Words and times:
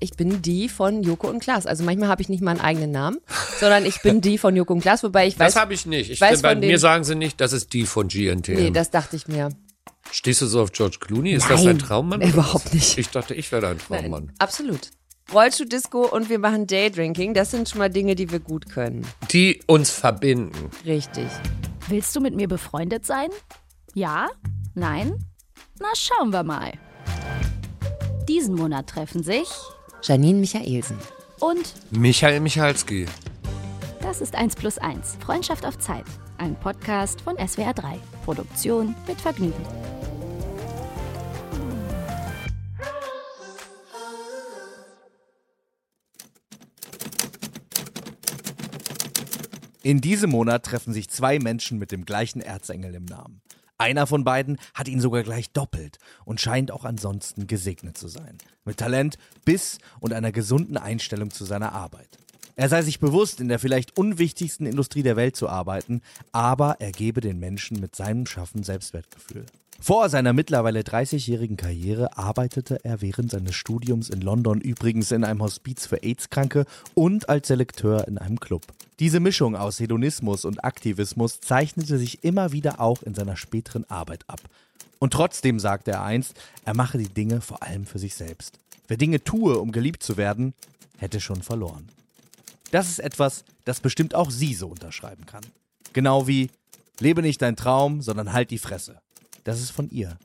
ich 0.00 0.12
bin 0.12 0.42
die 0.42 0.68
von 0.68 1.02
Joko 1.02 1.28
und 1.28 1.40
Klaas. 1.40 1.66
Also 1.66 1.84
manchmal 1.84 2.08
habe 2.08 2.22
ich 2.22 2.28
nicht 2.28 2.42
mal 2.42 2.52
einen 2.52 2.60
eigenen 2.60 2.90
Namen, 2.90 3.18
sondern 3.60 3.84
ich 3.84 4.02
bin 4.02 4.20
die 4.20 4.38
von 4.38 4.54
Joko 4.56 4.72
und 4.74 4.80
Klaas, 4.80 5.02
wobei 5.02 5.26
ich 5.26 5.38
weiß. 5.38 5.54
Das 5.54 5.60
habe 5.60 5.74
ich 5.74 5.86
nicht. 5.86 6.10
Ich 6.10 6.20
weiß 6.20 6.42
bei 6.42 6.54
mir 6.54 6.78
sagen 6.78 7.04
sie 7.04 7.14
nicht, 7.14 7.40
das 7.40 7.52
ist 7.52 7.72
die 7.72 7.86
von 7.86 8.08
GNTM. 8.08 8.54
Nee, 8.54 8.70
das 8.70 8.90
dachte 8.90 9.16
ich 9.16 9.28
mir. 9.28 9.50
Stehst 10.10 10.42
du 10.42 10.46
so 10.46 10.60
auf 10.62 10.72
George 10.72 10.98
Clooney? 11.00 11.32
Ist 11.32 11.48
das 11.48 11.64
Nein, 11.64 11.78
dein 11.78 11.86
Traummann? 11.86 12.20
überhaupt 12.20 12.74
nicht. 12.74 12.98
Ich 12.98 13.08
dachte, 13.08 13.34
ich 13.34 13.50
wäre 13.50 13.62
dein 13.62 13.78
Traummann. 13.78 14.32
Absolut. 14.38 14.90
Rollschuh-Disco 15.32 16.06
und 16.06 16.28
wir 16.28 16.38
machen 16.38 16.66
Daydrinking. 16.66 17.32
Das 17.32 17.50
sind 17.50 17.68
schon 17.68 17.78
mal 17.78 17.88
Dinge, 17.88 18.14
die 18.14 18.30
wir 18.30 18.40
gut 18.40 18.68
können. 18.68 19.06
Die 19.30 19.60
uns 19.66 19.90
verbinden. 19.90 20.70
Richtig. 20.84 21.28
Willst 21.88 22.14
du 22.14 22.20
mit 22.20 22.34
mir 22.34 22.48
befreundet 22.48 23.06
sein? 23.06 23.28
Ja? 23.94 24.28
Nein? 24.74 25.14
Na, 25.80 25.88
schauen 25.94 26.30
wir 26.30 26.42
mal. 26.42 26.72
Diesen 28.32 28.54
Monat 28.54 28.86
treffen 28.86 29.22
sich 29.22 29.46
Janine 30.02 30.38
Michaelsen. 30.40 30.96
und 31.38 31.74
Michael 31.90 32.40
Michalski. 32.40 33.04
das 34.00 34.22
ist 34.22 34.34
1 34.34 34.56
plus 34.56 34.78
1. 34.78 35.18
Freundschaft 35.20 35.66
auf 35.66 35.78
Zeit. 35.78 36.06
Ein 36.38 36.58
Podcast 36.58 37.20
von 37.20 37.36
SWR 37.36 37.74
3. 37.74 37.98
Produktion 38.24 38.94
mit 39.06 39.20
Vergnügen. 39.20 39.62
In 49.82 50.00
diesem 50.00 50.30
Monat 50.30 50.64
treffen 50.64 50.94
sich 50.94 51.10
zwei 51.10 51.38
Menschen 51.38 51.78
mit 51.78 51.92
dem 51.92 52.06
gleichen 52.06 52.40
Erzengel 52.40 52.94
im 52.94 53.04
Namen. 53.04 53.42
Einer 53.82 54.06
von 54.06 54.22
beiden 54.22 54.58
hat 54.74 54.86
ihn 54.86 55.00
sogar 55.00 55.24
gleich 55.24 55.50
doppelt 55.50 55.98
und 56.24 56.40
scheint 56.40 56.70
auch 56.70 56.84
ansonsten 56.84 57.48
gesegnet 57.48 57.98
zu 57.98 58.06
sein. 58.06 58.38
Mit 58.64 58.76
Talent, 58.76 59.18
Biss 59.44 59.78
und 59.98 60.12
einer 60.12 60.30
gesunden 60.30 60.76
Einstellung 60.76 61.32
zu 61.32 61.44
seiner 61.44 61.72
Arbeit. 61.72 62.16
Er 62.54 62.68
sei 62.68 62.82
sich 62.82 63.00
bewusst, 63.00 63.40
in 63.40 63.48
der 63.48 63.58
vielleicht 63.58 63.98
unwichtigsten 63.98 64.66
Industrie 64.66 65.02
der 65.02 65.16
Welt 65.16 65.34
zu 65.34 65.48
arbeiten, 65.48 66.00
aber 66.30 66.76
er 66.78 66.92
gebe 66.92 67.20
den 67.20 67.40
Menschen 67.40 67.80
mit 67.80 67.96
seinem 67.96 68.24
Schaffen 68.24 68.62
Selbstwertgefühl. 68.62 69.46
Vor 69.84 70.08
seiner 70.08 70.32
mittlerweile 70.32 70.82
30-jährigen 70.82 71.56
Karriere 71.56 72.16
arbeitete 72.16 72.84
er 72.84 73.00
während 73.00 73.32
seines 73.32 73.56
Studiums 73.56 74.10
in 74.10 74.20
London 74.20 74.60
übrigens 74.60 75.10
in 75.10 75.24
einem 75.24 75.42
Hospiz 75.42 75.86
für 75.86 76.04
AIDS-Kranke 76.04 76.66
und 76.94 77.28
als 77.28 77.48
Selekteur 77.48 78.06
in 78.06 78.16
einem 78.16 78.38
Club. 78.38 78.62
Diese 79.00 79.18
Mischung 79.18 79.56
aus 79.56 79.80
Hedonismus 79.80 80.44
und 80.44 80.62
Aktivismus 80.62 81.40
zeichnete 81.40 81.98
sich 81.98 82.22
immer 82.22 82.52
wieder 82.52 82.80
auch 82.80 83.02
in 83.02 83.16
seiner 83.16 83.36
späteren 83.36 83.84
Arbeit 83.90 84.22
ab. 84.28 84.38
Und 85.00 85.14
trotzdem 85.14 85.58
sagte 85.58 85.90
er 85.90 86.04
einst, 86.04 86.34
er 86.64 86.76
mache 86.76 86.96
die 86.96 87.08
Dinge 87.08 87.40
vor 87.40 87.64
allem 87.64 87.84
für 87.84 87.98
sich 87.98 88.14
selbst. 88.14 88.60
Wer 88.86 88.98
Dinge 88.98 89.24
tue, 89.24 89.58
um 89.58 89.72
geliebt 89.72 90.04
zu 90.04 90.16
werden, 90.16 90.54
hätte 90.98 91.20
schon 91.20 91.42
verloren. 91.42 91.88
Das 92.70 92.88
ist 92.88 93.00
etwas, 93.00 93.42
das 93.64 93.80
bestimmt 93.80 94.14
auch 94.14 94.30
sie 94.30 94.54
so 94.54 94.68
unterschreiben 94.68 95.26
kann. 95.26 95.42
Genau 95.92 96.28
wie 96.28 96.50
Lebe 97.00 97.20
nicht 97.20 97.42
dein 97.42 97.56
Traum, 97.56 98.00
sondern 98.00 98.32
halt 98.32 98.52
die 98.52 98.58
Fresse. 98.58 99.00
Das 99.44 99.60
ist 99.60 99.70
von 99.70 99.90
ihr. 99.90 100.18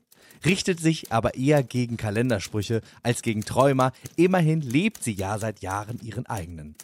Richtet 0.45 0.79
sich 0.79 1.11
aber 1.11 1.35
eher 1.35 1.63
gegen 1.63 1.97
Kalendersprüche 1.97 2.81
als 3.01 3.21
gegen 3.21 3.43
Träumer. 3.43 3.91
Immerhin 4.15 4.61
lebt 4.61 5.03
sie 5.03 5.13
ja 5.13 5.37
seit 5.39 5.61
Jahren 5.61 5.99
ihren 6.01 6.25
eigenen. 6.27 6.75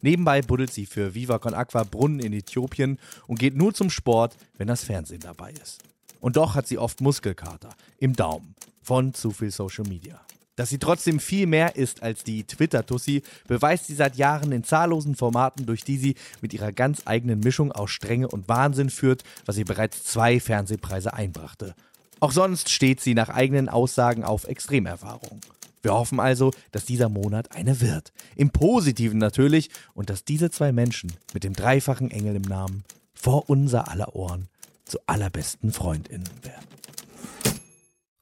Nebenbei 0.00 0.42
buddelt 0.42 0.72
sie 0.72 0.86
für 0.86 1.14
Viva 1.14 1.38
Con 1.38 1.54
Aqua 1.54 1.84
Brunnen 1.84 2.20
in 2.20 2.32
Äthiopien 2.32 2.98
und 3.26 3.38
geht 3.38 3.56
nur 3.56 3.72
zum 3.72 3.90
Sport, 3.90 4.36
wenn 4.56 4.66
das 4.66 4.82
Fernsehen 4.82 5.20
dabei 5.20 5.52
ist. 5.52 5.82
Und 6.20 6.36
doch 6.36 6.54
hat 6.54 6.66
sie 6.66 6.78
oft 6.78 7.00
Muskelkater 7.00 7.70
im 7.98 8.14
Daumen 8.14 8.54
von 8.82 9.14
zu 9.14 9.30
viel 9.30 9.50
Social 9.50 9.84
Media. 9.86 10.20
Dass 10.56 10.68
sie 10.68 10.78
trotzdem 10.78 11.18
viel 11.18 11.46
mehr 11.46 11.76
ist 11.76 12.02
als 12.02 12.24
die 12.24 12.44
Twitter-Tussi, 12.44 13.22
beweist 13.48 13.86
sie 13.86 13.94
seit 13.94 14.16
Jahren 14.16 14.52
in 14.52 14.64
zahllosen 14.64 15.14
Formaten, 15.14 15.64
durch 15.64 15.82
die 15.82 15.96
sie 15.96 16.14
mit 16.42 16.52
ihrer 16.52 16.72
ganz 16.72 17.02
eigenen 17.06 17.40
Mischung 17.40 17.72
aus 17.72 17.90
Strenge 17.90 18.28
und 18.28 18.48
Wahnsinn 18.48 18.90
führt, 18.90 19.24
was 19.46 19.56
ihr 19.56 19.64
bereits 19.64 20.04
zwei 20.04 20.40
Fernsehpreise 20.40 21.14
einbrachte. 21.14 21.74
Auch 22.20 22.32
sonst 22.32 22.68
steht 22.68 23.00
sie 23.00 23.14
nach 23.14 23.30
eigenen 23.30 23.68
Aussagen 23.68 24.24
auf 24.24 24.46
Extremerfahrung. 24.46 25.40
Wir 25.82 25.94
hoffen 25.94 26.20
also, 26.20 26.52
dass 26.70 26.84
dieser 26.84 27.08
Monat 27.08 27.56
eine 27.56 27.80
wird. 27.80 28.12
Im 28.36 28.50
Positiven 28.50 29.18
natürlich 29.18 29.70
und 29.94 30.10
dass 30.10 30.24
diese 30.24 30.50
zwei 30.50 30.70
Menschen 30.70 31.12
mit 31.34 31.44
dem 31.44 31.54
dreifachen 31.54 32.10
Engel 32.10 32.36
im 32.36 32.42
Namen 32.42 32.84
vor 33.14 33.48
unser 33.48 33.88
aller 33.88 34.14
Ohren 34.14 34.48
zu 34.84 34.98
allerbesten 35.06 35.72
FreundInnen 35.72 36.30
werden. 36.42 36.66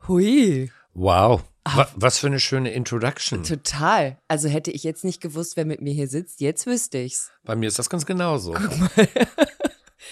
Hui. 0.08 0.70
Wow. 0.94 1.42
Wa 1.74 1.88
was 1.94 2.18
für 2.18 2.26
eine 2.26 2.40
schöne 2.40 2.72
Introduction. 2.72 3.44
Total. 3.44 4.18
Also 4.28 4.48
hätte 4.48 4.70
ich 4.70 4.82
jetzt 4.84 5.04
nicht 5.04 5.20
gewusst, 5.20 5.56
wer 5.56 5.64
mit 5.64 5.80
mir 5.80 5.92
hier 5.92 6.08
sitzt, 6.08 6.40
jetzt 6.40 6.66
wüsste 6.66 6.98
ich's. 6.98 7.30
Bei 7.44 7.56
mir 7.56 7.68
ist 7.68 7.78
das 7.78 7.90
ganz 7.90 8.06
genauso. 8.06 8.54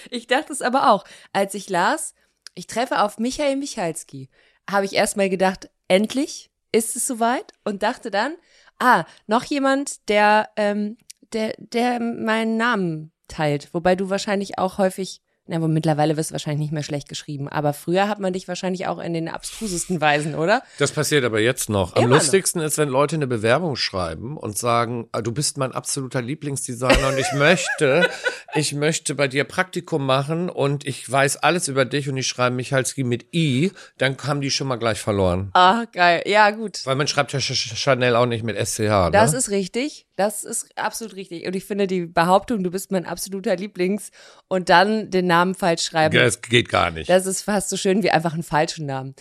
Ich 0.09 0.27
dachte 0.27 0.53
es 0.53 0.61
aber 0.61 0.91
auch. 0.91 1.03
Als 1.33 1.53
ich 1.53 1.69
las, 1.69 2.13
ich 2.55 2.67
treffe 2.67 3.01
auf 3.01 3.17
Michael 3.17 3.55
Michalski, 3.55 4.29
habe 4.69 4.85
ich 4.85 4.93
erstmal 4.93 5.29
gedacht, 5.29 5.69
endlich 5.87 6.51
ist 6.71 6.95
es 6.95 7.07
soweit 7.07 7.53
und 7.63 7.83
dachte 7.83 8.11
dann, 8.11 8.35
ah, 8.79 9.05
noch 9.27 9.43
jemand, 9.43 10.07
der, 10.09 10.49
ähm, 10.55 10.97
der, 11.33 11.55
der 11.57 11.99
meinen 11.99 12.57
Namen 12.57 13.11
teilt. 13.27 13.73
Wobei 13.73 13.95
du 13.95 14.09
wahrscheinlich 14.09 14.57
auch 14.57 14.77
häufig, 14.77 15.21
na, 15.49 15.55
aber 15.55 15.67
mittlerweile 15.67 16.15
wirst 16.15 16.29
du 16.29 16.33
wahrscheinlich 16.33 16.59
nicht 16.59 16.71
mehr 16.73 16.83
schlecht 16.83 17.09
geschrieben. 17.09 17.47
Aber 17.49 17.73
früher 17.73 18.07
hat 18.07 18.19
man 18.19 18.33
dich 18.33 18.47
wahrscheinlich 18.47 18.85
auch 18.85 18.99
in 18.99 19.13
den 19.13 19.27
abstrusesten 19.27 19.99
Weisen, 19.99 20.35
oder? 20.35 20.61
Das 20.77 20.91
passiert 20.91 21.25
aber 21.25 21.39
jetzt 21.39 21.69
noch. 21.69 21.95
Am 21.95 22.03
Immer 22.03 22.15
noch. 22.15 22.21
lustigsten 22.21 22.61
ist, 22.61 22.77
wenn 22.77 22.87
Leute 22.87 23.15
eine 23.15 23.25
Bewerbung 23.25 23.75
schreiben 23.75 24.37
und 24.37 24.57
sagen, 24.59 25.07
ah, 25.11 25.21
du 25.23 25.31
bist 25.31 25.57
mein 25.57 25.71
absoluter 25.71 26.21
Lieblingsdesigner 26.21 27.07
und 27.09 27.17
ich 27.17 27.31
möchte, 27.33 28.07
ich 28.53 28.73
möchte 28.73 29.15
bei 29.15 29.27
dir 29.27 29.43
Praktikum 29.43 30.05
machen 30.05 30.49
und 30.49 30.85
ich 30.85 31.09
weiß 31.11 31.37
alles 31.37 31.67
über 31.67 31.83
dich 31.83 32.07
und 32.09 32.17
ich 32.17 32.27
schreibe 32.27 32.55
Michalski 32.55 33.03
mit 33.03 33.33
I, 33.33 33.71
dann 33.97 34.15
haben 34.23 34.41
die 34.41 34.51
schon 34.51 34.67
mal 34.67 34.75
gleich 34.75 34.99
verloren. 34.99 35.49
Ah, 35.53 35.85
geil. 35.91 36.21
Ja, 36.27 36.51
gut. 36.51 36.85
Weil 36.85 36.95
man 36.95 37.07
schreibt 37.07 37.33
ja 37.33 37.39
Ch 37.39 37.53
Ch 37.53 37.75
Chanel 37.75 38.15
auch 38.15 38.27
nicht 38.27 38.43
mit 38.43 38.55
SCH, 38.55 39.09
Das 39.11 39.31
ne? 39.31 39.37
ist 39.39 39.49
richtig. 39.49 40.05
Das 40.15 40.43
ist 40.43 40.77
absolut 40.77 41.15
richtig. 41.15 41.47
Und 41.47 41.55
ich 41.55 41.63
finde 41.63 41.87
die 41.87 42.05
Behauptung, 42.05 42.61
du 42.61 42.69
bist 42.71 42.91
mein 42.91 43.05
absoluter 43.05 43.55
Lieblings 43.55 44.11
und 44.49 44.67
dann 44.67 45.09
den 45.09 45.27
Namen 45.27 45.38
falsch 45.55 45.83
schreiben, 45.83 46.15
Das 46.15 46.41
geht 46.41 46.69
gar 46.69 46.91
nicht. 46.91 47.09
das 47.09 47.25
ist 47.25 47.41
fast 47.41 47.69
so 47.69 47.77
schön 47.77 48.03
wie 48.03 48.11
einfach 48.11 48.33
einen 48.33 48.43
falschen 48.43 48.85
Namen. 48.85 49.15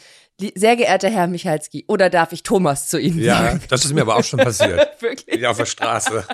Sehr 0.55 0.77
geehrter 0.77 1.11
Herr 1.11 1.27
Michalski, 1.27 1.85
oder 1.89 2.11
darf 2.11 2.33
ich 2.33 2.43
Thomas 2.45 2.89
zu 2.89 2.99
Ihnen 3.01 3.19
Ja, 3.21 3.39
sagen? 3.43 3.63
das 3.69 3.85
ist 3.85 3.93
mir 3.93 4.03
aber 4.03 4.17
auch 4.17 4.23
schon 4.25 4.39
passiert. 4.39 4.89
Wirklich? 5.01 5.41
Ja, 5.41 5.51
auf 5.51 5.57
der 5.57 5.67
Straße. 5.67 6.25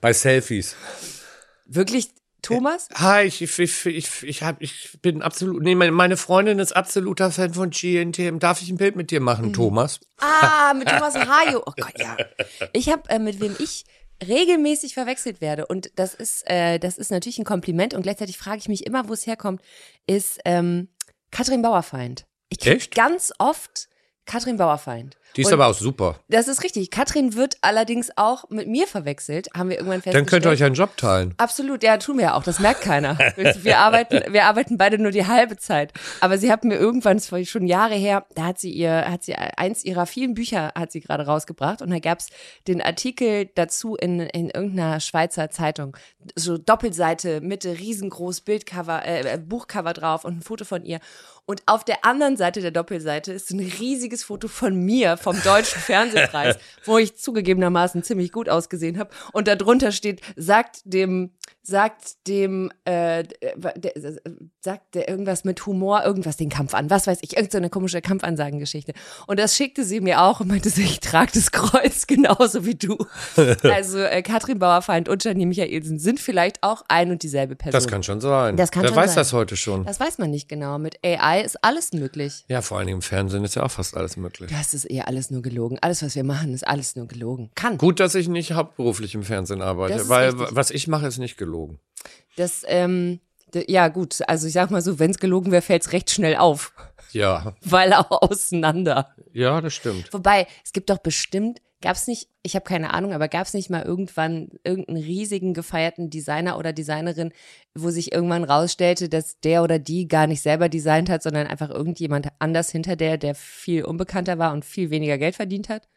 Bei 0.00 0.12
Selfies. 0.12 0.74
Wirklich 1.66 2.08
Thomas? 2.42 2.88
Hi, 2.94 3.24
ich, 3.24 3.42
ich, 3.42 3.86
ich, 3.86 4.22
ich, 4.22 4.42
hab, 4.42 4.60
ich 4.62 4.98
bin 5.02 5.22
absolut, 5.22 5.62
nee, 5.62 5.74
meine- 5.74 6.16
Freundin 6.16 6.58
ist 6.60 6.74
absoluter 6.76 7.32
Fan 7.32 7.54
von 7.54 7.70
GNTM. 7.70 8.38
Darf 8.38 8.62
ich 8.62 8.70
ein 8.70 8.76
Bild 8.76 8.94
mit 8.94 9.10
dir 9.10 9.20
machen, 9.20 9.52
Thomas? 9.52 9.98
Ah, 10.20 10.72
mit 10.78 10.88
Thomas 10.88 11.14
Hajo. 11.16 11.62
Oh 11.66 11.72
Gott, 11.76 11.98
ja. 11.98 12.16
Ich 12.72 12.88
habe, 12.88 13.08
äh, 13.10 13.18
mit 13.18 13.40
wem 13.40 13.56
ich 13.58 13.84
regelmäßig 14.24 14.94
verwechselt 14.94 15.40
werde 15.40 15.66
und 15.66 15.90
das 15.96 16.14
ist, 16.14 16.48
äh, 16.48 16.78
das 16.78 16.98
ist 16.98 17.10
natürlich 17.10 17.38
ein 17.38 17.44
Kompliment 17.44 17.94
und 17.94 18.02
gleichzeitig 18.02 18.38
frage 18.38 18.58
ich 18.58 18.68
mich 18.68 18.86
immer, 18.86 19.08
wo 19.08 19.12
es 19.12 19.26
herkommt, 19.26 19.60
ist 20.06 20.40
ähm, 20.44 20.88
Katrin 21.30 21.62
Bauerfeind. 21.62 22.26
Ich 22.48 22.60
krieg 22.60 22.76
Echt? 22.76 22.94
ganz 22.94 23.32
oft 23.38 23.88
Katrin 24.24 24.56
Bauerfeind. 24.56 25.18
Die 25.36 25.42
ist 25.42 25.48
Und 25.48 25.54
aber 25.54 25.66
auch 25.66 25.74
super. 25.74 26.16
Das 26.28 26.48
ist 26.48 26.64
richtig. 26.64 26.90
Katrin 26.90 27.34
wird 27.34 27.58
allerdings 27.60 28.10
auch 28.16 28.48
mit 28.48 28.68
mir 28.68 28.86
verwechselt, 28.86 29.48
haben 29.54 29.68
wir 29.68 29.76
irgendwann 29.76 30.00
festgestellt. 30.00 30.24
Dann 30.24 30.30
könnt 30.30 30.46
ihr 30.46 30.50
euch 30.50 30.64
einen 30.64 30.74
Job 30.74 30.96
teilen. 30.96 31.34
Absolut, 31.36 31.82
ja, 31.82 31.98
tun 31.98 32.16
wir 32.16 32.24
ja 32.24 32.34
auch. 32.34 32.42
Das 32.42 32.58
merkt 32.58 32.80
keiner. 32.80 33.18
Wir 33.62 33.78
arbeiten, 33.78 34.32
wir 34.32 34.44
arbeiten 34.44 34.76
beide 34.76 34.98
nur 34.98 35.10
die 35.10 35.26
halbe 35.26 35.56
Zeit. 35.56 35.92
Aber 36.20 36.38
sie 36.38 36.50
hat 36.50 36.64
mir 36.64 36.76
irgendwann, 36.76 37.16
das 37.16 37.32
war 37.32 37.42
schon 37.44 37.66
Jahre 37.66 37.94
her, 37.94 38.26
da 38.34 38.46
hat 38.46 38.58
sie 38.58 38.70
ihr, 38.70 39.10
hat 39.10 39.24
sie 39.24 39.34
eins 39.34 39.84
ihrer 39.84 40.06
vielen 40.06 40.34
Bücher 40.34 40.72
hat 40.74 40.92
sie 40.92 41.00
gerade 41.00 41.26
rausgebracht 41.26 41.82
und 41.82 41.90
da 41.90 41.98
gab's 41.98 42.28
den 42.66 42.80
Artikel 42.80 43.48
dazu 43.54 43.96
in, 43.96 44.20
in 44.20 44.50
irgendeiner 44.50 45.00
Schweizer 45.00 45.50
Zeitung. 45.50 45.96
So 46.34 46.58
Doppelseite, 46.58 47.40
Mitte, 47.40 47.78
riesengroß, 47.78 48.42
Bildcover, 48.42 49.04
äh, 49.06 49.38
Buchcover 49.38 49.92
drauf 49.92 50.24
und 50.24 50.38
ein 50.38 50.42
Foto 50.42 50.64
von 50.64 50.84
ihr. 50.84 51.00
Und 51.48 51.62
auf 51.66 51.84
der 51.84 52.04
anderen 52.04 52.36
Seite 52.36 52.60
der 52.60 52.72
Doppelseite 52.72 53.32
ist 53.32 53.50
ein 53.52 53.60
riesiges 53.60 54.24
Foto 54.24 54.48
von 54.48 54.74
mir 54.74 55.16
vom 55.26 55.42
Deutschen 55.42 55.80
Fernsehpreis, 55.80 56.56
wo 56.84 56.98
ich 56.98 57.16
zugegebenermaßen 57.16 58.04
ziemlich 58.04 58.30
gut 58.30 58.48
ausgesehen 58.48 58.96
habe. 58.96 59.10
Und 59.32 59.48
darunter 59.48 59.90
steht, 59.90 60.20
sagt 60.36 60.82
dem, 60.84 61.32
sagt 61.62 62.26
dem, 62.28 62.70
äh, 62.84 63.24
der, 63.24 63.72
der, 63.76 63.92
sagt 64.60 64.94
der 64.94 65.08
irgendwas 65.08 65.44
mit 65.44 65.66
Humor, 65.66 66.04
irgendwas 66.04 66.36
den 66.36 66.48
Kampf 66.48 66.74
an, 66.74 66.90
was 66.90 67.06
weiß 67.06 67.18
ich, 67.22 67.36
irgendeine 67.36 67.66
so 67.66 67.70
komische 67.70 68.00
Kampfansagengeschichte. 68.00 68.92
Und 69.26 69.40
das 69.40 69.56
schickte 69.56 69.84
sie 69.84 70.00
mir 70.00 70.22
auch 70.22 70.40
und 70.40 70.48
meinte, 70.48 70.68
ich 70.68 71.00
trage 71.00 71.32
das 71.34 71.50
Kreuz 71.50 72.06
genauso 72.06 72.64
wie 72.64 72.76
du. 72.76 72.96
also 73.62 73.98
äh, 73.98 74.22
Katrin 74.22 74.58
Bauerfeind 74.58 75.08
und 75.08 75.24
Janine 75.24 75.46
Michaelsen 75.46 75.98
sind 75.98 76.20
vielleicht 76.20 76.62
auch 76.62 76.82
ein 76.88 77.10
und 77.10 77.22
dieselbe 77.22 77.56
Person. 77.56 77.72
Das 77.72 77.88
kann 77.88 78.02
schon 78.02 78.20
sein. 78.20 78.56
Das 78.56 78.70
kann 78.70 78.82
Wer 78.82 78.90
schon 78.90 78.96
weiß 78.96 79.10
sein. 79.10 79.16
das 79.16 79.32
heute 79.32 79.56
schon. 79.56 79.84
Das 79.84 79.98
weiß 79.98 80.18
man 80.18 80.30
nicht 80.30 80.48
genau. 80.48 80.78
Mit 80.78 80.98
AI 81.04 81.42
ist 81.42 81.62
alles 81.64 81.92
möglich. 81.92 82.44
ja, 82.48 82.62
vor 82.62 82.78
allen 82.78 82.86
Dingen 82.86 82.98
im 82.98 83.02
Fernsehen 83.02 83.44
ist 83.44 83.56
ja 83.56 83.64
auch 83.64 83.70
fast 83.70 83.96
alles 83.96 84.16
möglich. 84.16 84.50
Das 84.50 84.74
ist 84.74 84.84
eher 84.84 85.08
alles 85.08 85.30
nur 85.30 85.42
gelogen. 85.42 85.78
Alles, 85.80 86.02
was 86.02 86.14
wir 86.14 86.24
machen, 86.24 86.54
ist 86.54 86.66
alles 86.66 86.96
nur 86.96 87.06
gelogen. 87.08 87.50
Kann. 87.54 87.78
Gut, 87.78 88.00
dass 88.00 88.14
ich 88.14 88.28
nicht 88.28 88.52
hauptberuflich 88.52 89.14
im 89.14 89.22
Fernsehen 89.22 89.62
arbeite, 89.62 90.08
weil 90.08 90.30
richtig. 90.30 90.48
was 90.56 90.70
ich 90.70 90.88
mache, 90.88 91.06
ist 91.06 91.18
nicht 91.18 91.35
gelogen. 91.36 91.80
Das, 92.36 92.64
ähm, 92.66 93.20
ja 93.66 93.88
gut, 93.88 94.18
also 94.28 94.46
ich 94.46 94.52
sag 94.52 94.70
mal 94.70 94.82
so, 94.82 94.98
wenn 94.98 95.10
es 95.10 95.18
gelogen 95.18 95.52
wäre, 95.52 95.62
fällt 95.62 95.82
es 95.82 95.92
recht 95.92 96.10
schnell 96.10 96.36
auf. 96.36 96.72
Ja, 97.12 97.54
Weil 97.62 97.92
auch 97.92 98.10
auseinander. 98.22 99.14
ja, 99.32 99.60
das 99.60 99.74
stimmt. 99.74 100.12
Wobei, 100.12 100.46
es 100.64 100.72
gibt 100.72 100.90
doch 100.90 100.98
bestimmt, 100.98 101.60
gab 101.80 101.96
es 101.96 102.06
nicht, 102.06 102.28
ich 102.42 102.54
habe 102.54 102.64
keine 102.64 102.92
Ahnung, 102.92 103.12
aber 103.12 103.28
gab 103.28 103.46
es 103.46 103.54
nicht 103.54 103.70
mal 103.70 103.82
irgendwann 103.82 104.48
irgendeinen 104.64 105.02
riesigen 105.02 105.54
gefeierten 105.54 106.10
Designer 106.10 106.58
oder 106.58 106.72
Designerin, 106.72 107.32
wo 107.74 107.90
sich 107.90 108.12
irgendwann 108.12 108.44
rausstellte, 108.44 109.08
dass 109.08 109.40
der 109.40 109.62
oder 109.62 109.78
die 109.78 110.08
gar 110.08 110.26
nicht 110.26 110.42
selber 110.42 110.68
designt 110.68 111.08
hat, 111.08 111.22
sondern 111.22 111.46
einfach 111.46 111.70
irgendjemand 111.70 112.28
anders 112.38 112.70
hinter 112.70 112.96
der, 112.96 113.18
der 113.18 113.34
viel 113.34 113.84
unbekannter 113.84 114.38
war 114.38 114.52
und 114.52 114.64
viel 114.64 114.90
weniger 114.90 115.18
Geld 115.18 115.36
verdient 115.36 115.68
hat? 115.68 115.88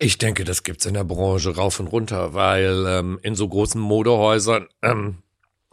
Ich 0.00 0.18
denke, 0.18 0.44
das 0.44 0.62
gibt's 0.62 0.86
in 0.86 0.94
der 0.94 1.04
Branche 1.04 1.56
rauf 1.56 1.80
und 1.80 1.88
runter, 1.88 2.32
weil 2.32 2.84
ähm, 2.86 3.18
in 3.22 3.34
so 3.34 3.48
großen 3.48 3.80
Modehäusern 3.80 4.68
ähm, 4.80 5.22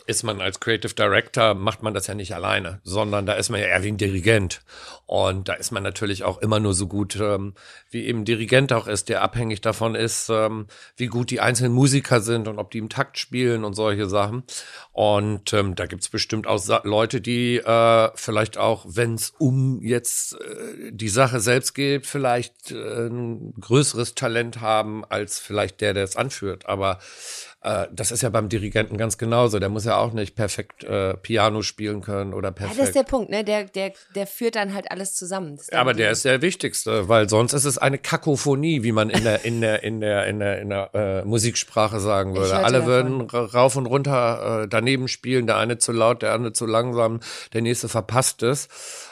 ist 0.08 0.24
man 0.24 0.42
als 0.42 0.60
Creative 0.60 0.94
Director, 0.94 1.54
macht 1.54 1.84
man 1.84 1.94
das 1.94 2.08
ja 2.08 2.14
nicht 2.14 2.34
alleine, 2.36 2.80
sondern 2.84 3.26
da 3.26 3.34
ist 3.34 3.50
man 3.50 3.60
ja 3.60 3.68
eher 3.68 3.84
wie 3.84 3.92
ein 3.92 3.98
Dirigent. 3.98 4.62
Und 5.08 5.50
da 5.50 5.54
ist 5.54 5.72
man 5.72 5.84
natürlich 5.84 6.24
auch 6.24 6.40
immer 6.40 6.60
nur 6.60 6.74
so 6.74 6.88
gut, 6.88 7.16
ähm, 7.20 7.54
wie 7.90 8.06
eben 8.06 8.26
Dirigent 8.26 8.74
auch 8.74 8.88
ist, 8.88 9.10
der 9.10 9.22
abhängig 9.22 9.62
davon 9.62 9.96
ist, 9.96 10.30
ähm, 10.30 10.68
wie 10.96 11.08
gut 11.08 11.30
die 11.30 11.40
einzelnen 11.40 11.74
Musiker 11.74 12.22
sind 12.22 12.48
und 12.48 12.60
ob 12.60 12.72
die 12.72 12.80
im 12.80 12.90
Takt 12.90 13.20
spielen 13.20 13.64
und 13.64 13.74
solche 13.74 14.08
Sachen. 14.08 14.44
Und 14.92 15.54
ähm, 15.54 15.76
da 15.76 15.86
gibt's 15.86 16.10
bestimmt 16.10 16.48
auch 16.48 16.58
Sa 16.58 16.82
Leute, 16.84 17.22
die 17.22 17.58
äh, 17.58 18.10
vielleicht 18.16 18.58
auch, 18.58 18.86
wenn 18.88 19.16
es 19.16 19.34
um 19.38 19.82
jetzt 19.82 20.34
äh, 20.40 20.92
die 20.92 21.10
Sache 21.10 21.40
selbst 21.40 21.74
geht, 21.74 22.06
vielleicht 22.06 22.72
äh, 22.72 23.08
ein 23.08 23.54
größeres 23.60 24.16
Talent 24.16 24.62
haben 24.62 25.06
als 25.06 25.40
vielleicht 25.40 25.82
der, 25.82 25.94
der 25.94 26.04
es 26.04 26.16
anführt. 26.16 26.66
Aber 26.68 27.00
äh, 27.66 27.88
das 27.92 28.12
ist 28.12 28.22
ja 28.22 28.30
beim 28.30 28.48
Dirigenten 28.48 28.98
ganz 28.98 29.18
genauso. 29.18 29.60
Der 29.60 29.70
muss 29.70 29.84
ja 29.86 29.98
auch 29.98 30.14
nicht 30.14 30.36
perfekt 30.36 30.84
äh, 30.84 31.16
Piano 31.16 31.62
spielen 31.64 32.02
können 32.02 32.34
oder 32.34 32.50
Ja, 32.50 32.52
perfekt. 32.52 32.80
das 32.80 32.88
ist 32.90 32.96
der 32.96 33.04
Punkt, 33.04 33.30
ne? 33.32 33.44
Der, 33.44 33.66
der, 33.66 33.92
der 34.16 34.28
führt 34.28 34.56
dann 34.56 34.74
halt 34.74 34.92
alles 34.92 35.16
zusammen. 35.16 35.58
Dann 35.70 35.80
aber 35.80 35.94
der 35.94 36.12
ist 36.12 36.24
der 36.26 36.42
wichtigste, 36.42 37.10
weil 37.10 37.28
sonst 37.28 37.54
ist 37.54 37.66
es 37.66 37.78
eine 37.78 37.98
Kakophonie, 37.98 38.84
wie 38.84 38.92
man 38.92 39.10
in 39.10 39.24
der 39.24 39.44
in 39.46 39.62
der 39.62 39.84
in 39.84 40.00
der 40.00 40.28
in 40.28 40.40
der, 40.40 40.62
in 40.62 40.70
der 40.70 40.90
äh, 40.94 41.26
Musiksprache 41.26 42.00
sagen 42.00 42.36
würde. 42.36 42.56
Alle 42.56 42.80
davon. 42.80 42.88
würden 42.88 43.22
ra- 43.30 43.46
rauf 43.46 43.76
und 43.76 43.86
runter 43.88 44.64
äh, 44.64 44.68
daneben 44.68 45.08
spielen, 45.08 45.48
der 45.48 45.58
eine 45.58 45.78
zu 45.78 45.92
laut, 45.92 46.22
der 46.22 46.34
andere 46.34 46.54
zu 46.54 46.66
langsam, 46.66 47.20
der 47.54 47.62
nächste 47.62 47.90
verpasst 47.90 48.44
es. 48.44 48.68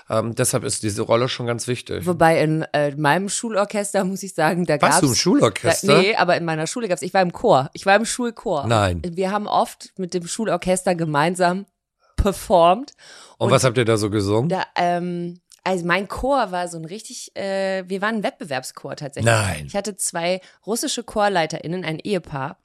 Ähm, 0.09 0.35
deshalb 0.35 0.63
ist 0.63 0.83
diese 0.83 1.01
Rolle 1.01 1.29
schon 1.29 1.45
ganz 1.45 1.67
wichtig. 1.67 2.05
Wobei 2.05 2.41
in 2.41 2.63
äh, 2.73 2.95
meinem 2.95 3.29
Schulorchester 3.29 4.03
muss 4.03 4.23
ich 4.23 4.33
sagen, 4.33 4.65
da 4.65 4.77
gab's 4.77 4.93
Warst 4.93 5.03
du 5.03 5.07
im 5.07 5.15
Schulorchester? 5.15 5.87
Da, 5.87 6.01
nee, 6.01 6.15
aber 6.15 6.37
in 6.37 6.45
meiner 6.45 6.67
Schule 6.67 6.87
gab's. 6.87 7.01
Ich 7.01 7.13
war 7.13 7.21
im 7.21 7.31
Chor. 7.31 7.69
Ich 7.73 7.85
war 7.85 7.95
im 7.95 8.05
Schulchor. 8.05 8.67
Nein. 8.67 9.01
Wir 9.05 9.31
haben 9.31 9.47
oft 9.47 9.93
mit 9.97 10.13
dem 10.13 10.27
Schulorchester 10.27 10.95
gemeinsam 10.95 11.65
performt. 12.15 12.93
Und, 13.37 13.51
was 13.51 13.63
habt 13.63 13.77
ihr 13.77 13.85
da 13.85 13.97
so 13.97 14.09
gesungen? 14.09 14.49
Da, 14.49 14.63
ähm, 14.75 15.39
also 15.63 15.85
mein 15.85 16.07
Chor 16.07 16.51
war 16.51 16.67
so 16.67 16.77
ein 16.77 16.85
richtig, 16.85 17.35
äh, 17.35 17.83
wir 17.87 18.01
waren 18.01 18.15
ein 18.15 18.23
Wettbewerbschor 18.23 18.95
tatsächlich. 18.95 19.31
Nein. 19.31 19.65
Ich 19.67 19.75
hatte 19.75 19.95
zwei 19.95 20.41
russische 20.65 21.03
ChorleiterInnen, 21.03 21.85
ein 21.85 21.99
Ehepaar. 21.99 22.57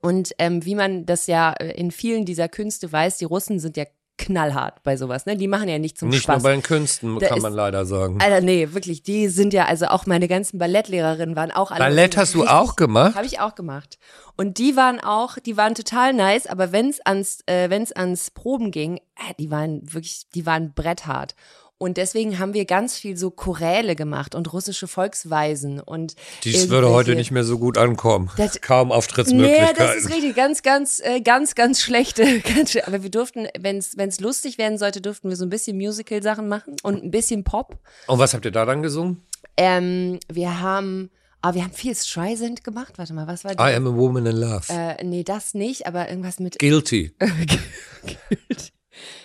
Und 0.00 0.34
ähm, 0.38 0.64
wie 0.64 0.74
man 0.74 1.06
das 1.06 1.28
ja 1.28 1.52
äh, 1.52 1.70
in 1.72 1.90
vielen 1.90 2.24
dieser 2.24 2.48
Künste 2.48 2.90
weiß, 2.90 3.18
die 3.18 3.24
Russen 3.24 3.58
sind 3.58 3.76
ja 3.76 3.84
knallhart 4.16 4.82
bei 4.84 4.96
sowas, 4.96 5.26
ne? 5.26 5.36
Die 5.36 5.48
machen 5.48 5.68
ja 5.68 5.78
nicht 5.78 5.98
zum 5.98 6.08
Nicht 6.08 6.22
Spaß. 6.22 6.36
nur 6.36 6.42
bei 6.44 6.52
den 6.52 6.62
Künsten, 6.62 7.18
Da 7.18 7.28
kann 7.28 7.38
ist- 7.38 7.42
man 7.42 7.52
leider 7.52 7.84
sagen. 7.84 8.20
Alter, 8.20 8.40
nee, 8.40 8.68
wirklich, 8.72 9.02
die 9.02 9.28
sind 9.28 9.52
ja, 9.52 9.66
also 9.66 9.86
auch 9.86 10.06
meine 10.06 10.28
ganzen 10.28 10.58
Ballettlehrerinnen 10.58 11.34
waren 11.36 11.50
auch 11.50 11.70
alle. 11.70 11.80
Ballett 11.80 12.16
hast 12.16 12.34
du 12.34 12.46
auch 12.46 12.76
gemacht? 12.76 13.16
Habe 13.16 13.26
ich 13.26 13.40
auch 13.40 13.54
gemacht. 13.54 13.98
Und 14.36 14.58
die 14.58 14.76
waren 14.76 15.00
auch, 15.00 15.38
die 15.38 15.56
waren 15.56 15.74
total 15.74 16.12
nice, 16.12 16.46
aber 16.46 16.72
wenn's 16.72 17.00
ans, 17.00 17.40
äh, 17.46 17.70
wenn's 17.70 17.92
ans 17.92 18.30
Proben 18.30 18.70
ging, 18.70 18.98
äh, 19.16 19.34
die 19.38 19.50
waren 19.50 19.80
wirklich, 19.92 20.26
die 20.34 20.46
waren 20.46 20.72
bretthart. 20.74 21.34
Und 21.76 21.96
deswegen 21.96 22.38
haben 22.38 22.54
wir 22.54 22.64
ganz 22.66 22.96
viel 22.96 23.16
so 23.16 23.30
Choräle 23.30 23.96
gemacht 23.96 24.34
und 24.36 24.52
russische 24.52 24.86
Volksweisen 24.86 25.80
und 25.80 26.14
Dies 26.44 26.68
würde 26.70 26.88
heute 26.90 27.16
nicht 27.16 27.32
mehr 27.32 27.42
so 27.44 27.58
gut 27.58 27.76
ankommen. 27.76 28.30
Das- 28.36 28.60
Kaum 28.60 28.88
Nee, 28.88 28.94
Auftrittsmöglichkeiten. 28.94 29.76
das 29.76 29.96
ist 29.96 30.10
richtig, 30.14 30.36
ganz, 30.36 30.62
ganz, 30.62 31.00
äh, 31.00 31.20
ganz, 31.20 31.54
ganz 31.56 31.80
schlechte. 31.80 32.40
Ganz, 32.54 32.76
aber 32.76 33.02
wir 33.02 33.10
durften, 33.10 33.48
wenn 33.58 33.78
es 33.78 34.20
lustig 34.20 34.56
werden 34.56 34.78
sollte, 34.78 35.00
durften 35.00 35.28
wir 35.28 35.36
so 35.36 35.44
ein 35.44 35.50
bisschen 35.50 35.76
Musical-Sachen 35.76 36.48
machen 36.48 36.76
und 36.84 37.02
ein 37.02 37.10
bisschen 37.10 37.42
Pop. 37.44 37.76
Und 38.06 38.18
was 38.18 38.34
habt 38.34 38.44
ihr 38.44 38.50
da 38.52 38.64
dann 38.64 38.82
gesungen? 38.82 39.22
Ähm, 39.56 40.20
wir 40.32 40.60
haben, 40.60 41.10
ah, 41.42 41.54
wir 41.54 41.64
haben 41.64 41.72
viel 41.72 41.94
Streisand 41.96 42.62
gemacht. 42.64 42.94
Warte 42.96 43.12
mal, 43.14 43.26
was 43.26 43.44
war 43.44 43.54
das? 43.54 43.70
I 43.70 43.74
am 43.74 43.86
a 43.86 43.94
woman 43.94 44.26
in 44.26 44.36
love. 44.36 44.64
Äh, 44.72 45.02
nee, 45.04 45.24
das 45.24 45.54
nicht, 45.54 45.86
aber 45.86 46.08
irgendwas 46.08 46.38
mit. 46.38 46.58
Guilty. 46.58 47.14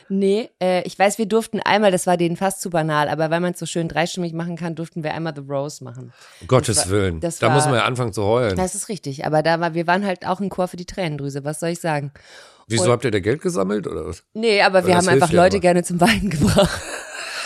Nee, 0.10 0.50
äh, 0.60 0.82
ich 0.84 0.98
weiß, 0.98 1.18
wir 1.20 1.28
durften 1.28 1.60
einmal, 1.60 1.92
das 1.92 2.08
war 2.08 2.18
denen 2.18 2.36
fast 2.36 2.62
zu 2.62 2.70
banal, 2.72 3.08
aber 3.10 3.30
weil 3.30 3.40
man 3.40 3.54
es 3.54 3.60
so 3.60 3.66
schön 3.68 3.88
dreistimmig 3.88 4.34
machen 4.34 4.56
kann, 4.56 4.74
durften 4.76 5.04
wir 5.04 5.14
einmal 5.14 5.34
The 5.36 5.44
Rose 5.48 5.84
machen. 5.84 6.12
Um 6.42 6.48
Gottes 6.48 6.78
war- 6.86 6.90
Willen. 6.90 7.20
da 7.20 7.30
war- 7.42 7.50
muss 7.52 7.66
man 7.66 7.76
ja 7.76 7.86
anfangen 7.86 8.12
zu 8.12 8.24
heulen. 8.24 8.56
Das 8.56 8.74
ist 8.74 8.90
richtig, 8.90 9.26
aber 9.26 9.44
da 9.44 9.60
war, 9.60 9.76
wir 9.76 9.86
waren 9.86 10.06
halt 10.06 10.26
auch 10.26 10.40
ein 10.40 10.50
Chor 10.50 10.68
für 10.68 10.78
die 10.78 10.86
Tränendrüse, 10.88 11.44
was 11.44 11.60
soll 11.60 11.70
ich 11.70 11.80
sagen? 11.80 12.12
Wieso 12.68 12.86
und- 12.86 12.90
habt 12.92 13.06
ihr 13.06 13.12
da 13.12 13.20
Geld 13.20 13.42
gesammelt 13.42 13.86
oder 13.88 14.06
was? 14.08 14.24
Nee, 14.34 14.62
aber 14.64 14.86
wir 14.86 14.96
haben 14.98 15.08
einfach 15.08 15.30
ja 15.32 15.36
Leute 15.44 15.58
immer. 15.58 15.62
gerne 15.62 15.84
zum 15.84 16.02
Weinen 16.02 16.30
gebracht. 16.32 16.82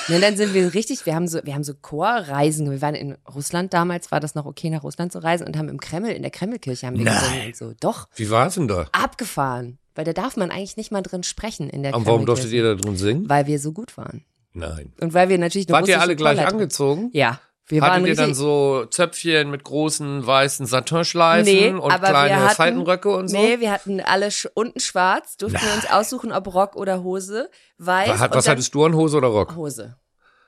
Und 0.10 0.22
dann 0.22 0.36
sind 0.36 0.54
wir 0.54 0.74
richtig, 0.74 1.06
wir 1.06 1.16
haben 1.16 1.30
so, 1.30 1.40
wir 1.46 1.54
haben 1.54 1.64
so 1.64 1.74
Chorreisen. 1.76 2.70
Wir 2.70 2.82
waren 2.82 2.94
in 2.96 3.18
Russland 3.34 3.74
damals, 3.74 4.12
war 4.12 4.20
das 4.20 4.36
noch 4.36 4.46
okay, 4.46 4.70
nach 4.70 4.84
Russland 4.84 5.14
zu 5.14 5.20
reisen 5.24 5.48
und 5.48 5.56
haben 5.58 5.70
im 5.70 5.80
Kreml, 5.80 6.10
in 6.12 6.22
der 6.24 6.32
Kremlkirche 6.32 6.88
haben 6.88 6.98
wir 6.98 7.06
Nein. 7.06 7.16
gesungen 7.22 7.46
und 7.48 7.56
so. 7.56 7.74
Doch, 7.80 8.10
Wie 8.16 8.30
war 8.30 8.48
es 8.48 8.56
denn 8.56 8.68
da? 8.68 8.86
abgefahren. 8.92 9.78
Weil 9.96 10.06
da 10.06 10.14
darf 10.14 10.38
man 10.38 10.50
eigentlich 10.52 10.78
nicht 10.78 10.92
mal 10.92 11.02
drin 11.02 11.24
sprechen 11.24 11.70
in 11.70 11.84
der 11.84 11.94
Und 11.96 12.06
warum 12.06 12.26
durftet 12.26 12.52
ihr 12.52 12.64
da 12.64 12.76
drin 12.76 12.98
singen? 12.98 13.30
Weil 13.30 13.46
wir 13.48 13.60
so 13.60 13.72
gut 13.72 13.96
waren. 13.98 14.24
Nein. 14.54 14.94
Und 15.00 15.14
weil 15.14 15.30
wir 15.30 15.38
natürlich 15.38 15.68
eine 15.68 15.78
Wart 15.78 15.88
ihr 15.88 16.00
alle 16.02 16.16
gleich 16.16 16.40
Chorleiterin- 16.40 16.52
angezogen? 16.52 17.10
Ja. 17.14 17.40
Wir 17.66 17.82
waren 17.82 17.92
Hattet 17.92 18.06
ihr 18.08 18.12
richtig, 18.12 18.26
dann 18.26 18.34
so 18.36 18.86
Zöpfchen 18.90 19.50
mit 19.50 19.64
großen 19.64 20.28
weißen 20.28 20.66
Satinschleifen 20.66 21.46
Nee, 21.54 21.70
und 21.70 21.90
kleine 21.94 22.42
hatten- 22.44 22.56
Faltenröcke 22.56 23.10
und 23.10 23.30
so? 23.30 23.38
Nee, 23.38 23.60
wir 23.62 23.72
hatten 23.72 24.02
alle 24.02 24.32
sch 24.32 24.48
unten 24.54 24.80
schwarz, 24.82 25.38
durften 25.38 25.62
wir 25.66 25.74
uns 25.74 25.90
aussuchen, 25.90 26.34
ob 26.34 26.54
Rock 26.54 26.76
oder 26.76 27.04
Hose, 27.04 27.50
weiß. 27.78 28.10
was 28.10 28.32
was 28.32 28.48
hattest 28.50 28.76
du 28.76 28.84
an 28.86 28.94
Hose 28.96 29.16
oder 29.18 29.30
Rock? 29.30 29.56
Hose. 29.56 29.96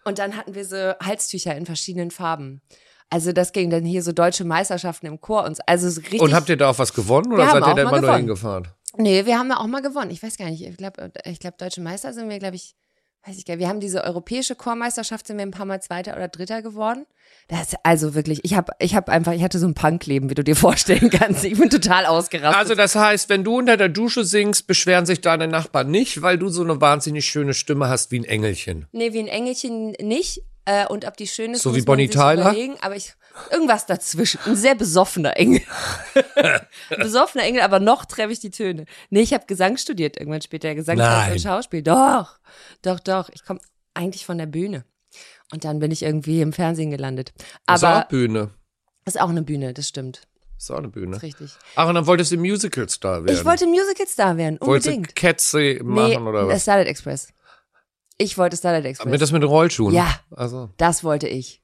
Und 0.03 0.19
dann 0.19 0.35
hatten 0.35 0.55
wir 0.55 0.65
so 0.65 0.75
Halstücher 1.01 1.55
in 1.55 1.65
verschiedenen 1.65 2.11
Farben. 2.11 2.61
Also 3.09 3.31
das 3.31 3.53
ging 3.53 3.69
dann 3.69 3.85
hier 3.85 4.03
so 4.03 4.11
deutsche 4.11 4.43
Meisterschaften 4.43 5.05
im 5.05 5.21
Chor 5.21 5.45
und 5.45 5.55
so. 5.55 5.63
also 5.67 5.89
so 5.89 6.01
richtig. 6.01 6.21
Und 6.21 6.33
habt 6.33 6.49
ihr 6.49 6.57
da 6.57 6.69
auch 6.71 6.79
was 6.79 6.93
gewonnen 6.93 7.31
oder 7.31 7.45
seid 7.45 7.55
ihr 7.55 7.59
da 7.61 7.65
mal 7.75 7.81
immer 7.81 7.91
nur 7.91 7.99
gewonnen. 8.01 8.17
hingefahren? 8.17 8.67
Nee, 8.97 9.25
wir 9.25 9.37
haben 9.37 9.49
da 9.49 9.57
auch 9.57 9.67
mal 9.67 9.81
gewonnen. 9.81 10.11
Ich 10.11 10.21
weiß 10.23 10.37
gar 10.37 10.49
nicht. 10.49 10.63
Ich 10.63 10.77
glaube, 10.77 11.11
ich 11.25 11.39
glaube, 11.39 11.55
deutsche 11.57 11.81
Meister 11.81 12.13
sind 12.13 12.29
wir, 12.29 12.39
glaube 12.39 12.55
ich, 12.55 12.75
weiß 13.25 13.37
ich 13.37 13.45
gar 13.45 13.55
nicht. 13.55 13.61
Wir 13.61 13.69
haben 13.69 13.79
diese 13.79 14.03
europäische 14.03 14.55
Chormeisterschaft, 14.55 15.25
sind 15.27 15.37
wir 15.37 15.45
ein 15.45 15.51
paar 15.51 15.65
Mal 15.65 15.81
Zweiter 15.81 16.15
oder 16.15 16.27
Dritter 16.27 16.61
geworden. 16.61 17.05
Das 17.47 17.69
ist 17.69 17.75
also 17.83 18.13
wirklich, 18.15 18.41
ich 18.43 18.53
habe 18.55 18.73
ich 18.79 18.95
hab 18.95 19.09
einfach, 19.09 19.33
ich 19.33 19.43
hatte 19.43 19.59
so 19.59 19.67
ein 19.67 19.73
Punkleben, 19.73 20.29
wie 20.29 20.35
du 20.35 20.43
dir 20.43 20.55
vorstellen 20.67 21.09
kannst. 21.09 21.43
Ich 21.43 21.57
bin 21.57 21.69
total 21.69 22.05
ausgerastet. 22.05 22.59
Also 22.59 22.75
das 22.75 22.95
heißt, 22.95 23.29
wenn 23.29 23.43
du 23.43 23.57
unter 23.57 23.77
der 23.77 23.89
Dusche 23.89 24.23
singst, 24.23 24.67
beschweren 24.67 25.05
sich 25.05 25.21
deine 25.21 25.47
Nachbarn 25.47 25.89
nicht, 25.89 26.21
weil 26.21 26.37
du 26.37 26.49
so 26.49 26.61
eine 26.63 26.79
wahnsinnig 26.81 27.25
schöne 27.25 27.53
Stimme 27.53 27.89
hast 27.89 28.11
wie 28.11 28.19
ein 28.19 28.25
Engelchen. 28.25 28.85
Nee, 28.91 29.13
wie 29.13 29.19
ein 29.19 29.27
Engelchen 29.27 29.91
nicht. 30.01 30.41
Äh, 30.67 30.87
und 30.87 31.05
ob 31.05 31.15
die 31.17 31.27
schön 31.27 31.53
ist, 31.53 31.61
So 31.61 31.69
muss 31.69 31.77
wie 31.77 31.81
Bonnie 31.83 32.05
man 32.07 32.11
sich 32.11 32.19
Tyler? 32.21 32.41
überlegen. 32.41 32.75
Aber 32.81 32.95
ich, 32.95 33.13
irgendwas 33.51 33.85
dazwischen. 33.85 34.39
Ein 34.45 34.55
sehr 34.55 34.75
besoffener 34.75 35.37
Engel. 35.37 35.61
Besoffener 36.97 37.43
Engel, 37.43 37.61
aber 37.61 37.79
noch 37.79 38.05
treffe 38.05 38.31
ich 38.31 38.39
die 38.39 38.51
Töne. 38.51 38.85
Nee, 39.09 39.21
ich 39.21 39.33
habe 39.33 39.45
Gesang 39.45 39.77
studiert 39.77 40.17
irgendwann 40.17 40.41
später. 40.41 40.73
Gesang 40.75 40.99
und 40.99 41.41
Schauspiel. 41.41 41.81
Doch, 41.81 42.39
doch, 42.81 42.99
doch. 42.99 43.29
Ich 43.33 43.45
komme 43.45 43.59
eigentlich 43.93 44.25
von 44.25 44.37
der 44.37 44.45
Bühne. 44.45 44.85
Und 45.51 45.63
dann 45.63 45.79
bin 45.79 45.91
ich 45.91 46.03
irgendwie 46.03 46.41
im 46.41 46.53
Fernsehen 46.53 46.91
gelandet. 46.91 47.33
Das 47.65 47.77
ist 47.77 47.83
Aber 47.83 48.05
auch 48.05 48.07
Bühne. 48.09 48.49
ist 49.05 49.19
auch 49.19 49.29
eine 49.29 49.41
Bühne, 49.41 49.73
das 49.73 49.87
stimmt. 49.87 50.21
Ist 50.57 50.71
auch 50.71 50.77
eine 50.77 50.89
Bühne. 50.89 51.17
Ist 51.17 51.23
richtig. 51.23 51.51
Ach, 51.75 51.87
und 51.87 51.95
dann 51.95 52.07
wolltest 52.07 52.31
du 52.31 52.37
Musical-Star 52.37 53.25
werden. 53.25 53.35
Ich 53.35 53.45
wollte 53.45 53.67
Musical-Star 53.67 54.37
werden, 54.37 54.57
Wolltest 54.61 54.87
unbedingt. 54.87 55.09
du 55.09 55.13
Kätze 55.13 55.79
machen 55.83 56.09
nee, 56.09 56.17
oder 56.17 56.43
äh, 56.43 56.47
was? 56.47 56.61
Starlight 56.63 56.87
Express. 56.87 57.27
Ich 58.17 58.37
wollte 58.37 58.55
Starlight 58.55 58.85
Express. 58.85 59.11
Mit 59.11 59.21
das 59.21 59.31
mit 59.31 59.43
Rollschuhen? 59.43 59.93
Ja. 59.93 60.19
Also, 60.31 60.69
das 60.77 61.03
wollte 61.03 61.27
ich. 61.27 61.61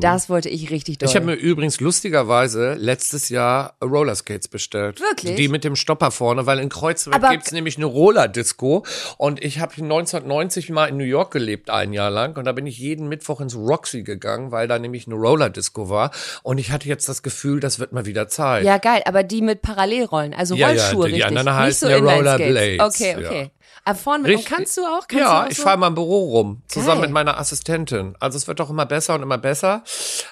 Das 0.00 0.28
wollte 0.28 0.48
ich 0.48 0.70
richtig 0.70 0.98
doll. 0.98 1.08
Ich 1.08 1.14
habe 1.14 1.26
mir 1.26 1.34
übrigens 1.34 1.78
lustigerweise 1.80 2.74
letztes 2.74 3.28
Jahr 3.28 3.74
Rollerskates 3.82 4.48
bestellt. 4.48 5.00
Wirklich? 5.00 5.36
Die 5.36 5.48
mit 5.48 5.62
dem 5.64 5.76
Stopper 5.76 6.10
vorne, 6.10 6.46
weil 6.46 6.58
in 6.58 6.68
Kreuzberg 6.68 7.14
Aber- 7.16 7.28
gibt's 7.30 7.52
nämlich 7.52 7.76
eine 7.76 7.86
Rollerdisco 7.86 8.84
und 9.16 9.44
ich 9.44 9.60
habe 9.60 9.72
1990 9.74 10.70
mal 10.70 10.86
in 10.86 10.96
New 10.96 11.04
York 11.04 11.30
gelebt, 11.32 11.70
ein 11.70 11.92
Jahr 11.92 12.10
lang 12.10 12.36
und 12.36 12.44
da 12.46 12.52
bin 12.52 12.66
ich 12.66 12.78
jeden 12.78 13.08
Mittwoch 13.08 13.40
ins 13.40 13.54
Roxy 13.56 14.02
gegangen, 14.02 14.50
weil 14.50 14.66
da 14.66 14.78
nämlich 14.78 15.06
eine 15.06 15.14
Rollerdisco 15.16 15.88
war 15.88 16.10
und 16.42 16.58
ich 16.58 16.72
hatte 16.72 16.88
jetzt 16.88 17.08
das 17.08 17.22
Gefühl, 17.22 17.60
das 17.60 17.78
wird 17.78 17.92
mal 17.92 18.06
wieder 18.06 18.28
Zeit. 18.28 18.64
ja, 18.64 18.78
geil, 18.78 19.02
aber 19.04 19.22
die 19.22 19.42
mit 19.42 19.62
Parallelrollen, 19.62 20.34
also 20.34 20.54
Ja, 20.56 20.72
ja, 20.72 20.82
Rollschuhe 20.84 21.06
die 21.08 21.14
richtig. 21.22 21.26
anderen 21.26 21.46
nicht 21.46 21.56
heißen 21.56 21.88
so 21.88 21.94
ja. 21.94 21.98
Rollerblades, 22.16 22.80
Okay, 22.80 23.16
ja. 23.22 23.46
Aber 23.84 23.98
vorne 23.98 24.22
mit, 24.24 24.32
und 24.32 24.36
Richtig. 24.38 24.56
kannst 24.56 24.76
du 24.76 24.82
auch? 24.82 25.08
Kannst 25.08 25.24
ja, 25.24 25.40
du 25.40 25.46
auch 25.46 25.50
ich 25.50 25.56
so? 25.56 25.62
fahre 25.62 25.78
mal 25.78 25.86
im 25.88 25.94
Büro 25.94 26.30
rum, 26.38 26.62
zusammen 26.68 27.00
Geil. 27.00 27.08
mit 27.08 27.10
meiner 27.12 27.38
Assistentin. 27.38 28.14
Also 28.20 28.36
es 28.36 28.46
wird 28.46 28.60
doch 28.60 28.68
immer 28.68 28.84
besser 28.84 29.14
und 29.14 29.22
immer 29.22 29.38
besser. 29.38 29.82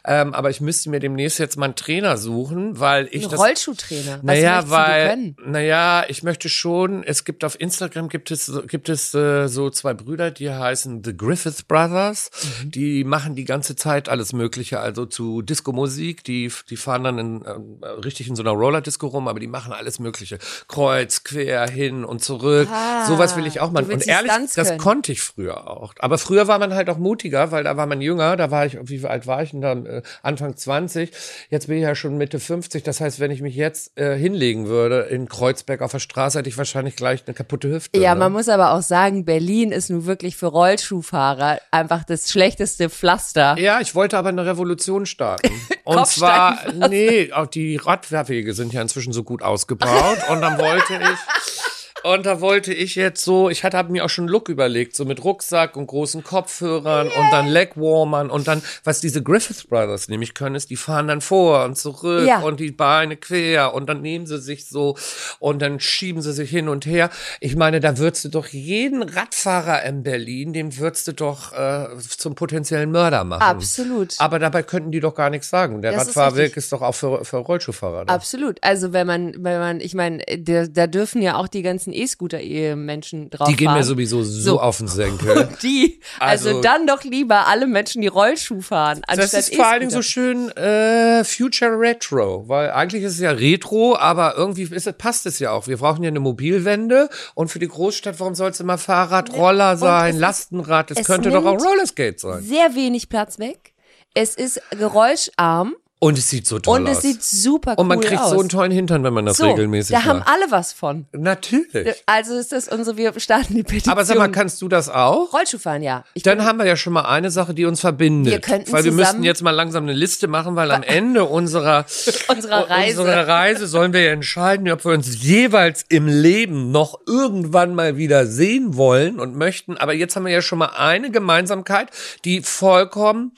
Ähm, 0.04 0.34
aber 0.34 0.50
ich 0.50 0.60
müsste 0.60 0.90
mir 0.90 1.00
demnächst 1.00 1.38
jetzt 1.38 1.56
mal 1.56 1.66
einen 1.66 1.74
Trainer 1.74 2.18
suchen, 2.18 2.78
weil 2.78 3.08
ich 3.10 3.24
Ein 3.24 3.30
das. 3.30 3.40
Rollschuhtrainer. 3.40 4.20
Naja, 4.22 4.68
weil, 4.68 5.34
naja, 5.44 6.04
ich 6.08 6.22
möchte 6.22 6.48
schon, 6.50 7.02
es 7.04 7.24
gibt 7.24 7.42
auf 7.42 7.58
Instagram 7.58 8.08
gibt 8.10 8.30
es, 8.30 8.44
so- 8.46 8.62
gibt 8.62 8.88
es 8.90 9.14
äh, 9.14 9.48
so 9.48 9.70
zwei 9.70 9.94
Brüder, 9.94 10.30
die 10.30 10.50
heißen 10.50 11.02
The 11.02 11.16
Griffith 11.16 11.66
Brothers. 11.68 12.30
Mhm. 12.64 12.70
Die 12.72 13.04
machen 13.04 13.34
die 13.34 13.44
ganze 13.44 13.76
Zeit 13.76 14.08
alles 14.10 14.32
Mögliche, 14.34 14.80
also 14.80 15.06
zu 15.06 15.40
Disco-Musik. 15.40 16.22
Die, 16.24 16.52
die 16.68 16.76
fahren 16.76 17.04
dann 17.04 17.18
in, 17.18 17.44
ähm, 17.46 17.82
richtig 18.04 18.28
in 18.28 18.36
so 18.36 18.42
einer 18.42 18.50
Roller-Disco 18.52 19.06
rum, 19.06 19.26
aber 19.26 19.40
die 19.40 19.46
machen 19.46 19.72
alles 19.72 19.98
Mögliche. 19.98 20.38
Kreuz, 20.68 21.24
quer, 21.24 21.66
hin 21.68 22.04
und 22.04 22.22
zurück. 22.22 22.68
Ah, 22.70 23.06
Sowas 23.06 23.36
will 23.38 23.46
ich 23.46 23.60
auch 23.60 23.70
mal. 23.70 23.82
Und 23.82 24.06
ehrlich, 24.06 24.30
das 24.54 24.68
können. 24.68 24.78
konnte 24.78 25.12
ich 25.12 25.22
früher 25.22 25.68
auch. 25.70 25.94
Aber 25.98 26.18
früher 26.18 26.48
war 26.48 26.58
man 26.58 26.74
halt 26.74 26.90
auch 26.90 26.98
mutiger, 26.98 27.50
weil 27.50 27.64
da 27.64 27.76
war 27.76 27.86
man 27.86 28.00
jünger. 28.00 28.36
Da 28.36 28.50
war 28.50 28.66
ich, 28.66 28.76
wie 28.82 29.04
alt 29.06 29.26
war 29.26 29.42
ich 29.42 29.52
denn 29.52 29.62
da? 29.62 29.72
Äh, 29.72 30.02
Anfang 30.22 30.56
20. 30.56 31.10
Jetzt 31.48 31.68
bin 31.68 31.78
ich 31.78 31.82
ja 31.82 31.94
schon 31.94 32.18
Mitte 32.18 32.40
50. 32.40 32.82
Das 32.82 33.00
heißt, 33.00 33.20
wenn 33.20 33.30
ich 33.30 33.40
mich 33.40 33.54
jetzt 33.54 33.98
äh, 33.98 34.18
hinlegen 34.18 34.66
würde 34.66 35.00
in 35.02 35.28
Kreuzberg 35.28 35.80
auf 35.80 35.92
der 35.92 36.00
Straße, 36.00 36.38
hätte 36.38 36.48
ich 36.48 36.58
wahrscheinlich 36.58 36.96
gleich 36.96 37.24
eine 37.26 37.34
kaputte 37.34 37.70
Hüfte. 37.70 37.98
Ja, 37.98 38.14
ne? 38.14 38.20
man 38.20 38.32
muss 38.32 38.48
aber 38.48 38.72
auch 38.72 38.82
sagen, 38.82 39.24
Berlin 39.24 39.72
ist 39.72 39.88
nun 39.88 40.04
wirklich 40.04 40.36
für 40.36 40.46
Rollschuhfahrer 40.46 41.60
einfach 41.70 42.04
das 42.04 42.30
schlechteste 42.30 42.90
Pflaster. 42.90 43.56
Ja, 43.58 43.80
ich 43.80 43.94
wollte 43.94 44.18
aber 44.18 44.28
eine 44.28 44.44
Revolution 44.44 45.06
starten. 45.06 45.50
Und 45.84 46.06
zwar, 46.06 46.72
nee, 46.88 47.32
auch 47.32 47.46
die 47.46 47.76
Radwege 47.76 48.52
sind 48.52 48.72
ja 48.74 48.82
inzwischen 48.82 49.12
so 49.12 49.22
gut 49.22 49.42
ausgebaut. 49.42 50.18
und 50.28 50.42
dann 50.42 50.58
wollte 50.58 50.94
ich, 50.94 51.18
und 52.04 52.26
da 52.26 52.40
wollte 52.40 52.72
ich 52.72 52.94
jetzt 52.94 53.22
so, 53.24 53.48
ich 53.50 53.64
hatte 53.64 53.82
mir 53.84 54.04
auch 54.04 54.08
schon 54.08 54.24
einen 54.24 54.32
Look 54.32 54.48
überlegt, 54.48 54.94
so 54.96 55.04
mit 55.04 55.22
Rucksack 55.24 55.76
und 55.76 55.86
großen 55.86 56.22
Kopfhörern 56.24 57.08
und 57.08 57.30
dann 57.32 57.48
Legwarmern 57.48 58.30
und 58.30 58.48
dann, 58.48 58.62
was 58.84 59.00
diese 59.00 59.22
Griffith 59.22 59.68
Brothers 59.68 60.08
nämlich 60.08 60.34
können, 60.34 60.54
ist, 60.54 60.70
die 60.70 60.76
fahren 60.76 61.08
dann 61.08 61.20
vor 61.20 61.64
und 61.64 61.76
zurück 61.76 62.26
Ja. 62.26 62.40
und 62.40 62.60
die 62.60 62.70
Beine 62.70 63.16
quer 63.16 63.74
und 63.74 63.88
dann 63.88 64.00
nehmen 64.02 64.26
sie 64.26 64.38
sich 64.38 64.66
so 64.68 64.96
und 65.38 65.60
dann 65.62 65.80
schieben 65.80 66.22
sie 66.22 66.32
sich 66.32 66.50
hin 66.50 66.68
und 66.68 66.86
her. 66.86 67.10
Ich 67.40 67.56
meine, 67.56 67.80
da 67.80 67.98
würdest 67.98 68.24
du 68.24 68.28
doch 68.28 68.46
jeden 68.48 69.02
Radfahrer 69.02 69.82
in 69.84 70.02
Berlin, 70.02 70.52
den 70.52 70.76
würdest 70.78 71.08
du 71.08 71.12
doch 71.12 71.52
äh, 71.52 71.86
zum 71.98 72.34
potenziellen 72.34 72.90
Mörder 72.90 73.24
machen. 73.24 73.42
Absolut. 73.42 74.14
Aber 74.18 74.38
dabei 74.38 74.62
könnten 74.62 74.90
die 74.90 75.00
doch 75.00 75.14
gar 75.14 75.30
nichts 75.30 75.50
sagen. 75.50 75.82
Der 75.82 75.92
Das 75.92 76.02
ist 76.02 76.08
Radfahrweg 76.16 76.44
richtig. 76.46 76.56
ist, 76.58 76.72
doch 76.72 76.82
auch 76.82 76.94
für, 76.94 77.24
für 77.24 77.38
Rollschuhfahrer. 77.38 78.04
Da. 78.06 78.14
Absolut. 78.14 78.58
Also 78.62 78.92
wenn 78.92 79.06
man, 79.06 79.34
wenn 79.38 79.58
man, 79.58 79.80
ich 79.80 79.94
meine, 79.94 80.22
da, 80.38 80.66
da 80.66 80.86
dürfen 80.86 81.22
ja 81.22 81.36
auch 81.36 81.48
die 81.48 81.62
ganzen 81.62 81.87
E-Scooter-Menschen 81.92 83.30
drauf 83.30 83.48
Die 83.48 83.56
gehen 83.56 83.66
mir 83.68 83.74
fahren. 83.78 83.82
sowieso 83.84 84.22
so, 84.22 84.40
So. 84.40 84.60
auf 84.60 84.78
den 84.78 84.88
Senkel. 84.88 85.48
Die, 85.62 86.00
also, 86.18 86.48
Also- 86.50 86.60
dann 86.62 86.86
doch 86.86 87.04
lieber 87.04 87.46
alle 87.46 87.66
Menschen, 87.66 88.02
die 88.02 88.08
Rollschuh 88.08 88.60
fahren, 88.60 89.02
Das 89.08 89.32
ist 89.34 89.54
vor 89.54 89.66
allen 89.66 89.80
Dingen 89.80 89.90
so 89.90 90.02
schön 90.02 90.50
äh, 90.56 91.24
Future 91.24 91.78
Retro, 91.78 92.48
weil 92.48 92.70
eigentlich 92.70 93.02
ist 93.04 93.14
es 93.14 93.20
ja 93.20 93.30
Retro, 93.30 93.96
aber 93.96 94.34
irgendwie 94.36 94.62
ist, 94.62 94.86
es- 94.86 94.94
passt 94.98 95.26
es 95.26 95.38
ja 95.38 95.50
auch. 95.52 95.66
Wir 95.66 95.76
brauchen 95.78 96.02
ja 96.02 96.08
eine 96.08 96.20
Mobilwende 96.20 97.08
und 97.34 97.48
für 97.48 97.58
die 97.58 97.68
Großstadt, 97.68 98.18
warum 98.20 98.34
soll 98.34 98.50
es 98.50 98.60
immer 98.60 98.78
Fahrrad, 98.78 99.32
Roller 99.34 99.76
sein, 99.76 100.14
es 100.14 100.20
Lastenrad? 100.20 100.90
Das 100.90 100.98
es 100.98 101.06
könnte 101.06 101.30
doch 101.30 101.44
auch 101.44 101.58
Rollerskate 101.60 102.18
sein. 102.18 102.42
Sehr 102.42 102.74
wenig 102.74 103.08
Platz 103.08 103.38
weg. 103.38 103.72
Es 104.14 104.34
ist 104.34 104.60
geräuscharm 104.70 105.74
Und 106.00 106.16
es 106.16 106.30
sieht 106.30 106.46
so 106.46 106.60
toll 106.60 106.80
und 106.80 106.88
aus. 106.88 106.98
es 106.98 107.02
sieht 107.02 107.24
super 107.24 107.72
cool 107.72 107.80
und 107.80 107.88
man 107.88 108.00
kriegt 108.00 108.20
aus. 108.20 108.30
so 108.30 108.38
einen 108.38 108.48
tollen 108.48 108.70
Hintern, 108.70 109.02
wenn 109.02 109.12
man 109.12 109.26
das 109.26 109.38
so, 109.38 109.48
regelmäßig 109.48 109.96
da 109.96 110.04
haben 110.04 110.20
macht. 110.20 110.28
alle 110.28 110.50
was 110.50 110.72
von. 110.72 111.06
Natürlich. 111.10 111.92
Also 112.06 112.36
ist 112.36 112.52
das 112.52 112.68
unsere, 112.68 112.96
wir 112.96 113.18
starten 113.18 113.56
die 113.56 113.64
Petition. 113.64 113.92
Aber 113.92 114.04
sag 114.04 114.16
mal, 114.16 114.30
kannst 114.30 114.62
du 114.62 114.68
das 114.68 114.88
auch? 114.88 115.32
Rollschuh 115.32 115.58
fahren, 115.58 115.82
ja. 115.82 116.04
Ich 116.14 116.22
Dann 116.22 116.44
haben 116.44 116.58
wir 116.58 116.66
ja 116.66 116.76
schon 116.76 116.92
mal 116.92 117.02
eine 117.02 117.32
Sache, 117.32 117.52
die 117.52 117.64
uns 117.64 117.80
verbindet. 117.80 118.32
Wir 118.32 118.40
könnten 118.40 118.70
weil 118.70 118.84
wir 118.84 118.92
müssten 118.92 119.24
jetzt 119.24 119.42
mal 119.42 119.50
langsam 119.50 119.82
eine 119.82 119.92
Liste 119.92 120.28
machen, 120.28 120.54
weil 120.54 120.70
am 120.70 120.84
Ende 120.84 121.24
unserer, 121.24 121.84
Unserer 122.28 122.70
Reise. 122.70 123.00
unserer 123.00 123.26
Reise 123.26 123.66
sollen 123.66 123.92
wir 123.92 124.02
ja 124.02 124.12
entscheiden, 124.12 124.70
ob 124.70 124.84
wir 124.84 124.92
uns 124.92 125.20
jeweils 125.22 125.84
im 125.88 126.06
Leben 126.06 126.70
noch 126.70 127.00
irgendwann 127.06 127.74
mal 127.74 127.96
wieder 127.96 128.26
sehen 128.26 128.76
wollen 128.76 129.18
und 129.18 129.34
möchten. 129.36 129.76
Aber 129.76 129.94
jetzt 129.94 130.14
haben 130.14 130.26
wir 130.26 130.32
ja 130.32 130.42
schon 130.42 130.58
mal 130.58 130.70
eine 130.76 131.10
Gemeinsamkeit, 131.10 131.88
die 132.24 132.42
vollkommen 132.42 133.32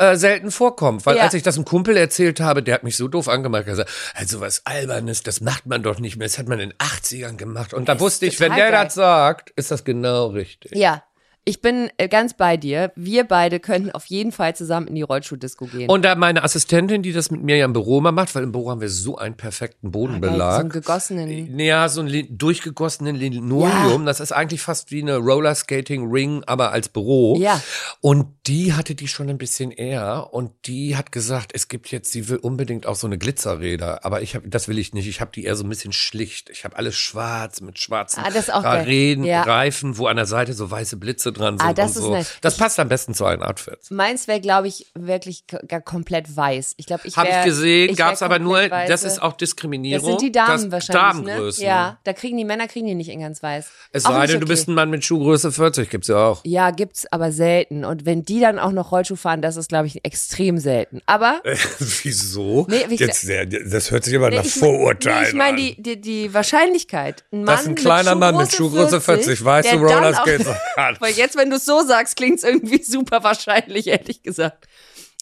äh, 0.00 0.16
selten 0.16 0.50
vorkommt. 0.50 1.04
Weil 1.06 1.16
Ja. 1.16 1.24
als 1.24 1.34
ich 1.34 1.42
das 1.42 1.56
einem 1.56 1.64
Kumpel 1.64 1.96
erzählt 1.96 2.40
habe, 2.40 2.62
der 2.62 2.74
hat 2.74 2.82
mich 2.84 2.96
so 2.96 3.06
doof 3.06 3.28
angemacht, 3.28 3.64
er 3.66 3.70
gesagt, 3.72 3.90
also 4.14 4.40
was 4.40 4.64
Albernes, 4.64 5.22
das 5.22 5.40
macht 5.40 5.66
man 5.66 5.82
doch 5.82 5.98
nicht 6.00 6.16
mehr, 6.16 6.26
das 6.26 6.38
hat 6.38 6.48
man 6.48 6.58
in 6.58 6.70
den 6.70 6.78
80ern 6.78 7.36
gemacht. 7.36 7.74
Und 7.74 7.88
da 7.88 8.00
wusste 8.00 8.26
ich, 8.26 8.40
wenn 8.40 8.54
der 8.54 8.70
geil. 8.70 8.84
das 8.84 8.94
sagt, 8.94 9.50
ist 9.50 9.70
das 9.70 9.84
genau 9.84 10.28
richtig. 10.28 10.74
Ja, 10.74 11.02
ich 11.50 11.60
bin 11.60 11.90
äh, 11.98 12.08
ganz 12.08 12.34
bei 12.34 12.56
dir. 12.56 12.92
Wir 12.96 13.24
beide 13.24 13.58
könnten 13.60 13.90
auf 13.90 14.06
jeden 14.06 14.30
Fall 14.32 14.54
zusammen 14.54 14.86
in 14.86 14.94
die 14.94 15.02
Rollschuhdisco 15.02 15.66
gehen. 15.66 15.90
Und 15.90 16.04
da 16.04 16.14
meine 16.14 16.44
Assistentin, 16.44 17.02
die 17.02 17.12
das 17.12 17.30
mit 17.30 17.42
mir 17.42 17.56
ja 17.56 17.64
im 17.64 17.72
Büro 17.72 17.98
immer 17.98 18.12
macht, 18.12 18.34
weil 18.34 18.44
im 18.44 18.52
Büro 18.52 18.70
haben 18.70 18.80
wir 18.80 18.88
so 18.88 19.16
einen 19.18 19.36
perfekten 19.36 19.88
Ah, 19.88 19.90
Geil, 19.90 20.00
so 20.00 20.08
einen 20.08 20.20
Bodenbelag. 20.20 20.70
gegossenen. 20.70 21.58
Ja, 21.58 21.88
so 21.88 22.00
ein 22.02 22.06
li- 22.06 22.28
durchgegossenen 22.30 23.16
Linoleum. 23.16 24.06
Das 24.06 24.20
ist 24.20 24.32
eigentlich 24.32 24.62
fast 24.62 24.90
wie 24.92 25.02
eine 25.02 25.16
Rollerskating-Ring, 25.16 26.44
aber 26.46 26.72
als 26.72 26.88
Büro. 26.88 27.36
Ja. 27.40 27.60
Und 28.00 28.26
die 28.46 28.72
hatte 28.74 28.94
die 28.94 29.08
schon 29.08 29.28
ein 29.28 29.38
bisschen 29.38 29.70
eher. 29.70 30.28
Und 30.32 30.52
die 30.66 30.96
hat 30.96 31.12
gesagt, 31.12 31.52
es 31.54 31.68
gibt 31.68 31.90
jetzt, 31.90 32.12
sie 32.12 32.28
will 32.28 32.36
unbedingt 32.38 32.86
auch 32.86 32.94
so 32.96 33.06
eine 33.06 33.18
Glitzerräder. 33.18 34.04
Aber 34.04 34.22
ich 34.22 34.34
habe, 34.34 34.48
das 34.48 34.68
will 34.68 34.78
ich 34.78 34.94
nicht. 34.94 35.08
Ich 35.08 35.20
habe 35.20 35.30
die 35.34 35.44
eher 35.44 35.56
so 35.56 35.64
ein 35.64 35.68
bisschen 35.68 35.92
schlicht. 35.92 36.50
Ich 36.50 36.64
habe 36.64 36.76
alles 36.76 36.96
schwarz 36.96 37.60
mit 37.60 37.78
schwarzen 37.78 38.22
Ah. 38.22 38.72
Räden, 38.80 39.24
Ja. 39.24 39.42
Reifen, 39.42 39.98
wo 39.98 40.06
an 40.06 40.16
der 40.16 40.26
Seite 40.26 40.52
so 40.52 40.70
weiße 40.70 40.96
Blitze 40.96 41.32
dran 41.40 41.58
sind 41.58 41.66
Ah, 41.68 41.72
das 41.72 41.96
ist 41.96 42.02
so. 42.02 42.12
nice. 42.12 42.34
Das 42.40 42.56
passt 42.56 42.78
am 42.78 42.88
besten 42.88 43.14
zu 43.14 43.24
allen 43.24 43.42
Outfits. 43.42 43.90
Meins 43.90 44.28
wäre, 44.28 44.40
glaube 44.40 44.68
ich, 44.68 44.86
wirklich 44.94 45.44
gar 45.66 45.80
komplett 45.80 46.36
weiß. 46.36 46.74
Ich 46.76 46.86
glaube, 46.86 47.02
ich 47.06 47.16
Habe 47.16 47.28
ich 47.30 47.44
gesehen, 47.44 47.90
ich 47.90 47.96
gab 47.96 48.14
es 48.14 48.22
aber 48.22 48.38
nur, 48.38 48.60
komplett 48.60 48.88
das 48.90 49.02
weiße. 49.02 49.06
ist 49.14 49.22
auch 49.22 49.32
Diskriminierung. 49.32 50.04
Das 50.04 50.20
sind 50.20 50.22
die 50.22 50.32
Damen 50.32 50.70
das 50.70 50.88
wahrscheinlich, 50.88 51.24
Damengrößen. 51.26 51.62
ne? 51.64 51.68
Ja, 51.68 51.98
da 52.04 52.12
kriegen 52.12 52.36
die 52.36 52.44
Männer 52.44 52.68
kriegen 52.68 52.86
die 52.86 52.94
nicht 52.94 53.08
in 53.10 53.20
ganz 53.20 53.42
weiß. 53.42 53.68
Es 53.92 54.02
sei 54.04 54.26
denn, 54.26 54.40
du 54.40 54.44
okay. 54.44 54.52
bist 54.52 54.68
ein 54.68 54.74
Mann 54.74 54.90
mit 54.90 55.04
Schuhgröße 55.04 55.50
40, 55.52 55.90
gibt's 55.90 56.08
ja 56.08 56.16
auch. 56.16 56.40
Ja, 56.44 56.70
gibt's 56.70 57.10
aber 57.10 57.32
selten. 57.32 57.84
Und 57.84 58.04
wenn 58.06 58.22
die 58.24 58.40
dann 58.40 58.58
auch 58.58 58.72
noch 58.72 58.92
Rollschuh 58.92 59.16
fahren, 59.16 59.42
das 59.42 59.56
ist, 59.56 59.68
glaube 59.68 59.86
ich, 59.86 60.04
extrem 60.04 60.58
selten. 60.58 61.00
Aber 61.06 61.40
Wieso? 62.02 62.66
Nee, 62.68 62.84
wie 62.88 62.94
ich 62.94 63.00
Jetzt, 63.00 63.28
das 63.66 63.90
hört 63.90 64.04
sich 64.04 64.14
aber 64.16 64.30
nach 64.30 64.44
ich 64.44 64.56
mein- 64.56 64.70
Vorurteilen 64.70 65.22
nee, 65.22 65.28
ich 65.28 65.34
meine 65.34 65.50
an. 65.50 65.56
die, 65.56 65.82
die, 65.82 66.00
die 66.00 66.34
Wahrscheinlichkeit. 66.34 67.24
Ein 67.32 67.44
Mann 67.44 67.56
Dass 67.56 67.66
ein 67.66 67.74
kleiner 67.74 68.14
Mann 68.14 68.36
mit 68.36 68.52
Schuhgröße 68.52 69.00
40 69.00 69.44
weiße 69.44 69.70
der 69.70 69.78
dann 69.78 69.86
auch- 70.14 70.26
Rollerskates 70.26 70.46
hat. 70.76 71.00
Weil 71.00 71.12
jetzt, 71.20 71.36
wenn 71.36 71.50
du 71.50 71.56
es 71.56 71.64
so 71.64 71.84
sagst, 71.84 72.16
klingt's 72.16 72.42
irgendwie 72.42 72.82
super 72.82 73.22
wahrscheinlich, 73.22 73.86
ehrlich 73.86 74.22
gesagt. 74.22 74.66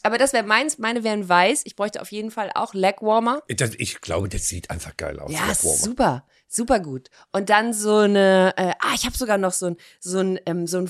Aber 0.03 0.17
das 0.17 0.33
wäre 0.33 0.45
meins, 0.45 0.79
meine 0.79 1.03
wären 1.03 1.29
weiß. 1.29 1.63
Ich 1.65 1.75
bräuchte 1.75 2.01
auf 2.01 2.13
jeden 2.13 2.31
Fall 2.31 2.51
auch 2.55 2.73
Legwarmer. 2.73 3.43
Das, 3.49 3.73
ich 3.77 4.01
glaube, 4.01 4.29
das 4.29 4.49
sieht 4.49 4.71
einfach 4.71 4.97
geil 4.97 5.19
aus. 5.19 5.33
Ja, 5.33 5.53
super, 5.55 6.25
super 6.47 6.79
gut. 6.79 7.09
Und 7.33 7.51
dann 7.51 7.73
so 7.73 7.97
eine, 7.97 8.55
äh, 8.57 8.73
ah, 8.79 8.95
ich 8.95 9.07
habe 9.07 9.17
sogar 9.17 9.39
noch 9.39 9.53
so 9.53 9.67
ein, 9.67 9.77
so 9.99 10.21
ein, 10.21 10.39
ähm, 10.47 10.67
so 10.69 10.79
ein 10.79 10.87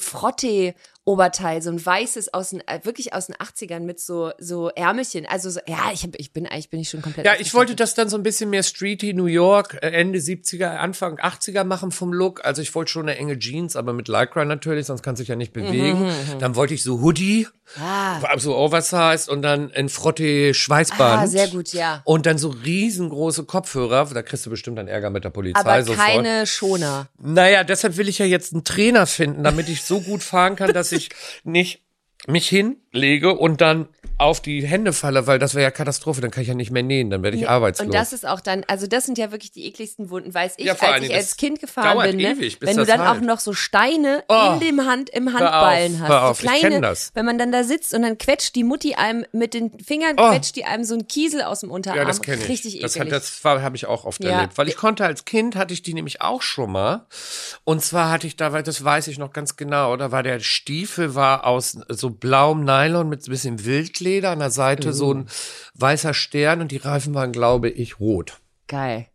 Frottee-Oberteil, 1.18 1.62
so 1.62 1.70
ein 1.70 1.84
weißes 1.84 2.34
aus 2.34 2.50
den, 2.50 2.60
äh, 2.66 2.80
wirklich 2.84 3.12
aus 3.12 3.26
den 3.26 3.36
80ern 3.36 3.80
mit 3.80 3.98
so, 4.00 4.30
so 4.38 4.68
Ärmelchen. 4.68 5.26
Also 5.26 5.50
so, 5.50 5.60
ja, 5.66 5.90
ich, 5.92 6.02
hab, 6.02 6.10
ich 6.16 6.32
bin 6.32 6.46
eigentlich 6.46 6.70
bin 6.70 6.80
ich 6.80 6.90
schon 6.90 7.02
komplett. 7.02 7.24
Ja, 7.26 7.32
ich 7.38 7.54
wollte 7.54 7.74
das 7.74 7.94
dann 7.94 8.08
so 8.08 8.16
ein 8.16 8.22
bisschen 8.22 8.50
mehr 8.50 8.62
Streety 8.62 9.14
New 9.14 9.26
York, 9.26 9.78
äh, 9.82 9.88
Ende 9.90 10.18
70er, 10.18 10.76
Anfang 10.76 11.18
80er 11.18 11.64
machen 11.64 11.90
vom 11.90 12.12
Look. 12.12 12.44
Also 12.44 12.62
ich 12.62 12.74
wollte 12.74 12.90
schon 12.92 13.08
eine 13.08 13.18
enge 13.18 13.38
Jeans, 13.38 13.76
aber 13.76 13.92
mit 13.92 14.08
Lycra 14.08 14.44
natürlich, 14.44 14.86
sonst 14.86 15.02
kann 15.02 15.16
sich 15.16 15.28
ja 15.28 15.36
nicht 15.36 15.52
bewegen. 15.52 16.10
Dann 16.40 16.54
wollte 16.56 16.74
ich 16.74 16.82
so 16.82 17.00
Hoodie, 17.00 17.46
Mhm, 17.76 17.82
Ah. 17.82 18.38
so 18.38 18.56
oversized 18.56 19.28
und 19.28 19.42
dann 19.42 19.70
ein 19.74 19.90
Frotte 19.90 20.54
Schweißband. 20.54 21.22
Ah, 21.22 21.26
sehr 21.26 21.48
gut, 21.48 21.74
ja. 21.74 22.00
Und 22.04 22.24
dann 22.24 22.38
so 22.38 22.48
riesengroße 22.48 23.44
Kopfhörer, 23.44 24.06
da 24.06 24.22
kriegst 24.22 24.46
du 24.46 24.50
bestimmt 24.50 24.78
dann 24.78 24.88
Ärger 24.88 25.10
mit 25.10 25.24
der 25.24 25.28
Polizei 25.28 25.60
Aber 25.60 25.82
sofort. 25.82 25.98
keine 26.06 26.46
Schoner. 26.46 27.08
Naja, 27.18 27.64
deshalb 27.64 27.98
will 27.98 28.08
ich 28.08 28.20
ja 28.20 28.24
jetzt 28.24 28.54
einen 28.54 28.64
Trainer 28.64 29.06
finden, 29.06 29.44
damit 29.44 29.68
ich 29.68 29.82
so 29.84 30.00
gut 30.00 30.22
fahren 30.22 30.56
kann, 30.56 30.72
dass 30.72 30.92
ich 30.92 30.97
nicht 31.44 31.82
mich 32.26 32.48
hinlege 32.48 33.32
und 33.34 33.60
dann 33.60 33.88
auf 34.18 34.40
die 34.40 34.66
Hände 34.66 34.92
falle, 34.92 35.26
weil 35.26 35.38
das 35.38 35.54
wäre 35.54 35.62
ja 35.62 35.70
Katastrophe, 35.70 36.20
dann 36.20 36.30
kann 36.30 36.42
ich 36.42 36.48
ja 36.48 36.54
nicht 36.54 36.70
mehr 36.70 36.82
nähen, 36.82 37.08
dann 37.10 37.22
werde 37.22 37.36
ich 37.36 37.48
arbeitslos. 37.48 37.86
Und 37.86 37.94
das 37.94 38.12
ist 38.12 38.26
auch 38.26 38.40
dann, 38.40 38.64
also 38.66 38.86
das 38.86 39.06
sind 39.06 39.16
ja 39.16 39.30
wirklich 39.30 39.52
die 39.52 39.66
ekligsten 39.66 40.10
Wunden, 40.10 40.34
weiß 40.34 40.54
ich, 40.56 40.66
Ja, 40.66 40.74
als 40.80 41.04
ich 41.04 41.14
als 41.14 41.36
Kind 41.36 41.60
gefahren 41.60 41.98
bin, 42.02 42.16
ne? 42.16 42.32
ewig, 42.32 42.58
wenn 42.60 42.76
du 42.76 42.84
dann 42.84 43.00
auch 43.00 43.14
heilt. 43.14 43.22
noch 43.22 43.38
so 43.38 43.52
Steine 43.52 44.24
Oh, 44.28 44.52
in 44.54 44.60
dem 44.60 44.84
Hand, 44.86 45.08
im 45.10 45.28
auf, 45.28 45.34
Handballen 45.34 46.00
hast, 46.00 46.10
auf, 46.10 46.40
so 46.40 46.46
ich 46.46 46.60
kleine, 46.60 46.92
wenn 47.14 47.24
man 47.26 47.38
dann 47.38 47.52
da 47.52 47.62
sitzt 47.62 47.94
und 47.94 48.02
dann 48.02 48.18
quetscht 48.18 48.54
die 48.56 48.64
Mutti 48.64 48.94
einem 48.94 49.24
mit 49.32 49.54
den 49.54 49.78
Fingern, 49.78 50.16
Oh. 50.18 50.30
quetscht 50.30 50.56
die 50.56 50.64
einem 50.64 50.82
so 50.84 50.94
einen 50.94 51.06
Kiesel 51.06 51.42
aus 51.42 51.60
dem 51.60 51.70
Unterarm. 51.70 51.98
Ja, 51.98 52.04
das 52.04 52.20
kenne 52.20 52.42
ich. 52.42 52.48
Richtig 52.48 52.80
das 52.80 52.96
eklig. 52.96 53.12
hat, 53.12 53.20
das 53.22 53.40
habe 53.44 53.76
ich 53.76 53.86
auch 53.86 54.04
oft 54.04 54.22
Ja. 54.24 54.30
erlebt. 54.30 54.58
Weil 54.58 54.68
ich 54.68 54.76
konnte 54.76 55.04
als 55.04 55.24
Kind, 55.26 55.54
hatte 55.54 55.72
ich 55.72 55.82
die 55.82 55.94
nämlich 55.94 56.20
auch 56.22 56.42
schon 56.42 56.72
mal. 56.72 57.06
Und 57.64 57.82
zwar 57.84 58.10
hatte 58.10 58.26
ich 58.26 58.36
da, 58.36 58.52
weil 58.52 58.62
das 58.64 58.82
weiß 58.82 59.06
ich 59.06 59.18
noch 59.18 59.32
ganz 59.32 59.56
genau, 59.56 59.96
da 59.96 60.10
war 60.10 60.22
der 60.24 60.40
Stiefel 60.40 61.14
war 61.14 61.46
aus 61.46 61.78
so 61.88 62.10
blauem 62.10 62.64
Nylon 62.64 63.08
mit 63.08 63.22
so 63.22 63.28
ein 63.30 63.32
bisschen 63.32 63.64
Wildleder, 63.64 64.07
an 64.16 64.38
der 64.38 64.50
Seite 64.50 64.92
so 64.92 65.14
Mhm. 65.14 65.20
ein 65.20 65.26
weißer 65.74 66.14
Stern 66.14 66.60
und 66.60 66.72
die 66.72 66.76
Reifen 66.78 67.14
waren, 67.14 67.32
glaube 67.32 67.68
ich, 67.68 68.00
rot. 68.00 68.40
Geil. 68.66 69.06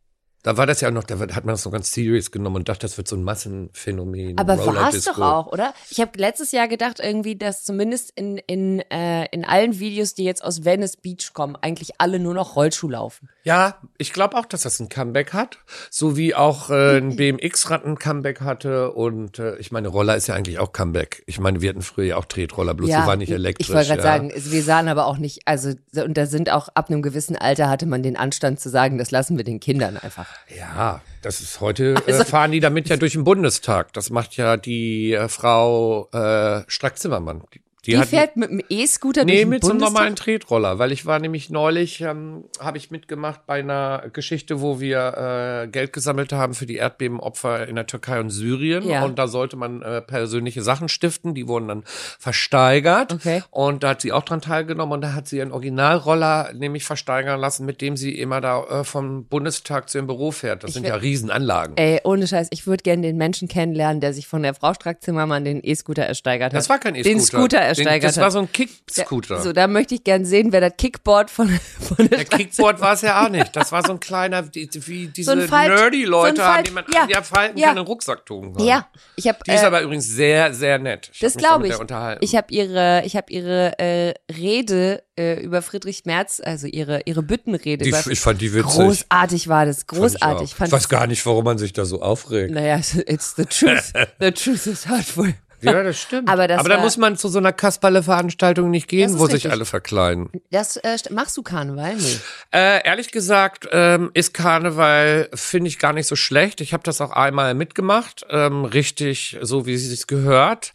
Da 0.44 0.58
war 0.58 0.68
das 0.68 0.82
ja 0.82 0.92
noch, 0.92 1.06
da 1.06 1.18
hat 1.20 1.46
man 1.46 1.54
das 1.54 1.64
so 1.64 1.70
ganz 1.70 1.92
serious 1.92 2.30
genommen 2.30 2.58
und 2.58 2.70
dachte, 2.70 2.82
das 2.82 2.98
wird 2.98 3.08
so 3.08 3.16
ein 3.16 3.24
Massenphänomen. 3.24 4.38
Aber 4.38 4.58
war 4.66 4.94
es 4.94 5.06
doch 5.06 5.20
auch, 5.20 5.48
oder? 5.48 5.74
Ich 5.90 6.02
habe 6.02 6.12
letztes 6.18 6.52
Jahr 6.52 6.68
gedacht, 6.68 7.00
irgendwie, 7.02 7.38
dass 7.38 7.64
zumindest 7.64 8.12
in, 8.16 8.38
in, 8.40 8.80
äh, 8.92 9.26
in 9.32 9.46
allen 9.46 9.80
Videos, 9.80 10.16
die 10.16 10.26
jetzt 10.26 10.44
aus 10.44 10.66
Venice 10.66 10.98
Beach 10.98 11.32
kommen, 11.34 11.56
eigentlich 11.56 11.94
alle 11.98 12.20
nur 12.20 12.34
noch 12.34 12.58
Rollschuh 12.58 12.90
laufen. 12.90 13.30
Ja, 13.46 13.78
ich 13.98 14.12
glaube 14.12 14.36
auch, 14.38 14.46
dass 14.46 14.64
das 14.64 14.82
ein 14.82 14.90
Comeback 14.90 15.32
hat. 15.32 15.60
So 15.90 16.18
wie 16.18 16.36
auch 16.36 16.70
äh, 16.70 16.98
ein 16.98 17.16
BMX-Rad 17.16 17.86
ein 17.86 17.98
Comeback 17.98 18.42
hatte. 18.42 18.92
Und 18.92 19.40
äh, 19.40 19.56
ich 19.58 19.72
meine, 19.72 19.88
Roller 19.88 20.18
ist 20.18 20.28
ja 20.28 20.36
eigentlich 20.36 20.60
auch 20.60 20.74
Comeback. 20.74 21.24
Ich 21.26 21.40
meine, 21.40 21.62
wir 21.62 21.70
hatten 21.70 21.82
früher 21.82 22.06
ja 22.06 22.18
auch 22.18 22.26
Tretroller, 22.26 22.74
bloß 22.74 22.90
die 22.90 22.96
waren 22.96 23.20
nicht 23.20 23.32
elektrisch. 23.32 23.70
Ich 23.70 23.74
wollte 23.74 23.88
gerade 23.88 24.02
ja. 24.02 24.08
sagen, 24.08 24.32
wir 24.36 24.64
sahen 24.64 24.90
aber 24.90 25.06
auch 25.06 25.18
nicht, 25.18 25.42
also, 25.46 25.72
und 25.96 26.18
da 26.18 26.26
sind 26.26 26.52
auch 26.52 26.68
ab 26.74 26.90
einem 26.90 27.02
gewissen 27.02 27.38
Alter 27.38 27.70
hatte 27.70 27.86
man 27.86 28.04
den 28.04 28.18
Anstand 28.18 28.60
zu 28.60 28.70
sagen, 28.70 28.98
das 28.98 29.12
lassen 29.12 29.38
wir 29.38 29.46
den 29.46 29.62
Kindern 29.62 29.96
einfach. 29.96 30.33
Ja, 30.56 31.02
das 31.22 31.42
ist 31.42 31.62
heute, 31.62 31.96
Also 32.06 32.22
äh, 32.22 32.26
fahren 32.26 32.52
die 32.52 32.60
damit 32.60 32.90
ja 32.90 32.98
durch 32.98 33.14
den 33.14 33.24
Bundestag. 33.24 33.94
Das 33.94 34.10
macht 34.10 34.36
ja 34.38 34.58
die 34.58 35.14
äh, 35.14 35.28
Frau 35.28 36.10
äh, 36.12 36.64
Strack-Zimmermann. 36.68 37.44
Die, 37.86 37.92
Die, 37.92 38.04
fährt 38.04 38.38
mit 38.38 38.50
dem 38.50 38.62
E-Scooter 38.70 39.26
durch 39.26 39.40
Nee, 39.40 39.46
mit 39.46 39.64
so 39.64 39.72
einem 39.72 39.82
normalen 39.82 40.16
Tretroller, 40.16 40.80
weil 40.80 40.94
ich 40.94 41.06
war 41.06 41.20
nämlich 41.20 41.50
neulich, 41.50 42.00
ähm, 42.00 42.46
habe 42.60 42.78
ich 42.78 42.92
mitgemacht 42.92 43.46
bei 43.46 43.60
einer 43.60 44.06
Geschichte, 44.14 44.62
wo 44.62 44.80
wir 44.80 45.64
äh, 45.64 45.68
Geld 45.68 45.92
gesammelt 45.92 46.32
haben 46.32 46.54
für 46.54 46.66
die 46.66 46.78
Erdbebenopfer 46.78 47.68
in 47.68 47.76
der 47.76 47.86
Türkei 47.86 48.22
und 48.22 48.30
Syrien. 48.30 48.88
Ja. 48.88 49.04
Und 49.04 49.20
da 49.20 49.28
sollte 49.28 49.58
man 49.58 49.82
äh, 49.82 50.02
persönliche 50.02 50.62
Sachen 50.62 50.88
stiften, 50.88 51.34
die 51.34 51.48
wurden 51.50 51.68
dann 51.68 51.84
versteigert. 51.86 53.14
Okay. 53.14 53.44
Und 53.52 53.84
da 53.84 53.90
hat 53.90 54.02
sie 54.02 54.14
auch 54.14 54.24
dran 54.24 54.40
teilgenommen 54.40 54.94
und 54.94 55.02
da 55.02 55.14
hat 55.14 55.28
sie 55.28 55.38
ihren 55.38 55.52
Originalroller 55.52 56.52
nämlich 56.54 56.86
versteigern 56.86 57.40
lassen, 57.40 57.66
mit 57.66 57.82
dem 57.82 57.98
sie 57.98 58.18
immer 58.18 58.40
da 58.40 58.64
äh, 58.64 58.84
vom 58.86 59.26
Bundestag 59.26 59.90
zu 59.90 59.98
ihrem 59.98 60.08
Büro 60.08 60.32
fährt. 60.32 60.64
Das 60.64 60.74
sind 60.74 60.84
will- 60.84 60.90
ja 60.90 60.96
Riesenanlagen. 60.96 61.76
Ey, 61.76 62.00
ohne 62.06 62.28
Scheiß, 62.28 62.48
ich 62.52 62.66
würde 62.66 62.84
gerne 62.84 63.02
den 63.02 63.18
Menschen 63.18 63.50
kennenlernen, 63.50 64.00
der 64.00 64.14
sich 64.14 64.28
von 64.28 64.42
der 64.42 64.54
Frau 64.54 64.74
Strack-Zimmermann 64.74 65.44
den 65.44 65.60
E-Scooter 65.62 66.04
ersteigert 66.04 66.54
hat. 66.54 66.58
Das 66.58 66.70
war 66.70 66.80
kein 66.80 66.96
E-Scooter. 66.96 67.10
Den 67.14 67.20
Scooter 67.20 67.73
ersteigert 67.78 68.04
Den, 68.04 68.08
Das 68.08 68.18
war 68.18 68.26
hat. 68.26 68.32
so 68.34 68.40
ein 68.40 68.52
Kick-Scooter. 68.52 69.42
So, 69.42 69.54
da 69.54 69.68
möchte 69.68 69.96
ich 69.96 70.04
gern 70.04 70.26
sehen, 70.26 70.52
wer 70.52 70.62
das 70.62 70.74
Kickboard 70.78 71.30
von, 71.30 71.48
von 71.80 71.98
der 71.98 72.20
Der 72.20 72.26
Kickboard 72.26 72.80
war 72.82 72.94
es 72.94 73.02
ja 73.02 73.26
auch 73.26 73.30
nicht. 73.30 73.56
Das 73.56 73.72
war 73.72 73.86
so 73.86 73.94
ein 73.94 74.00
kleiner, 74.00 74.44
wie 74.54 75.08
diese 75.08 75.32
ein 75.32 75.48
Falt- 75.48 75.70
Nerdy-Leute, 75.74 76.36
so 76.38 76.42
an 76.44 76.54
Falt- 76.56 76.68
die 76.68 76.72
man 76.72 76.86
ja, 76.94 77.08
ja, 77.10 77.22
falten 77.22 77.58
ja. 77.58 77.68
kann, 77.68 77.78
in 77.78 77.84
den 77.84 77.88
Rucksack 77.88 78.26
tun 78.26 78.54
kann. 78.54 78.66
Ja, 78.66 78.88
ich 79.16 79.28
habe 79.28 79.40
Die 79.46 79.52
ist 79.52 79.64
äh, 79.64 79.66
aber 79.66 79.82
übrigens 79.82 80.08
sehr, 80.08 80.54
sehr 80.54 80.80
nett. 80.80 81.10
Ich 81.14 81.20
Das 81.20 81.36
glaube 81.36 81.68
ich. 81.68 81.74
Ich 82.22 82.36
habe 82.36 82.48
ihre, 82.54 83.04
ich 83.06 83.16
habe 83.16 83.32
ihre 83.32 83.78
äh, 83.80 84.14
Rede 84.32 85.04
äh, 85.20 85.42
über 85.44 85.62
Friedrich 85.62 86.06
Merz, 86.06 86.42
also 86.44 86.66
ihre 86.68 87.02
ihre 87.06 87.22
Büttenrede. 87.22 87.84
die, 87.84 87.90
über, 87.90 88.06
ich 88.08 88.20
fand 88.20 88.42
die 88.42 88.54
witzig. 88.54 88.72
großartig 88.72 89.48
war 89.48 89.66
das, 89.66 89.78
Fand 89.84 89.92
ich 89.94 90.00
großartig. 90.00 90.56
Fand 90.56 90.68
Ich 90.70 90.74
weiß 90.74 90.90
gar 90.90 91.08
nicht, 91.08 91.26
warum 91.26 91.44
man 91.46 91.58
sich 91.58 91.74
da 91.74 91.86
so 91.86 92.02
aufregt. 92.02 92.52
Naja, 92.52 92.78
it's 93.08 93.36
the 93.36 93.46
truth. 93.46 93.94
The 94.20 94.32
truth 94.32 94.66
is 94.68 94.88
hurtful. 94.90 95.34
Ja, 95.64 95.84
das 95.84 96.00
stimmt. 96.00 96.30
Aber 96.30 96.48
das 96.48 96.60
aber 96.60 96.70
da 96.70 96.76
war- 96.76 96.84
muss 96.84 96.98
man 96.98 97.18
zu 97.18 97.28
so 97.28 97.40
einer 97.40 97.54
Kasperle-Veranstaltung 97.54 98.70
nicht 98.70 98.88
gehen, 98.88 99.18
wo 99.20 99.26
sich 99.26 99.36
richtig. 99.36 99.52
alle 99.52 99.66
verkleiden. 99.66 100.30
Das 100.52 100.78
äh, 100.78 100.96
st- 100.96 101.14
machst 101.14 101.36
du 101.38 101.44
Karneval? 101.44 101.96
Nee. 101.96 102.18
Äh, 102.52 102.86
ehrlich 102.86 103.12
gesagt 103.12 103.68
ähm, 103.72 104.12
ist 104.14 104.34
Karneval, 104.34 105.30
finde 105.34 105.68
ich, 105.70 105.80
gar 105.80 105.94
nicht 105.94 106.08
so 106.08 106.16
schlecht. 106.16 106.62
Ich 106.62 106.74
habe 106.74 106.84
das 106.84 107.02
auch 107.02 107.12
einmal 107.12 107.54
mitgemacht, 107.54 108.26
ähm, 108.30 108.66
richtig 108.66 109.38
so, 109.42 109.66
wie 109.66 109.74
es 109.76 109.88
sich 109.90 110.08
gehört. 110.08 110.74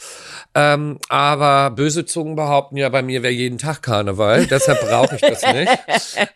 Ähm, 0.55 0.99
aber 1.09 1.71
böse 1.71 2.05
Zungen 2.07 2.37
behaupten 2.37 2.77
ja, 2.77 2.89
bei 2.89 3.03
mir 3.03 3.23
wäre 3.23 3.33
jeden 3.33 3.59
Tag 3.59 3.83
Karneval, 3.83 4.47
deshalb 4.47 4.81
brauche 4.81 5.15
ich 5.17 5.21
das 5.21 5.43
nicht. 5.53 5.69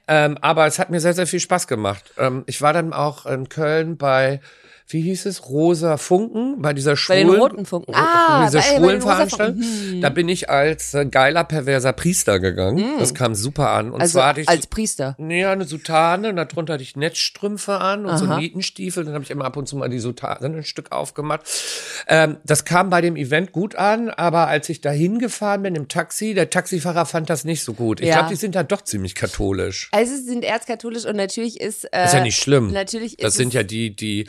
Ähm, 0.09 0.37
aber 0.41 0.67
es 0.67 0.79
hat 0.79 0.91
mir 0.91 1.01
sehr, 1.01 1.15
sehr 1.15 1.27
viel 1.27 1.41
Spaß 1.41 1.67
gemacht. 1.67 2.03
Ähm, 2.19 2.43
ich 2.47 2.61
war 2.61 2.73
dann 2.73 2.93
auch 2.93 3.25
in 3.25 3.49
Köln 3.49 3.97
bei 3.97 4.41
wie 4.89 5.01
hieß 5.01 5.27
es, 5.27 5.49
Rosa 5.49 5.97
Funken, 5.97 6.61
bei 6.61 6.73
dieser 6.73 6.93
Bei 6.93 6.97
schwulen, 6.97 7.27
den 7.29 7.41
roten 7.41 7.67
Funken. 7.67 7.95
Ah, 7.95 8.45
dieser 8.47 8.59
bei- 8.61 8.65
bei 8.71 8.77
schwulen 8.77 8.97
rosa 9.01 9.15
Veranstaltung. 9.15 9.63
Hm. 9.63 10.01
Da 10.01 10.09
bin 10.11 10.29
ich 10.29 10.51
als 10.51 10.95
äh, 10.95 11.07
geiler, 11.07 11.45
perverser 11.45 11.93
Priester 11.93 12.41
gegangen. 12.41 12.99
Das 12.99 13.15
kam 13.15 13.35
super 13.35 13.71
an. 13.71 13.91
Und 13.93 14.01
Also 14.01 14.15
zwar 14.19 14.29
hatte 14.29 14.41
ich 14.43 14.49
als 14.49 14.67
Priester. 14.67 15.17
ja, 15.19 15.53
eine 15.53 15.65
Soutane 15.65 16.29
und 16.31 16.37
darunter 16.37 16.75
hatte 16.75 16.83
ich 16.83 16.97
Netzstrümpfe 16.97 17.75
an 17.79 18.05
und 18.07 18.19
so 18.19 18.25
Aha. 18.27 18.39
Nietenstiefel. 18.39 19.05
Dann 19.05 19.15
habe 19.15 19.25
ich 19.25 19.31
immer 19.31 19.45
ab 19.45 19.57
und 19.57 19.67
zu 19.69 19.77
mal 19.77 19.89
die 19.89 19.99
Soutane 19.99 20.47
ein 20.59 20.65
Stück 20.65 20.93
aufgemacht. 20.93 21.43
Ähm, 22.09 22.37
das 22.45 22.65
kam 22.65 22.91
bei 22.91 23.01
dem 23.01 23.17
Event 23.17 23.53
gut 23.53 23.77
an, 23.77 24.11
aber 24.11 24.49
als 24.49 24.69
ich 24.69 24.81
da 24.81 24.91
hingefahren 24.91 25.63
bin 25.63 25.75
im 25.75 25.89
Taxi, 25.89 26.35
der 26.35 26.51
Taxifahrer 26.51 27.07
fand 27.07 27.31
das 27.31 27.45
nicht 27.45 27.63
so 27.65 27.73
gut. 27.75 28.01
Ich 28.01 28.09
Ja. 28.09 28.15
glaube, 28.17 28.31
die 28.31 28.37
sind 28.37 28.55
da 28.55 28.63
doch 28.63 28.83
ziemlich 28.83 29.15
katholisch. 29.15 29.89
Also 29.93 30.15
sie 30.17 30.23
sind 30.25 30.45
erzkatholisch 30.45 31.05
und 31.07 31.17
natürlich 31.17 31.61
ist 31.61 31.85
äh, 31.93 32.05
ist 32.05 32.15
ja 32.15 32.23
nicht 32.23 32.37
schlimm. 32.39 32.73
Natürlich 32.73 33.19
ist 33.19 33.25
das 33.25 33.35
sind 33.35 33.55
ja 33.55 33.63
die, 33.63 33.95
die 33.95 34.27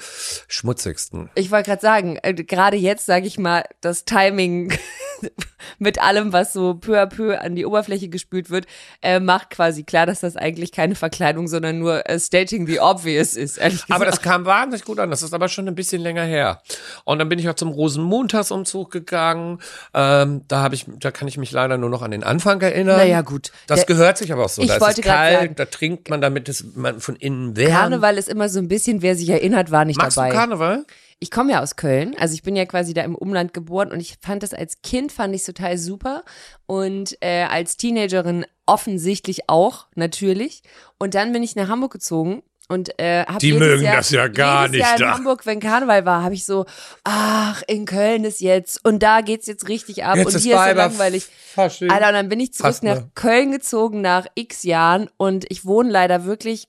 schmutzigsten. 0.47 1.29
Ich 1.35 1.51
wollte 1.51 1.69
gerade 1.69 1.81
sagen, 1.81 2.17
äh, 2.23 2.33
gerade 2.33 2.77
jetzt 2.77 3.05
sage 3.05 3.27
ich 3.27 3.37
mal, 3.37 3.63
das 3.81 4.05
Timing 4.05 4.73
mit 5.79 6.01
allem, 6.01 6.33
was 6.33 6.53
so 6.53 6.73
peu 6.75 6.99
à 7.01 7.05
peu 7.05 7.39
an 7.39 7.55
die 7.55 7.65
Oberfläche 7.65 8.09
gespült 8.09 8.49
wird, 8.49 8.65
äh, 9.01 9.19
macht 9.19 9.49
quasi 9.51 9.83
klar, 9.83 10.05
dass 10.05 10.19
das 10.19 10.35
eigentlich 10.35 10.71
keine 10.71 10.95
Verkleidung, 10.95 11.47
sondern 11.47 11.79
nur 11.79 12.07
äh, 12.09 12.19
stating 12.19 12.67
the 12.67 12.79
obvious 12.79 13.35
ist. 13.35 13.59
Aber 13.89 14.05
das 14.05 14.21
kam 14.21 14.45
wahnsinnig 14.45 14.85
gut 14.85 14.99
an. 14.99 15.09
Das 15.09 15.21
ist 15.23 15.33
aber 15.33 15.47
schon 15.47 15.67
ein 15.67 15.75
bisschen 15.75 16.01
länger 16.01 16.23
her. 16.23 16.61
Und 17.05 17.19
dann 17.19 17.29
bin 17.29 17.39
ich 17.39 17.47
auch 17.49 17.53
zum 17.55 17.69
Rosenmontagsumzug 17.69 18.91
gegangen. 18.91 19.59
Ähm, 19.93 20.41
da 20.47 20.61
habe 20.61 20.75
ich, 20.75 20.85
da 20.99 21.11
kann 21.11 21.27
ich 21.27 21.37
mich 21.37 21.51
leider 21.51 21.77
nur 21.77 21.89
noch 21.89 22.01
an 22.01 22.11
den 22.11 22.23
Anfang 22.23 22.59
erinnern. 22.61 22.97
Naja, 22.97 23.21
gut. 23.21 23.51
Das 23.67 23.79
Der- 23.85 23.85
gehört 23.95 24.17
sich 24.17 24.31
aber 24.33 24.45
auch 24.45 24.49
so. 24.49 24.61
Ich 24.61 24.67
da 24.67 24.75
ist 24.75 24.81
wollte 24.81 25.01
es 25.01 25.05
grad 25.07 25.15
kalt, 25.15 25.39
sagen- 25.39 25.55
da 25.55 25.65
trinkt 25.65 26.09
man, 26.09 26.21
damit 26.21 26.49
es 26.49 26.65
man 26.75 26.99
von 26.99 27.15
innen 27.15 27.55
wärmt. 27.55 27.73
Karneval 27.73 28.17
ist 28.17 28.27
immer 28.29 28.49
so 28.49 28.59
ein 28.59 28.67
bisschen, 28.67 29.01
wer 29.01 29.15
sich 29.15 29.29
erinnert, 29.29 29.71
war 29.71 29.85
nicht 29.85 29.97
Magst 29.97 30.17
dabei. 30.17 30.29
Karneval? 30.33 30.85
Ich 31.19 31.31
komme 31.31 31.53
ja 31.53 31.61
aus 31.61 31.75
Köln, 31.77 32.15
also 32.19 32.33
ich 32.33 32.43
bin 32.43 32.55
ja 32.55 32.65
quasi 32.65 32.93
da 32.93 33.01
im 33.01 33.15
Umland 33.15 33.53
geboren 33.53 33.91
und 33.91 33.99
ich 34.01 34.15
fand 34.21 34.43
das 34.43 34.53
als 34.53 34.81
Kind 34.81 35.11
fand 35.11 35.33
ich 35.33 35.43
total 35.43 35.77
super 35.77 36.23
und 36.65 37.17
äh, 37.21 37.43
als 37.43 37.77
Teenagerin 37.77 38.45
offensichtlich 38.65 39.49
auch 39.49 39.87
natürlich 39.95 40.63
und 40.99 41.15
dann 41.15 41.31
bin 41.31 41.41
ich 41.41 41.55
nach 41.55 41.69
Hamburg 41.69 41.93
gezogen 41.93 42.43
und 42.69 42.97
äh, 42.99 43.25
hab 43.25 43.39
Die 43.39 43.47
jedes 43.47 43.59
mögen 43.59 43.83
Jahr, 43.83 43.97
das 43.97 44.09
ja 44.09 44.27
gar 44.27 44.65
jedes 44.67 44.79
Jahr 44.81 44.91
nicht 44.91 44.99
in 45.01 45.05
da. 45.07 45.13
Hamburg, 45.13 45.45
wenn 45.45 45.59
Karneval 45.59 46.05
war, 46.05 46.23
habe 46.23 46.33
ich 46.33 46.45
so, 46.45 46.65
ach 47.03 47.61
in 47.67 47.85
Köln 47.85 48.23
ist 48.25 48.41
jetzt 48.41 48.83
und 48.85 49.03
da 49.03 49.21
geht's 49.21 49.47
jetzt 49.47 49.67
richtig 49.69 50.03
ab 50.03 50.15
Jetzt 50.17 50.27
und 50.27 50.35
ist 50.35 50.43
hier 50.43 50.55
ist 50.55 50.61
Weiber- 50.61 50.87
langweilig. 50.87 51.25
Fasching. 51.53 51.89
Alter, 51.89 52.07
und 52.07 52.13
dann 52.15 52.29
bin 52.29 52.39
ich 52.39 52.53
zurück 52.53 52.67
Fast 52.71 52.83
nach 52.83 52.95
ne. 52.95 53.11
Köln 53.15 53.51
gezogen 53.51 54.01
nach 54.01 54.27
X 54.35 54.63
Jahren 54.63 55.09
und 55.17 55.45
ich 55.49 55.65
wohne 55.65 55.89
leider 55.89 56.25
wirklich. 56.25 56.67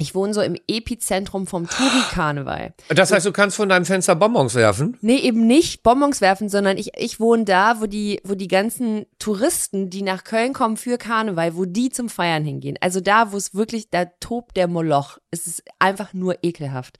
Ich 0.00 0.14
wohne 0.14 0.32
so 0.32 0.40
im 0.40 0.56
Epizentrum 0.66 1.46
vom 1.46 1.68
Touri-Karneval. 1.68 2.72
Das 2.88 3.12
heißt, 3.12 3.26
du 3.26 3.32
kannst 3.32 3.56
von 3.56 3.68
deinem 3.68 3.84
Fenster 3.84 4.16
Bonbons 4.16 4.54
werfen? 4.54 4.96
Nee, 5.02 5.18
eben 5.18 5.46
nicht 5.46 5.82
Bonbons 5.82 6.22
werfen, 6.22 6.48
sondern 6.48 6.78
ich, 6.78 6.92
ich 6.96 7.20
wohne 7.20 7.44
da, 7.44 7.80
wo 7.80 7.86
die, 7.86 8.20
wo 8.24 8.34
die 8.34 8.48
ganzen 8.48 9.04
Touristen, 9.18 9.90
die 9.90 10.02
nach 10.02 10.24
Köln 10.24 10.54
kommen 10.54 10.78
für 10.78 10.96
Karneval, 10.96 11.54
wo 11.54 11.66
die 11.66 11.90
zum 11.90 12.08
Feiern 12.08 12.44
hingehen. 12.44 12.78
Also 12.80 13.00
da, 13.00 13.32
wo 13.32 13.36
es 13.36 13.54
wirklich, 13.54 13.90
da 13.90 14.06
tobt 14.20 14.56
der 14.56 14.68
Moloch. 14.68 15.18
Es 15.30 15.46
ist 15.46 15.62
einfach 15.78 16.14
nur 16.14 16.38
ekelhaft. 16.42 16.98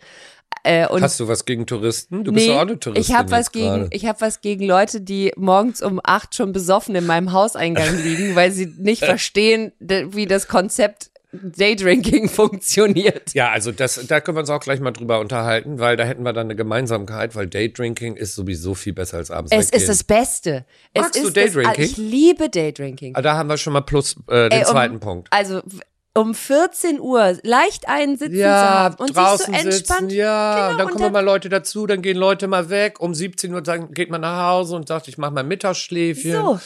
Äh, 0.63 0.87
und 0.89 1.03
Hast 1.03 1.19
du 1.21 1.27
was 1.27 1.45
gegen 1.47 1.67
Touristen? 1.67 2.23
Du 2.25 2.33
bist 2.33 2.47
nee, 2.47 2.53
doch 2.53 2.59
auch 2.59 2.67
eine 2.67 2.79
Touristin 2.79 3.15
ich 3.15 3.19
habe 3.19 3.31
was 3.31 3.51
gegen, 3.51 3.89
ich 3.93 4.07
habe 4.07 4.21
was 4.21 4.43
gegen 4.43 4.67
Leute, 4.67 5.01
die 5.01 5.33
morgens 5.37 5.81
um 5.81 6.01
acht 6.05 6.35
schon 6.35 6.53
besoffen 6.53 6.95
in 6.95 7.07
meinem 7.07 7.33
Hauseingang 7.33 8.03
liegen, 8.03 8.37
weil 8.37 8.53
sie 8.53 8.67
nicht 8.79 9.05
verstehen, 9.05 9.73
wie 9.79 10.27
das 10.27 10.49
Konzept 10.49 11.11
Daydrinking 11.33 12.29
funktioniert. 12.65 13.33
Ja, 13.35 13.51
also 13.51 13.71
das, 13.73 14.05
da 14.09 14.21
können 14.21 14.37
wir 14.37 14.41
uns 14.41 14.51
auch 14.51 14.61
gleich 14.61 14.81
mal 14.81 14.91
drüber 14.91 15.21
unterhalten, 15.21 15.79
weil 15.79 15.97
da 15.97 16.05
hätten 16.05 16.23
wir 16.25 16.33
dann 16.33 16.47
eine 16.49 16.57
Gemeinsamkeit, 16.57 17.37
weil 17.37 17.47
Daydrinking 17.47 18.17
ist 18.17 18.35
sowieso 18.35 18.75
viel 18.75 18.93
besser 18.93 19.19
als 19.19 19.31
abends 19.31 19.53
Es 19.55 19.71
ist 19.71 19.89
das 19.89 20.03
Beste. 20.05 20.65
Es 20.93 21.03
Magst 21.03 21.15
du 21.17 21.29
ist 21.29 21.37
das- 21.37 21.45
Daydrinking? 21.45 21.85
Ich 21.85 21.97
liebe 21.97 22.49
Daydrinking. 22.49 23.15
Ah, 23.17 23.23
Da 23.23 23.37
haben 23.37 23.49
wir 23.49 23.57
schon 23.59 23.73
mal 23.73 23.81
plus 23.83 24.17
äh, 24.29 24.49
den 24.49 24.53
Ey, 24.53 24.59
um- 24.61 24.65
zweiten 24.67 25.01
Punkt. 25.01 25.29
Also 25.31 25.61
um 26.13 26.35
14 26.35 26.99
Uhr 26.99 27.39
leicht 27.45 27.89
einen 27.89 28.19
sitzen 28.19 28.33
zu 28.35 28.41
Ja, 28.41 28.69
haben 28.81 28.97
und 28.97 29.15
draußen 29.17 29.55
sich 29.55 29.63
so 29.63 29.71
sitzen, 29.71 29.93
entspannt. 29.93 30.13
ja, 30.13 30.67
Genau, 30.71 30.79
dann 30.79 30.89
kommen 30.89 31.03
dann- 31.05 31.13
mal 31.13 31.21
Leute 31.25 31.49
dazu, 31.49 31.87
dann 31.87 32.03
gehen 32.03 32.17
Leute 32.17 32.49
mal 32.49 32.69
weg. 32.69 33.01
Um 33.01 33.15
17 33.15 33.55
Uhr 33.55 33.65
sagen, 33.65 33.95
geht 33.95 34.11
man 34.11 34.21
nach 34.23 34.49
Hause 34.51 34.75
und 34.75 34.89
sagt, 34.89 35.07
ich 35.07 35.19
mache 35.19 35.31
mein 35.31 35.47
Mittagsschläfchen. 35.47 36.33
So. 36.33 36.59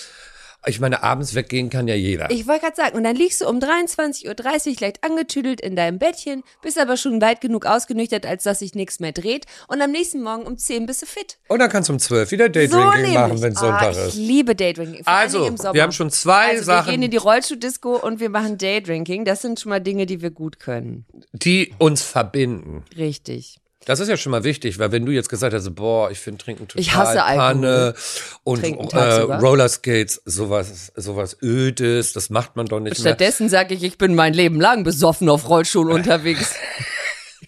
Ich 0.67 0.81
meine, 0.81 1.03
abends 1.03 1.35
weggehen 1.35 1.69
kann 1.71 1.89
ja 1.89 1.95
jeder. 1.95 2.31
Ich 2.31 2.47
wollte 2.47 2.63
gerade 2.63 2.77
sagen, 2.77 2.97
und 2.97 3.05
dann 3.05 3.17
liegst 3.17 3.41
du 3.41 3.49
um 3.49 3.59
23.30 3.59 4.27
Uhr 4.29 4.81
leicht 4.81 5.05
angetüdelt 5.05 5.61
in 5.61 5.77
deinem 5.77 5.99
Bettchen, 5.99 6.43
bist 6.63 6.79
aber 6.79 6.97
schon 6.97 7.21
weit 7.21 7.41
genug 7.41 7.67
ausgenüchtert, 7.67 8.25
als 8.27 8.45
dass 8.45 8.61
sich 8.61 8.75
nichts 8.75 9.01
mehr 9.01 9.13
dreht. 9.13 9.47
Und 9.69 9.83
am 9.83 9.91
nächsten 9.91 10.23
Morgen 10.23 10.45
um 10.45 10.57
10 10.57 10.87
bist 10.87 11.03
du 11.03 11.07
fit. 11.07 11.39
Und 11.49 11.59
dann 11.59 11.69
kannst 11.71 11.89
du 11.89 11.93
um 11.93 11.99
12 11.99 12.31
wieder 12.31 12.47
So 12.47 12.51
Daydrinking 12.53 12.93
nämlich. 13.03 13.15
machen, 13.15 13.43
wenn 13.43 13.57
Ah, 13.57 13.61
Sonntag 13.61 13.93
ich 13.93 13.99
ist. 13.99 14.15
liebe 14.15 14.55
Daydrinking. 14.55 15.03
Also, 15.07 15.39
Dingen 15.39 15.51
im 15.53 15.57
Sommer. 15.59 15.75
wir 15.75 15.83
haben 15.83 15.93
schon 15.93 16.11
zwei 16.11 16.49
also 16.53 16.65
Sachen- 16.65 16.87
Wir 16.87 16.93
gehen 16.93 17.03
in 17.03 17.11
die 17.11 17.17
Rollschuh-Disco 17.19 17.97
und 17.97 18.21
wir 18.21 18.31
machen 18.31 18.59
Daydrinking. 18.59 19.25
Das 19.25 19.43
sind 19.43 19.61
schon 19.61 19.71
mal 19.71 19.81
Dinge, 19.81 20.07
die 20.07 20.23
wir 20.23 20.31
gut 20.31 20.61
können. 20.61 21.05
Die 21.33 21.75
uns 21.79 22.03
verbinden. 22.03 22.85
Richtig. 22.97 23.59
Das 23.87 24.01
ist 24.01 24.09
ja 24.09 24.17
schon 24.17 24.31
mal 24.31 24.45
wichtig, 24.45 24.79
weil 24.79 24.93
wenn 24.93 25.05
du 25.05 25.13
jetzt 25.13 25.29
gesagt 25.29 25.55
hast, 25.55 25.75
boah, 25.75 26.11
ich 26.11 26.19
finde 26.19 26.43
Trinken 26.43 26.69
total 26.69 26.81
Ich 26.81 26.95
hasse. 26.95 27.19
Panne 27.19 27.95
und 28.43 28.63
äh. 28.65 28.99
Rollerskates, 28.99 30.23
sowas, 30.25 30.93
sowas 30.97 31.37
Ödes, 31.43 32.13
das 32.13 32.31
macht 32.31 32.57
man 32.57 32.67
doch 32.67 32.81
nicht 32.81 32.99
mehr. 32.99 33.13
Stattdessen 33.13 33.49
sage 33.49 33.75
ich, 33.75 33.83
ich 33.83 33.99
bin 33.99 34.15
mein 34.15 34.33
Leben 34.33 34.61
lang 34.61 34.85
besoffen 34.85 35.29
auf 35.29 35.49
Rollschuhen 35.49 35.89
unterwegs. 35.93 36.55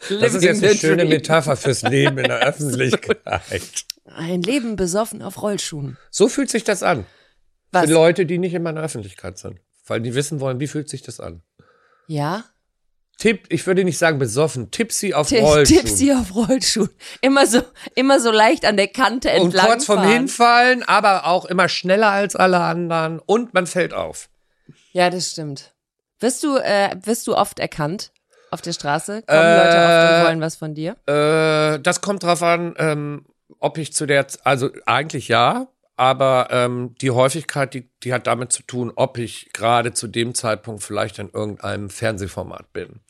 Das 0.09 0.35
ist 0.35 0.43
jetzt 0.43 0.63
eine 0.63 0.75
schöne. 0.75 1.05
Metapher 1.05 1.57
fürs 1.57 1.83
Leben 1.83 2.19
in 2.19 2.29
der 2.29 2.41
Öffentlichkeit. 2.41 3.55
Ein 4.05 4.43
Leben 4.43 4.77
besoffen 4.77 5.23
auf 5.23 5.43
Rollschuhen. 5.43 5.97
So 6.11 6.29
fühlt 6.29 6.51
sich 6.51 6.65
das 6.65 6.83
an. 6.83 7.07
Was? 7.73 7.87
Für 7.87 7.93
Leute, 7.93 8.27
die 8.27 8.39
nicht 8.39 8.55
in 8.55 8.63
meiner 8.63 8.83
Öffentlichkeit 8.83 9.39
sind. 9.39 9.61
Weil 9.87 10.01
die 10.01 10.15
wissen 10.15 10.41
wollen, 10.41 10.61
wie 10.61 10.67
fühlt 10.67 10.89
sich 10.89 11.03
das 11.03 11.21
an. 11.21 11.43
Ja? 12.07 12.45
Tipp, 13.19 13.47
ich 13.49 13.67
würde 13.67 13.83
nicht 13.85 13.97
sagen 13.97 14.19
besoffen, 14.19 14.71
tipsy 14.71 15.15
auf 15.15 15.29
Ti- 15.29 15.39
Rollschuhen. 15.39 15.81
Tipsy 15.81 16.13
auf 16.13 16.35
Rollschuhen. 16.35 16.91
Immer 17.23 17.47
so, 17.47 17.63
immer 17.95 18.21
so 18.21 18.31
leicht 18.31 18.67
an 18.67 18.77
der 18.77 18.89
Kante 18.89 19.31
Und 19.31 19.47
entlang. 19.47 19.67
kurz 19.67 19.87
vorm 19.87 20.01
fahren. 20.01 20.13
Hinfallen, 20.13 20.83
aber 20.83 21.27
auch 21.27 21.47
immer 21.47 21.69
schneller 21.69 22.11
als 22.11 22.37
alle 22.37 22.61
anderen 22.61 23.19
und 23.21 23.55
man 23.55 23.67
fällt 23.67 23.95
auf. 23.95 24.29
Ja, 24.93 25.09
das 25.09 25.31
stimmt. 25.31 25.73
Wirst 26.21 26.43
du, 26.45 26.57
äh, 26.59 26.95
wirst 27.05 27.27
du 27.27 27.35
oft 27.37 27.59
erkannt 27.59 28.13
auf 28.51 28.61
der 28.61 28.73
Straße? 28.73 29.23
Kommen 29.23 29.39
Leute 29.57 29.77
oft 29.79 30.13
Äh, 30.13 30.19
und 30.21 30.27
wollen 30.27 30.41
was 30.43 30.57
von 30.57 30.75
dir? 30.75 30.97
Äh, 31.07 31.79
das 31.81 32.01
kommt 32.03 32.23
drauf 32.23 32.43
an, 32.43 32.75
ähm, 32.79 33.25
ob 33.61 33.79
ich 33.79 33.93
zu 33.95 34.05
der, 34.07 34.27
also 34.45 34.71
eigentlich 34.85 35.29
ja, 35.29 35.69
aber 35.97 36.49
ähm, 36.51 36.95
die 37.01 37.11
Häufigkeit, 37.11 37.75
die, 37.75 37.89
die 38.03 38.13
hat 38.13 38.27
damit 38.27 38.53
zu 38.53 38.63
tun, 38.63 38.93
ob 38.95 39.19
ich 39.19 39.51
gerade 39.53 39.93
zu 39.93 40.07
dem 40.07 40.35
Zeitpunkt 40.35 40.83
vielleicht 40.83 41.19
in 41.19 41.31
irgendeinem 41.31 41.91
Fernsehformat 41.91 42.73
bin. 42.73 43.01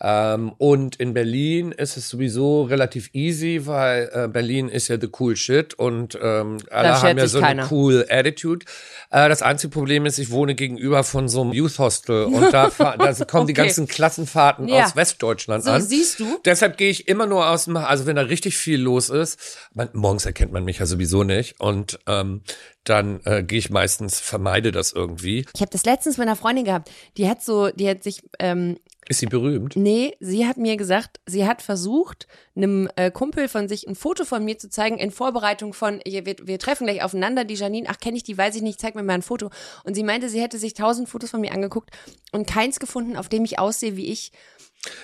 Ähm, 0.00 0.52
und 0.58 0.96
in 0.96 1.12
Berlin 1.12 1.72
ist 1.72 1.96
es 1.96 2.08
sowieso 2.08 2.62
relativ 2.62 3.10
easy, 3.14 3.62
weil 3.66 4.08
äh, 4.12 4.28
Berlin 4.28 4.68
ist 4.68 4.86
ja 4.88 4.96
the 5.00 5.08
cool 5.18 5.34
shit 5.34 5.74
und 5.74 6.16
ähm, 6.22 6.58
alle 6.70 7.02
haben 7.02 7.18
ja 7.18 7.26
so 7.26 7.40
keiner. 7.40 7.62
eine 7.64 7.72
cool 7.72 8.06
Attitude. 8.08 8.64
Äh, 9.10 9.28
das 9.28 9.42
einzige 9.42 9.72
Problem 9.72 10.06
ist, 10.06 10.18
ich 10.18 10.30
wohne 10.30 10.54
gegenüber 10.54 11.02
von 11.02 11.28
so 11.28 11.40
einem 11.42 11.52
Youth 11.52 11.78
Hostel 11.80 12.26
und 12.26 12.52
da, 12.52 12.68
da 12.78 13.12
kommen 13.24 13.46
die 13.48 13.54
Okay. 13.54 13.62
ganzen 13.66 13.88
Klassenfahrten 13.88 14.68
Ja. 14.68 14.84
aus 14.84 14.94
Westdeutschland 14.94 15.64
So, 15.64 15.70
an. 15.72 15.82
siehst 15.82 16.20
du? 16.20 16.38
Deshalb 16.44 16.76
gehe 16.76 16.90
ich 16.90 17.08
immer 17.08 17.26
nur 17.26 17.48
aus 17.48 17.64
dem, 17.64 17.76
also 17.76 18.06
wenn 18.06 18.14
da 18.16 18.22
richtig 18.22 18.56
viel 18.56 18.80
los 18.80 19.08
ist, 19.10 19.58
man, 19.74 19.88
morgens 19.94 20.26
erkennt 20.26 20.52
man 20.52 20.64
mich 20.64 20.78
ja 20.78 20.86
sowieso 20.86 21.24
nicht 21.24 21.60
und 21.60 21.98
ähm, 22.06 22.42
dann 22.84 23.20
äh, 23.24 23.42
gehe 23.42 23.58
ich 23.58 23.68
meistens, 23.70 24.20
vermeide 24.20 24.70
das 24.72 24.92
irgendwie. 24.92 25.44
Ich 25.54 25.60
habe 25.60 25.70
das 25.72 25.84
letztens 25.84 26.16
mit 26.18 26.26
einer 26.26 26.36
Freundin 26.36 26.64
gehabt. 26.64 26.90
Die 27.16 27.28
hat 27.28 27.42
so, 27.42 27.68
die 27.70 27.88
hat 27.88 28.02
sich, 28.02 28.22
ähm, 28.38 28.78
Ist 29.08 29.20
sie 29.20 29.26
berühmt? 29.26 29.74
nee, 29.74 30.14
sie 30.20 30.46
hat 30.46 30.58
mir 30.58 30.76
gesagt, 30.76 31.18
sie 31.26 31.46
hat 31.46 31.62
versucht, 31.62 32.26
einem 32.54 32.90
äh, 32.96 33.10
Kumpel 33.10 33.48
von 33.48 33.66
sich 33.66 33.88
ein 33.88 33.94
Foto 33.94 34.24
von 34.24 34.44
mir 34.44 34.58
zu 34.58 34.68
zeigen 34.68 34.98
in 34.98 35.10
Vorbereitung 35.10 35.72
von, 35.72 36.00
wir, 36.04 36.24
wir 36.26 36.58
treffen 36.58 36.86
gleich 36.86 37.02
aufeinander, 37.02 37.44
die 37.44 37.54
Janine, 37.54 37.88
ach, 37.90 37.98
kenne 37.98 38.18
ich 38.18 38.22
die, 38.22 38.36
weiß 38.36 38.54
ich 38.56 38.62
nicht, 38.62 38.80
zeig 38.80 38.94
mir 38.94 39.02
mal 39.02 39.14
ein 39.14 39.22
Foto. 39.22 39.50
Und 39.84 39.94
sie 39.94 40.02
meinte, 40.02 40.28
sie 40.28 40.40
hätte 40.40 40.58
sich 40.58 40.74
tausend 40.74 41.08
Fotos 41.08 41.30
von 41.30 41.40
mir 41.40 41.52
angeguckt 41.52 41.90
und 42.32 42.46
keins 42.46 42.78
gefunden, 42.80 43.16
auf 43.16 43.30
dem 43.30 43.44
ich 43.44 43.58
aussehe 43.58 43.96
wie 43.96 44.06
ich. 44.06 44.32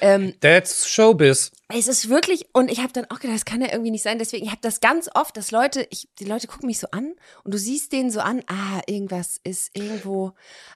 Ähm, 0.01 0.35
That's 0.41 0.89
Showbiz. 0.89 1.51
Es 1.69 1.89
ist 1.89 2.09
wirklich, 2.09 2.47
und 2.53 2.71
ich 2.71 2.79
habe 2.79 2.93
dann 2.93 3.07
auch 3.07 3.19
gedacht, 3.19 3.37
das 3.37 3.45
kann 3.45 3.61
ja 3.61 3.69
irgendwie 3.73 3.91
nicht 3.91 4.03
sein. 4.03 4.19
Deswegen, 4.19 4.45
ich 4.45 4.51
habe 4.51 4.61
das 4.63 4.81
ganz 4.81 5.11
oft, 5.15 5.37
dass 5.37 5.51
Leute, 5.51 5.87
ich, 5.91 6.09
die 6.19 6.25
Leute 6.25 6.47
gucken 6.47 6.67
mich 6.67 6.79
so 6.79 6.89
an 6.91 7.15
und 7.43 7.53
du 7.53 7.59
siehst 7.59 7.93
denen 7.93 8.11
so 8.11 8.21
an, 8.21 8.43
ah, 8.47 8.81
irgendwas 8.87 9.41
ist 9.43 9.77
irgendwo, 9.77 10.33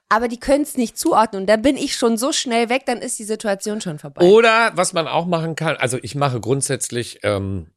aber 0.09 0.27
die 0.27 0.39
können 0.39 0.63
es 0.63 0.77
nicht 0.77 0.97
zuordnen. 0.97 1.43
Und 1.43 1.47
da 1.47 1.55
bin 1.55 1.77
ich 1.77 1.95
schon 1.95 2.17
so 2.17 2.31
schnell 2.31 2.69
weg, 2.69 2.83
dann 2.85 2.99
ist 2.99 3.17
die 3.19 3.23
Situation 3.23 3.81
schon 3.81 3.99
vorbei. 3.99 4.25
Oder 4.25 4.71
was 4.75 4.93
man 4.93 5.07
auch 5.07 5.25
machen 5.25 5.55
kann, 5.55 5.77
also 5.77 5.97
ich 6.01 6.15
mache 6.15 6.39
grundsätzlich 6.39 7.19
ähm, 7.23 7.67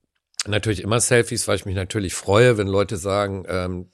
natürlich 0.46 0.82
immer 0.82 1.00
Selfies, 1.00 1.46
weil 1.46 1.56
ich 1.56 1.66
mich 1.66 1.76
natürlich 1.76 2.14
freue, 2.14 2.58
wenn 2.58 2.66
Leute 2.66 2.96
sagen, 2.96 3.44
ähm, 3.48 3.90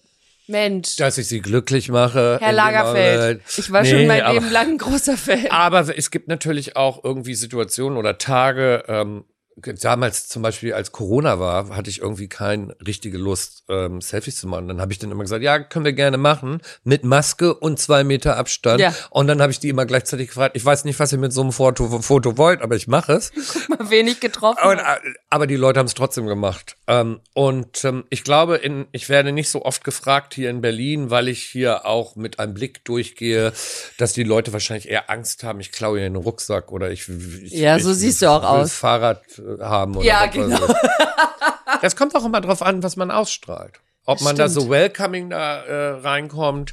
Mensch, 0.49 0.97
dass 0.97 1.19
ich 1.19 1.29
sie 1.29 1.41
glücklich 1.41 1.89
mache. 1.91 2.39
Herr 2.41 2.53
Lagerfeld, 2.53 3.43
ich 3.57 3.71
war 3.71 3.83
Nee, 3.83 3.91
schon 3.91 4.07
mein 4.07 4.23
aber- 4.23 4.35
Leben 4.35 4.51
lang 4.51 4.69
ein 4.71 4.79
großer 4.79 5.17
Fan. 5.17 5.47
Aber 5.51 5.97
es 5.97 6.11
gibt 6.11 6.29
natürlich 6.29 6.75
auch 6.77 7.05
irgendwie 7.05 7.35
Situationen 7.35 7.99
oder 7.99 8.19
Tage, 8.19 8.83
ähm, 8.89 9.25
damals 9.62 10.29
zum 10.29 10.42
Beispiel 10.42 10.73
als 10.73 10.92
Corona 10.92 11.40
war, 11.40 11.75
hatte 11.75 11.90
ich 11.90 12.01
irgendwie 12.01 12.29
keine 12.29 12.77
richtige 12.87 13.18
Lust, 13.18 13.64
ähm, 13.68 14.01
Selfies 14.01 14.37
zu 14.37 14.47
machen. 14.47 14.68
Dann 14.68 14.81
habe 14.81 14.92
ich 14.92 14.99
dann 14.99 15.11
immer 15.11 15.23
gesagt, 15.23 15.42
ja, 15.42 15.59
können 15.59 15.85
wir 15.85 15.92
gerne 15.92 16.18
machen, 16.18 16.61
mit 16.85 17.05
Maske 17.05 17.55
und 17.55 17.79
zwei 17.79 18.05
Meter 18.05 18.37
Abstand. 18.37 18.81
Ja. 18.81 18.94
Und 19.11 19.27
dann 19.27 19.42
habe 19.42 19.53
ich 19.53 19.59
die 19.59 19.68
immer 19.68 19.87
gleichzeitig 19.87 20.29
gefragt, 20.29 20.57
ich 20.57 20.64
weiß 20.64 20.85
nicht, 20.85 20.99
was 20.99 21.12
ihr 21.12 21.18
mit 21.18 21.33
so 21.33 21.40
einem 21.40 21.53
Foto, 21.53 22.01
Foto 22.01 22.37
wollt, 22.37 22.62
aber 22.62 22.77
ich 22.77 22.88
mache 22.88 23.12
es. 23.12 23.33
Mal 23.68 23.90
wenig 23.90 24.21
getroffen. 24.21 24.59
Und, 24.64 24.79
äh, 24.79 24.83
aber 25.31 25.47
die 25.47 25.57
Leute 25.57 25.79
haben 25.81 25.87
es 25.87 25.94
trotzdem 25.94 26.27
gemacht. 26.27 26.77
Ähm, 26.87 27.21
und 27.35 27.85
ähm, 27.85 28.05
ich 28.11 28.25
glaube, 28.25 28.57
in, 28.57 28.87
ich 28.92 29.09
werde 29.09 29.33
nicht 29.33 29.51
so 29.51 29.64
oft 29.64 29.85
gefragt 29.85 30.35
hier 30.35 30.51
in 30.51 30.61
Berlin, 30.61 31.11
weil 31.11 31.29
ich 31.29 31.42
hier 31.42 31.87
auch 31.87 32.16
mit 32.16 32.38
einem 32.38 32.55
Blick 32.55 32.85
durchgehe, 32.85 33.53
dass 33.97 34.12
die 34.12 34.25
Leute 34.25 34.53
wahrscheinlich 34.53 34.88
eher 34.88 35.11
Angst 35.11 35.44
haben, 35.44 35.61
ich 35.61 35.73
klaue 35.73 35.99
ihr 36.01 36.07
einen 36.07 36.16
Rucksack 36.16 36.71
oder 36.73 36.90
ich, 36.90 37.09
ich 37.09 37.53
Ja, 37.53 37.79
so 37.79 37.90
ich 37.90 37.99
siehst 37.99 38.23
du 38.23 38.31
auch 38.31 38.44
aus. 38.44 38.73
Fahrrad 38.73 39.23
äh, 39.38 39.48
haben 39.61 39.97
oder 39.97 40.07
Ja, 40.07 40.27
genau. 40.27 40.57
ich. 40.57 40.75
Das 41.81 41.95
kommt 41.95 42.17
auch 42.17 42.25
immer 42.25 42.41
drauf 42.41 42.61
an, 42.63 42.83
was 42.83 42.97
man 42.97 43.11
ausstrahlt. 43.13 43.81
Ob 44.05 44.21
man 44.23 44.35
da 44.37 44.49
Stimmt. 44.49 44.65
so 44.65 44.71
welcoming 44.71 45.31
da 45.31 45.63
äh, 45.65 46.01
reinkommt 46.01 46.73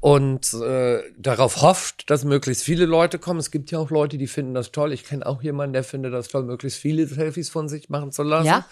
und 0.00 0.54
äh, 0.54 1.02
darauf 1.18 1.60
hofft, 1.60 2.08
dass 2.08 2.24
möglichst 2.24 2.64
viele 2.64 2.86
Leute 2.86 3.18
kommen. 3.18 3.38
Es 3.38 3.50
gibt 3.50 3.70
ja 3.70 3.78
auch 3.78 3.90
Leute, 3.90 4.16
die 4.16 4.26
finden 4.26 4.54
das 4.54 4.72
toll. 4.72 4.92
Ich 4.92 5.04
kenne 5.04 5.26
auch 5.26 5.42
jemanden, 5.42 5.74
der 5.74 5.84
findet 5.84 6.14
das 6.14 6.28
toll, 6.28 6.42
möglichst 6.44 6.80
viele 6.80 7.06
Selfies 7.06 7.50
von 7.50 7.68
sich 7.68 7.90
machen 7.90 8.12
zu 8.12 8.22
lassen. 8.22 8.46
Ja? 8.46 8.64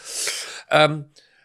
Ähm, 0.71 1.05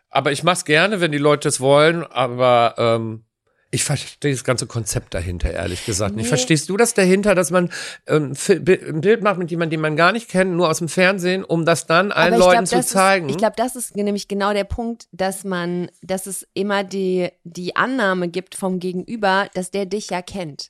aber 0.09 0.31
ich 0.31 0.43
mache 0.43 0.53
es 0.55 0.65
gerne, 0.65 1.01
wenn 1.01 1.11
die 1.11 1.17
Leute 1.17 1.49
es 1.49 1.59
wollen. 1.59 2.03
Aber 2.03 2.75
ähm, 2.77 3.25
ich 3.73 3.83
verstehe 3.83 4.31
das 4.31 4.43
ganze 4.43 4.67
Konzept 4.67 5.15
dahinter, 5.15 5.51
ehrlich 5.51 5.85
gesagt. 5.85 6.15
nicht. 6.15 6.27
Verstehst 6.27 6.69
du 6.69 6.77
das 6.77 6.93
dahinter, 6.93 7.33
dass 7.33 7.49
man 7.49 7.71
ähm, 8.05 8.33
ein 8.47 9.01
Bild 9.01 9.23
macht 9.23 9.39
mit 9.39 9.49
jemandem, 9.49 9.71
den 9.71 9.81
man 9.81 9.95
gar 9.95 10.11
nicht 10.11 10.29
kennt, 10.29 10.51
nur 10.51 10.69
aus 10.69 10.77
dem 10.77 10.89
Fernsehen, 10.89 11.43
um 11.43 11.65
das 11.65 11.87
dann 11.87 12.11
allen 12.11 12.37
Leuten 12.37 12.65
glaub, 12.65 12.83
zu 12.83 12.87
zeigen? 12.87 13.29
Ist, 13.29 13.31
ich 13.31 13.37
glaube, 13.39 13.55
das 13.57 13.75
ist 13.75 13.95
nämlich 13.95 14.27
genau 14.27 14.53
der 14.53 14.65
Punkt, 14.65 15.07
dass 15.11 15.43
man, 15.43 15.89
dass 16.03 16.27
es 16.27 16.47
immer 16.53 16.83
die, 16.83 17.29
die 17.43 17.75
Annahme 17.75 18.27
gibt 18.27 18.53
vom 18.53 18.79
Gegenüber, 18.79 19.47
dass 19.55 19.71
der 19.71 19.87
dich 19.87 20.11
ja 20.11 20.21
kennt. 20.21 20.69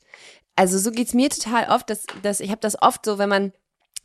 Also 0.55 0.77
so 0.77 0.91
geht's 0.91 1.13
mir 1.13 1.29
total 1.29 1.67
oft, 1.69 1.89
dass, 1.89 2.05
dass 2.21 2.39
ich 2.39 2.51
habe 2.51 2.61
das 2.61 2.81
oft 2.81 3.05
so, 3.05 3.17
wenn 3.17 3.29
man 3.29 3.51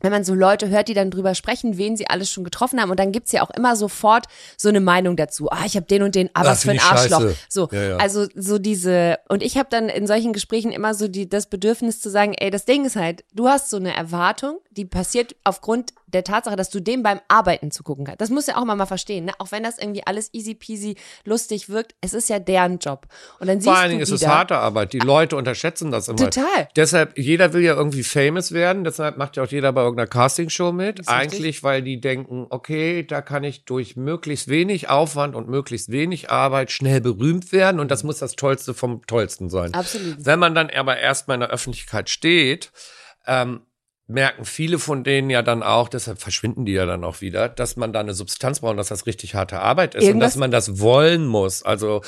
wenn 0.01 0.13
man 0.13 0.25
so 0.25 0.35
Leute 0.35 0.69
hört, 0.69 0.89
die 0.89 0.95
dann 0.95 1.11
drüber 1.11 1.35
sprechen, 1.35 1.77
wen 1.79 1.97
sie 1.97 2.09
alles 2.09 2.31
schon 2.31 2.45
getroffen 2.45 2.81
haben. 2.81 2.91
Und 2.91 3.01
dann 3.01 3.13
gibt's 3.13 3.33
ja 3.33 3.43
auch 3.43 3.51
immer 3.51 3.75
sofort 3.77 4.27
so 4.57 4.69
eine 4.69 4.81
Meinung 4.81 5.17
dazu. 5.17 5.51
Ah, 5.51 5.65
ich 5.67 5.77
habe 5.77 5.87
den 5.87 6.03
und 6.03 6.15
den, 6.15 6.31
aber 6.35 6.49
Ah, 6.49 6.53
was 6.53 6.63
für 6.63 6.71
ein 6.71 6.79
Arschloch. 6.81 7.21
scheiße. 7.23 7.37
So, 7.49 7.69
Ja, 7.73 7.83
ja. 7.83 7.97
also 7.97 8.27
so 8.35 8.59
diese, 8.59 9.19
und 9.29 9.43
ich 9.43 9.57
habe 9.59 9.69
dann 9.71 9.89
in 9.89 10.07
solchen 10.07 10.33
Gesprächen 10.33 10.71
immer 10.73 10.95
so 10.95 11.09
die, 11.09 11.29
das 11.29 11.49
Bedürfnis 11.49 12.01
zu 12.01 12.11
sagen, 12.11 12.35
ey, 12.39 12.51
das 12.51 12.65
Ding 12.65 12.85
ist 12.85 12.97
halt, 12.97 13.25
du 13.35 13.49
hast 13.49 13.71
so 13.71 13.77
eine 13.77 13.95
Erwartung, 13.95 14.61
die 14.71 14.85
passiert 14.85 15.35
aufgrund 15.45 15.93
der 16.13 16.25
Tatsache, 16.25 16.57
dass 16.57 16.71
du 16.71 16.81
dem 16.81 17.03
beim 17.03 17.21
Arbeiten 17.29 17.71
zugucken 17.71 18.07
kannst. 18.07 18.21
Das 18.21 18.31
muss 18.31 18.47
ja 18.47 18.57
auch 18.57 18.65
mal 18.65 18.77
mal 18.77 18.87
verstehen, 18.87 19.27
ne? 19.27 19.33
Auch 19.39 19.53
wenn 19.53 19.63
das 19.63 19.79
irgendwie 19.79 20.03
alles 20.07 20.33
easy 20.33 20.55
peasy 20.55 20.97
lustig 21.25 21.69
wirkt, 21.69 21.95
es 22.01 22.15
ist 22.15 22.29
ja 22.29 22.39
deren 22.39 22.79
Job. 22.79 23.07
Und 23.39 23.47
dann 23.47 23.61
Vor 23.61 23.73
siehst 23.73 23.83
allen 23.83 23.91
du 23.91 23.91
Dingen 23.91 24.03
ist 24.03 24.11
es 24.11 24.27
harte 24.27 24.57
Arbeit. 24.57 24.93
Die 24.93 24.99
Leute 24.99 25.37
unterschätzen 25.37 25.91
das 25.91 26.09
immer. 26.09 26.17
Total. 26.17 26.69
Deshalb, 26.77 27.19
jeder 27.19 27.53
will 27.53 27.63
ja 27.63 27.75
irgendwie 27.75 28.03
famous 28.03 28.53
werden. 28.53 28.85
Deshalb 28.85 29.19
macht 29.19 29.37
ja 29.37 29.43
auch 29.43 29.49
jeder 29.49 29.73
bei 29.73 29.83
irgendeiner 29.83 30.09
Castingshow 30.09 30.73
mit. 30.73 31.07
Eigentlich, 31.09 31.63
weil 31.63 31.83
die 31.83 32.01
denken, 32.01 32.47
okay, 32.51 33.03
da 33.03 33.21
kann 33.21 33.45
ich 33.45 33.65
durch 33.65 33.97
möglichst 33.97 34.49
wenig 34.49 34.89
Aufwand 34.89 35.35
und 35.35 35.49
möglichst 35.49 35.91
wenig 35.91 36.31
Arbeit 36.31 36.71
schnell 36.71 37.01
berühmt 37.01 37.53
werden. 37.53 37.81
Und 37.81 37.91
das 37.91 38.03
muss 38.03 38.19
das 38.19 38.37
Tollste 38.37 38.73
vom 38.73 39.07
Tollsten 39.07 39.51
sein. 39.51 39.75
Absolut. 39.75 40.17
Wenn 40.19 40.39
man 40.39 40.55
dann 40.55 40.71
aber 40.71 40.99
erstmal 40.99 41.35
in 41.35 41.41
der 41.41 41.51
Öffentlichkeit 41.51 42.09
steht, 42.09 42.73
ähm, 43.27 43.61
merken 44.09 44.47
viele 44.47 44.79
von 44.79 45.05
denen 45.05 45.29
ja 45.29 45.43
dann 45.43 45.63
auch, 45.63 45.89
deshalb 45.89 46.19
verschwinden 46.19 46.65
die 46.65 46.73
ja 46.73 46.87
dann 46.87 47.05
auch 47.05 47.21
wieder, 47.21 47.49
dass 47.49 47.77
man 47.77 47.93
da 47.93 48.01
eine 48.01 48.15
Substanz 48.15 48.61
braucht, 48.61 48.79
dass 48.79 48.89
das 48.89 49.05
richtig 49.07 49.35
harte 49.35 49.61
Arbeit 49.61 49.95
ist 49.95 50.03
und 50.05 50.09
Irgendwas- 50.09 50.33
dass 50.33 50.37
man 50.37 50.51
das 50.51 50.81
wollen 50.81 51.27
muss. 51.27 51.63
Also 51.63 52.01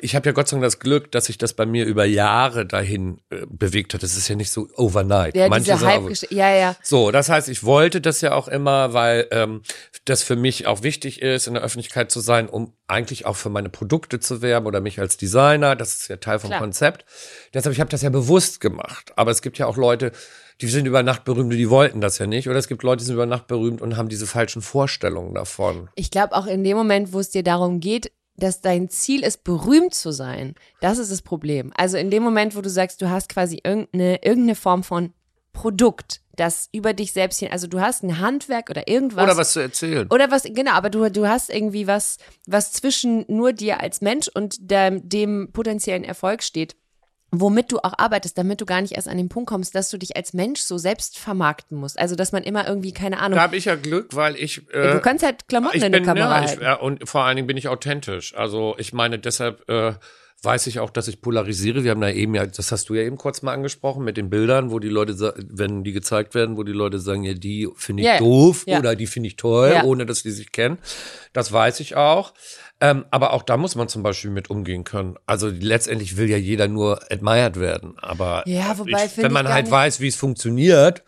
ich 0.00 0.14
habe 0.14 0.26
ja 0.26 0.32
Gott 0.32 0.46
sei 0.48 0.54
Dank 0.54 0.64
das 0.64 0.78
Glück, 0.78 1.10
dass 1.10 1.26
sich 1.26 1.36
das 1.36 1.54
bei 1.54 1.66
mir 1.66 1.84
über 1.84 2.04
Jahre 2.04 2.64
dahin 2.64 3.20
äh, 3.30 3.44
bewegt 3.48 3.92
hat. 3.92 4.04
Das 4.04 4.16
ist 4.16 4.28
ja 4.28 4.36
nicht 4.36 4.52
so 4.52 4.68
overnight. 4.76 5.36
Ja, 5.36 5.48
Manche 5.48 5.72
diese 5.72 5.84
sagen, 5.84 6.14
ja, 6.30 6.54
ja. 6.54 6.76
so, 6.80 7.10
das 7.10 7.28
heißt, 7.28 7.48
ich 7.48 7.64
wollte 7.64 8.00
das 8.00 8.20
ja 8.20 8.34
auch 8.34 8.46
immer, 8.46 8.92
weil 8.94 9.26
ähm, 9.32 9.62
das 10.04 10.22
für 10.22 10.36
mich 10.36 10.68
auch 10.68 10.84
wichtig 10.84 11.22
ist, 11.22 11.48
in 11.48 11.54
der 11.54 11.64
Öffentlichkeit 11.64 12.12
zu 12.12 12.20
sein, 12.20 12.48
um 12.48 12.72
eigentlich 12.86 13.26
auch 13.26 13.36
für 13.36 13.50
meine 13.50 13.68
Produkte 13.68 14.20
zu 14.20 14.42
werben 14.42 14.66
oder 14.66 14.80
mich 14.80 15.00
als 15.00 15.16
Designer. 15.16 15.74
Das 15.74 15.94
ist 15.94 16.08
ja 16.08 16.16
Teil 16.18 16.38
vom 16.38 16.50
Klar. 16.50 16.60
Konzept. 16.60 17.04
Deshalb, 17.52 17.74
ich 17.74 17.80
habe 17.80 17.90
das 17.90 18.02
ja 18.02 18.10
bewusst 18.10 18.60
gemacht. 18.60 19.12
Aber 19.16 19.32
es 19.32 19.42
gibt 19.42 19.58
ja 19.58 19.66
auch 19.66 19.76
Leute, 19.76 20.12
die 20.60 20.68
sind 20.68 20.86
über 20.86 21.02
Nacht 21.02 21.24
berühmt 21.24 21.52
und 21.52 21.58
die 21.58 21.70
wollten 21.70 22.00
das 22.00 22.18
ja 22.18 22.26
nicht. 22.26 22.48
Oder 22.48 22.58
es 22.58 22.68
gibt 22.68 22.82
Leute, 22.82 22.98
die 22.98 23.04
sind 23.04 23.14
über 23.14 23.26
Nacht 23.26 23.46
berühmt 23.46 23.80
und 23.80 23.96
haben 23.96 24.08
diese 24.08 24.26
falschen 24.26 24.62
Vorstellungen 24.62 25.34
davon. 25.34 25.88
Ich 25.94 26.10
glaube 26.10 26.34
auch 26.34 26.46
in 26.46 26.64
dem 26.64 26.76
Moment, 26.76 27.12
wo 27.12 27.20
es 27.20 27.30
dir 27.30 27.42
darum 27.42 27.80
geht, 27.80 28.10
dass 28.36 28.60
dein 28.60 28.88
Ziel 28.88 29.24
ist, 29.24 29.44
berühmt 29.44 29.94
zu 29.94 30.12
sein, 30.12 30.54
das 30.80 30.98
ist 30.98 31.10
das 31.10 31.22
Problem. 31.22 31.72
Also 31.76 31.96
in 31.96 32.10
dem 32.10 32.22
Moment, 32.22 32.56
wo 32.56 32.60
du 32.60 32.70
sagst, 32.70 33.02
du 33.02 33.10
hast 33.10 33.28
quasi 33.28 33.60
irgendeine, 33.62 34.22
irgendeine 34.22 34.54
Form 34.54 34.84
von 34.84 35.12
Produkt, 35.52 36.20
das 36.36 36.68
über 36.70 36.92
dich 36.92 37.12
selbst 37.12 37.40
hin, 37.40 37.48
also 37.50 37.66
du 37.66 37.80
hast 37.80 38.04
ein 38.04 38.20
Handwerk 38.20 38.70
oder 38.70 38.86
irgendwas. 38.86 39.24
Oder 39.24 39.36
was 39.36 39.52
zu 39.52 39.60
erzählen. 39.60 40.06
Oder 40.08 40.30
was, 40.30 40.44
genau, 40.44 40.70
aber 40.72 40.88
du, 40.88 41.10
du 41.10 41.26
hast 41.26 41.50
irgendwie 41.50 41.88
was, 41.88 42.18
was 42.46 42.72
zwischen 42.72 43.24
nur 43.26 43.52
dir 43.52 43.80
als 43.80 44.00
Mensch 44.00 44.28
und 44.32 44.70
dem, 44.70 45.08
dem 45.08 45.50
potenziellen 45.52 46.04
Erfolg 46.04 46.44
steht, 46.44 46.76
womit 47.30 47.72
du 47.72 47.78
auch 47.78 47.94
arbeitest, 47.98 48.38
damit 48.38 48.60
du 48.60 48.66
gar 48.66 48.80
nicht 48.80 48.92
erst 48.92 49.08
an 49.08 49.16
den 49.16 49.28
Punkt 49.28 49.48
kommst, 49.48 49.74
dass 49.74 49.90
du 49.90 49.98
dich 49.98 50.16
als 50.16 50.32
Mensch 50.32 50.60
so 50.60 50.78
selbst 50.78 51.18
vermarkten 51.18 51.76
musst. 51.78 51.98
Also, 51.98 52.14
dass 52.14 52.32
man 52.32 52.42
immer 52.42 52.66
irgendwie, 52.66 52.92
keine 52.92 53.18
Ahnung, 53.18 53.36
Da 53.36 53.42
habe 53.42 53.56
ich 53.56 53.66
ja 53.66 53.74
Glück, 53.74 54.14
weil 54.14 54.36
ich. 54.36 54.62
Äh, 54.72 54.92
du 54.92 55.00
kannst 55.00 55.24
halt 55.24 55.46
Klamotten 55.48 55.76
ich 55.76 55.84
in 55.84 55.92
der 55.92 55.98
bin, 56.00 56.06
Kamera 56.06 56.44
ja, 56.44 56.52
ich, 56.52 56.60
ja, 56.60 56.74
und 56.74 57.08
vor 57.08 57.24
allen 57.24 57.36
Dingen 57.36 57.46
bin 57.46 57.56
ich 57.56 57.68
authentisch. 57.68 58.34
Also 58.34 58.74
ich 58.78 58.92
meine, 58.92 59.18
deshalb 59.18 59.68
äh, 59.68 59.94
weiß 60.42 60.68
ich 60.68 60.78
auch, 60.78 60.90
dass 60.90 61.08
ich 61.08 61.20
polarisiere. 61.20 61.82
Wir 61.82 61.90
haben 61.90 62.00
da 62.00 62.10
eben 62.10 62.34
ja, 62.34 62.46
das 62.46 62.70
hast 62.70 62.88
du 62.88 62.94
ja 62.94 63.02
eben 63.02 63.16
kurz 63.16 63.42
mal 63.42 63.52
angesprochen 63.52 64.04
mit 64.04 64.16
den 64.16 64.30
Bildern, 64.30 64.70
wo 64.70 64.78
die 64.78 64.88
Leute, 64.88 65.34
wenn 65.36 65.82
die 65.82 65.92
gezeigt 65.92 66.34
werden, 66.34 66.56
wo 66.56 66.62
die 66.62 66.72
Leute 66.72 67.00
sagen, 67.00 67.24
ja, 67.24 67.34
die 67.34 67.68
finde 67.76 68.02
ich 68.02 68.06
ja. 68.08 68.18
doof 68.18 68.62
Ja. 68.66 68.78
oder 68.78 68.94
die 68.94 69.06
finde 69.06 69.26
ich 69.28 69.36
toll, 69.36 69.72
Ja. 69.74 69.84
ohne 69.84 70.06
dass 70.06 70.22
die 70.22 70.30
sich 70.30 70.52
kennen. 70.52 70.78
Das 71.32 71.50
weiß 71.52 71.80
ich 71.80 71.96
auch. 71.96 72.34
Ähm, 72.80 73.04
aber 73.10 73.32
auch 73.32 73.42
da 73.42 73.56
muss 73.56 73.74
man 73.74 73.88
zum 73.88 74.04
Beispiel 74.04 74.30
mit 74.30 74.50
umgehen 74.50 74.84
können. 74.84 75.16
Also 75.26 75.48
letztendlich 75.48 76.16
will 76.16 76.30
ja 76.30 76.36
jeder 76.36 76.68
nur 76.68 77.00
admired 77.10 77.58
werden. 77.58 77.94
Aber 77.98 78.44
Ja, 78.46 78.78
wobei 78.78 79.06
ich, 79.06 79.16
wenn 79.18 79.32
man 79.32 79.48
halt 79.48 79.68
weiß, 79.68 79.98
wie 79.98 80.06
es 80.06 80.14
funktioniert, 80.14 81.02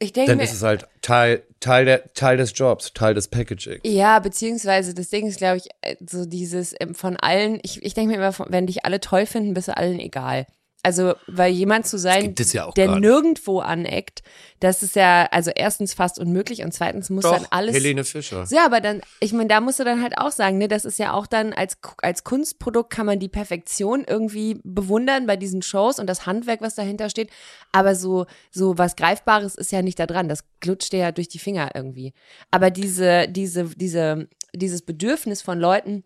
Ich 0.00 0.12
denke 0.12 0.32
dann 0.32 0.40
ist 0.40 0.52
es 0.52 0.62
halt 0.62 0.86
Teil, 1.02 1.42
Teil, 1.58 1.84
der, 1.84 2.12
Teil 2.14 2.36
des 2.36 2.52
Jobs, 2.54 2.92
Teil 2.92 3.14
des 3.14 3.28
Packaging. 3.28 3.80
Ja, 3.82 4.20
beziehungsweise 4.20 4.94
das 4.94 5.10
Ding 5.10 5.26
ist, 5.26 5.38
glaube 5.38 5.56
ich, 5.56 5.68
äh, 5.80 5.96
so 6.08 6.24
dieses 6.24 6.74
ähm, 6.78 6.94
von 6.94 7.16
allen, 7.16 7.58
ich, 7.62 7.82
ich 7.82 7.94
denke 7.94 8.16
mir 8.16 8.24
immer, 8.24 8.34
wenn 8.48 8.66
dich 8.66 8.84
alle 8.84 9.00
toll 9.00 9.26
finden, 9.26 9.54
bist 9.54 9.68
du 9.68 9.76
allen 9.76 9.98
egal. 9.98 10.46
Also, 10.88 11.12
weil 11.26 11.52
jemand 11.52 11.86
zu 11.86 11.98
sein, 11.98 12.34
ja 12.38 12.70
der 12.70 12.96
nirgendwo 12.96 13.58
aneckt, 13.58 14.22
das 14.58 14.82
ist 14.82 14.96
ja, 14.96 15.28
also 15.30 15.50
erstens 15.54 15.92
fast 15.92 16.18
unmöglich 16.18 16.62
und 16.64 16.72
zweitens 16.72 17.10
muss 17.10 17.24
dann 17.24 17.42
Doch, 17.42 17.48
alles. 17.50 17.74
Helene 17.74 18.04
Fischer. 18.04 18.46
Ja, 18.48 18.64
aber 18.64 18.80
dann, 18.80 19.02
ich 19.20 19.34
meine, 19.34 19.48
da 19.48 19.60
musst 19.60 19.80
du 19.80 19.84
dann 19.84 20.00
halt 20.02 20.16
auch 20.16 20.30
sagen, 20.30 20.56
ne, 20.56 20.66
das 20.66 20.86
ist 20.86 20.98
ja 20.98 21.12
auch 21.12 21.26
dann 21.26 21.52
als, 21.52 21.76
als 22.00 22.24
Kunstprodukt 22.24 22.88
kann 22.88 23.04
man 23.04 23.18
die 23.18 23.28
Perfektion 23.28 24.02
irgendwie 24.08 24.62
bewundern 24.64 25.26
bei 25.26 25.36
diesen 25.36 25.60
Shows 25.60 25.98
und 25.98 26.06
das 26.06 26.24
Handwerk, 26.24 26.62
was 26.62 26.74
dahinter 26.74 27.10
steht. 27.10 27.28
Aber 27.70 27.94
so, 27.94 28.24
so 28.50 28.78
was 28.78 28.96
Greifbares 28.96 29.56
ist 29.56 29.70
ja 29.70 29.82
nicht 29.82 29.98
da 29.98 30.06
dran. 30.06 30.30
Das 30.30 30.44
glutscht 30.60 30.94
dir 30.94 31.00
ja 31.00 31.12
durch 31.12 31.28
die 31.28 31.38
Finger 31.38 31.72
irgendwie. 31.74 32.14
Aber 32.50 32.70
diese, 32.70 33.28
diese, 33.28 33.66
diese, 33.76 34.26
dieses 34.54 34.80
Bedürfnis 34.80 35.42
von 35.42 35.60
Leuten, 35.60 36.02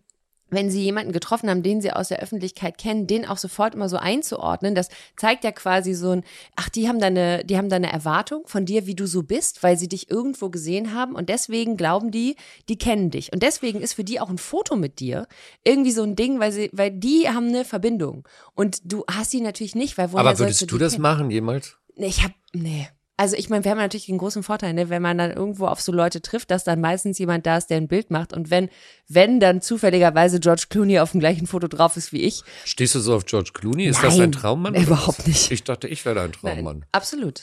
wenn 0.53 0.71
sie 0.71 0.83
jemanden 0.83 1.13
getroffen 1.13 1.51
haben, 1.51 1.63
den 1.63 1.81
sie 1.81 1.91
aus 1.93 2.09
der 2.09 2.21
Öffentlichkeit 2.21 2.79
kennen, 2.79 3.07
den 3.07 3.27
auch 3.27 3.39
sofort 3.39 3.75
immer 3.75 3.89
so 3.89 3.97
einzuordnen, 3.97 4.75
das 4.75 4.89
zeigt 5.17 5.45
ja 5.45 5.51
quasi 5.51 5.95
so 5.95 6.11
ein, 6.11 6.25
ach, 6.55 6.69
die 6.69 6.89
haben 6.89 7.01
da 7.01 7.07
eine, 7.07 7.45
die 7.45 7.57
haben 7.57 7.69
da 7.69 7.77
eine 7.77 7.91
Erwartung 7.93 8.43
von 8.47 8.67
dir, 8.67 8.87
wie 8.87 8.95
du 8.95 9.07
so 9.07 9.23
bist, 9.23 9.63
weil 9.63 9.77
sie 9.77 9.89
dich 9.89 10.11
irgendwo 10.11 10.51
gesehen 10.51 10.95
haben 10.95 11.15
und 11.15 11.29
deswegen 11.29 11.77
glauben 11.77 12.11
die, 12.11 12.37
die 12.69 12.79
kennen 12.79 13.11
dich. 13.11 13.33
Und 13.33 13.43
deswegen 13.43 13.81
ist 13.81 13.95
für 13.95 14.05
die 14.05 14.21
auch 14.21 14.31
ein 14.31 14.39
Foto 14.39 14.77
mit 14.77 15.01
dir 15.01 15.27
irgendwie 15.65 15.93
so 15.93 16.03
ein 16.03 16.17
Ding, 16.17 16.39
weil 16.39 16.53
sie, 16.53 16.71
weil 16.73 16.91
die 16.91 17.29
haben 17.29 17.49
eine 17.49 17.65
Verbindung. 17.65 18.29
Und 18.55 18.81
du 18.85 19.05
hast 19.11 19.31
sie 19.31 19.41
natürlich 19.41 19.75
nicht, 19.75 19.97
weil 19.99 20.13
woher 20.13 20.21
Aber 20.21 20.37
sollst 20.37 20.61
würdest 20.61 20.71
du 20.71 20.77
die 20.77 20.81
das 20.81 20.93
kennen? 20.93 21.03
machen 21.03 21.31
jemals? 21.31 21.77
Nee, 21.97 22.07
ich 22.07 22.23
hab, 22.23 22.33
nee. 22.53 22.89
Also 23.19 23.37
ich 23.37 23.51
meine, 23.51 23.63
wir 23.63 23.71
haben 23.71 23.79
natürlich 23.79 24.09
einen 24.09 24.19
großen 24.19 24.43
Vorteil, 24.43 24.73
ne? 24.73 24.89
wenn 24.89 25.03
man 25.03 25.19
dann 25.19 25.31
irgendwo 25.31 25.67
auf 25.67 25.81
so 25.81 25.93
Leute 25.93 26.23
trifft, 26.23 26.51
dass 26.51 26.65
dann 26.65 26.81
meistens 26.81 27.19
jemand 27.19 27.47
da 27.47 27.59
ist, 27.59 27.69
der 27.69 27.77
ein 27.77 27.87
Bild 27.87 28.11
macht. 28.11 28.33
Und 28.33 28.51
wenn, 28.51 28.71
wenn 29.07 29.39
dann 29.39 29.61
zufälligerweise 29.61 30.41
George 30.41 30.65
Clooney 30.71 30.99
auf 30.99 31.11
dem 31.13 31.21
gleichen 31.21 31.47
Foto 31.47 31.69
drauf 31.69 31.97
ist 31.99 32.13
wie 32.13 32.23
ich. 32.23 32.43
Stehst 32.65 32.95
du 32.95 33.01
so 33.01 33.15
auf 33.15 33.27
George 33.27 33.51
Clooney? 33.53 33.85
Ist 33.87 34.03
das 34.03 34.17
Nein, 34.17 34.33
dein 34.33 34.41
Traummann? 34.41 34.75
überhaupt 34.83 35.27
nicht. 35.29 35.51
Ich 35.53 35.63
dachte, 35.63 35.89
ich 35.89 36.05
wäre 36.07 36.15
dein 36.17 36.33
Traummann. 36.33 36.79
Nein, 36.79 36.87
absolut. 36.91 37.43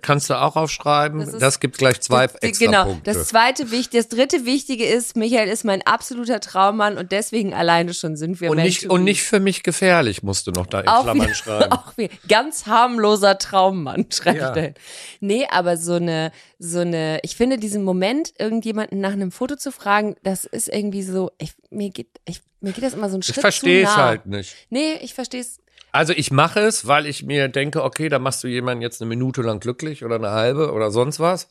Kannst 0.00 0.30
du 0.30 0.40
auch 0.40 0.56
aufschreiben? 0.56 1.20
Das 1.20 1.32
Das, 1.32 1.54
ist- 1.54 1.60
gibt 1.60 1.76
gleich 1.78 2.00
zwei 2.00 2.26
Das- 2.26 2.36
extra 2.40 2.64
genau. 2.66 2.84
Punkte. 2.86 3.12
Das 3.12 3.28
zweite 3.28 3.70
wichtige, 3.70 3.98
das 4.02 4.08
dritte 4.08 4.46
Wichtige 4.46 4.86
ist, 4.86 5.16
Michael 5.16 5.48
ist 5.48 5.64
mein 5.64 5.82
absoluter 5.86 6.40
Traummann 6.40 6.96
und 6.96 7.12
deswegen 7.12 7.52
alleine 7.52 7.92
schon 7.92 8.16
sind 8.16 8.40
wir 8.40 8.50
und 8.50 8.56
nicht, 8.56 8.88
und 8.88 9.04
nicht 9.04 9.22
für 9.22 9.38
mich 9.38 9.62
gefährlich, 9.62 10.22
musst 10.22 10.46
du 10.46 10.50
noch 10.50 10.66
da 10.66 10.80
in 10.80 10.88
auch 10.88 11.02
Klammern 11.02 11.26
wieder, 11.26 11.34
schreiben. 11.34 11.72
auch 11.72 11.96
wieder 11.98 12.14
ganz 12.26 12.66
harmloser 12.66 13.36
Traummann, 13.38 14.06
schreibt 14.10 14.38
Ja. 14.40 14.54
er. 14.56 14.74
Nee, 15.20 15.46
aber 15.50 15.76
so 15.76 15.94
eine, 15.94 16.32
so 16.58 16.80
eine, 16.80 17.20
ich 17.22 17.36
finde 17.36 17.58
diesen 17.58 17.84
Moment, 17.84 18.34
irgendjemanden 18.38 19.00
nach 19.00 19.12
einem 19.12 19.30
Foto 19.30 19.56
zu 19.56 19.72
fragen, 19.72 20.16
das 20.22 20.44
ist 20.44 20.68
irgendwie 20.68 21.02
so, 21.02 21.30
ich, 21.38 21.52
mir 21.70 21.90
geht, 21.90 22.08
ich, 22.24 22.40
mir 22.60 22.72
geht 22.72 22.84
das 22.84 22.94
immer 22.94 23.08
so 23.08 23.16
ein 23.16 23.20
Ich 23.20 23.26
Schritt 23.26 23.40
verstehe 23.40 23.84
zu 23.84 23.90
es 23.90 23.96
halt 23.96 24.26
nicht. 24.26 24.54
Nee, 24.70 24.94
ich 25.02 25.14
verstehe 25.14 25.40
es. 25.40 25.58
Also 25.92 26.12
ich 26.12 26.32
mache 26.32 26.60
es, 26.60 26.88
weil 26.88 27.06
ich 27.06 27.22
mir 27.22 27.48
denke, 27.48 27.84
okay, 27.84 28.08
da 28.08 28.18
machst 28.18 28.42
du 28.42 28.48
jemanden 28.48 28.82
jetzt 28.82 29.00
eine 29.00 29.08
Minute 29.08 29.42
lang 29.42 29.60
glücklich 29.60 30.04
oder 30.04 30.16
eine 30.16 30.30
halbe 30.30 30.72
oder 30.72 30.90
sonst 30.90 31.20
was. 31.20 31.48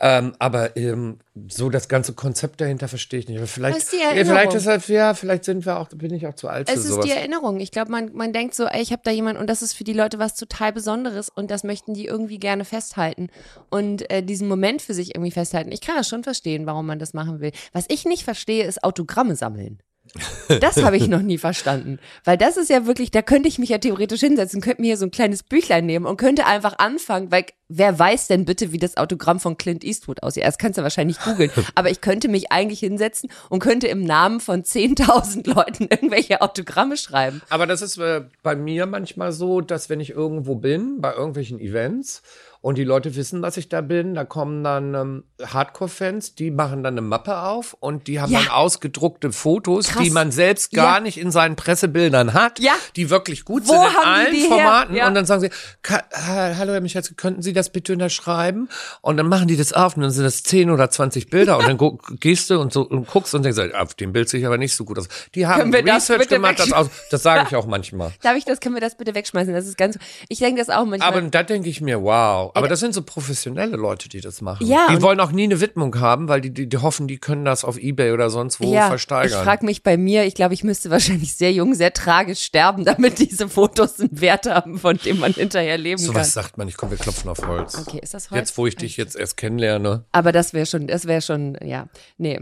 Ähm, 0.00 0.34
aber 0.38 0.76
ähm, 0.76 1.18
so 1.48 1.70
das 1.70 1.88
ganze 1.88 2.12
Konzept 2.12 2.60
dahinter 2.60 2.86
verstehe 2.86 3.18
ich 3.18 3.28
nicht. 3.28 3.38
Aber 3.38 3.48
vielleicht, 3.48 3.78
ist 3.78 3.92
die 3.92 3.96
ja, 3.96 4.10
Erinnerung. 4.10 4.26
vielleicht 4.26 4.52
deshalb, 4.52 4.88
ja, 4.88 5.14
vielleicht 5.14 5.44
sind 5.44 5.66
wir 5.66 5.78
auch, 5.78 5.88
bin 5.88 6.14
ich 6.14 6.26
auch 6.26 6.34
zu 6.34 6.48
alt 6.48 6.68
für 6.68 6.74
Es 6.76 6.84
ist 6.84 6.90
sowas. 6.90 7.04
die 7.04 7.10
Erinnerung. 7.10 7.58
Ich 7.58 7.72
glaube, 7.72 7.90
man, 7.90 8.12
man 8.14 8.32
denkt 8.32 8.54
so, 8.54 8.66
ey, 8.66 8.80
ich 8.80 8.92
habe 8.92 9.02
da 9.04 9.10
jemanden 9.10 9.40
und 9.40 9.50
das 9.50 9.60
ist 9.60 9.74
für 9.74 9.82
die 9.82 9.92
Leute 9.92 10.20
was 10.20 10.36
total 10.36 10.72
Besonderes 10.72 11.28
und 11.28 11.50
das 11.50 11.64
möchten 11.64 11.94
die 11.94 12.06
irgendwie 12.06 12.38
gerne 12.38 12.64
festhalten 12.64 13.28
und 13.70 14.08
äh, 14.10 14.22
diesen 14.22 14.46
Moment 14.46 14.82
für 14.82 14.94
sich 14.94 15.16
irgendwie 15.16 15.32
festhalten. 15.32 15.72
Ich 15.72 15.80
kann 15.80 15.96
das 15.96 16.08
schon 16.08 16.22
verstehen, 16.22 16.66
warum 16.66 16.86
man 16.86 17.00
das 17.00 17.12
machen 17.12 17.40
will. 17.40 17.50
Was 17.72 17.86
ich 17.88 18.04
nicht 18.04 18.22
verstehe, 18.22 18.64
ist 18.66 18.84
Autogramme 18.84 19.34
sammeln. 19.34 19.80
Das 20.60 20.82
habe 20.82 20.96
ich 20.96 21.08
noch 21.08 21.22
nie 21.22 21.38
verstanden. 21.38 21.98
Weil 22.24 22.38
das 22.38 22.56
ist 22.56 22.70
ja 22.70 22.86
wirklich, 22.86 23.10
da 23.10 23.22
könnte 23.22 23.48
ich 23.48 23.58
mich 23.58 23.68
ja 23.68 23.78
theoretisch 23.78 24.20
hinsetzen, 24.20 24.60
könnte 24.60 24.80
mir 24.80 24.88
hier 24.88 24.96
so 24.96 25.06
ein 25.06 25.10
kleines 25.10 25.42
Büchlein 25.42 25.86
nehmen 25.86 26.06
und 26.06 26.16
könnte 26.16 26.46
einfach 26.46 26.78
anfangen, 26.78 27.30
weil 27.30 27.44
wer 27.68 27.98
weiß 27.98 28.28
denn 28.28 28.44
bitte, 28.44 28.72
wie 28.72 28.78
das 28.78 28.96
Autogramm 28.96 29.40
von 29.40 29.56
Clint 29.56 29.84
Eastwood 29.84 30.22
aussieht? 30.22 30.44
Das 30.44 30.58
kannst 30.58 30.78
du 30.78 30.82
wahrscheinlich 30.82 31.20
googeln. 31.20 31.50
Aber 31.74 31.90
ich 31.90 32.00
könnte 32.00 32.28
mich 32.28 32.50
eigentlich 32.50 32.80
hinsetzen 32.80 33.30
und 33.50 33.60
könnte 33.60 33.86
im 33.88 34.04
Namen 34.04 34.40
von 34.40 34.62
10.000 34.62 35.54
Leuten 35.54 35.88
irgendwelche 35.90 36.40
Autogramme 36.40 36.96
schreiben. 36.96 37.42
Aber 37.50 37.66
das 37.66 37.82
ist 37.82 37.98
äh, 37.98 38.22
bei 38.42 38.56
mir 38.56 38.86
manchmal 38.86 39.32
so, 39.32 39.60
dass 39.60 39.90
wenn 39.90 40.00
ich 40.00 40.10
irgendwo 40.10 40.54
bin, 40.54 41.00
bei 41.00 41.12
irgendwelchen 41.12 41.60
Events 41.60 42.22
und 42.60 42.76
die 42.78 42.84
Leute 42.84 43.14
wissen, 43.16 43.42
dass 43.42 43.56
ich 43.56 43.68
da 43.68 43.80
bin, 43.80 44.14
da 44.14 44.24
kommen 44.24 44.64
dann 44.64 44.94
ähm, 44.94 45.24
Hardcore-Fans, 45.62 46.34
die 46.34 46.50
machen 46.50 46.82
dann 46.82 46.94
eine 46.94 47.00
Mappe 47.02 47.38
auf 47.42 47.74
und 47.78 48.06
die 48.06 48.20
haben 48.20 48.32
Ja. 48.32 48.40
dann 48.40 48.48
ausgedruckte 48.48 49.32
Fotos, 49.32 49.88
Krass. 49.88 50.02
die 50.02 50.10
man 50.10 50.30
selbst 50.32 50.72
gar 50.72 50.96
Ja. 50.96 51.00
nicht 51.00 51.18
in 51.18 51.30
seinen 51.30 51.56
Pressebildern 51.56 52.34
hat, 52.34 52.58
Ja. 52.60 52.72
die 52.96 53.10
wirklich 53.10 53.44
gut 53.44 53.66
Wo 53.68 53.72
sind 53.72 53.82
in 53.90 53.96
allen? 53.96 54.36
Formaten. 54.48 54.94
Ja. 54.96 55.06
Und 55.08 55.14
dann 55.14 55.26
sagen 55.26 55.40
sie, 55.42 55.50
"Ka- 55.82 56.02
ha- 56.12 56.54
hallo 56.56 56.72
Herr 56.72 56.80
Michalski, 56.80 57.14
könnten 57.14 57.42
Sie 57.42 57.52
das 57.52 57.70
bitte 57.70 57.92
unterschreiben? 57.92 58.68
Und 59.02 59.16
dann 59.16 59.28
machen 59.28 59.48
die 59.48 59.56
das 59.56 59.72
auf 59.72 59.96
und 59.96 60.02
dann 60.02 60.10
sind 60.10 60.24
das 60.24 60.42
10 60.42 60.70
oder 60.70 60.90
20 60.90 61.30
Bilder 61.30 61.58
und 61.58 61.66
dann 61.68 61.78
gehst 62.20 62.50
du 62.50 62.58
und 62.60 62.72
so 62.72 62.82
und 62.82 63.06
guckst 63.06 63.34
und 63.34 63.44
denkst, 63.44 63.58
auf 63.74 63.94
dem 63.94 64.12
Bild 64.12 64.28
sehe 64.28 64.40
ich 64.40 64.46
aber 64.46 64.58
nicht 64.58 64.74
so 64.74 64.84
gut 64.84 64.98
aus. 64.98 65.08
Die 65.34 65.46
haben 65.46 65.70
das 65.72 65.82
Research 65.84 66.18
bitte 66.20 66.34
gemacht, 66.36 66.58
das, 66.58 66.72
aus, 66.72 66.88
das 67.10 67.22
sage 67.22 67.44
ich 67.48 67.56
auch 67.56 67.66
manchmal. 67.66 68.12
Darf 68.22 68.36
ich 68.36 68.44
das, 68.44 68.60
können 68.60 68.74
wir 68.74 68.80
das 68.80 68.96
bitte 68.96 69.14
wegschmeißen? 69.14 69.52
Das 69.54 69.66
ist 69.66 69.76
ganz, 69.78 69.98
ich 70.28 70.38
denke 70.38 70.60
das 70.60 70.70
auch 70.70 70.84
manchmal. 70.84 71.08
Aber 71.08 71.20
da 71.22 71.42
denke 71.42 71.68
ich 71.68 71.80
mir, 71.80 72.02
wow. 72.02 72.47
Aber 72.54 72.68
das 72.68 72.80
sind 72.80 72.94
so 72.94 73.02
professionelle 73.02 73.76
Leute, 73.76 74.08
die 74.08 74.20
das 74.20 74.40
machen. 74.40 74.66
Ja, 74.66 74.88
die 74.90 75.02
wollen 75.02 75.20
auch 75.20 75.32
nie 75.32 75.44
eine 75.44 75.60
Widmung 75.60 75.98
haben, 76.00 76.28
weil 76.28 76.40
die, 76.40 76.50
die, 76.50 76.68
die 76.68 76.76
hoffen, 76.78 77.08
die 77.08 77.18
können 77.18 77.44
das 77.44 77.64
auf 77.64 77.78
Ebay 77.78 78.12
oder 78.12 78.30
sonst 78.30 78.60
wo 78.60 78.72
ja, 78.72 78.88
versteigern. 78.88 79.38
ich 79.38 79.44
frage 79.44 79.64
mich 79.64 79.82
bei 79.82 79.96
mir, 79.96 80.24
ich 80.24 80.34
glaube, 80.34 80.54
ich 80.54 80.64
müsste 80.64 80.90
wahrscheinlich 80.90 81.34
sehr 81.34 81.52
jung, 81.52 81.74
sehr 81.74 81.92
tragisch 81.92 82.42
sterben, 82.42 82.84
damit 82.86 83.18
diese 83.18 83.48
Fotos 83.48 84.00
einen 84.00 84.20
Wert 84.20 84.46
haben, 84.46 84.78
von 84.78 84.96
dem 84.96 85.20
man 85.20 85.32
hinterher 85.32 85.78
leben 85.78 85.98
so 85.98 86.12
kann. 86.12 86.20
was 86.20 86.32
sagt 86.32 86.58
man, 86.58 86.68
ich 86.68 86.76
komme, 86.76 86.92
wir 86.92 86.98
klopfen 86.98 87.30
auf 87.30 87.46
Holz. 87.46 87.78
Okay, 87.78 88.00
ist 88.02 88.14
das 88.14 88.30
Holz? 88.30 88.38
Jetzt, 88.38 88.58
wo 88.58 88.66
ich 88.66 88.76
dich 88.76 88.96
jetzt 88.96 89.16
erst 89.16 89.36
kennenlerne. 89.36 90.04
Aber 90.12 90.32
das 90.32 90.52
wäre 90.52 90.66
schon, 90.66 90.86
das 90.86 91.06
wäre 91.06 91.22
schon, 91.22 91.58
ja, 91.62 91.88
nee. 92.16 92.40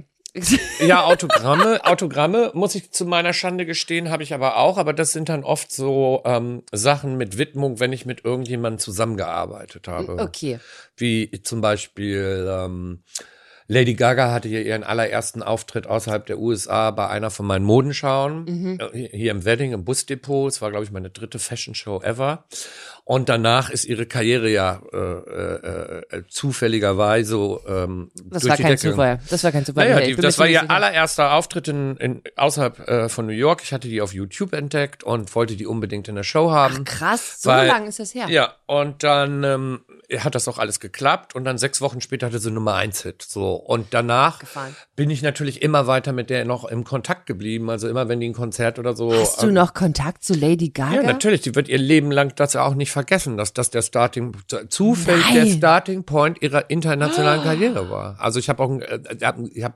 Ja, 0.87 1.05
Autogramme, 1.05 1.85
Autogramme, 1.85 2.51
muss 2.55 2.75
ich 2.75 2.93
zu 2.93 3.07
meiner 3.07 3.33
Schande 3.33 3.67
gestehen, 3.67 4.11
habe 4.11 4.23
ich 4.23 4.35
aber 4.35 4.57
auch, 4.57 4.77
aber 4.79 4.93
das 4.93 5.13
sind 5.13 5.29
dann 5.29 5.45
oft 5.45 5.73
so 5.73 6.23
ähm, 6.25 6.63
Sachen 6.73 7.17
mit 7.17 7.39
Widmung, 7.39 7.81
wenn 7.81 7.93
ich 7.93 8.07
mit 8.07 8.25
irgendjemandem 8.25 8.79
zusammengearbeitet 8.79 9.89
habe. 9.89 10.19
Okay. 10.19 10.59
Wie 10.97 11.31
zum 11.43 11.61
Beispiel 11.61 12.47
ähm, 12.51 13.03
Lady 13.69 13.95
Gaga 13.95 14.33
hatte 14.33 14.49
hier 14.49 14.65
ihren 14.65 14.85
allerersten 14.85 15.43
Auftritt 15.43 15.87
außerhalb 15.87 16.25
der 16.27 16.39
USA 16.39 16.93
bei 16.93 17.09
einer 17.09 17.31
von 17.31 17.47
meinen 17.47 17.65
Modenschauen, 17.65 18.79
äh, 18.79 19.09
hier 19.17 19.33
im 19.33 19.45
Wedding, 19.45 19.73
im 19.73 19.85
Busdepot. 19.85 20.53
Es 20.53 20.63
war, 20.63 20.71
glaube 20.71 20.85
ich, 20.85 20.93
meine 20.93 21.11
dritte 21.11 21.39
Fashion 21.39 21.75
Show 21.75 22.01
ever. 22.03 22.45
Und 23.09 23.29
danach 23.29 23.71
ist 23.71 23.85
ihre 23.85 24.05
Karriere 24.05 24.51
ja 24.51 24.83
äh, 24.93 24.97
äh, 24.99 26.03
äh, 26.11 26.23
zufälligerweise 26.29 27.37
ähm, 27.69 28.11
Das 28.25 28.43
durch 28.43 28.51
war 28.51 28.57
die 28.57 28.63
kein 28.65 28.73
Decke. 28.73 28.91
Zufall. 28.91 29.21
Das 29.31 29.45
war 29.45 29.53
kein 29.53 29.65
Zufall. 29.65 29.89
Naja, 29.89 30.07
die, 30.07 30.17
das 30.17 30.39
war 30.41 30.49
ihr 30.49 30.61
sicher. 30.61 30.71
allererster 30.73 31.33
Auftritt 31.35 31.69
in, 31.69 31.97
in, 31.99 32.23
außerhalb 32.35 32.89
äh, 32.89 33.09
von 33.09 33.27
New 33.27 33.33
York. 33.33 33.61
Ich 33.63 33.73
hatte 33.73 33.87
die 33.89 34.01
auf 34.01 34.13
YouTube 34.13 34.53
entdeckt 34.55 35.05
und 35.05 35.33
wollte 35.37 35.55
die 35.55 35.67
unbedingt 35.67 36.09
in 36.09 36.17
der 36.17 36.25
Show 36.25 36.51
haben. 36.51 36.85
Krass, 36.85 37.41
so 37.43 37.51
Weil- 37.51 37.69
lang 37.69 37.87
ist 37.87 38.01
das 38.01 38.13
her. 38.13 38.27
Ja, 38.29 38.55
und 38.67 39.05
dann 39.05 39.45
ähm, 39.45 39.81
hat 40.19 40.35
das 40.35 40.49
auch 40.49 40.59
alles 40.59 40.81
geklappt 40.81 41.35
und 41.37 41.45
dann 41.45 41.59
sechs 41.59 41.81
Wochen 41.81 42.01
später 42.01 42.27
hatte 42.27 42.41
sie 42.41 42.51
Nummer 42.51 42.75
eins 42.75 43.03
Hit. 43.03 43.23
So 43.23 43.55
und 43.55 43.89
danach 43.91 44.35
Abgefahren. 44.37 44.75
bin 44.97 45.11
ich 45.11 45.23
natürlich 45.23 45.63
immer 45.63 45.87
weiter 45.87 46.13
mit 46.13 46.29
der 46.31 46.45
noch 46.45 46.65
im 46.65 46.83
Kontakt 46.85 47.27
geblieben. 47.27 47.71
Also 47.71 47.89
immer 47.89 48.09
wenn 48.09 48.19
die 48.21 48.29
ein 48.29 48.33
Konzert 48.33 48.79
oder 48.81 48.97
so. 48.97 49.13
Hast 49.13 49.43
du 49.43 49.47
ähm, 49.49 49.55
noch 49.55 49.75
Kontakt 49.75 50.25
zu 50.25 50.35
Lady 50.35 50.71
Gaga? 50.71 50.97
ja, 50.97 51.03
natürlich. 51.03 51.41
Die 51.43 51.55
wird 51.55 51.69
ihr 51.69 51.79
Leben 51.79 52.11
lang 52.11 52.33
das 52.37 52.57
auch 52.57 52.75
nicht 52.75 52.91
vergessen, 52.97 53.37
dass 53.37 53.53
das 53.53 53.69
der 53.69 53.83
Starting, 53.83 54.35
zufällig 54.71 55.27
Nein. 55.27 55.35
der 55.35 55.47
Starting 55.47 56.05
Point 56.05 56.41
ihrer 56.41 56.71
internationalen 56.71 57.43
Karriere 57.43 57.91
war. 57.91 58.17
Also 58.19 58.39
ich 58.39 58.49
habe 58.49 58.63
auch 58.63 58.71
ein, 58.71 58.81
äh, 58.81 58.99
ich 59.53 59.65
habe 59.65 59.75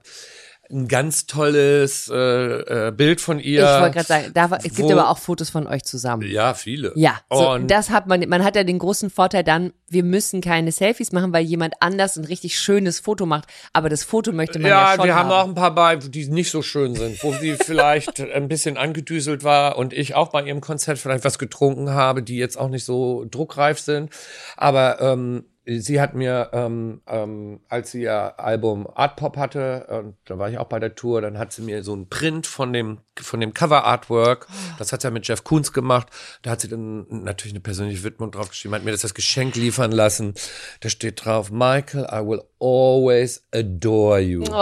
ein 0.70 0.88
ganz 0.88 1.26
tolles 1.26 2.10
äh, 2.12 2.16
äh, 2.16 2.92
Bild 2.92 3.20
von 3.20 3.40
ihr. 3.40 3.62
Ich 3.62 3.80
wollte 3.80 3.94
gerade 3.94 4.06
sagen, 4.06 4.30
da 4.32 4.50
es 4.62 4.74
gibt 4.74 4.90
aber 4.90 5.10
auch 5.10 5.18
Fotos 5.18 5.50
von 5.50 5.66
euch 5.66 5.84
zusammen. 5.84 6.22
Ja, 6.30 6.54
viele. 6.54 6.92
Ja, 6.94 7.20
so, 7.30 7.50
und 7.50 7.70
das 7.70 7.90
hat 7.90 8.06
man, 8.06 8.26
man 8.28 8.44
hat 8.44 8.56
ja 8.56 8.64
den 8.64 8.78
großen 8.78 9.10
Vorteil 9.10 9.44
dann, 9.44 9.72
wir 9.88 10.04
müssen 10.04 10.40
keine 10.40 10.72
Selfies 10.72 11.12
machen, 11.12 11.32
weil 11.32 11.44
jemand 11.44 11.74
anders 11.80 12.16
ein 12.16 12.24
richtig 12.24 12.58
schönes 12.58 13.00
Foto 13.00 13.26
macht, 13.26 13.46
aber 13.72 13.88
das 13.88 14.04
Foto 14.04 14.32
möchte 14.32 14.58
man 14.58 14.70
ja, 14.70 14.90
ja, 14.90 14.96
schon 14.96 15.06
wir 15.06 15.14
haben 15.14 15.30
haben. 15.30 15.32
auch 15.32 15.48
ein 15.48 15.54
paar 15.54 15.74
bei, 15.74 15.96
die 15.96 16.28
nicht 16.28 16.50
so 16.50 16.62
schön 16.62 16.94
sind, 16.94 17.22
wo 17.22 17.32
sie 17.32 17.54
vielleicht 17.54 18.20
ein 18.32 18.48
bisschen 18.48 18.76
angedüselt 18.76 19.44
war 19.44 19.76
und 19.76 19.92
ich 19.92 20.14
auch 20.14 20.28
bei 20.28 20.42
ihrem 20.42 20.60
Konzert 20.60 20.98
vielleicht 20.98 21.24
was 21.24 21.38
getrunken 21.38 21.90
habe, 21.90 22.22
die 22.22 22.36
jetzt 22.36 22.58
auch 22.58 22.68
nicht 22.68 22.84
so 22.84 23.26
druckreif 23.30 23.80
sind. 23.80 24.10
Aber 24.56 25.00
ähm, 25.00 25.44
sie 25.78 26.00
hat 26.00 26.14
mir, 26.14 26.50
ähm, 26.52 27.00
ähm, 27.06 27.60
als 27.68 27.92
sie 27.92 28.02
ihr 28.02 28.38
Album 28.40 28.88
Art 28.94 29.16
Pop 29.16 29.36
hatte, 29.36 29.86
und 29.90 30.16
da 30.24 30.38
war 30.38 30.50
ich 30.50 30.58
auch 30.58 30.66
bei 30.66 30.78
der 30.80 30.94
Tour, 30.94 31.20
dann 31.20 31.38
hat 31.38 31.52
sie 31.52 31.62
mir 31.62 31.82
so 31.84 31.92
einen 31.92 32.08
Print 32.08 32.46
von 32.46 32.72
dem 32.72 32.98
von 33.20 33.38
dem 33.38 33.52
Cover 33.52 33.84
Artwork, 33.84 34.46
das 34.78 34.92
hat 34.94 35.02
sie 35.02 35.08
ja 35.08 35.10
mit 35.10 35.28
Jeff 35.28 35.44
Koons 35.44 35.74
gemacht, 35.74 36.06
da 36.40 36.52
hat 36.52 36.62
sie 36.62 36.68
dann 36.68 37.04
natürlich 37.10 37.52
eine 37.52 37.60
persönliche 37.60 38.02
Widmung 38.02 38.30
draufgeschrieben, 38.30 38.74
hat 38.74 38.82
mir 38.82 38.92
das 38.92 39.04
als 39.04 39.12
Geschenk 39.12 39.56
liefern 39.56 39.92
lassen. 39.92 40.32
Da 40.80 40.88
steht 40.88 41.22
drauf, 41.26 41.50
Michael, 41.50 42.06
I 42.10 42.26
will 42.26 42.40
always 42.60 43.42
adore 43.52 44.20
you. 44.20 44.42
Oh, 44.50 44.54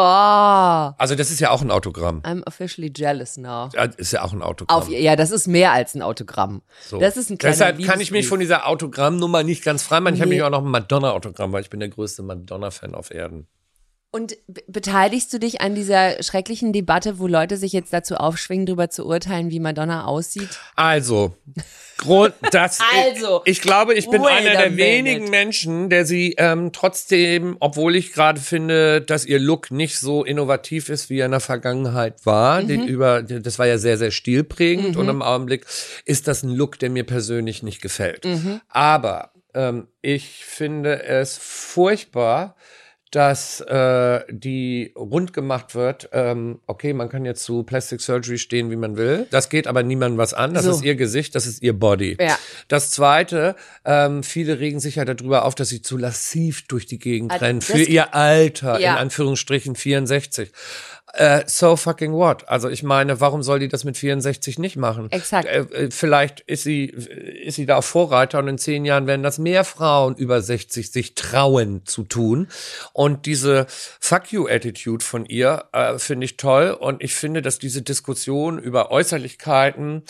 Also 0.99 1.15
das 1.15 1.31
ist 1.31 1.39
ja 1.39 1.51
auch 1.51 1.63
ein 1.63 1.71
Autogramm. 1.71 2.21
I'm 2.23 2.45
officially 2.49 2.93
jealous 2.95 3.37
now. 3.37 3.69
Ja, 3.75 3.85
Ist 3.85 4.13
ja 4.13 4.23
auch 4.23 4.33
ein 4.33 4.43
Autogramm. 4.43 4.77
Auf, 4.77 4.89
ja, 4.89 5.15
das 5.15 5.31
ist 5.31 5.47
mehr 5.47 5.71
als 5.73 5.95
ein 5.95 6.03
Autogramm. 6.03 6.63
So. 6.89 6.99
Das 6.99 7.17
ist 7.17 7.31
ein 7.31 7.39
kleiner 7.39 7.53
Deshalb 7.53 7.85
kann 7.85 8.01
ich 8.01 8.11
mich 8.11 8.27
von 8.27 8.41
dieser 8.41 8.67
Autogrammnummer 8.67 9.45
nicht 9.45 9.63
ganz 9.65 9.85
frei 9.85 10.01
machen. 10.01 10.15
Ich 10.15 10.21
habe 10.21 10.31
Nee. 10.31 10.37
mich 10.37 10.43
auch 10.45 10.51
noch 10.51 10.65
ein 10.65 10.71
Madonna-Autogramm, 11.01 11.53
weil 11.53 11.63
ich 11.63 11.71
bin 11.71 11.81
der 11.81 11.89
größte 11.89 12.23
Madonna-Fan 12.23 12.95
auf 12.95 13.11
Erden. 13.11 13.47
Und 14.11 14.39
be- 14.47 14.63
beteiligst 14.69 15.31
du 15.35 15.39
dich 15.39 15.61
an 15.61 15.75
dieser 15.75 16.23
schrecklichen 16.23 16.73
Debatte, 16.73 17.19
wo 17.19 17.27
Leute 17.27 17.59
sich 17.59 17.75
jetzt 17.75 17.93
dazu 17.93 18.15
aufschwingen, 18.17 18.65
darüber 18.65 18.89
zu 18.89 19.05
urteilen, 19.05 19.51
wie 19.51 19.61
Madonna 19.61 20.07
aussieht? 20.07 20.49
Also, 20.77 21.37
Grund, 21.99 22.33
das, 22.53 22.79
Also, 23.05 23.43
ich 23.45 23.61
glaube, 23.61 23.93
ich 23.93 24.09
bin 24.09 24.25
einer 24.25 24.53
der 24.53 24.79
wenigen 24.79 25.29
Menschen, 25.29 25.91
der 25.91 26.07
sie 26.07 26.37
ähm, 26.39 26.73
trotzdem, 26.73 27.59
obwohl 27.61 27.97
ich 27.97 28.15
gerade 28.15 28.41
finde, 28.41 29.03
dass 29.03 29.27
ihr 29.27 29.39
Look 29.39 29.71
nicht 29.71 29.99
so 29.99 30.25
innovativ 30.25 30.89
ist, 30.89 31.11
wie 31.11 31.19
er 31.19 31.27
in 31.27 31.33
der 31.33 31.41
Vergangenheit 31.41 32.25
war, 32.25 32.63
den 32.63 32.81
Mhm. 32.85 32.89
über, 32.89 33.23
das 33.23 33.59
war 33.59 33.67
ja 33.67 33.77
sehr, 33.77 33.99
sehr 33.99 34.11
stilprägend 34.11 34.97
und 34.97 35.07
im 35.11 35.21
Augenblick 35.21 35.67
ist 36.07 36.29
das 36.29 36.43
ein 36.43 36.55
Look, 36.55 36.79
der 36.79 36.89
mir 36.89 37.05
persönlich 37.05 37.63
nicht 37.63 37.83
gefällt. 37.83 38.25
Mhm. 38.25 38.63
Aber 38.69 39.33
ähm, 39.55 39.89
ich 40.03 40.45
finde 40.45 41.03
es 41.03 41.39
furchtbar, 41.39 42.57
dass 43.11 43.61
äh, 43.63 44.21
die 44.29 44.93
rund 44.95 45.33
gemacht 45.33 45.75
wird. 45.75 46.11
Ähm, 46.13 46.61
okay, 46.67 46.93
man 46.93 47.09
kann 47.09 47.25
jetzt 47.25 47.43
zu 47.43 47.63
Plastic 47.63 48.03
Surgery 48.03 48.37
stehen, 48.37 48.71
wie 48.71 48.77
man 48.77 48.99
will. 48.99 49.27
Das 49.31 49.49
geht 49.49 49.67
aber 49.67 49.83
niemandem 49.83 50.19
was 50.19 50.35
an. 50.35 50.53
Das 50.53 50.65
So. 50.65 50.73
ist 50.73 50.83
ihr 50.85 50.95
Gesicht, 50.95 51.35
das 51.35 51.47
ist 51.47 51.63
ihr 51.63 51.73
Body. 51.73 52.19
Ja. 52.21 52.39
Das 52.69 52.91
Zweite, 52.91 53.57
ähm, 53.87 54.23
viele 54.23 54.61
regen 54.61 54.79
sich 54.79 54.97
ja 54.97 55.07
darüber 55.07 55.47
auf, 55.47 55.55
dass 55.55 55.71
sie 55.71 55.81
zu 55.81 55.97
lassiv 55.97 56.67
durch 56.67 56.85
die 56.85 56.99
Gegend 56.99 57.33
Ah, 57.33 57.37
rennen. 57.37 57.63
Für 57.63 57.79
ihr 57.79 58.15
Alter, 58.15 58.79
Ja. 58.79 58.93
in 58.93 58.99
Anführungsstrichen 58.99 59.75
64. 59.75 60.53
Äh, 61.19 61.43
so 61.49 61.75
fucking 61.75 62.13
what? 62.13 62.49
Also 62.49 62.69
ich 62.69 62.85
meine, 62.85 63.21
warum 63.21 63.43
soll 63.43 63.59
die 63.59 63.67
das 63.67 63.83
mit 63.83 63.97
64 63.97 64.61
nicht 64.61 64.77
machen? 64.77 65.11
Exakt. 65.11 65.49
Äh, 65.49 65.63
äh, 65.63 65.91
vielleicht 65.91 66.41
ist 66.43 66.63
sie, 66.63 66.85
ist 66.85 67.57
sie 67.57 67.67
da 67.67 67.83
Vorreiter 67.83 68.39
und 68.39 68.47
in 68.47 68.57
zehn 68.57 68.85
Jahren 68.85 69.09
werden 69.09 69.25
das 69.25 69.39
mehr 69.39 69.65
Frauen 69.65 70.15
über 70.15 70.41
60 70.41 70.93
sich 70.93 71.17
trauen 71.17 71.83
zu 71.87 72.05
tun. 72.05 72.47
Und 72.93 73.27
diese 73.27 73.67
Fuck 73.99 74.31
you 74.31 74.47
Attitude 74.47 75.05
von 75.05 75.27
ihr 75.27 75.65
äh, 75.73 75.99
finde 75.99 76.25
ich 76.25 76.37
toll. 76.37 76.71
Und 76.71 77.03
ich 77.03 77.17
finde, 77.17 77.43
dass 77.43 77.59
diese 77.59 77.83
Diskussion 77.83 78.61
über 78.61 78.93
Äußerlichkeiten 78.93 80.05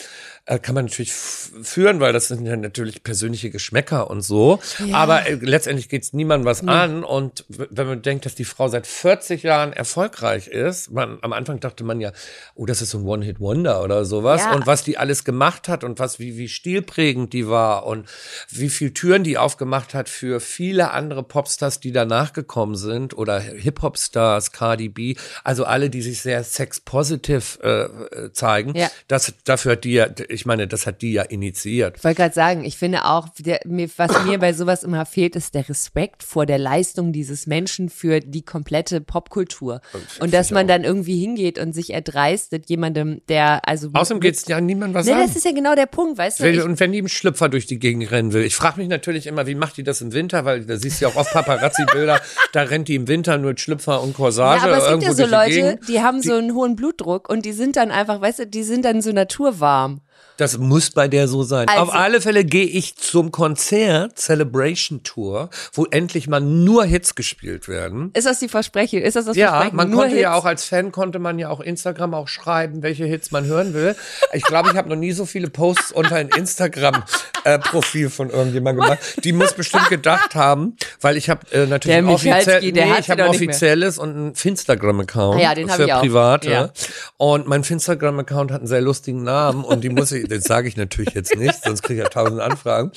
äh, 0.45 0.59
kann 0.59 0.75
man 0.75 0.85
natürlich 0.85 1.11
führen, 1.11 1.99
weil 2.01 2.13
das 2.13 2.27
sind 2.27 2.45
ja 2.45 2.55
natürlich 2.55 3.03
persönliche 3.03 3.49
Geschmäcker 3.49 4.11
und 4.11 4.21
so. 4.21 4.59
Aber 4.91 5.27
äh, 5.27 5.39
letztendlich 5.41 5.89
geht's 5.89 6.13
niemandem 6.13 6.45
was 6.45 6.67
an. 6.67 7.03
Und 7.03 7.45
wenn 7.47 7.87
man 7.87 8.03
denkt, 8.03 8.27
dass 8.27 8.35
die 8.35 8.45
Frau 8.45 8.67
seit 8.67 8.85
40 8.85 9.41
Jahren 9.41 9.73
erfolgreich 9.73 10.47
ist, 10.47 10.98
man, 10.99 11.19
am 11.21 11.33
Anfang 11.33 11.59
dachte 11.59 11.83
man 11.83 11.99
ja, 12.01 12.11
oh, 12.55 12.65
das 12.65 12.81
ist 12.81 12.91
so 12.91 12.99
ein 12.99 13.05
One-Hit-Wonder 13.05 13.83
oder 13.83 14.05
sowas. 14.05 14.41
Ja. 14.41 14.53
Und 14.53 14.67
was 14.67 14.83
die 14.83 14.97
alles 14.97 15.23
gemacht 15.23 15.67
hat 15.67 15.83
und 15.83 15.99
was, 15.99 16.19
wie, 16.19 16.37
wie 16.37 16.47
stilprägend 16.47 17.33
die 17.33 17.47
war 17.47 17.85
und 17.85 18.07
wie 18.49 18.69
viel 18.69 18.93
Türen 18.93 19.23
die 19.23 19.37
aufgemacht 19.37 19.93
hat 19.93 20.09
für 20.09 20.39
viele 20.39 20.91
andere 20.91 21.23
Popstars, 21.23 21.79
die 21.79 21.91
danach 21.91 22.33
gekommen 22.33 22.75
sind 22.75 23.17
oder 23.17 23.39
Hip-Hop-Stars, 23.39 24.51
Cardi 24.51 24.89
B, 24.89 25.15
also 25.43 25.65
alle, 25.65 25.89
die 25.89 26.01
sich 26.01 26.21
sehr 26.21 26.43
sex-positive 26.43 27.59
äh, 27.63 28.25
äh, 28.25 28.33
zeigen. 28.33 28.75
Ja. 28.75 28.89
Das, 29.07 29.33
dafür 29.45 29.73
hat 29.73 29.83
die 29.83 29.93
ja, 29.93 30.07
ich 30.27 30.45
meine, 30.45 30.67
das 30.67 30.85
hat 30.85 31.01
die 31.01 31.13
ja 31.13 31.23
initiiert. 31.23 31.97
Ich 31.97 32.03
wollte 32.03 32.17
gerade 32.17 32.35
sagen, 32.35 32.63
ich 32.63 32.77
finde 32.77 33.05
auch, 33.05 33.29
der, 33.39 33.61
mir, 33.65 33.89
was 33.97 34.23
mir 34.25 34.39
bei 34.39 34.53
sowas 34.53 34.83
immer 34.83 35.05
fehlt, 35.05 35.35
ist 35.35 35.55
der 35.55 35.67
Respekt 35.69 36.23
vor 36.23 36.45
der 36.45 36.57
Leistung 36.57 37.13
dieses 37.13 37.47
Menschen 37.47 37.89
für 37.89 38.19
die 38.19 38.43
komplette 38.43 39.01
Popkultur. 39.01 39.81
Und 40.19 40.33
dass 40.33 40.51
man 40.51 40.67
dann 40.67 40.78
irgendwie 40.83 41.19
hingeht 41.19 41.59
und 41.59 41.73
sich 41.73 41.91
erdreistet, 41.93 42.69
jemandem, 42.69 43.21
der, 43.29 43.67
also. 43.67 43.89
Außerdem 43.93 44.21
geht's 44.21 44.47
ja 44.47 44.59
niemand 44.61 44.93
was 44.93 45.05
Nee, 45.05 45.13
an. 45.13 45.21
das 45.21 45.35
ist 45.35 45.45
ja 45.45 45.51
genau 45.51 45.75
der 45.75 45.85
Punkt, 45.85 46.17
weißt 46.17 46.39
du? 46.39 46.63
Und 46.65 46.79
wenn 46.79 46.91
die 46.91 46.97
im 46.97 47.07
Schlüpfer 47.07 47.49
durch 47.49 47.65
die 47.65 47.79
Gegend 47.79 48.09
rennen 48.11 48.33
will. 48.33 48.43
Ich 48.43 48.55
frage 48.55 48.79
mich 48.79 48.89
natürlich 48.89 49.27
immer, 49.27 49.47
wie 49.47 49.55
macht 49.55 49.77
die 49.77 49.83
das 49.83 50.01
im 50.01 50.13
Winter? 50.13 50.45
Weil 50.45 50.65
da 50.65 50.77
siehst 50.77 51.01
du 51.01 51.05
ja 51.05 51.11
auch 51.11 51.15
auf 51.17 51.31
Paparazzi-Bilder, 51.31 52.19
da 52.53 52.61
rennt 52.63 52.87
die 52.87 52.95
im 52.95 53.07
Winter 53.07 53.37
nur 53.37 53.51
mit 53.51 53.59
Schlüpfer 53.59 54.01
und 54.01 54.09
ja, 54.09 54.15
Corsage 54.15 54.63
aber 54.63 54.77
es 54.77 54.89
gibt 54.89 55.03
ja 55.03 55.13
so 55.13 55.23
die 55.23 55.29
Leute, 55.29 55.49
Gegend. 55.51 55.87
die 55.87 56.01
haben 56.01 56.21
so 56.21 56.33
einen 56.35 56.53
hohen 56.53 56.75
Blutdruck 56.75 57.29
und 57.29 57.45
die 57.45 57.51
sind 57.51 57.75
dann 57.75 57.91
einfach, 57.91 58.21
weißt 58.21 58.39
du, 58.39 58.47
die 58.47 58.63
sind 58.63 58.85
dann 58.85 59.01
so 59.01 59.11
naturwarm. 59.11 60.01
Das 60.39 60.57
muss 60.57 60.91
bei 60.91 61.07
der 61.09 61.27
so 61.27 61.43
sein. 61.43 61.67
Also- 61.67 61.83
Auf 61.83 61.93
alle 61.93 62.21
Fälle 62.21 62.45
gehe 62.45 62.65
ich 62.65 62.95
zum 62.95 63.31
Konzert, 63.31 64.17
Celebration 64.17 65.03
Tour, 65.03 65.49
wo 65.73 65.85
endlich 65.85 66.27
mal 66.29 66.39
nur 66.39 66.85
Hits 66.85 67.13
gespielt 67.15 67.67
werden. 67.67 68.11
Ist 68.13 68.25
das 68.25 68.39
die 68.39 68.47
Versprechen? 68.47 69.01
Ist 69.01 69.15
das 69.17 69.25
das 69.25 69.35
Ja, 69.35 69.49
Versprechen? 69.49 69.75
man 69.75 69.89
Nur 69.89 70.01
konnte 70.03 70.17
ja 70.19 70.29
Hits? 70.33 70.39
auch 70.41 70.45
als 70.45 70.63
Fan 70.63 70.91
konnte 70.93 71.19
man 71.19 71.39
ja 71.39 71.49
auch 71.49 71.59
Instagram 71.59 72.13
auch 72.13 72.29
schreiben, 72.29 72.81
welche 72.83 73.03
Hits 73.05 73.31
man 73.31 73.45
hören 73.45 73.73
will. 73.73 73.95
Ich 74.31 74.43
glaube, 74.43 74.69
ich 74.71 74.75
habe 74.77 74.87
noch 74.87 74.95
nie 74.95 75.11
so 75.11 75.25
viele 75.25 75.49
Posts 75.49 75.91
unter 75.91 76.15
ein 76.15 76.29
Instagram 76.29 77.03
äh, 77.43 77.59
Profil 77.59 78.09
von 78.09 78.29
irgendjemandem 78.29 78.83
gemacht. 78.85 78.99
Die 79.25 79.33
muss 79.33 79.51
bestimmt 79.53 79.89
gedacht 79.89 80.35
haben, 80.35 80.77
weil 81.01 81.17
ich 81.17 81.29
habe 81.29 81.41
äh, 81.51 81.65
natürlich 81.65 81.97
Der 81.97 82.07
offiziell, 82.07 82.61
nee, 82.71 82.93
ich 82.99 83.09
habe 83.09 83.27
offizielles 83.27 83.97
und 83.97 84.15
ein 84.29 84.35
Finstagram 84.35 85.01
Account 85.01 85.37
Ah 85.39 85.43
ja, 85.43 85.53
den 85.55 85.67
für 85.67 85.83
ich 85.85 85.93
auch. 85.93 85.99
private. 86.01 86.49
Ja. 86.49 86.69
Und 87.17 87.45
mein 87.47 87.65
Finstagram 87.65 88.19
Account 88.19 88.51
hat 88.51 88.59
einen 88.59 88.67
sehr 88.67 88.81
lustigen 88.81 89.23
Namen 89.23 89.65
und 89.65 89.83
die 89.83 89.89
muss 89.89 90.11
ich, 90.13 90.28
das 90.29 90.43
sage 90.45 90.67
ich 90.67 90.77
natürlich 90.77 91.13
jetzt 91.13 91.35
nicht, 91.35 91.63
sonst 91.63 91.81
kriege 91.83 92.01
ich 92.01 92.03
ja 92.05 92.09
tausend 92.09 92.39
Anfragen. 92.41 92.91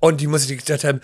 Und 0.00 0.20
die 0.20 0.26
muss 0.26 0.48
ich 0.48 0.58
gedacht 0.58 0.84
haben. 0.84 1.00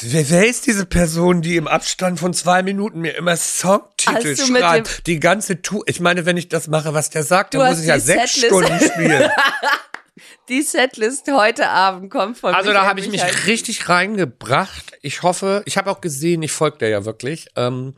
Wer, 0.00 0.30
wer 0.30 0.46
ist 0.46 0.66
diese 0.66 0.86
Person, 0.86 1.42
die 1.42 1.56
im 1.56 1.66
Abstand 1.66 2.20
von 2.20 2.32
zwei 2.32 2.62
Minuten 2.62 3.00
mir 3.00 3.16
immer 3.16 3.36
Songtitel 3.36 4.36
schreibt? 4.36 5.06
Die 5.08 5.18
ganze 5.18 5.60
Tour. 5.60 5.82
Ich 5.86 5.98
meine, 5.98 6.24
wenn 6.24 6.36
ich 6.36 6.48
das 6.48 6.68
mache, 6.68 6.94
was 6.94 7.10
der 7.10 7.24
sagt, 7.24 7.54
Du 7.54 7.58
dann 7.58 7.70
muss 7.70 7.80
ich 7.80 7.86
ja 7.88 7.98
sechs. 7.98 8.38
Stunden 8.38 8.78
spielen. 8.78 9.28
Die 10.48 10.62
Setlist 10.62 11.30
heute 11.30 11.68
Abend 11.68 12.10
kommt 12.10 12.38
von 12.38 12.54
Also 12.54 12.72
da 12.72 12.86
habe 12.86 13.00
ich 13.00 13.10
mich 13.10 13.22
richtig 13.46 13.88
reingebracht. 13.90 14.96
Ich 15.02 15.22
hoffe, 15.22 15.62
ich 15.66 15.76
habe 15.76 15.90
auch 15.90 16.00
gesehen, 16.00 16.42
ich 16.42 16.52
folge 16.52 16.78
der 16.78 16.88
ja 16.88 17.04
wirklich. 17.04 17.48
Ähm, 17.54 17.94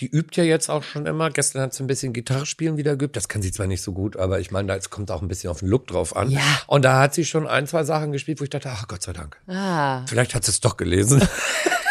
die 0.00 0.08
übt 0.08 0.36
ja 0.36 0.42
jetzt 0.42 0.68
auch 0.68 0.82
schon 0.82 1.06
immer. 1.06 1.30
Gestern 1.30 1.62
hat 1.62 1.74
sie 1.74 1.84
ein 1.84 1.86
bisschen 1.86 2.12
Gitarre 2.12 2.44
spielen 2.44 2.76
wieder 2.76 2.96
geübt. 2.96 3.14
Das 3.14 3.28
kann 3.28 3.40
sie 3.40 3.52
zwar 3.52 3.68
nicht 3.68 3.82
so 3.82 3.92
gut, 3.92 4.16
aber 4.16 4.40
ich 4.40 4.50
meine, 4.50 4.66
da 4.68 4.78
kommt 4.90 5.12
auch 5.12 5.22
ein 5.22 5.28
bisschen 5.28 5.50
auf 5.50 5.60
den 5.60 5.68
Look 5.68 5.86
drauf 5.86 6.16
an. 6.16 6.30
Ja. 6.30 6.40
Und 6.66 6.84
da 6.84 7.00
hat 7.00 7.14
sie 7.14 7.24
schon 7.24 7.46
ein, 7.46 7.68
zwei 7.68 7.84
Sachen 7.84 8.10
gespielt, 8.10 8.40
wo 8.40 8.44
ich 8.44 8.50
dachte, 8.50 8.70
ach 8.72 8.88
Gott 8.88 9.02
sei 9.02 9.12
Dank. 9.12 9.36
Ah, 9.46 10.04
Vielleicht 10.06 10.34
hat 10.34 10.44
sie 10.44 10.50
es 10.50 10.60
doch 10.60 10.76
gelesen. 10.76 11.22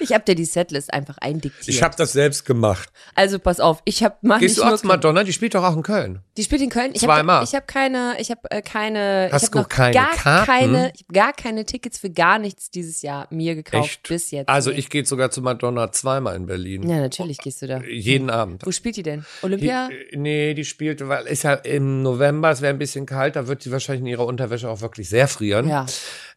ich 0.00 0.12
habe 0.12 0.24
dir 0.24 0.34
die 0.34 0.44
Setlist 0.44 0.92
einfach 0.92 1.18
eindiktiert. 1.18 1.68
Ich 1.68 1.82
habe 1.82 1.94
das 1.96 2.12
selbst 2.12 2.44
gemacht. 2.46 2.90
also 3.14 3.38
pass 3.38 3.60
auf, 3.60 3.82
ich 3.84 4.02
habe 4.02 4.16
mach 4.22 4.38
Gehst 4.40 4.58
du 4.58 4.64
auch 4.64 4.76
zu 4.76 4.86
Madonna? 4.86 5.24
Die 5.24 5.32
spielt 5.32 5.54
doch 5.54 5.64
auch 5.64 5.76
in 5.76 5.82
Köln. 5.82 6.20
Die 6.36 6.44
spielt 6.44 6.62
in 6.62 6.70
Köln. 6.70 6.90
Ich 6.94 7.00
Zweimal. 7.02 7.38
Hab, 7.40 7.44
ich 7.48 7.54
habe 7.54 7.66
keine, 7.66 8.16
ich 8.18 8.30
habe 8.30 8.40
äh, 8.50 8.62
keine, 8.62 9.28
Hast 9.32 9.42
ich 9.42 9.48
habe 9.48 9.52
du 9.52 9.58
noch 9.58 9.68
keine 9.68 9.94
gar 9.94 10.12
Karten? 10.12 10.46
keine, 10.46 10.92
ich 10.94 11.02
hab 11.02 11.14
gar 11.14 11.32
keine 11.32 11.64
Tickets 11.66 11.98
für 11.98 12.10
gar 12.10 12.38
nichts 12.38 12.70
dieses 12.70 13.02
Jahr 13.02 13.26
mir 13.30 13.54
gekauft 13.54 13.84
Echt? 13.84 14.08
bis 14.08 14.30
jetzt. 14.30 14.48
Also 14.48 14.70
ich 14.70 14.90
gehe 14.90 15.04
sogar 15.04 15.30
zu 15.30 15.42
Madonna 15.42 15.92
zweimal 15.92 16.36
in 16.36 16.46
Berlin. 16.46 16.88
ja, 16.88 16.98
natürlich 16.98 17.38
gehst 17.38 17.62
du 17.62 17.66
da. 17.66 17.80
Jeden 17.82 18.30
Abend. 18.30 18.64
Wo 18.66 18.72
spielt 18.72 18.96
die 18.96 19.02
denn? 19.02 19.24
Olympia? 19.42 19.88
Die, 19.88 19.94
äh, 19.94 20.16
nee, 20.16 20.54
die 20.54 20.64
spielt, 20.64 21.06
weil 21.08 21.26
ist 21.26 21.42
ja 21.44 21.54
im 21.54 22.02
November, 22.02 22.50
es 22.50 22.60
wäre 22.62 22.72
ein 22.72 22.78
bisschen 22.78 23.06
kalt, 23.06 23.36
da 23.36 23.46
wird 23.46 23.62
sie 23.62 23.72
wahrscheinlich 23.72 24.00
in 24.00 24.06
ihrer 24.06 24.26
Unterwäsche 24.26 24.68
auch 24.68 24.80
wirklich 24.80 25.08
sehr 25.08 25.28
frieren. 25.28 25.68
Ja. 25.68 25.86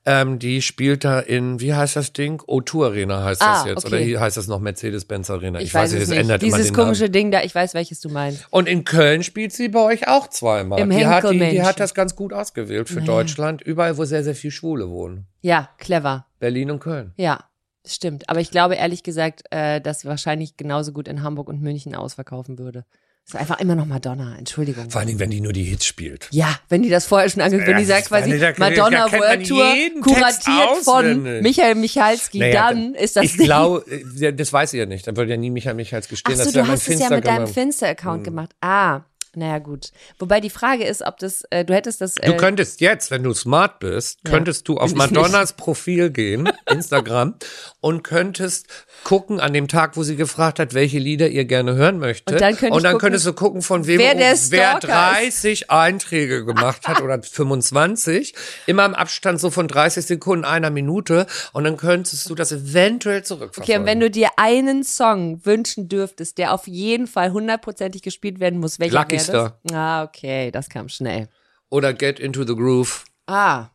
Ähm, 0.06 0.38
die 0.38 0.62
spielt 0.62 1.06
da 1.06 1.20
in, 1.22 1.62
wie 1.62 1.74
heißt 1.74 1.96
das 1.96 2.12
Ding? 2.12 2.42
O2 2.42 2.86
Arena 2.88 3.24
heißt 3.24 3.42
Ah, 3.42 3.60
das 3.60 3.66
jetzt. 3.66 3.86
okay. 3.86 3.96
Oder 3.96 4.04
hier 4.04 4.20
heißt 4.20 4.36
das 4.36 4.48
noch 4.48 4.60
Mercedes-Benz 4.60 5.30
Arena. 5.30 5.62
Ich, 5.62 5.74
weiß, 5.74 5.94
es 5.94 6.04
es 6.04 6.10
nicht. 6.10 6.20
ändert 6.20 6.44
immer 6.44 6.58
Dieses 6.58 6.72
den 6.72 6.76
komische 6.76 7.04
Namen. 7.04 7.14
Ding 7.14 7.32
da, 7.32 7.42
ich 7.44 7.56
weiß, 7.56 7.74
welches 7.74 8.02
du 8.02 8.10
meinst. 8.10 8.46
Und 8.50 8.68
in 8.68 8.84
Köln 8.84 9.24
spielt 9.24 9.54
sie 9.54 9.70
bei 9.70 9.80
euch 9.80 10.08
auch 10.10 10.28
zweimal. 10.28 10.80
Im 10.80 10.90
die, 10.90 11.06
hat, 11.06 11.24
die, 11.32 11.40
die 11.40 11.64
hat 11.64 11.80
das 11.80 11.94
ganz 11.94 12.18
gut 12.18 12.34
ausgewählt 12.34 12.90
für 12.90 13.02
Deutschland. 13.02 13.62
Überall, 13.62 13.98
wo 13.98 14.04
sehr, 14.04 14.26
sehr 14.26 14.36
viel 14.36 14.52
Schwule 14.52 14.90
wohnen. 14.90 15.26
Ja, 15.42 15.70
clever. 15.78 16.26
Berlin 16.40 16.72
und 16.72 16.80
Köln. 16.80 17.14
Ja, 17.16 17.46
stimmt. 17.88 18.28
Aber 18.30 18.42
ich 18.42 18.52
glaube 18.52 18.76
ehrlich 18.76 19.04
gesagt, 19.04 19.44
äh, 19.52 19.80
dass 19.80 20.02
sie 20.02 20.08
wahrscheinlich 20.10 20.58
genauso 20.58 20.92
gut 20.92 21.08
in 21.08 21.24
Hamburg 21.24 21.48
und 21.48 21.62
München 21.62 21.96
ausverkaufen 21.96 22.60
würde. 22.60 22.84
Ist 23.26 23.36
einfach 23.38 23.60
immer 23.62 23.76
noch 23.76 23.86
Madonna, 23.86 24.36
Entschuldigung. 24.38 24.90
Vor 24.90 25.00
allen 25.00 25.08
Dingen, 25.08 25.20
wenn 25.20 25.30
die 25.30 25.40
nur 25.42 25.54
die 25.54 25.64
Hits 25.64 25.86
spielt. 25.86 26.28
Ja, 26.32 26.60
wenn 26.70 26.84
die 26.84 26.90
das 26.90 27.06
vorher 27.06 27.30
schon 27.30 27.42
angekündigt, 27.42 27.70
wenn 27.72 27.84
die 27.84 27.90
Ja, 27.90 27.96
sagt 27.98 28.08
quasi 28.10 28.38
da- 28.40 28.54
Madonna 28.58 29.08
da 29.08 29.12
World 29.20 29.48
Tour, 29.48 29.74
kuratiert 30.02 30.84
von. 30.84 31.42
Michael 31.42 31.76
Michalski, 31.76 32.40
Naja, 32.40 32.70
dann 32.70 32.94
ist 32.96 33.16
das 33.16 33.24
Ich 33.26 33.38
glaube, 33.38 33.86
äh, 34.20 34.34
das 34.34 34.52
weiß 34.52 34.74
ich 34.74 34.80
ja 34.80 34.86
nicht. 34.86 35.08
Dann 35.08 35.16
würde 35.16 35.32
ja 35.32 35.38
nie 35.38 35.50
Michael 35.50 35.76
Michaels 35.76 36.06
Ach 36.08 36.10
gestehen. 36.10 36.36
so, 36.38 36.44
das 36.44 36.54
du 36.54 36.68
hast 36.68 36.88
es 36.90 37.00
ja 37.00 37.10
mit 37.10 37.26
deinem 37.26 37.48
Finster- 37.48 37.54
Finster-Account 37.62 38.24
gemacht. 38.26 38.50
Ah, 38.62 39.02
naja, 39.36 39.58
gut. 39.60 39.92
Wobei 40.20 40.40
die 40.40 40.50
Frage 40.52 40.86
ist, 40.86 41.02
ob 41.02 41.18
das, 41.18 41.44
äh, 41.50 41.66
du 41.66 41.74
hättest 41.74 42.02
das. 42.02 42.18
Äh, 42.18 42.28
Du 42.28 42.38
könntest 42.38 42.82
jetzt, 42.82 43.10
wenn 43.10 43.24
du 43.24 43.34
smart 43.34 43.80
bist, 43.80 44.20
könntest 44.24 44.68
du 44.68 44.78
auf 44.78 44.94
Madonnas 44.94 45.54
Profil 45.54 46.12
gehen, 46.12 46.50
Instagram, 46.70 47.36
und 47.80 48.04
könntest 48.04 48.68
gucken 49.04 49.40
an 49.40 49.54
dem 49.54 49.68
Tag, 49.68 49.98
wo 49.98 50.04
sie 50.04 50.16
gefragt 50.16 50.60
hat, 50.60 50.74
welche 50.74 51.00
Lieder 51.00 51.30
ihr 51.30 51.46
gerne 51.46 51.74
hören 51.76 51.98
möchte. 51.98 52.34
Und 52.34 52.42
dann 52.42 52.56
könnte 52.56 52.78
ich 52.78 52.84
gucken, 52.84 53.00
könntest 53.00 53.26
du 53.26 53.34
gucken, 53.34 53.62
von 53.62 53.88
wem 53.88 54.00
wer 54.00 54.14
der 54.14 54.36
wer 54.50 54.78
Stalker 54.78 54.88
30 54.88 55.72
Einträge 55.72 56.46
gemacht 56.46 56.88
hat 56.88 57.02
oder 57.04 57.22
25, 57.22 58.36
immer 58.68 58.86
im 58.86 58.94
Abstand 58.94 59.40
so 59.40 59.50
von 59.50 59.68
30 59.68 60.06
Sekunden, 60.06 60.46
einer 60.46 60.70
Minute. 60.70 61.26
Und 61.54 61.64
dann 61.64 61.78
könntest 61.78 62.30
du 62.30 62.36
das 62.36 62.52
eventuell 62.52 63.24
zurückverfolgen. 63.24 63.64
Okay, 63.64 63.80
und 63.80 63.86
wenn 63.88 64.00
du 64.00 64.12
dir 64.12 64.30
einen 64.38 64.84
Song 64.84 65.44
wünschen 65.44 65.90
dürftest, 65.90 66.38
der 66.38 66.54
auf 66.54 66.68
jeden 66.68 67.08
Fall 67.08 67.32
hundertprozentig 67.32 68.04
gespielt 68.04 68.40
werden 68.40 68.60
muss, 68.60 68.80
welcher 68.80 69.00
Lucky 69.00 69.23
Star. 69.24 69.60
das? 69.64 69.74
Ah, 69.76 70.04
okay, 70.04 70.52
das 70.52 70.70
kam 70.70 70.90
schnell. 70.90 71.30
oder 71.70 71.94
Get 71.94 72.20
Into 72.20 72.44
the 72.46 72.56
Groove 72.56 73.06
Ah, 73.28 73.70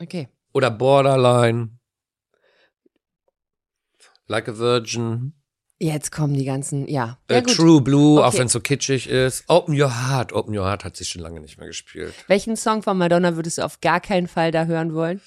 okay. 0.00 0.28
oder 0.52 0.70
Borderline. 0.70 1.70
Like 4.26 4.48
a 4.48 4.56
Virgin. 4.58 5.34
Jetzt 5.78 6.12
kommen 6.12 6.34
die 6.34 6.44
ganzen, 6.46 6.88
ja. 6.88 7.18
Ja, 7.30 7.36
Äh, 7.36 7.42
gut. 7.42 7.56
True 7.56 7.80
Blue, 7.82 8.22
auch 8.22 8.28
Okay. 8.28 8.38
wenn 8.38 8.46
es 8.46 8.52
so 8.52 8.60
kitschig 8.60 9.08
ist. 9.08 9.44
Open 9.48 9.78
Your 9.78 9.90
Heart. 10.08 10.32
Open 10.32 10.56
Your 10.56 10.64
Heart 10.64 10.84
hat 10.84 10.96
sie 10.96 11.04
schon 11.04 11.20
lange 11.20 11.40
nicht 11.40 11.58
mehr 11.58 11.66
gespielt. 11.66 12.14
Welchen 12.26 12.56
Song 12.56 12.82
von 12.82 12.96
Madonna 12.96 13.36
würdest 13.36 13.58
du 13.58 13.62
auf 13.62 13.80
gar 13.80 14.00
keinen 14.00 14.26
Fall 14.28 14.50
da 14.50 14.64
hören 14.64 14.94
wollen? 14.94 15.20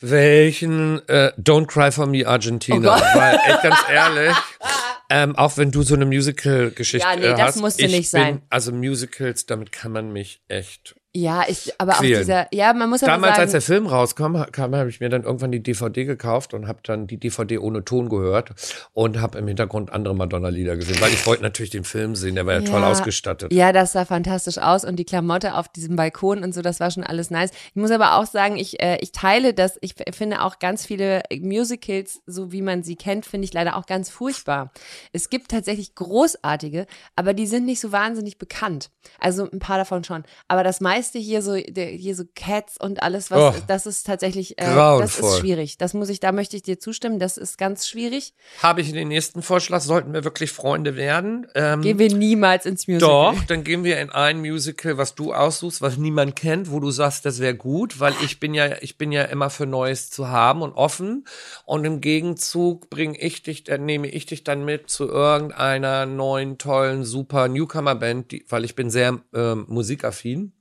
Welchen? 0.00 1.06
Äh, 1.08 1.32
Don't 1.38 1.66
Cry 1.66 1.90
for 1.92 2.06
Me 2.06 2.26
Argentina. 2.26 2.96
Oh. 2.96 3.18
Weil, 3.18 3.34
echt 3.46 3.62
ganz 3.62 3.76
ehrlich, 3.90 4.36
ähm, 5.14 5.36
auch 5.36 5.56
wenn 5.56 5.70
du 5.70 5.82
so 5.82 5.94
eine 5.94 6.06
Musical-Geschichte 6.06 7.06
Ja, 7.06 7.14
nee, 7.14 7.22
das 7.22 7.40
hast. 7.40 7.60
musste 7.60 7.86
ich 7.86 7.92
nicht 7.92 8.10
bin, 8.10 8.20
sein. 8.20 8.42
Also 8.50 8.72
Musicals, 8.72 9.46
damit 9.46 9.70
kann 9.70 9.92
man 9.92 10.12
mich 10.12 10.42
echt. 10.48 10.96
Ja, 11.16 11.44
ich, 11.46 11.72
aber 11.78 11.92
auch 11.92 11.98
Quälen. 11.98 12.18
dieser, 12.22 12.48
ja, 12.52 12.72
man 12.72 12.90
muss 12.90 13.02
aber 13.04 13.12
Damals, 13.12 13.38
als 13.38 13.38
sagen, 13.38 13.52
der 13.52 13.60
Film 13.62 13.86
rauskam, 13.86 14.36
ha- 14.36 14.46
kam, 14.50 14.74
habe 14.74 14.88
ich 14.90 14.98
mir 14.98 15.08
dann 15.08 15.22
irgendwann 15.22 15.52
die 15.52 15.62
DVD 15.62 16.04
gekauft 16.04 16.54
und 16.54 16.66
habe 16.66 16.80
dann 16.82 17.06
die 17.06 17.18
DVD 17.18 17.58
ohne 17.58 17.84
Ton 17.84 18.08
gehört 18.08 18.50
und 18.94 19.20
habe 19.20 19.38
im 19.38 19.46
Hintergrund 19.46 19.92
andere 19.92 20.14
Madonna-Lieder 20.16 20.76
gesehen, 20.76 21.00
weil 21.00 21.12
ich 21.12 21.24
wollte 21.24 21.42
natürlich 21.44 21.70
den 21.70 21.84
Film 21.84 22.16
sehen, 22.16 22.34
der 22.34 22.46
war 22.46 22.54
ja, 22.54 22.60
toll 22.62 22.80
Ja. 22.80 22.90
ausgestattet. 22.90 23.52
Ja, 23.52 23.72
das 23.72 23.92
sah 23.92 24.04
fantastisch 24.04 24.58
aus 24.58 24.84
und 24.84 24.96
die 24.96 25.04
Klamotte 25.04 25.54
auf 25.54 25.68
diesem 25.68 25.94
Balkon 25.94 26.42
und 26.42 26.52
so, 26.52 26.62
das 26.62 26.80
war 26.80 26.90
schon 26.90 27.04
alles 27.04 27.30
nice. 27.30 27.50
Ich 27.68 27.76
muss 27.76 27.92
aber 27.92 28.16
auch 28.16 28.26
sagen, 28.26 28.56
ich, 28.56 28.82
äh, 28.82 28.98
ich 29.00 29.12
teile 29.12 29.54
das, 29.54 29.78
ich 29.82 29.94
finde 30.12 30.42
auch 30.42 30.58
ganz 30.58 30.84
viele 30.84 31.22
Musicals, 31.40 32.22
so 32.26 32.50
wie 32.50 32.60
man 32.62 32.82
sie 32.82 32.96
kennt, 32.96 33.24
finde 33.24 33.44
ich 33.44 33.52
leider 33.54 33.76
auch 33.76 33.86
ganz 33.86 34.10
furchtbar. 34.10 34.72
Es 35.12 35.30
gibt 35.30 35.52
tatsächlich 35.52 35.94
großartige, 35.94 36.86
aber 37.14 37.34
die 37.34 37.46
sind 37.46 37.66
nicht 37.66 37.78
so 37.80 37.92
wahnsinnig 37.92 38.38
bekannt. 38.38 38.90
Also 39.20 39.48
ein 39.48 39.60
paar 39.60 39.78
davon 39.78 40.02
schon. 40.02 40.24
Aber 40.48 40.64
das 40.64 40.80
meiste 40.80 41.03
hier 41.12 41.42
so, 41.42 41.54
hier 41.54 42.14
so 42.14 42.24
Cats 42.34 42.76
und 42.80 43.02
alles, 43.02 43.30
was, 43.30 43.56
Oh. 43.56 43.60
das 43.66 43.86
ist 43.86 44.06
tatsächlich, 44.06 44.58
äh, 44.58 44.64
das 44.74 45.18
ist 45.18 45.38
schwierig. 45.38 45.78
Das 45.78 45.94
muss 45.94 46.08
ich, 46.08 46.20
da 46.20 46.32
möchte 46.32 46.56
ich 46.56 46.62
dir 46.62 46.78
zustimmen, 46.78 47.18
das 47.18 47.36
ist 47.36 47.58
ganz 47.58 47.86
schwierig. 47.86 48.34
Habe 48.62 48.80
ich 48.80 48.92
den 48.92 49.08
nächsten 49.08 49.42
Vorschlag, 49.42 49.80
sollten 49.80 50.12
wir 50.12 50.24
wirklich 50.24 50.52
Freunde 50.52 50.96
werden. 50.96 51.46
Ähm, 51.54 51.82
Gehen 51.82 51.98
wir 51.98 52.14
niemals 52.14 52.66
ins 52.66 52.88
Musical. 52.88 53.34
Doch, 53.34 53.44
dann 53.44 53.64
gehen 53.64 53.84
wir 53.84 54.00
in 54.00 54.10
ein 54.10 54.40
Musical, 54.40 54.96
was 54.98 55.14
du 55.14 55.32
aussuchst, 55.34 55.82
was 55.82 55.96
niemand 55.96 56.36
kennt, 56.36 56.70
wo 56.70 56.80
du 56.80 56.90
sagst, 56.90 57.24
das 57.26 57.40
wäre 57.40 57.54
gut, 57.54 58.00
weil 58.00 58.14
ich 58.24 58.40
bin 58.40 58.54
ja, 58.54 58.80
ich 58.80 58.98
bin 58.98 59.12
ja 59.12 59.22
immer 59.24 59.50
für 59.50 59.66
Neues 59.66 60.10
zu 60.10 60.28
haben 60.28 60.62
und 60.62 60.72
offen. 60.72 61.24
Und 61.64 61.84
im 61.84 62.00
Gegenzug 62.00 62.88
bringe 62.90 63.18
ich 63.18 63.42
dich, 63.42 63.64
dann 63.64 63.84
nehme 63.84 64.08
ich 64.08 64.26
dich 64.26 64.44
dann 64.44 64.64
mit 64.64 64.90
zu 64.90 65.08
irgendeiner 65.08 66.06
neuen, 66.06 66.58
tollen, 66.58 67.04
super 67.04 67.48
Newcomer-Band, 67.48 68.32
weil 68.48 68.64
ich 68.64 68.74
bin 68.74 68.90
sehr 68.90 69.18
ähm, 69.34 69.66
musikaffin. 69.68 70.52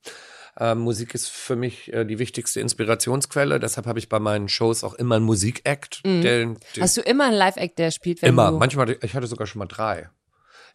Ähm, 0.60 0.80
Musik 0.80 1.16
ist 1.16 1.30
für 1.30 1.56
mich 1.56 1.92
äh, 1.92 2.06
die 2.06 2.20
wichtigste 2.20 2.60
Inspirationsquelle. 2.60 3.60
Deshalb 3.60 3.88
habe 3.88 4.00
ich 4.00 4.10
bei 4.10 4.20
meinen 4.20 4.50
Shows 4.50 4.84
auch 4.84 4.94
immer 4.94 5.16
einen 5.16 5.26
Musikact. 5.26 6.02
Mhm. 6.06 6.58
Hast 6.80 6.98
du 6.98 7.02
immer 7.02 7.26
einen 7.26 7.36
Live-Act, 7.36 7.80
der 7.80 7.92
spielt, 7.92 8.22
wenn 8.22 8.30
Immer. 8.30 8.52
du... 8.52 8.58
Manchmal, 8.58 8.98
ich 9.02 9.16
hatte 9.16 9.28
sogar 9.28 9.48
schon 9.48 9.60
mal 9.60 9.66
drei. 9.66 10.10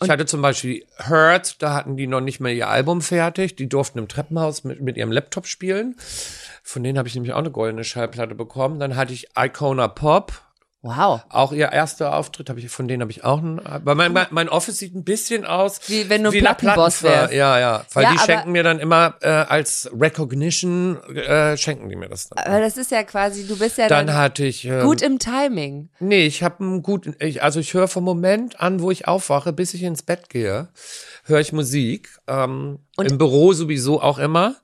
Ich 0.01 0.11
hatte 0.11 0.27
zum 0.27 0.43
Beispiel 0.43 0.87
Hurt, 1.09 1.61
da 1.61 1.75
hatten 1.75 1.97
die 1.97 2.07
noch 2.07 2.21
nicht 2.21 2.39
mal 2.39 2.53
ihr 2.53 2.69
Album 2.69 3.03
fertig. 3.03 3.57
Die 3.57 3.69
durften 3.69 3.99
im 3.99 4.07
Treppenhaus 4.07 4.63
mit, 4.63 4.81
mit 4.81 4.97
ihrem 4.97 5.11
Laptop 5.11 5.47
spielen. 5.47 5.97
Von 6.63 6.85
denen 6.85 6.99
habe 6.99 7.09
ich 7.09 7.15
nämlich 7.15 7.33
auch 7.33 7.39
eine 7.39 7.51
goldene 7.51 7.83
Schallplatte 7.83 8.37
bekommen. 8.37 8.79
Dann 8.79 8.95
hatte 8.95 9.13
ich 9.13 9.29
Icona 9.37 9.89
Pop. 9.89 10.41
Wow. 10.83 11.23
Auch 11.29 11.53
ihr 11.53 11.73
erster 11.73 12.15
Auftritt, 12.15 12.49
habe 12.49 12.61
ich, 12.61 12.69
von 12.69 12.87
denen 12.87 13.03
habe 13.03 13.11
ich 13.11 13.25
auch 13.25 13.39
einen. 13.39 13.59
Aber 13.59 13.97
mein, 13.97 14.13
mein, 14.13 14.29
mein 14.31 14.49
Office 14.49 14.79
sieht 14.79 14.95
ein 14.95 15.03
bisschen 15.03 15.45
aus 15.45 15.81
Wie 15.89 16.09
wenn 16.09 16.23
du 16.23 16.31
wie 16.31 16.39
Plattenboss 16.41 17.03
wärst. 17.03 17.35
Ja, 17.35 17.59
ja. 17.59 17.85
Weil 17.93 18.05
Ja, 18.05 18.13
die 18.13 18.19
schenken 18.21 18.53
mir 18.53 18.63
dann 18.63 18.79
immer 18.79 19.17
äh, 19.21 19.29
als 19.29 19.91
Recognition, 19.93 21.03
äh, 21.17 21.57
schenken 21.57 21.89
die 21.89 21.97
mir 21.97 22.09
das 22.09 22.29
dann. 22.29 22.45
Aber 22.45 22.61
das 22.61 22.77
ist 22.77 22.93
ja 22.93 23.03
quasi, 23.03 23.47
du 23.47 23.59
bist 23.59 23.77
ja 23.79 23.89
Dann 23.89 24.07
dann, 24.07 24.17
hatte 24.17 24.45
ich. 24.45 24.65
Ähm, 24.67 24.83
gut 24.83 25.03
im 25.03 25.19
Timing. 25.19 25.91
Nee, 25.99 26.27
ich 26.27 26.45
habe 26.45 26.63
einen 26.63 26.83
guten, 26.85 27.17
ich, 27.19 27.43
also 27.43 27.59
ich 27.59 27.75
höre 27.75 27.89
vom 27.89 28.05
Moment 28.05 28.61
an, 28.61 28.81
wo 28.81 28.93
ich 28.93 29.09
aufwache, 29.09 29.53
bis 29.53 29.75
ich 29.75 29.83
ins 29.83 30.05
Bett 30.05 30.29
gehe, 30.31 30.69
höre 31.25 31.41
ich 31.41 31.53
Musik. 31.53 32.11
Ähm, 32.29 32.79
Und- 32.99 33.11
Im 33.11 33.17
Büro 33.19 33.53
sowieso 33.53 34.03
auch 34.03 34.19
immer. 34.19 34.57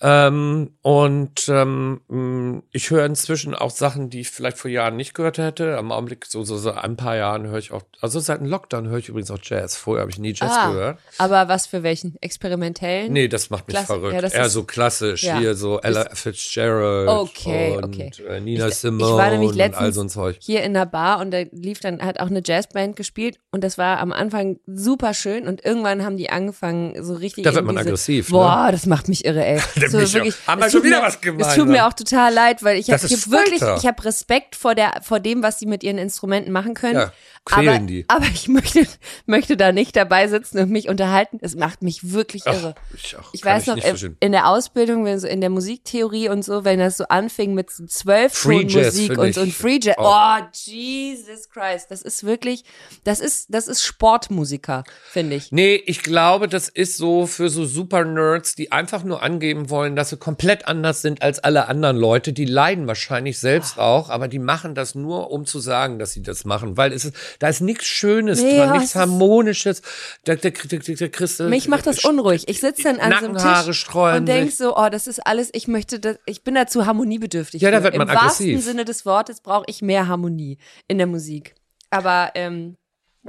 Ähm, 0.00 0.74
und 0.82 1.48
ähm, 1.48 2.00
mh, 2.08 2.62
ich 2.70 2.90
höre 2.90 3.04
inzwischen 3.04 3.54
auch 3.54 3.70
Sachen, 3.70 4.10
die 4.10 4.20
ich 4.20 4.30
vielleicht 4.30 4.56
vor 4.58 4.70
Jahren 4.70 4.94
nicht 4.96 5.12
gehört 5.14 5.38
hätte. 5.38 5.76
Am 5.76 5.90
Augenblick, 5.90 6.26
so, 6.26 6.44
so, 6.44 6.56
so 6.56 6.70
ein 6.70 6.96
paar 6.96 7.16
Jahren 7.16 7.48
höre 7.48 7.58
ich 7.58 7.72
auch, 7.72 7.82
also 8.00 8.20
seit 8.20 8.38
dem 8.40 8.46
Lockdown 8.46 8.88
höre 8.88 8.98
ich 8.98 9.08
übrigens 9.08 9.30
auch 9.32 9.40
Jazz. 9.42 9.76
Vorher 9.76 10.02
habe 10.02 10.10
ich 10.12 10.18
nie 10.18 10.34
Jazz 10.34 10.52
Ah, 10.54 10.70
gehört. 10.70 10.98
aber 11.18 11.48
was 11.48 11.66
für 11.66 11.82
welchen? 11.82 12.14
Experimentellen? 12.20 13.12
Nee, 13.12 13.26
das 13.26 13.50
macht 13.50 13.66
mich 13.66 13.74
Klasse- 13.76 13.86
verrückt. 13.94 14.12
ja, 14.22 14.28
Eher 14.28 14.46
ist- 14.46 14.52
so 14.52 14.62
klassisch, 14.64 15.24
ja. 15.24 15.38
hier 15.38 15.54
so 15.56 15.80
Ella 15.80 16.08
Fitzgerald 16.12 17.08
Okay, 17.08 17.76
und 17.76 17.84
okay. 17.86 18.12
Äh, 18.28 18.40
Nina 18.40 18.66
Ich- 18.66 18.72
ich 18.74 18.78
Simone 18.78 19.16
war 19.16 19.30
nämlich 19.30 19.48
und 19.50 19.60
all 19.60 19.66
letztens 19.68 19.94
so 19.96 20.00
ein 20.02 20.08
Zeug. 20.08 20.36
Hier 20.40 20.62
in 20.62 20.74
der 20.74 20.86
Bar 20.86 21.20
und 21.20 21.32
da 21.32 21.38
lief 21.50 21.80
dann, 21.80 22.00
hat 22.02 22.20
auch 22.20 22.28
eine 22.28 22.42
Jazzband 22.44 22.94
gespielt 22.94 23.38
und 23.50 23.64
das 23.64 23.78
war 23.78 23.98
am 23.98 24.12
Anfang 24.12 24.60
super 24.66 25.12
schön 25.14 25.48
und 25.48 25.64
irgendwann 25.64 26.04
haben 26.04 26.16
die 26.16 26.30
angefangen, 26.30 27.02
so 27.02 27.14
richtig 27.14 27.42
Diese, 27.78 27.88
aggressiv, 27.88 28.28
ne? 28.28 28.32
Boah, 28.32 28.68
das 28.70 28.86
macht 28.86 29.08
mich 29.08 29.24
irre, 29.24 29.44
ey. 29.44 29.60
Mich 29.76 29.94
auch. 29.94 30.46
Haben 30.46 30.60
wir 30.60 30.70
schon 30.70 30.80
tut 30.80 30.84
wieder 30.84 31.00
mir, 31.00 31.06
was 31.06 31.20
gemeinsam. 31.20 31.50
Es 31.50 31.56
tut 31.56 31.68
mir 31.68 31.86
auch 31.86 31.92
total 31.92 32.32
leid, 32.32 32.62
weil 32.62 32.78
ich 32.78 32.90
habe 32.90 33.02
wirklich, 33.02 33.62
ich 33.62 33.86
habe 33.86 34.04
Respekt 34.04 34.56
vor 34.56 34.74
der, 34.74 35.00
vor 35.02 35.20
dem, 35.20 35.42
was 35.42 35.58
sie 35.58 35.66
mit 35.66 35.82
ihren 35.82 35.98
Instrumenten 35.98 36.52
machen 36.52 36.74
können. 36.74 36.98
Ja, 36.98 37.12
aber, 37.50 37.78
die. 37.78 38.04
aber 38.08 38.26
ich 38.26 38.48
möchte, 38.48 38.86
möchte 39.26 39.56
da 39.56 39.72
nicht 39.72 39.96
dabei 39.96 40.28
sitzen 40.28 40.58
und 40.58 40.70
mich 40.70 40.88
unterhalten. 40.88 41.38
Es 41.40 41.54
macht 41.54 41.82
mich 41.82 42.12
wirklich 42.12 42.42
Ach, 42.46 42.54
irre. 42.54 42.74
ich 42.94 43.16
auch. 43.16 43.30
Ich 43.32 43.44
weiß 43.44 43.62
ich 43.62 43.68
noch, 43.68 43.76
in, 43.76 43.82
verstehen. 43.82 44.16
in 44.20 44.32
der 44.32 44.48
Ausbildung, 44.48 45.04
wenn 45.04 45.18
so 45.18 45.26
in 45.26 45.40
der 45.40 45.50
Musiktheorie 45.50 46.28
und 46.28 46.44
so, 46.44 46.64
wenn 46.64 46.78
das 46.78 46.96
so 46.96 47.04
anfing 47.08 47.54
mit 47.54 47.70
so 47.70 47.86
zwölf 47.86 48.40
Ton 48.42 48.64
Musik 48.64 49.16
und, 49.16 49.36
und 49.36 49.52
Free 49.52 49.78
Jazz. 49.82 49.98
auch. 49.98 50.40
Oh, 50.40 50.44
Jesus 50.52 51.48
Christ. 51.50 51.90
Das 51.90 52.02
ist 52.02 52.24
wirklich, 52.24 52.64
das 53.04 53.20
ist, 53.20 53.46
das 53.54 53.68
ist 53.68 53.82
Sportmusiker, 53.84 54.84
finde 55.10 55.36
ich. 55.36 55.52
Nee, 55.52 55.76
ich 55.86 56.02
glaube, 56.02 56.48
das 56.48 56.68
ist 56.68 56.96
so 56.96 57.26
für 57.26 57.48
so 57.48 57.64
super 57.68 58.04
Nerds, 58.04 58.54
die 58.54 58.72
einfach 58.72 59.04
nur 59.04 59.22
angeben 59.22 59.70
wollen, 59.70 59.94
dass 59.94 60.10
sie 60.10 60.16
komplett 60.16 60.66
anders 60.66 61.02
sind 61.02 61.22
als 61.22 61.38
alle 61.38 61.68
anderen 61.68 61.96
Leute. 61.96 62.32
Die 62.32 62.44
leiden 62.44 62.86
wahrscheinlich 62.86 63.38
selbst 63.38 63.78
auch, 63.78 64.10
aber 64.10 64.26
die 64.26 64.40
machen 64.40 64.74
das 64.74 64.94
nur, 64.94 65.30
um 65.30 65.46
zu 65.46 65.60
sagen, 65.60 65.98
dass 65.98 66.12
sie 66.12 66.22
das 66.22 66.44
machen, 66.44 66.76
weil 66.76 66.92
es 66.92 67.04
ist, 67.04 67.14
da 67.38 67.48
ist 67.48 67.60
nichts 67.60 67.86
Schönes 67.86 68.42
Nee, 68.42 68.56
dran, 68.56 68.78
nichts 68.78 68.94
Harmonisches. 68.94 69.82
Der, 70.26 70.36
der, 70.36 70.50
der, 70.50 70.78
der, 70.80 71.08
Christ, 71.10 71.40
Mich 71.40 71.68
macht 71.68 71.86
das 71.86 72.04
unruhig. 72.04 72.48
Ich 72.48 72.60
sitze 72.60 72.82
dann 72.82 72.98
an 72.98 73.12
so 73.20 73.26
einem 73.26 73.66
Tisch 73.66 73.86
und 73.94 74.26
denk 74.26 74.50
sich. 74.50 74.58
so, 74.58 74.76
oh, 74.76 74.88
das 74.90 75.06
ist 75.06 75.24
alles, 75.26 75.50
ich 75.52 75.68
möchte 75.68 76.00
das, 76.00 76.18
ich 76.26 76.42
bin 76.42 76.54
dazu 76.54 76.86
harmoniebedürftig. 76.86 77.62
Ja, 77.62 77.70
da 77.70 77.82
wird 77.82 77.96
man 77.96 78.08
Im 78.08 78.14
wahrsten 78.14 78.46
aggressiv. 78.46 78.64
Sinne 78.64 78.84
des 78.84 79.06
Wortes 79.06 79.40
brauche 79.40 79.64
ich 79.66 79.82
mehr 79.82 80.08
Harmonie 80.08 80.58
in 80.88 80.98
der 80.98 81.06
Musik. 81.06 81.54
Aber, 81.90 82.32
ähm, 82.34 82.76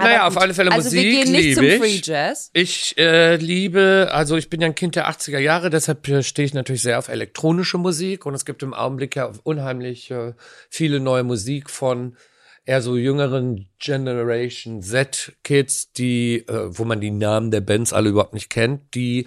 Naja, 0.02 0.26
auf 0.26 0.36
alle 0.36 0.54
Fälle 0.54 0.72
also 0.72 0.90
wir 0.90 1.02
Musik 1.02 1.24
gehen 1.24 1.32
nicht 1.32 1.44
liebe 1.44 1.54
zum 1.54 1.64
ich. 1.64 1.78
Free 1.78 2.00
Jazz. 2.02 2.50
Ich 2.52 2.98
äh, 2.98 3.36
liebe, 3.36 4.08
also 4.12 4.36
ich 4.36 4.50
bin 4.50 4.60
ja 4.60 4.66
ein 4.66 4.74
Kind 4.74 4.96
der 4.96 5.08
80er 5.10 5.38
Jahre, 5.38 5.70
deshalb 5.70 6.06
stehe 6.24 6.46
ich 6.46 6.54
natürlich 6.54 6.82
sehr 6.82 6.98
auf 6.98 7.08
elektronische 7.08 7.78
Musik 7.78 8.26
und 8.26 8.34
es 8.34 8.44
gibt 8.44 8.62
im 8.62 8.74
Augenblick 8.74 9.16
ja 9.16 9.30
unheimlich 9.42 10.10
äh, 10.10 10.32
viele 10.68 11.00
neue 11.00 11.22
Musik 11.22 11.70
von 11.70 12.16
eher 12.64 12.82
so 12.82 12.96
jüngeren 12.96 13.68
Generation 13.78 14.82
Z 14.82 15.32
Kids, 15.42 15.92
die, 15.92 16.46
äh, 16.46 16.68
wo 16.68 16.84
man 16.84 17.00
die 17.00 17.10
Namen 17.10 17.50
der 17.50 17.60
Bands 17.60 17.92
alle 17.92 18.10
überhaupt 18.10 18.34
nicht 18.34 18.50
kennt, 18.50 18.94
die 18.94 19.26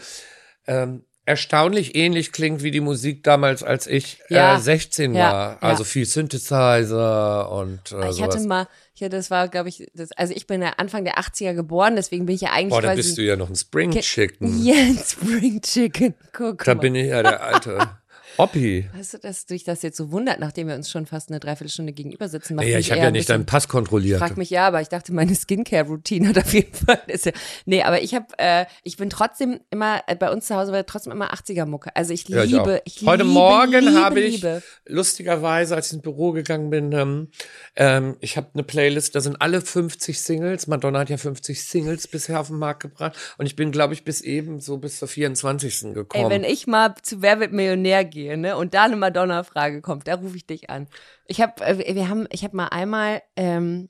ähm, 0.67 1.03
erstaunlich 1.25 1.95
ähnlich 1.95 2.31
klingt 2.31 2.63
wie 2.63 2.71
die 2.71 2.81
Musik 2.81 3.23
damals, 3.23 3.63
als 3.63 3.87
ich 3.87 4.19
Ja. 4.29 4.55
äh, 4.55 4.59
16 4.59 5.13
Ja, 5.15 5.19
war. 5.31 5.49
ja. 5.53 5.57
Also 5.61 5.83
viel 5.83 6.05
Synthesizer 6.05 7.49
und 7.51 7.91
äh, 7.91 8.09
Ich 8.09 8.21
hatte 8.21 8.33
sowas. 8.39 8.45
mal, 8.45 8.67
ich 8.95 9.01
hatte, 9.03 9.15
das 9.15 9.31
war, 9.31 9.47
glaube 9.47 9.69
ich, 9.69 9.87
das, 9.93 10.11
also 10.13 10.33
ich 10.35 10.47
bin 10.47 10.61
ja 10.61 10.73
Anfang 10.77 11.03
der 11.03 11.17
80er 11.17 11.53
geboren, 11.53 11.95
deswegen 11.95 12.25
bin 12.25 12.35
ich 12.35 12.41
ja 12.41 12.51
eigentlich 12.51 12.69
Boah, 12.71 12.81
da 12.81 12.93
bist 12.95 13.17
du 13.17 13.21
ja 13.21 13.35
noch 13.35 13.49
ein 13.49 13.55
Spring 13.55 13.91
Chicken. 13.91 14.63
Ja, 14.65 14.75
ein 14.75 14.97
Spring 14.97 15.61
Chicken. 15.61 16.13
Guck 16.33 16.63
Da 16.63 16.75
mal. 16.75 16.81
bin 16.81 16.95
ich 16.95 17.07
ja 17.07 17.23
der 17.23 17.41
alte 17.43 17.77
Oppi. 18.37 18.89
Weißt 18.95 19.13
du, 19.13 19.17
dass 19.19 19.45
dich 19.45 19.63
das 19.63 19.81
jetzt 19.81 19.97
so 19.97 20.11
wundert, 20.11 20.39
nachdem 20.39 20.67
wir 20.67 20.75
uns 20.75 20.89
schon 20.89 21.05
fast 21.05 21.29
eine 21.29 21.39
Dreiviertelstunde 21.39 21.93
gegenüber 21.93 22.27
sitzen? 22.29 22.55
macht 22.55 22.65
Ja, 22.67 22.79
ich 22.79 22.91
habe 22.91 23.01
ja 23.01 23.11
nicht 23.11 23.21
bisschen- 23.27 23.33
deinen 23.41 23.45
Pass 23.45 23.67
kontrolliert. 23.67 24.19
Frag 24.19 24.37
mich 24.37 24.49
ja, 24.49 24.67
aber 24.67 24.81
ich 24.81 24.89
dachte, 24.89 25.13
meine 25.13 25.33
Skincare-Routine 25.35 26.29
hat 26.29 26.37
auf 26.39 26.53
jeden 26.53 26.73
Fall. 26.73 27.01
Ist 27.07 27.25
ja, 27.25 27.31
nee, 27.65 27.83
aber 27.83 28.01
ich 28.01 28.13
habe, 28.15 28.25
äh, 28.37 28.65
ich 28.83 28.97
bin 28.97 29.09
trotzdem 29.09 29.59
immer, 29.69 30.01
äh, 30.07 30.15
bei 30.15 30.31
uns 30.31 30.47
zu 30.47 30.55
Hause 30.55 30.71
war 30.71 30.85
trotzdem 30.85 31.11
immer 31.13 31.33
80er-Mucke. 31.33 31.95
Also 31.95 32.13
ich 32.13 32.27
Ja, 32.27 32.43
ich 32.43 32.51
liebe, 32.51 32.81
ich, 32.85 33.01
Heute 33.05 33.23
liebe, 33.23 33.33
Morgen 33.33 33.85
liebe, 33.85 33.93
habe 34.01 34.19
ich 34.21 34.35
Liebe. 34.35 34.63
lustigerweise, 34.87 35.75
als 35.75 35.87
ich 35.87 35.93
ins 35.93 36.01
Büro 36.01 36.31
gegangen 36.31 36.69
bin, 36.69 36.91
ähm, 36.93 37.27
ähm, 37.75 38.15
ich 38.19 38.37
habe 38.37 38.47
eine 38.53 38.63
Playlist, 38.63 39.15
da 39.15 39.21
sind 39.21 39.41
alle 39.41 39.61
50 39.61 40.19
Singles. 40.21 40.67
Madonna 40.67 40.99
hat 40.99 41.09
ja 41.09 41.17
50 41.17 41.63
Singles 41.63 42.07
bisher 42.07 42.39
auf 42.39 42.47
den 42.47 42.57
Markt 42.57 42.81
gebracht 42.81 43.17
und 43.37 43.45
ich 43.45 43.55
bin, 43.55 43.71
glaube 43.71 43.93
ich, 43.93 44.03
bis 44.03 44.21
eben 44.21 44.59
so 44.59 44.77
bis 44.77 44.99
zur 44.99 45.07
24. 45.07 45.93
gekommen. 45.93 46.25
Ey, 46.25 46.29
wenn 46.29 46.43
ich 46.43 46.67
mal 46.67 46.95
zu 47.01 47.21
Wer 47.21 47.39
wird 47.39 47.51
Millionär 47.53 48.05
gehe, 48.05 48.22
ne, 48.37 48.57
und 48.57 48.73
da 48.73 48.83
eine 48.83 48.95
Madonna-Frage 48.95 49.81
kommt, 49.81 50.07
da 50.07 50.15
rufe 50.15 50.35
ich 50.37 50.45
dich 50.45 50.69
an. 50.69 50.87
Ich 51.27 51.41
habe, 51.41 51.63
äh, 51.63 51.95
wir 51.95 52.09
haben, 52.09 52.27
ich 52.31 52.43
habe 52.43 52.55
mal 52.55 52.67
einmal, 52.67 53.21
ähm, 53.35 53.89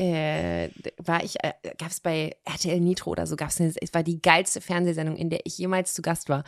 äh, 0.00 0.70
war 0.96 1.22
ich, 1.22 1.36
äh, 1.44 1.52
gab 1.78 1.90
es 1.90 2.00
bei 2.00 2.34
RTL 2.44 2.80
Nitro 2.80 3.10
oder 3.10 3.26
so, 3.26 3.36
gab 3.36 3.50
es 3.50 3.60
es 3.60 3.92
war 3.92 4.02
die 4.02 4.22
geilste 4.22 4.62
Fernsehsendung, 4.62 5.16
in 5.16 5.28
der 5.28 5.40
ich 5.44 5.58
jemals 5.58 5.92
zu 5.92 6.00
Gast 6.00 6.30
war. 6.30 6.42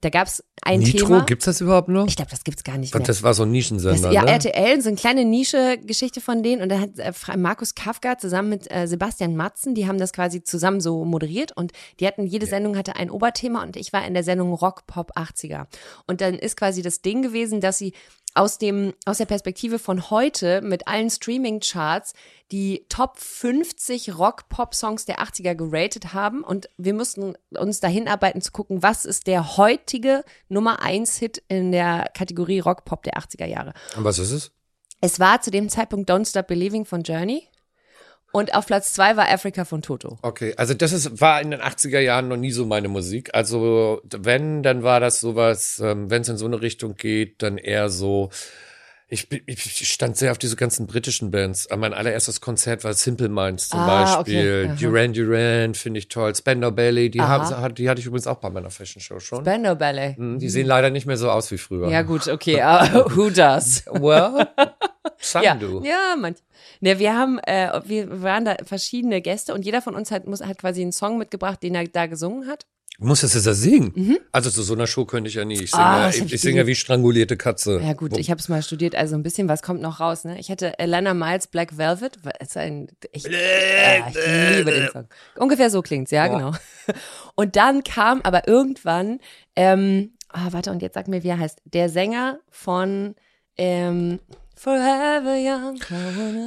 Da 0.00 0.08
gab 0.08 0.26
es 0.26 0.42
ein 0.62 0.80
Nitro, 0.80 1.06
Thema. 1.06 1.24
gibt's 1.24 1.44
das 1.44 1.60
überhaupt 1.60 1.88
noch? 1.88 2.06
Ich 2.06 2.16
glaube, 2.16 2.30
das 2.30 2.44
gibt's 2.44 2.64
gar 2.64 2.78
nicht 2.78 2.94
mehr. 2.94 3.02
das 3.02 3.22
war 3.22 3.34
so 3.34 3.42
ein 3.42 3.48
Das, 3.48 3.52
Nischensender, 3.52 4.10
ja, 4.10 4.22
ne? 4.22 4.30
RTL, 4.30 4.80
so 4.80 4.88
eine 4.88 4.96
kleine 4.96 5.24
Nische-Geschichte 5.26 6.22
von 6.22 6.42
denen. 6.42 6.62
Und 6.62 6.70
da 6.70 6.80
hat 6.80 6.98
äh, 6.98 7.36
Markus 7.36 7.74
Kafka 7.74 8.16
zusammen 8.16 8.48
mit 8.48 8.70
äh, 8.70 8.86
Sebastian 8.86 9.36
Matzen, 9.36 9.74
die 9.74 9.86
haben 9.86 9.98
das 9.98 10.12
quasi 10.12 10.42
zusammen 10.42 10.80
so 10.80 11.04
moderiert. 11.04 11.52
Und 11.54 11.72
die 12.00 12.06
hatten, 12.06 12.26
jede 12.26 12.46
Sendung 12.46 12.76
hatte 12.76 12.96
ein 12.96 13.10
Oberthema 13.10 13.62
und 13.62 13.76
ich 13.76 13.92
war 13.92 14.06
in 14.06 14.14
der 14.14 14.24
Sendung 14.24 14.54
Rock 14.54 14.86
Pop 14.86 15.12
80er. 15.16 15.66
Und 16.06 16.22
dann 16.22 16.34
ist 16.34 16.56
quasi 16.56 16.80
das 16.80 17.02
Ding 17.02 17.20
gewesen, 17.20 17.60
dass 17.60 17.76
sie 17.76 17.92
aus 18.34 18.58
dem, 18.58 18.92
aus 19.06 19.18
der 19.18 19.26
Perspektive 19.26 19.78
von 19.78 20.10
heute 20.10 20.60
mit 20.60 20.88
allen 20.88 21.08
Streaming-Charts 21.08 22.14
die 22.50 22.84
Top 22.88 23.18
50 23.18 24.18
Rock-Pop-Songs 24.18 25.04
der 25.04 25.20
80er 25.20 25.54
geratet 25.54 26.12
haben 26.12 26.42
und 26.42 26.68
wir 26.76 26.94
mussten 26.94 27.36
uns 27.50 27.80
dahin 27.80 28.08
arbeiten 28.08 28.40
zu 28.40 28.52
gucken, 28.52 28.82
was 28.82 29.04
ist 29.04 29.28
der 29.28 29.56
heutige 29.56 30.24
Nummer 30.48 30.82
1 30.82 31.16
Hit 31.18 31.42
in 31.48 31.72
der 31.72 32.10
Kategorie 32.14 32.58
Rock-Pop 32.58 33.04
der 33.04 33.14
80er 33.14 33.46
Jahre. 33.46 33.72
Und 33.96 34.04
was 34.04 34.18
ist 34.18 34.32
es? 34.32 34.50
Es 35.00 35.20
war 35.20 35.40
zu 35.40 35.50
dem 35.50 35.68
Zeitpunkt 35.68 36.10
Don't 36.10 36.28
Stop 36.28 36.48
Believing 36.48 36.84
von 36.84 37.02
Journey 37.02 37.48
und 38.34 38.52
auf 38.52 38.66
Platz 38.66 38.92
2 38.94 39.16
war 39.16 39.30
Africa 39.30 39.64
von 39.64 39.80
Toto. 39.80 40.18
Okay, 40.22 40.54
also 40.56 40.74
das 40.74 40.92
ist, 40.92 41.20
war 41.20 41.40
in 41.40 41.52
den 41.52 41.60
80er 41.60 42.00
Jahren 42.00 42.26
noch 42.26 42.36
nie 42.36 42.50
so 42.50 42.66
meine 42.66 42.88
Musik. 42.88 43.30
Also 43.32 44.00
wenn, 44.10 44.64
dann 44.64 44.82
war 44.82 44.98
das 44.98 45.20
sowas, 45.20 45.78
ähm, 45.78 46.10
wenn 46.10 46.22
es 46.22 46.28
in 46.28 46.36
so 46.36 46.46
eine 46.46 46.60
Richtung 46.60 46.96
geht, 46.96 47.42
dann 47.42 47.58
eher 47.58 47.88
so. 47.90 48.30
Ich, 49.08 49.28
ich 49.46 49.92
stand 49.92 50.16
sehr 50.16 50.32
auf 50.32 50.38
diese 50.38 50.56
ganzen 50.56 50.86
britischen 50.86 51.30
Bands. 51.30 51.68
Mein 51.76 51.92
allererstes 51.92 52.40
Konzert 52.40 52.84
war 52.84 52.94
Simple 52.94 53.28
Minds 53.28 53.68
zum 53.68 53.80
Ah, 53.80 54.16
Beispiel. 54.16 54.70
okay. 54.72 54.82
Duran 54.84 55.12
Duran 55.12 55.74
finde 55.74 55.98
ich 55.98 56.08
toll. 56.08 56.34
Spandau 56.34 56.70
Ballet, 56.70 57.10
die, 57.10 57.20
haben, 57.20 57.74
die 57.74 57.88
hatte 57.90 58.00
ich 58.00 58.06
übrigens 58.06 58.26
auch 58.26 58.38
bei 58.38 58.48
meiner 58.50 58.70
Fashion 58.70 59.00
Show 59.02 59.20
schon. 59.20 59.44
Bando 59.44 59.74
Ballet. 59.76 60.16
Mhm, 60.18 60.38
Die 60.38 60.48
sehen 60.48 60.66
leider 60.66 60.88
nicht 60.90 61.06
mehr 61.06 61.18
so 61.18 61.30
aus 61.30 61.50
wie 61.50 61.58
früher. 61.58 61.90
Ja 61.90 62.02
gut, 62.02 62.28
okay, 62.28 62.60
aber 62.62 63.14
who 63.14 63.28
does? 63.30 63.84
Well, 63.90 64.48
some 65.18 65.44
Ja, 65.44 65.54
do. 65.54 65.82
ja, 65.84 66.16
manch. 66.18 66.38
Ne, 66.80 66.98
wir 66.98 67.14
haben, 67.14 67.38
äh, 67.40 67.80
wir 67.84 68.22
waren 68.22 68.44
da 68.46 68.56
verschiedene 68.64 69.20
Gäste 69.20 69.52
und 69.54 69.64
jeder 69.64 69.82
von 69.82 69.94
uns 69.94 70.10
hat, 70.10 70.26
muss, 70.26 70.40
hat 70.42 70.58
quasi 70.58 70.80
einen 70.82 70.92
Song 70.92 71.18
mitgebracht, 71.18 71.62
den 71.62 71.74
er 71.74 71.86
da 71.86 72.06
gesungen 72.06 72.48
hat. 72.48 72.66
Muss 72.98 73.22
das 73.22 73.34
jetzt 73.34 73.46
ja 73.46 73.54
singen? 73.54 74.18
Also 74.30 74.50
zu 74.50 74.62
so 74.62 74.74
einer 74.74 74.86
Show 74.86 75.04
könnte 75.04 75.28
ich 75.28 75.34
ja 75.34 75.44
nie. 75.44 75.60
Ich 75.60 75.72
singe, 75.72 75.84
Mhm. 75.84 76.02
Das 76.02 76.16
ich, 76.16 76.32
ich 76.32 76.40
singe 76.40 76.66
wie 76.66 76.74
strangulierte 76.76 77.36
Katze. 77.36 77.80
Ja 77.80 77.92
gut, 77.92 78.16
ich 78.16 78.30
habe 78.30 78.38
es 78.38 78.48
mal 78.48 78.62
studiert, 78.62 78.94
also 78.94 79.16
ein 79.16 79.22
bisschen 79.24 79.48
was 79.48 79.62
kommt 79.62 79.82
noch 79.82 79.98
raus. 79.98 80.24
Ne? 80.24 80.38
Ich 80.38 80.48
hatte 80.50 80.78
Elena 80.78 81.12
Miles 81.12 81.48
Black 81.48 81.76
Velvet, 81.76 82.18
ist 82.40 82.56
ein, 82.56 82.88
ich, 83.12 83.26
äh, 83.26 83.98
ich 84.08 84.56
liebe 84.58 84.70
den 84.70 84.88
Song. 84.90 85.08
Ungefähr 85.36 85.70
so 85.70 85.82
klingt's, 85.82 86.12
ja, 86.12 86.28
genau. 86.28 86.52
Und 87.34 87.56
dann 87.56 87.82
kam 87.82 88.20
aber 88.22 88.46
irgendwann, 88.46 89.18
ähm, 89.56 90.12
ah, 90.28 90.48
warte, 90.50 90.70
und 90.70 90.80
jetzt 90.82 90.94
sag 90.94 91.08
mir, 91.08 91.24
wie 91.24 91.28
er 91.28 91.38
heißt, 91.38 91.62
der 91.64 91.88
Sänger 91.88 92.38
von 92.50 93.16
ähm, 93.56 94.20
Forever 94.56 95.34
Young. 95.36 95.78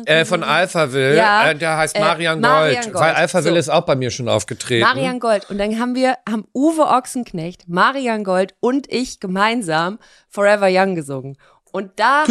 Äh, 0.05 0.25
von 0.25 0.43
Alphaville, 0.43 1.15
Ja, 1.17 1.51
äh, 1.51 1.55
der 1.55 1.77
heißt 1.77 1.95
äh, 1.95 1.99
Marian, 1.99 2.39
Marian 2.39 2.73
Gold, 2.83 2.93
Gold. 2.93 3.05
weil 3.05 3.15
Alphaville 3.15 3.55
So. 3.55 3.59
ist 3.59 3.69
auch 3.69 3.81
bei 3.85 3.95
mir 3.95 4.11
schon 4.11 4.29
aufgetreten. 4.29 4.85
Marian 4.85 5.19
Gold. 5.19 5.49
Und 5.49 5.57
dann 5.57 5.79
haben 5.79 5.93
wir, 5.95 6.15
haben 6.27 6.45
Uwe 6.53 6.83
Ochsenknecht, 6.87 7.67
Marian 7.67 8.23
Gold 8.23 8.55
und 8.59 8.91
ich 8.91 9.19
gemeinsam 9.19 9.99
Forever 10.29 10.67
Young 10.71 10.95
gesungen. 10.95 11.37
Und 11.73 11.91
da 11.97 12.23
ich, 12.23 12.29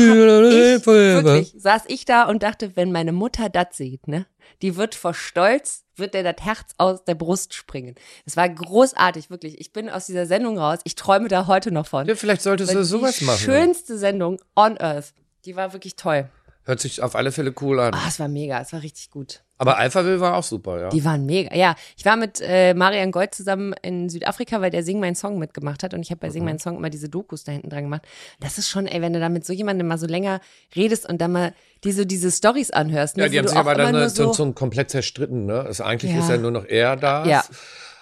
wirklich, 0.87 1.55
saß 1.59 1.83
ich 1.89 2.05
da 2.07 2.25
und 2.25 2.43
dachte, 2.43 2.75
wenn 2.75 2.91
meine 2.91 3.13
Mutter 3.13 3.49
das 3.51 3.67
sieht, 3.77 4.09
ne, 4.09 4.27
die 4.63 4.77
wird 4.77 4.95
vor 4.95 5.13
Stolz, 5.15 5.85
wird 5.95 6.15
der 6.15 6.23
das 6.23 6.45
Herz 6.45 6.73
aus 6.79 7.05
der 7.05 7.15
Brust 7.15 7.53
springen. 7.55 7.95
Es 8.25 8.37
war 8.37 8.49
großartig, 8.49 9.31
wirklich. 9.31 9.61
Ich 9.61 9.73
bin 9.73 9.89
aus 9.91 10.07
dieser 10.07 10.27
Sendung 10.27 10.59
raus. 10.59 10.79
Ich 10.85 10.95
träume 10.95 11.29
da 11.29 11.47
heute 11.47 11.71
noch 11.71 11.87
von. 11.87 12.07
Ja, 12.07 12.15
vielleicht 12.17 12.43
solltest 12.43 12.75
du 12.75 12.83
sowas 12.83 13.19
die 13.19 13.25
machen. 13.27 13.39
schönste 13.39 13.99
Sendung 13.99 14.39
on 14.57 14.79
Earth. 14.79 15.13
Die 15.47 15.57
war 15.57 15.73
wirklich 15.73 15.97
toll. 15.97 16.29
Hört 16.65 16.81
sich 16.81 17.01
auf 17.01 17.15
alle 17.15 17.31
Fälle 17.31 17.55
cool 17.61 17.79
an. 17.79 17.95
Ah, 17.95 18.07
es 18.09 18.19
war 18.19 18.27
mega, 18.27 18.61
es 18.61 18.73
war 18.73 18.83
richtig 18.83 19.11
gut. 19.11 19.45
Aber 19.57 19.79
Alphaville 19.79 20.21
war 20.21 20.35
auch 20.37 20.43
super, 20.43 20.81
ja. 20.81 20.89
Die 20.89 21.05
waren 21.05 21.25
mega. 21.25 21.55
Ja, 21.55 21.77
ich 21.97 22.05
war 22.05 22.17
mit 22.17 22.41
äh, 22.43 22.75
Marian 22.75 23.13
Gold 23.13 23.35
zusammen 23.37 23.73
in 23.83 24.09
Südafrika, 24.09 24.61
weil 24.61 24.71
der 24.71 24.83
Sing 24.83 24.99
mein 24.99 25.15
Song 25.15 25.39
mitgemacht 25.39 25.85
hat 25.85 25.95
und 25.95 26.03
ich 26.03 26.11
habe 26.11 26.19
bei 26.19 26.31
Sing 26.31 26.43
Mhm. 26.43 26.47
mein 26.49 26.59
Song 26.59 26.77
immer 26.77 26.91
diese 26.91 27.09
Dokus 27.09 27.45
da 27.45 27.53
hinten 27.53 27.71
dran 27.71 27.85
gemacht. 27.85 28.03
Das 28.41 28.59
ist 28.59 28.69
schon, 28.69 28.87
ey, 28.89 29.01
wenn 29.01 29.13
du 29.13 29.21
da 29.21 29.29
mit 29.29 29.47
so 29.47 29.53
jemandem 29.53 29.87
mal 29.87 29.97
so 29.97 30.07
länger 30.09 30.41
redest 30.75 31.09
und 31.09 31.21
dann 31.21 31.31
mal 31.33 31.55
diese 31.85 32.05
diese 32.05 32.33
Stories 32.33 32.73
anhörst, 32.73 33.17
ne, 33.17 33.23
ja, 33.23 33.29
die 33.29 33.39
haben 33.39 33.47
sich 33.49 33.57
aber 33.57 33.77
dann 33.77 33.95
zum, 34.11 34.27
so, 34.27 34.33
zum 34.33 34.55
komplett 34.57 34.91
zerstritten, 34.91 35.47
ne? 35.47 35.61
Also 35.61 35.85
eigentlich 35.85 36.11
Ja. 36.13 36.19
ist 36.19 36.29
ja 36.29 36.37
nur 36.37 36.51
noch 36.51 36.65
er 36.67 36.97
da. 36.97 37.25
Ja. 37.25 37.45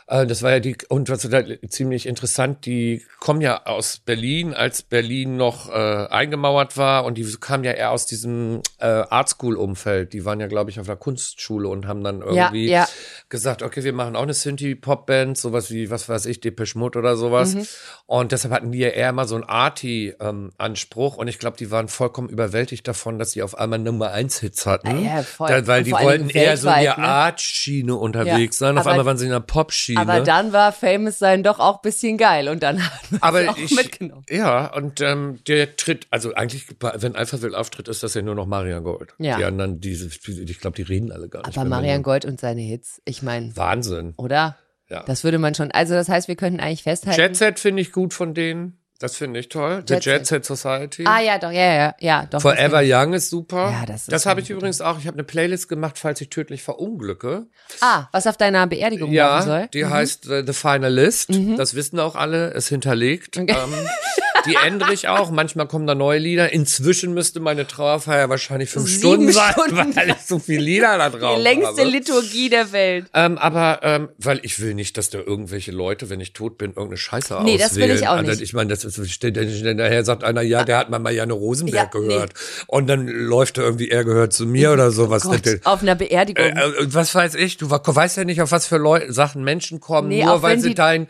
Äh, 0.06 0.26
Das 0.26 0.42
war 0.42 0.50
ja 0.52 0.60
die, 0.60 0.76
und 0.88 1.08
was 1.08 1.22
da 1.22 1.42
ziemlich 1.68 2.06
interessant, 2.06 2.66
die 2.66 3.02
kommen 3.20 3.40
ja 3.40 3.64
aus 3.64 3.98
Berlin, 4.04 4.52
als 4.52 4.82
Berlin 4.82 5.36
noch 5.36 5.70
äh, 5.70 5.72
eingemauert 5.72 6.76
war 6.76 7.04
und 7.04 7.16
die 7.16 7.24
kamen 7.40 7.64
ja 7.64 7.72
eher 7.72 7.90
aus 7.90 8.06
diesem 8.06 8.60
äh, 8.78 8.86
Art 8.86 9.28
School 9.28 9.56
Umfeld. 9.56 10.12
Die 10.12 10.24
waren 10.24 10.40
ja, 10.40 10.46
glaube 10.46 10.70
ich, 10.70 10.78
auf 10.78 10.86
der 10.86 10.96
Kunstschule 10.96 11.68
und 11.68 11.86
haben 11.86 12.04
dann 12.04 12.20
irgendwie 12.20 12.68
ja. 12.68 12.86
gesagt, 13.28 13.62
okay, 13.62 13.82
wir 13.82 13.92
machen 13.92 14.16
auch 14.16 14.22
eine 14.22 14.34
Synthie-Pop-Band, 14.34 15.38
sowas 15.38 15.70
wie, 15.70 15.90
was 15.90 16.08
weiß 16.08 16.26
ich, 16.26 16.40
Depeche 16.40 16.78
Mode 16.78 16.98
oder 16.98 17.16
sowas. 17.16 17.54
Mhm. 17.54 17.66
Und 18.06 18.32
deshalb 18.32 18.52
hatten 18.52 18.72
die 18.72 18.80
ja 18.80 18.88
eher 18.88 19.08
immer 19.08 19.26
so 19.26 19.36
einen 19.36 19.44
Arty-Anspruch. 19.44 21.16
und 21.16 21.28
ich 21.28 21.38
glaube, 21.38 21.56
die 21.56 21.70
waren 21.70 21.88
vollkommen 21.88 22.28
überwältigt 22.28 22.86
davon, 22.86 23.18
dass 23.18 23.32
sie 23.32 23.42
auf 23.42 23.56
einmal 23.56 23.78
Nummer 23.78 24.12
1-Hits 24.12 24.66
hatten. 24.66 25.04
Ja, 25.04 25.22
voll. 25.22 25.48
Da, 25.48 25.66
weil 25.66 25.78
Und 25.80 25.86
die 25.86 25.92
wollten 25.92 26.28
eher 26.30 26.56
so 26.56 26.68
in 26.68 26.82
der 26.82 26.98
ne? 26.98 27.04
Art-Schiene 27.04 27.94
unterwegs 27.94 28.58
sein. 28.58 28.76
Auf 28.76 28.86
einmal 28.86 29.06
waren 29.06 29.16
sie 29.16 29.24
in 29.24 29.30
der 29.30 29.40
Pop-Schiene. 29.40 29.93
Aber 29.96 30.20
dann 30.20 30.52
war 30.52 30.72
Famous 30.72 31.18
sein 31.18 31.42
doch 31.42 31.58
auch 31.58 31.76
ein 31.76 31.82
bisschen 31.82 32.18
geil 32.18 32.48
und 32.48 32.62
dann 32.62 32.84
hat 32.84 33.12
man 33.12 33.22
Aber 33.22 33.42
es 33.42 33.48
auch 33.48 33.56
ich, 33.58 33.74
mitgenommen. 33.74 34.24
ja, 34.28 34.72
und 34.74 35.00
ähm, 35.00 35.40
der 35.46 35.76
tritt, 35.76 36.06
also 36.10 36.34
eigentlich, 36.34 36.66
wenn 36.80 37.16
Alpha 37.16 37.40
Will 37.42 37.54
auftritt, 37.54 37.88
ist 37.88 38.02
das 38.02 38.14
ja 38.14 38.22
nur 38.22 38.34
noch 38.34 38.46
Marian 38.46 38.84
Gold. 38.84 39.14
Ja. 39.18 39.36
Die 39.38 39.44
anderen, 39.44 39.80
diese, 39.80 40.06
ich 40.06 40.60
glaube, 40.60 40.76
die 40.76 40.82
reden 40.82 41.12
alle 41.12 41.28
gar 41.28 41.46
nicht. 41.46 41.56
Aber 41.58 41.68
Marian. 41.68 42.02
Gold 42.02 42.24
und 42.24 42.40
seine 42.40 42.60
Hits, 42.60 43.00
ich 43.04 43.22
meine, 43.22 43.56
Wahnsinn. 43.56 44.14
oder? 44.16 44.56
Ja. 44.90 45.02
Das 45.04 45.24
würde 45.24 45.38
man 45.38 45.54
schon, 45.54 45.70
also 45.70 45.94
das 45.94 46.08
heißt, 46.08 46.28
wir 46.28 46.36
könnten 46.36 46.60
eigentlich 46.60 46.82
festhalten. 46.82 47.20
Jet 47.20 47.36
Set 47.36 47.58
finde 47.58 47.80
ich 47.82 47.90
gut 47.92 48.12
von 48.12 48.34
denen. 48.34 48.78
Das 49.04 49.16
finde 49.18 49.38
ich 49.38 49.50
toll. 49.50 49.84
The 49.86 49.96
Jet 49.96 50.04
Jet 50.06 50.26
Set 50.26 50.44
Society. 50.46 51.04
Ah 51.06 51.20
ja, 51.20 51.36
doch, 51.36 51.50
ja, 51.50 51.74
ja, 51.74 51.94
ja, 52.00 52.24
doch. 52.30 52.40
Forever 52.40 52.80
Young 52.82 53.12
ist 53.12 53.28
super. 53.28 53.70
Ja, 53.70 53.84
das 53.84 54.00
ist 54.04 54.12
das 54.12 54.24
habe 54.24 54.40
ich 54.40 54.46
gute. 54.46 54.54
übrigens 54.56 54.80
auch. 54.80 54.98
Ich 54.98 55.06
habe 55.06 55.16
eine 55.16 55.24
Playlist 55.24 55.68
gemacht, 55.68 55.98
falls 55.98 56.22
ich 56.22 56.30
tödlich 56.30 56.62
verunglücke. 56.62 57.46
Ah, 57.82 58.06
was 58.12 58.26
auf 58.26 58.38
deiner 58.38 58.66
Beerdigung 58.66 59.12
Ja, 59.12 59.42
soll. 59.42 59.64
Mhm. 59.64 59.70
die 59.74 59.84
heißt 59.84 60.26
äh, 60.30 60.42
The 60.46 60.54
Finalist. 60.54 61.28
Das 61.58 61.74
wissen 61.74 62.00
auch 62.00 62.14
alle. 62.16 62.48
Ist 62.52 62.68
hinterlegt. 62.68 63.36
Okay. 63.36 63.52
Ähm, 63.54 63.74
die 64.46 64.56
ändere 64.66 64.92
ich 64.92 65.08
auch. 65.08 65.30
Manchmal 65.30 65.66
kommen 65.68 65.86
da 65.86 65.94
neue 65.94 66.18
Lieder. 66.18 66.52
Inzwischen 66.52 67.14
müsste 67.14 67.40
meine 67.40 67.66
Trauerfeier 67.66 68.28
wahrscheinlich 68.28 68.70
fünf 68.70 68.86
Sieben 68.88 68.98
Stunden 69.00 69.32
sein, 69.32 69.52
Stunden. 69.52 69.96
weil 69.96 70.08
ich 70.10 70.16
so 70.26 70.38
viele 70.38 70.60
Lieder 70.62 70.98
da 70.98 71.10
drauf 71.10 71.36
Die 71.36 71.42
längste 71.42 71.68
habe. 71.82 71.84
Liturgie 71.84 72.48
der 72.50 72.72
Welt. 72.72 73.06
Ähm, 73.14 73.38
aber 73.38 73.80
ähm, 73.82 74.08
weil 74.18 74.40
ich 74.42 74.60
will 74.60 74.74
nicht, 74.74 74.96
dass 74.98 75.10
da 75.10 75.18
irgendwelche 75.18 75.72
Leute, 75.72 76.10
wenn 76.10 76.20
ich 76.20 76.32
tot 76.32 76.58
bin, 76.58 76.70
irgendeine 76.70 76.96
Scheiße 76.96 77.38
Nee, 77.44 77.58
das 77.58 77.76
will 77.76 77.90
ich 77.90 78.06
auch 78.08 78.16
Also, 78.16 78.30
nicht. 78.32 78.42
ich 78.42 78.52
meine, 78.52 78.70
das 78.70 78.84
ist 78.84 79.10
steht 79.10 79.36
daher 79.36 80.04
sagt 80.04 80.24
einer, 80.24 80.42
ja, 80.42 80.64
der 80.64 80.78
hat 80.78 80.90
mal 80.90 80.98
Marianne 80.98 81.32
Rosenberg 81.32 81.94
Ja, 81.94 82.00
nee. 82.00 82.06
gehört. 82.08 82.32
Und 82.66 82.86
dann 82.88 83.06
läuft 83.06 83.58
da 83.58 83.62
irgendwie, 83.62 83.88
er 83.90 84.04
gehört 84.04 84.32
zu 84.32 84.46
mir 84.46 84.72
oder 84.72 84.90
sowas. 84.90 85.22
Gott, 85.22 85.46
Das- 85.46 85.64
auf 85.64 85.82
einer 85.82 85.94
Beerdigung. 85.94 86.44
äh, 86.44 86.50
äh, 86.50 86.72
was 86.86 87.14
weiß 87.14 87.34
ich, 87.36 87.56
du 87.56 87.70
weißt 87.70 88.16
ja 88.16 88.24
nicht, 88.24 88.42
auf 88.42 88.50
was 88.52 88.66
für 88.66 88.76
Leu 88.78 89.00
Sachen 89.08 89.44
Menschen 89.44 89.80
kommen, 89.80 90.08
Nee, 90.08 90.24
nur 90.24 90.42
weil 90.42 90.58
sie 90.58 90.74
dein, 90.74 91.06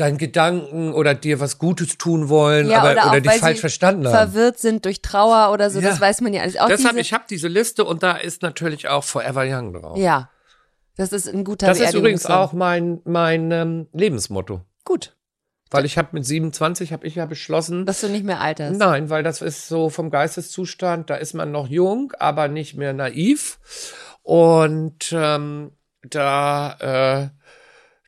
dein 0.00 0.18
Gedanken 0.18 0.92
oder 0.92 1.14
dir 1.14 1.40
was 1.40 1.58
Gutes 1.58 1.98
tun 1.98 2.28
wollen, 2.28 2.68
ja, 2.70 2.78
aber, 2.78 2.92
oder, 2.92 3.06
oder, 3.06 3.18
auch, 3.18 3.22
dich 3.22 3.40
falsch 3.40 3.60
verstanden 3.60 4.06
haben. 4.06 4.32
verwirrt 4.32 4.58
sind 4.58 4.84
durch 4.84 5.02
Trauer 5.02 5.52
oder 5.52 5.70
so, 5.70 5.80
das 5.80 5.96
Ja. 5.96 6.00
weiß 6.00 6.20
man 6.22 6.32
ja 6.32 6.42
alles. 6.42 6.56
Auch 6.56 6.68
Deshalb, 6.68 6.90
diese, 6.96 7.00
ich 7.00 7.12
habe 7.12 7.24
diese 7.28 7.48
Liste 7.48 7.84
und 7.84 8.02
da 8.02 8.12
ist 8.12 8.42
natürlich 8.42 8.88
auch 8.88 9.04
Forever 9.04 9.44
Young 9.46 9.72
drauf. 9.74 9.98
ja, 9.98 10.30
das 10.96 11.12
ist 11.12 11.28
ein 11.28 11.44
guter 11.44 11.66
das 11.66 11.80
ist 11.80 11.94
übrigens 11.94 12.26
auch 12.26 12.52
mein, 12.52 13.00
mein 13.04 13.50
ähm, 13.52 13.88
Lebensmotto. 13.92 14.62
gut, 14.84 15.14
Weil 15.70 15.84
ich 15.84 15.96
habe 15.96 16.08
mit 16.12 16.26
27 16.26 16.92
habe 16.92 17.06
ich 17.06 17.14
ja 17.14 17.26
beschlossen, 17.26 17.86
dass 17.86 18.00
du 18.00 18.08
nicht 18.08 18.24
mehr 18.24 18.40
alterst. 18.40 18.78
Nein, 18.78 19.08
weil 19.08 19.22
das 19.22 19.40
ist 19.40 19.68
so 19.68 19.88
vom 19.88 20.10
Geisteszustand, 20.10 21.08
da 21.10 21.14
ist 21.16 21.32
man 21.34 21.52
noch 21.52 21.68
jung, 21.68 22.12
aber 22.18 22.48
nicht 22.48 22.74
mehr 22.76 22.92
naiv. 22.92 23.58
Und 24.22 25.12
ähm, 25.12 25.72
da 26.02 27.30
äh, 27.32 27.39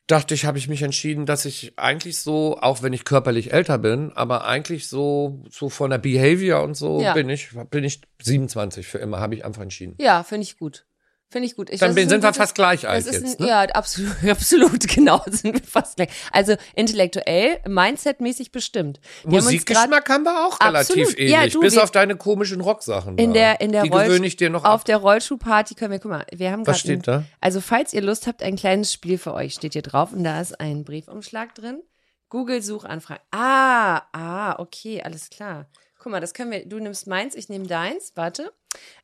dachte 0.07 0.35
ich, 0.35 0.45
habe 0.45 0.59
ich 0.59 0.69
mich 0.69 0.83
entschieden, 0.83 1.27
dass 1.27 1.45
ich 1.45 1.73
eigentlich 1.79 2.19
so, 2.19 2.59
auch 2.61 2.83
wenn 2.83 2.93
ich 2.93 3.05
körperlich 3.05 3.53
älter 3.53 3.79
bin, 3.79 4.13
aber 4.13 4.45
eigentlich 4.45 4.89
so, 4.89 5.43
so 5.51 5.69
von 5.69 5.91
der 5.91 5.99
Behavior 5.99 6.63
und 6.63 6.75
so 6.75 7.01
Ja. 7.01 7.15
bin 7.15 7.29
ich, 7.29 7.51
bin 7.71 7.85
ich 7.85 8.03
27 8.21 8.87
für 8.87 8.99
immer, 8.99 9.21
habe 9.21 9.35
ich 9.35 9.45
einfach 9.45 9.63
entschieden. 9.63 9.95
Ja, 9.99 10.23
finde 10.23 10.43
ich 10.43 10.59
gut. 10.59 10.85
Finde 11.33 11.47
ich 11.47 11.57
gut. 11.57 11.71
Ich, 11.71 11.81
Dann 11.81 11.95
sind 11.95 12.11
wir 12.11 12.19
gutes- 12.19 12.37
fast 12.37 12.55
gleich 12.55 12.87
alt 12.87 13.07
Das 13.07 13.15
ist 13.15 13.23
jetzt. 13.23 13.41
ein, 13.41 13.47
Ne? 13.47 13.49
Ja, 13.51 13.63
absolut, 13.63 14.13
absolut, 14.31 14.87
genau, 14.87 15.23
sind 15.31 15.55
wir 15.55 15.63
fast 15.63 15.97
gleich. 15.97 16.11
Also 16.31 16.57
intellektuell, 16.77 17.59
mindsetmäßig 17.67 18.53
bestimmt. 18.53 19.01
Wir 19.25 19.41
Musikgeschmack 19.43 20.09
haben 20.11 20.25
wir 20.25 20.47
auch 20.47 20.61
relativ 20.61 21.07
Absolut. 21.09 21.19
Ja, 21.19 21.39
ähnlich, 21.39 21.53
du, 21.55 21.61
bis 21.61 21.75
wir- 21.75 21.83
auf 21.85 21.91
deine 21.91 22.17
komischen 22.17 22.61
Rocksachen. 22.61 23.17
in 23.17 23.33
der 23.33 23.61
in 23.63 23.73
der 23.73 23.83
Die 23.85 23.91
Rollsch- 23.91 24.05
gewöhne 24.09 24.27
ich 24.27 24.37
dir 24.37 24.51
noch 24.51 24.65
auf 24.65 24.81
ab. 24.81 24.85
der 24.85 24.99
Rollschuhparty 24.99 25.75
können 25.75 25.93
wir 25.93 25.99
guck 26.01 26.11
mal 26.11 26.27
wir 26.33 26.51
haben 26.53 26.67
Was 26.67 26.83
grad 26.83 26.91
ein- 26.91 27.01
steht 27.01 27.09
da? 27.09 27.25
also 27.41 27.61
falls 27.63 27.95
ihr 27.95 28.03
Lust 28.03 28.27
habt 28.27 28.43
ein 28.43 28.57
kleines 28.57 28.93
Spiel 28.93 29.17
für 29.17 29.33
euch 29.33 29.55
steht 29.55 29.73
hier 29.73 29.81
drauf 29.83 30.13
und 30.13 30.25
da 30.25 30.39
ist 30.41 30.61
ein 30.61 30.85
Briefumschlag 30.85 31.55
drin 31.55 31.81
Google 32.29 32.61
Suchanfrage 32.63 33.21
ah 33.31 34.03
ah 34.13 34.57
okay 34.59 35.03
alles 35.03 35.31
klar 35.31 35.67
guck 35.99 36.13
mal 36.13 36.21
das 36.21 36.35
können 36.35 36.51
wir 36.51 36.67
du 36.69 36.79
nimmst 36.79 37.07
meins 37.07 37.35
ich 37.35 37.49
nehme 37.49 37.67
deins 37.67 38.13
warte 38.17 38.53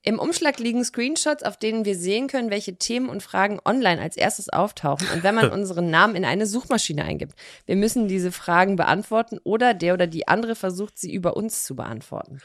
im 0.03 0.19
Umschlag 0.19 0.59
liegen 0.59 0.85
Screenshots 0.85 1.43
auf 1.43 1.57
denen 1.57 1.85
wir 1.85 1.97
sehen 1.97 2.29
können 2.29 2.51
welche 2.51 2.77
Themen 2.77 3.09
und 3.09 3.23
Fragen 3.23 3.61
online 3.65 4.01
als 4.01 4.17
erstes 4.17 4.49
auftauchen 4.49 5.09
und 5.15 5.23
wenn 5.23 5.35
man 5.35 5.51
unseren 5.53 5.91
Namen 5.91 6.17
in 6.17 6.25
eine 6.25 6.47
Suchmaschine 6.47 7.05
eingibt 7.05 7.35
wir 7.67 7.77
müssen 7.77 8.09
diese 8.09 8.33
Fragen 8.33 8.77
beantworten 8.77 9.39
oder 9.45 9.75
der 9.75 9.95
oder 9.95 10.07
die 10.07 10.29
andere 10.29 10.55
versucht 10.55 10.99
sie 10.99 11.13
über 11.13 11.37
uns 11.37 11.65
zu 11.65 11.77
beantworten 11.77 12.41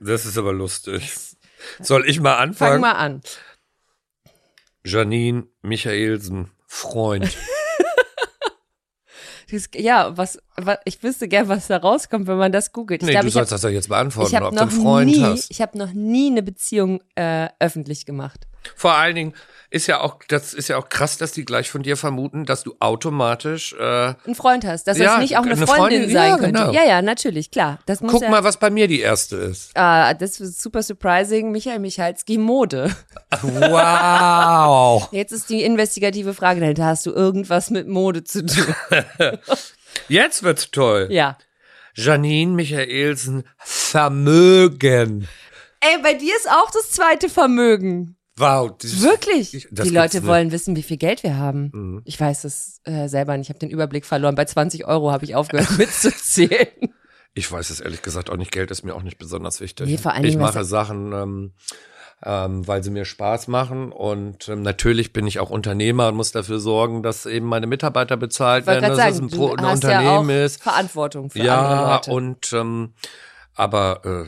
Das 0.00 0.24
ist 0.24 0.38
aber 0.38 0.52
lustig. 0.52 1.12
Soll 1.80 2.08
ich 2.08 2.20
mal 2.20 2.34
fang 2.34 2.42
anfangen? 2.42 2.80
mal 2.80 2.92
an 2.92 3.20
Janine 4.84 5.46
Michaelsen, 5.62 6.50
Freund. 6.66 7.36
Ja, 9.76 10.16
was, 10.16 10.38
was, 10.56 10.78
ich 10.84 11.02
wüsste 11.02 11.28
gern, 11.28 11.48
was 11.48 11.66
da 11.66 11.76
rauskommt, 11.76 12.26
wenn 12.26 12.38
man 12.38 12.52
das 12.52 12.72
googelt. 12.72 13.02
Ich 13.02 13.06
Nee, 13.06 13.12
glaube, 13.12 13.24
du 13.24 13.28
ich 13.28 13.34
habe 13.36 13.46
sollst 13.46 13.52
das 13.52 13.62
ja 13.62 13.70
jetzt 13.70 13.88
beantworten, 13.88 14.34
hab 14.36 14.42
ob 14.44 14.50
du 14.50 14.56
noch 14.56 14.62
einen 14.62 14.82
Freund 14.82 15.10
nie, 15.10 15.22
hast. 15.22 15.50
ich 15.50 15.60
habe 15.60 15.76
noch 15.78 15.92
nie 15.92 16.30
eine 16.30 16.42
Beziehung 16.42 17.00
äh, 17.14 17.48
öffentlich 17.60 18.06
gemacht. 18.06 18.46
Vor 18.76 18.94
allen 18.94 19.14
Dingen 19.14 19.34
ist 19.70 19.88
ja 19.88 20.00
auch, 20.00 20.20
das 20.28 20.54
ist 20.54 20.68
ja 20.68 20.76
auch 20.76 20.88
krass, 20.88 21.18
dass 21.18 21.32
die 21.32 21.44
gleich 21.44 21.68
von 21.68 21.82
dir 21.82 21.96
vermuten, 21.96 22.44
dass 22.44 22.62
du 22.62 22.76
automatisch, 22.78 23.72
äh, 23.72 24.14
Einen 24.24 24.36
Freund 24.36 24.64
hast, 24.64 24.84
dass 24.86 24.98
Ja, 24.98 25.14
das 25.14 25.18
nicht 25.22 25.36
auch 25.36 25.42
eine, 25.42 25.52
eine 25.54 25.66
Freundin, 25.66 26.02
Freundin, 26.02 26.10
sein 26.12 26.30
ja, 26.30 26.36
könnte. 26.38 26.52
genau. 26.60 26.72
Ja, 26.72 26.84
ja, 26.84 27.02
natürlich, 27.02 27.50
klar. 27.50 27.80
Das 27.86 28.00
muss 28.00 28.12
guck 28.12 28.22
ja, 28.22 28.30
mal, 28.30 28.44
was 28.44 28.58
bei 28.58 28.70
mir 28.70 28.86
die 28.86 29.00
erste 29.00 29.34
ist. 29.36 29.76
Ah, 29.76 30.14
das 30.14 30.38
ist 30.38 30.62
super 30.62 30.80
surprising. 30.82 31.50
Michael 31.50 31.80
Michalski, 31.80 32.38
Mode. 32.38 32.94
Wow. 33.42 35.08
Jetzt 35.12 35.32
ist 35.32 35.50
die 35.50 35.64
investigative 35.64 36.34
Frage 36.34 36.60
dahinter. 36.60 36.84
Hast 36.86 37.06
du 37.06 37.10
irgendwas 37.10 37.70
mit 37.70 37.88
Mode 37.88 38.22
zu 38.22 38.46
tun? 38.46 38.74
Jetzt 40.08 40.42
wird's 40.42 40.70
toll. 40.70 41.08
ja. 41.10 41.36
Janine 41.96 42.52
Michaelsen, 42.52 43.44
Vermögen. 43.56 45.28
Ey, 45.78 46.02
bei 46.02 46.14
dir 46.14 46.34
ist 46.34 46.50
auch 46.50 46.68
das 46.72 46.90
zweite 46.90 47.28
Vermögen. 47.28 48.16
Wow. 48.36 48.72
das- 48.80 49.00
Wirklich? 49.02 49.54
Ich- 49.54 49.68
das 49.70 49.86
die 49.88 49.94
Leute 49.94 50.18
nicht. 50.18 50.26
wollen 50.26 50.50
wissen, 50.52 50.74
wie 50.76 50.82
viel 50.82 50.96
Geld 50.96 51.22
wir 51.22 51.36
haben. 51.36 51.70
Mhm. 51.72 52.02
Ich 52.04 52.18
weiß 52.20 52.44
es 52.44 52.80
äh, 52.84 53.08
selber 53.08 53.36
nicht. 53.36 53.46
Ich 53.46 53.50
habe 53.50 53.60
den 53.60 53.70
Überblick 53.70 54.04
verloren. 54.06 54.34
Bei 54.34 54.44
20 54.44 54.86
Euro 54.86 55.12
habe 55.12 55.24
ich 55.24 55.34
aufgehört 55.36 55.70
mitzuzählen. 55.78 56.66
Ich 57.34 57.50
weiß 57.50 57.70
es 57.70 57.80
ehrlich 57.80 58.02
gesagt 58.02 58.30
auch 58.30 58.36
nicht. 58.36 58.52
Geld 58.52 58.70
ist 58.70 58.84
mir 58.84 58.94
auch 58.94 59.02
nicht 59.02 59.18
besonders 59.18 59.60
wichtig. 59.60 59.86
Nee, 59.86 59.98
vor 59.98 60.12
allen 60.12 60.24
ich 60.24 60.32
Dingen, 60.32 60.42
was- 60.42 60.54
mache 60.54 60.64
Sachen, 60.64 61.12
ähm, 61.12 61.52
ähm, 62.24 62.66
weil 62.66 62.82
sie 62.82 62.90
mir 62.90 63.04
Spaß 63.04 63.48
machen. 63.48 63.92
Und 63.92 64.48
ähm, 64.48 64.62
natürlich 64.62 65.12
bin 65.12 65.26
ich 65.26 65.38
auch 65.40 65.50
Unternehmer 65.50 66.08
und 66.08 66.14
muss 66.16 66.32
dafür 66.32 66.58
sorgen, 66.58 67.02
dass 67.02 67.26
eben 67.26 67.46
meine 67.46 67.66
Mitarbeiter 67.66 68.16
bezahlt 68.16 68.62
Ich 68.62 68.66
werden, 68.68 68.82
dass 68.88 68.96
sagen, 68.96 69.14
es 69.14 69.20
ein, 69.20 69.28
Pro 69.30 69.52
ein 69.54 69.64
Unternehmen 69.64 70.30
ja 70.30 70.44
ist. 70.44 70.62
Verantwortung 70.62 71.30
für 71.30 71.38
andere 71.40 71.46
Ja, 71.74 71.94
Leute. 71.96 72.10
und 72.12 72.52
ähm, 72.52 72.94
aber 73.54 74.00
äh, 74.04 74.24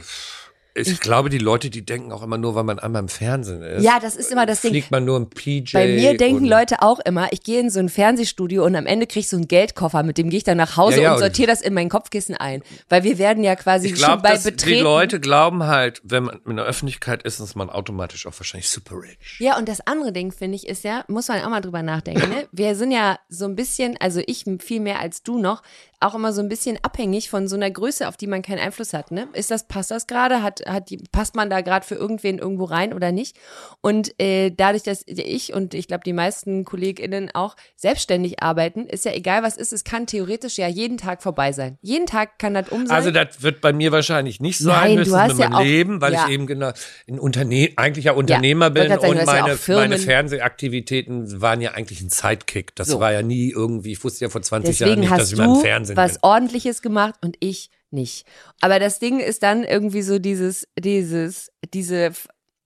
ich, 0.77 1.01
glaube, 1.01 1.31
die 1.31 1.39
Leute, 1.39 1.71
die 1.71 1.85
denken 1.85 2.13
auch 2.13 2.23
immer 2.23 2.39
nur, 2.39 2.55
weil 2.55 2.65
man 2.65 2.79
einmal 2.79 3.03
im 3.03 3.09
Fernsehen 3.09 3.63
ist. 3.63 3.83
ja, 3.83 3.99
das 4.01 4.17
ist 4.17 4.31
immer 4.31 4.47
das 4.47 4.61
Ding. 4.61 4.73
Fliegt 4.73 4.91
man 4.91 5.05
nur 5.05 5.17
im 5.17 5.31
PJ. 5.31 5.73
Bei 5.73 5.87
mir 5.89 6.17
denken 6.17 6.45
Leute 6.45 6.83
auch 6.83 6.99
immer, 7.01 7.33
ich 7.33 7.43
gehe 7.43 7.61
in 7.61 7.71
so 7.71 7.81
ein 7.81 7.89
Fernsehstudio 7.89 8.65
und 8.65 8.77
am 8.77 8.87
Ende 8.87 9.07
krieg 9.07 9.21
ich 9.21 9.29
so 9.29 9.37
einen 9.37 9.49
Geldkoffer, 9.49 10.03
mit 10.03 10.19
dem 10.19 10.31
gehe 10.31 10.39
ich 10.39 10.45
dann 10.45 10.59
nach 10.59 10.77
Hause 10.77 10.99
Ja, 10.99 11.03
ja, 11.03 11.13
und 11.15 11.21
sortiere 11.21 11.49
das 11.49 11.63
in 11.63 11.75
mein 11.75 11.89
Kopfkissen 11.89 12.37
ein. 12.37 12.63
Weil 12.89 13.05
wir 13.05 13.19
werden 13.19 13.43
ja 13.43 13.57
quasi 13.57 13.89
Ich 13.89 14.01
schon 14.01 14.21
bei 14.23 14.37
Betreten. 14.37 14.67
die 14.67 14.81
Leute 14.81 15.21
glauben 15.21 15.65
halt, 15.65 16.01
wenn 16.05 16.25
man 16.25 16.41
in 16.47 16.57
der 16.57 16.67
Öffentlichkeit 16.67 17.23
ist, 17.23 17.41
ist 17.41 17.57
man 17.57 17.71
automatisch 17.71 18.27
auch 18.27 18.35
wahrscheinlich 18.39 18.69
super 18.69 18.97
rich. 19.01 19.19
Ja, 19.39 19.59
und 19.59 19.69
das 19.69 19.81
andere 19.87 20.13
Ding, 20.13 20.33
finde 20.33 20.57
ich, 20.57 20.67
ist 20.67 20.85
ja, 20.85 21.05
muss 21.09 21.29
man 21.29 21.41
auch 21.43 21.49
mal 21.49 21.61
drüber 21.61 21.83
nachdenken, 21.83 22.29
ne? 22.29 22.47
Wir 22.53 22.75
sind 22.75 22.91
ja 22.91 23.19
so 23.29 23.47
ein 23.47 23.57
bisschen, 23.57 23.97
also 23.99 24.21
ich 24.27 24.45
viel 24.61 24.81
mehr 24.81 25.01
als 25.01 25.23
du 25.23 25.39
noch, 25.39 25.63
auch 26.01 26.15
immer 26.15 26.33
so 26.33 26.41
ein 26.43 26.49
bisschen 26.49 26.79
abhängig 26.83 27.31
von 27.31 27.49
so 27.49 27.57
einer 27.57 27.71
Größe, 27.71 28.07
auf 28.07 28.17
die 28.17 28.27
man 28.27 28.43
keinen 28.43 28.59
Einfluss 28.59 28.93
hat, 28.93 29.11
ne? 29.11 29.29
Ist 29.33 29.51
das, 29.51 29.67
passt 29.67 29.91
das 29.91 30.07
gerade? 30.07 30.43
Hat, 30.43 30.61
hat 30.67 30.91
die, 30.91 30.99
passt 31.11 31.35
man 31.35 31.49
da 31.49 31.63
gerade 31.63 31.87
für 31.87 31.95
irgendwen 31.95 32.39
irgendwo 32.39 32.65
rein 32.65 32.93
oder 32.93 33.13
nicht? 33.13 33.37
Und 33.81 34.15
äh, 34.21 34.51
dadurch, 34.51 34.83
dass 34.83 35.03
ich 35.07 35.55
und 35.55 35.73
ich 35.75 35.89
glaube 35.89 36.03
die 36.05 36.13
meisten 36.13 36.65
KollegInnen 36.65 37.31
auch 37.35 37.57
selbstständig 37.77 38.43
arbeiten, 38.43 38.87
ist 38.87 39.05
ja 39.05 39.13
egal, 39.13 39.43
was 39.43 39.57
ist, 39.57 39.73
es 39.73 39.85
kann 39.85 40.07
theoretisch 40.07 40.59
ja 40.59 40.69
jeden 40.69 40.99
Tag 40.99 41.23
vorbei 41.23 41.53
sein. 41.53 41.79
Jeden 41.81 42.07
Tag 42.07 42.39
kann 42.39 42.55
das 42.55 42.69
um 42.69 42.87
sein. 42.87 42.97
Also 42.97 43.11
das 43.11 43.43
wird 43.43 43.61
bei 43.61 43.73
mir 43.73 43.91
wahrscheinlich 43.93 44.41
nicht 44.41 44.59
sein, 44.59 44.75
Nein, 44.75 44.91
du 44.97 44.99
höchstens 45.01 45.17
hast 45.19 45.29
mit 45.33 45.39
ja 45.39 45.49
meinem 45.49 45.57
auch- 45.59 45.65
Leben, 45.65 46.01
weil 46.01 46.13
ja. 46.13 46.27
ich 46.27 46.33
eben 46.35 46.47
genau 46.47 46.73
ein 47.09 47.19
Unterne 47.19 47.71
eigentlich 47.77 48.05
ja 48.07 48.13
Unternehmer 48.13 48.67
wollte 48.75 48.81
bin 48.81 48.89
sagen, 48.89 49.03
du 49.03 49.11
und 49.11 49.19
hast 49.21 49.67
ja 49.69 49.75
meine, 49.77 49.89
meine 49.89 49.99
Fernsehaktivitäten 49.99 51.41
waren 51.41 51.61
ja 51.61 51.73
eigentlich 51.73 52.01
ein 52.01 52.11
Sidekick. 52.11 52.75
Das 52.77 52.89
So. 52.89 53.01
war 53.01 53.13
ja 53.13 53.23
nie 53.23 53.51
irgendwie, 53.51 53.93
ich 53.93 54.05
wusste 54.05 54.25
ja 54.25 54.29
vor 54.29 54.43
20 54.43 54.79
Jahren 54.79 54.89
Deswegen 54.91 55.01
nicht, 55.09 55.21
dass 55.21 55.33
ich 55.33 55.39
mal 55.39 55.45
im 55.55 55.61
Fernsehen 55.95 55.97
was 55.97 56.13
bin. 56.15 56.21
Ordentliches 56.23 56.83
gemacht 56.83 57.15
und 57.23 57.37
ich 57.41 57.71
nicht. 57.91 58.27
Aber 58.61 58.79
das 58.79 58.99
Ding 58.99 59.21
ist 59.21 59.43
dann 59.43 59.65
irgendwie 59.65 60.03
so 60.03 60.19
dieses, 60.19 60.67
dieses, 60.79 61.53
diese, 61.73 62.13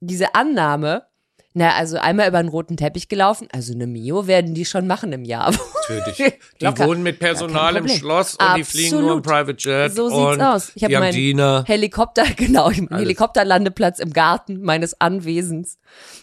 diese 0.00 0.34
Annahme, 0.34 1.06
Na, 1.52 1.74
also 1.74 1.96
einmal 1.96 2.28
über 2.28 2.38
einen 2.38 2.48
roten 2.48 2.76
Teppich 2.76 3.08
gelaufen. 3.08 3.48
Also 3.52 3.72
eine 3.72 3.88
Mio 3.88 4.28
werden 4.28 4.54
die 4.54 4.64
schon 4.64 4.86
machen 4.86 5.12
im 5.12 5.24
Jahr. 5.24 5.52
Natürlich. 5.88 6.16
Die 6.60 6.64
Locker. 6.64 6.86
wohnen 6.86 7.02
mit 7.02 7.18
Personal 7.18 7.74
kein 7.74 7.86
im. 7.86 7.88
Schloss 7.88 8.36
und 8.36 8.56
die 8.56 8.62
fliegen 8.64 9.00
nur 9.00 9.12
im 9.14 9.18
Absolut. 9.18 9.24
Private 9.24 9.56
Jet. 9.58 9.94
So 9.96 10.04
und 10.04 10.32
sieht's 10.34 10.44
aus. 10.44 10.72
Ich 10.76 10.84
habe 10.84 10.98
meinen 11.00 11.12
Diener. 11.14 11.64
Helikopter, 11.66 12.24
genau, 12.36 12.70
ich 12.70 12.82
Helikopterlandeplatz 12.88 13.98
im 13.98 14.12
Garten 14.12 14.62
meines 14.62 15.00
Anwesens. 15.00 15.78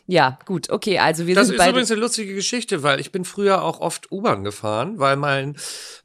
Ja, 0.05 0.39
gut, 0.45 0.69
okay, 0.69 0.99
also 0.99 1.28
wir 1.28 1.36
Das 1.36 1.47
sind 1.47 1.55
ist 1.55 1.59
beide. 1.59 1.71
übrigens 1.71 1.91
eine 1.91 1.99
lustige 1.99 2.34
Geschichte, 2.34 2.82
weil 2.84 3.01
ich 3.01 3.11
bin 3.11 3.25
früher 3.25 3.63
auch 3.63 3.82
oft 3.82 4.09
U-Bahn 4.09 4.45
gefahren, 4.45 4.99
weil 4.99 5.17
mein, 5.17 5.57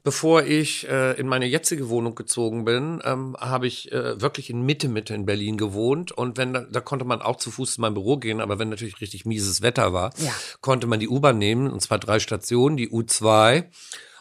bevor 0.03 0.43
ich 0.43 0.89
äh, 0.89 1.13
in 1.13 1.27
meine 1.27 1.45
jetzige 1.45 1.87
Wohnung 1.87 2.13
gezogen 2.15 2.65
bin, 2.65 3.01
ähm, 3.05 3.37
habe 3.39 3.67
ich 3.67 3.91
äh, 3.93 4.19
wirklich 4.19 4.49
in 4.49 4.63
Mitte, 4.63 4.89
Mitte 4.89 5.13
in 5.13 5.25
Berlin 5.25 5.57
gewohnt 5.57 6.11
und 6.11 6.37
wenn 6.37 6.51
da, 6.53 6.65
da 6.69 6.81
konnte 6.81 7.05
man 7.05 7.21
auch 7.21 7.37
zu 7.37 7.49
Fuß 7.51 7.75
zu 7.75 7.81
meinem 7.81 7.93
Büro 7.93 8.17
gehen, 8.17 8.41
aber 8.41 8.59
wenn 8.59 8.67
natürlich 8.67 8.99
richtig 8.99 9.12
mieses 9.25 9.61
Wetter 9.61 9.93
war, 9.93 10.13
Ja. 10.17 10.31
konnte 10.61 10.87
man 10.87 10.99
die 10.99 11.09
U-Bahn 11.09 11.37
nehmen 11.37 11.69
und 11.71 11.81
zwar 11.81 11.99
drei 11.99 12.19
Stationen, 12.19 12.75
die 12.77 12.89
U2 12.89 13.65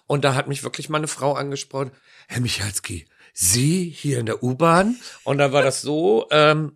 und 0.06 0.24
da 0.24 0.34
hat 0.34 0.48
mich 0.48 0.62
wirklich 0.62 0.88
meine 0.88 1.08
Frau 1.08 1.32
angesprochen, 1.34 1.90
Herr 2.28 2.40
Michalski, 2.40 3.06
Sie 3.34 3.88
hier 3.88 4.18
in 4.18 4.26
der 4.26 4.42
U-Bahn 4.42 4.96
und 5.24 5.38
da 5.38 5.52
war 5.52 5.62
das 5.62 5.80
so 5.80 6.26
ähm, 6.30 6.72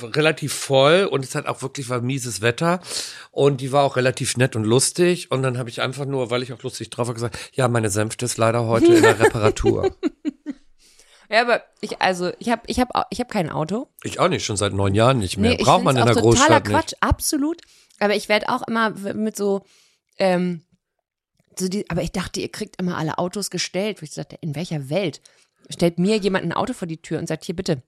relativ 0.00 0.52
voll 0.54 1.08
und 1.10 1.24
es 1.24 1.34
hat 1.34 1.46
auch 1.46 1.62
wirklich 1.62 1.88
war 1.88 2.00
mieses 2.00 2.40
Wetter 2.40 2.80
und 3.32 3.60
die 3.60 3.72
war 3.72 3.82
auch 3.82 3.96
relativ 3.96 4.36
nett 4.36 4.54
und 4.54 4.62
lustig 4.64 5.30
und 5.32 5.42
dann 5.42 5.58
habe 5.58 5.68
ich 5.68 5.80
einfach 5.82 6.06
nur, 6.06 6.30
weil 6.30 6.42
ich 6.44 6.52
auch 6.52 6.62
lustig 6.62 6.90
drauf 6.90 7.08
war, 7.08 7.14
gesagt, 7.14 7.36
ja, 7.54 7.66
meine 7.66 7.90
Sänfte 7.90 8.24
ist 8.24 8.36
leider 8.38 8.66
heute 8.66 8.94
in 8.94 9.02
der 9.02 9.18
Reparatur. 9.20 9.90
Ja, 11.28 11.40
aber 11.40 11.62
ich, 11.80 12.00
also, 12.00 12.32
ich 12.38 12.50
habe 12.50 12.62
ich 12.66 12.80
hab, 12.80 13.06
ich 13.10 13.20
hab 13.20 13.30
kein 13.30 13.50
Auto. 13.50 13.88
Ich 14.02 14.20
auch 14.20 14.28
nicht, 14.28 14.44
schon 14.44 14.56
seit 14.56 14.72
neun 14.72 14.94
Jahren 14.94 15.18
nicht 15.18 15.36
mehr. 15.36 15.52
Nee, 15.52 15.62
Braucht 15.62 15.84
man 15.84 15.96
in 15.96 16.04
der 16.04 16.12
auch 16.16 16.20
totaler 16.20 16.60
Großstadt 16.60 16.64
Quatsch, 16.64 16.92
nicht. 16.92 17.02
absolut. 17.02 17.60
Aber 17.98 18.14
ich 18.14 18.28
werde 18.28 18.48
auch 18.48 18.66
immer 18.66 18.90
mit 18.90 19.36
so, 19.36 19.62
ähm, 20.18 20.62
so 21.58 21.68
die, 21.68 21.88
aber 21.90 22.02
ich 22.02 22.12
dachte, 22.12 22.40
ihr 22.40 22.50
kriegt 22.50 22.80
immer 22.80 22.98
alle 22.98 23.18
Autos 23.18 23.50
gestellt. 23.50 24.00
Wo 24.00 24.04
ich 24.04 24.14
dachte, 24.14 24.36
in 24.40 24.54
welcher 24.54 24.90
Welt 24.90 25.20
stellt 25.70 25.98
mir 25.98 26.16
jemand 26.16 26.44
ein 26.44 26.52
Auto 26.52 26.72
vor 26.72 26.88
die 26.88 27.00
Tür 27.00 27.18
und 27.18 27.26
sagt, 27.28 27.44
hier 27.44 27.56
bitte, 27.56 27.82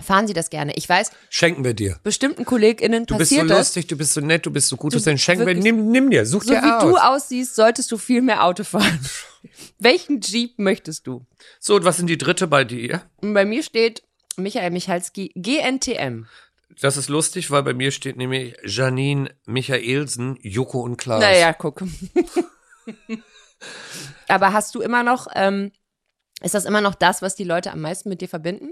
fahren 0.00 0.26
Sie 0.26 0.32
das 0.34 0.50
gerne. 0.50 0.72
Ich 0.74 0.88
weiß, 0.88 1.10
Schenken 1.30 1.64
wir 1.64 1.74
dir. 1.74 1.98
bestimmten 2.02 2.44
KollegInnen 2.44 3.06
Du 3.06 3.16
bist 3.18 3.30
so 3.32 3.42
lustig, 3.42 3.86
du 3.88 3.96
bist 3.96 4.14
so 4.14 4.20
nett, 4.20 4.46
du 4.46 4.50
bist 4.50 4.68
so 4.68 4.76
gut, 4.76 4.92
Du- 4.92 4.98
deswegen 4.98 5.18
schenken 5.18 5.46
wir, 5.46 5.54
nimm, 5.54 5.90
nimm 5.90 6.10
dir, 6.10 6.24
such 6.26 6.44
So 6.44 6.54
dir 6.54 6.62
wie 6.62 6.70
aus. 6.70 6.82
du 6.84 6.96
aussiehst, 6.96 7.54
solltest 7.54 7.90
du 7.92 7.98
viel 7.98 8.22
mehr 8.22 8.44
Auto 8.44 8.64
fahren. 8.64 9.00
Welchen 9.78 10.20
Jeep 10.20 10.58
möchtest 10.58 11.06
du? 11.06 11.26
So, 11.60 11.76
und 11.76 11.84
was 11.84 11.96
sind 11.96 12.06
die 12.08 12.18
dritte 12.18 12.46
bei 12.46 12.64
dir? 12.64 13.02
Und 13.20 13.34
bei 13.34 13.44
mir 13.44 13.62
steht 13.62 14.02
Michael 14.36 14.70
Michalski, 14.70 15.32
GNTM. 15.34 16.26
Das 16.80 16.96
ist 16.96 17.10
lustig, 17.10 17.50
weil 17.50 17.62
bei 17.62 17.74
mir 17.74 17.90
steht 17.90 18.16
nämlich 18.16 18.54
Janine 18.64 19.30
Michaelsen, 19.44 20.38
Joko 20.40 20.80
und 20.80 20.96
Klaas. 20.96 21.20
Naja, 21.20 21.52
guck. 21.52 21.82
Aber 24.28 24.52
hast 24.52 24.74
du 24.74 24.80
immer 24.80 25.02
noch, 25.02 25.26
ähm, 25.34 25.72
ist 26.40 26.54
das 26.54 26.64
immer 26.64 26.80
noch 26.80 26.94
das, 26.94 27.22
was 27.22 27.34
die 27.34 27.44
Leute 27.44 27.72
am 27.72 27.80
meisten 27.80 28.08
mit 28.08 28.20
dir 28.20 28.28
verbinden? 28.28 28.70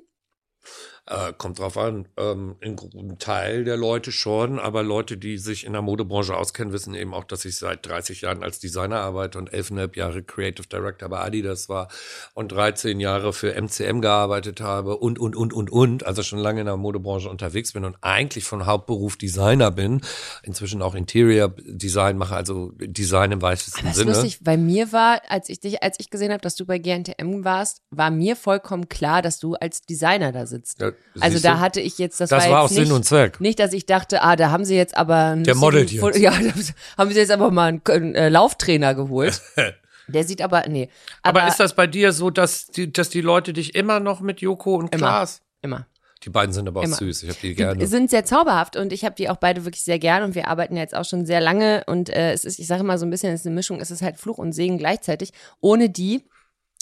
Äh, 1.10 1.32
kommt 1.36 1.58
drauf 1.58 1.76
an. 1.76 2.06
Ähm, 2.16 2.54
in 2.60 2.78
einem 2.96 3.18
Teil 3.18 3.64
der 3.64 3.76
Leute 3.76 4.12
schon, 4.12 4.60
aber 4.60 4.84
Leute, 4.84 5.16
die 5.16 5.38
sich 5.38 5.66
in 5.66 5.72
der 5.72 5.82
Modebranche 5.82 6.36
auskennen, 6.36 6.72
wissen 6.72 6.94
eben 6.94 7.14
auch, 7.14 7.24
dass 7.24 7.44
ich 7.44 7.56
seit 7.56 7.84
30 7.84 8.20
Jahren 8.20 8.44
als 8.44 8.60
Designer 8.60 9.00
arbeite 9.00 9.36
und 9.38 9.52
11,5 9.52 9.96
Jahre 9.96 10.22
Creative 10.22 10.68
Director 10.68 11.08
bei 11.08 11.18
Adidas 11.18 11.68
war 11.68 11.88
und 12.34 12.52
13 12.52 13.00
Jahre 13.00 13.32
für 13.32 13.60
MCM 13.60 14.02
gearbeitet 14.02 14.60
habe 14.60 14.98
und, 14.98 15.18
und, 15.18 15.34
und, 15.34 15.52
und, 15.52 15.68
und. 15.72 16.06
Also 16.06 16.22
schon 16.22 16.38
lange 16.38 16.60
in 16.60 16.66
der 16.66 16.76
Modebranche 16.76 17.28
unterwegs 17.28 17.72
bin 17.72 17.84
und 17.84 17.96
eigentlich 18.02 18.44
von 18.44 18.66
Hauptberuf 18.66 19.16
Designer 19.16 19.72
bin. 19.72 20.02
Inzwischen 20.44 20.80
auch 20.80 20.94
Interior 20.94 21.52
Design 21.66 22.18
mache, 22.18 22.36
also 22.36 22.70
Design 22.76 23.32
im 23.32 23.42
weitesten 23.42 23.80
Das 23.82 23.96
ist 23.96 23.96
Sinne. 23.96 24.12
lustig, 24.12 24.44
bei 24.44 24.56
mir 24.56 24.92
war, 24.92 25.22
als 25.28 25.48
ich 25.48 25.58
dich, 25.58 25.82
als 25.82 25.98
ich 25.98 26.08
gesehen 26.08 26.30
habe, 26.30 26.42
dass 26.42 26.54
du 26.54 26.66
bei 26.66 26.78
GNTM 26.78 27.42
warst, 27.42 27.82
war 27.90 28.12
mir 28.12 28.36
vollkommen 28.36 28.88
klar, 28.88 29.22
dass 29.22 29.40
du 29.40 29.54
als 29.54 29.82
Designer 29.82 30.30
da 30.30 30.46
sitzt. 30.46 30.80
Ja, 30.80 30.92
also 31.18 31.34
siehst 31.34 31.44
da 31.44 31.58
hatte 31.58 31.80
ich 31.80 31.98
jetzt, 31.98 32.20
das, 32.20 32.30
Das 32.30 32.44
war, 32.44 32.50
war 32.52 32.62
auch 32.62 32.68
Sinn 32.68 32.84
nicht, 32.84 32.92
und 32.92 33.04
Zweck. 33.04 33.40
Nicht, 33.40 33.58
dass 33.58 33.72
ich 33.72 33.86
dachte, 33.86 34.22
ah, 34.22 34.36
da 34.36 34.50
haben 34.50 34.64
sie 34.64 34.76
jetzt 34.76 34.96
aber 34.96 35.16
einen 35.16 35.44
Der 35.44 35.54
modelt 35.54 35.90
jetzt. 35.90 36.02
Ja, 36.18 36.30
da 36.30 36.52
haben 36.98 37.10
sie 37.10 37.18
jetzt 37.18 37.30
aber 37.30 37.50
mal 37.50 37.68
einen, 37.68 37.82
einen 37.86 38.14
äh, 38.14 38.28
Lauftrainer 38.28 38.94
geholt. 38.94 39.40
Der 40.08 40.24
sieht 40.24 40.42
aber, 40.42 40.64
nee. 40.68 40.88
Aber, 41.22 41.46
ist 41.46 41.60
das 41.60 41.74
bei 41.74 41.86
dir 41.86 42.12
so, 42.12 42.30
dass 42.30 42.66
die, 42.66 42.92
dass 42.92 43.10
die 43.10 43.20
Leute 43.20 43.52
dich 43.52 43.74
immer 43.74 44.00
noch 44.00 44.20
mit 44.20 44.40
Joko 44.40 44.74
und 44.74 44.92
Immer. 44.94 45.06
Klaas? 45.06 45.42
immer. 45.62 45.86
Die 46.24 46.30
beiden 46.30 46.52
sind 46.52 46.68
aber 46.68 46.80
auch 46.80 46.84
Immer. 46.84 46.96
süß. 46.96 47.22
Ich 47.22 47.28
habe 47.30 47.38
die 47.40 47.48
Die 47.48 47.54
gerne. 47.54 47.86
sind 47.86 48.10
sehr 48.10 48.24
zauberhaft 48.24 48.76
und 48.76 48.92
ich 48.92 49.04
habe 49.04 49.14
die 49.14 49.30
auch 49.30 49.36
beide 49.36 49.64
wirklich 49.64 49.82
sehr 49.82 49.98
gern 49.98 50.22
und 50.22 50.34
wir 50.34 50.48
arbeiten 50.48 50.76
jetzt 50.76 50.94
auch 50.94 51.04
schon 51.04 51.24
sehr 51.24 51.40
lange 51.40 51.82
und 51.86 52.10
äh, 52.10 52.32
es 52.32 52.44
ist, 52.44 52.58
ich 52.58 52.66
sage 52.66 52.82
mal 52.82 52.98
so 52.98 53.06
ein 53.06 53.10
bisschen, 53.10 53.32
es 53.32 53.40
ist 53.40 53.46
eine 53.46 53.54
Mischung, 53.54 53.80
es 53.80 53.90
ist 53.90 54.02
halt 54.02 54.18
Fluch 54.18 54.36
und 54.36 54.52
Segen 54.52 54.76
gleichzeitig. 54.76 55.32
Ohne 55.60 55.88
die, 55.88 56.28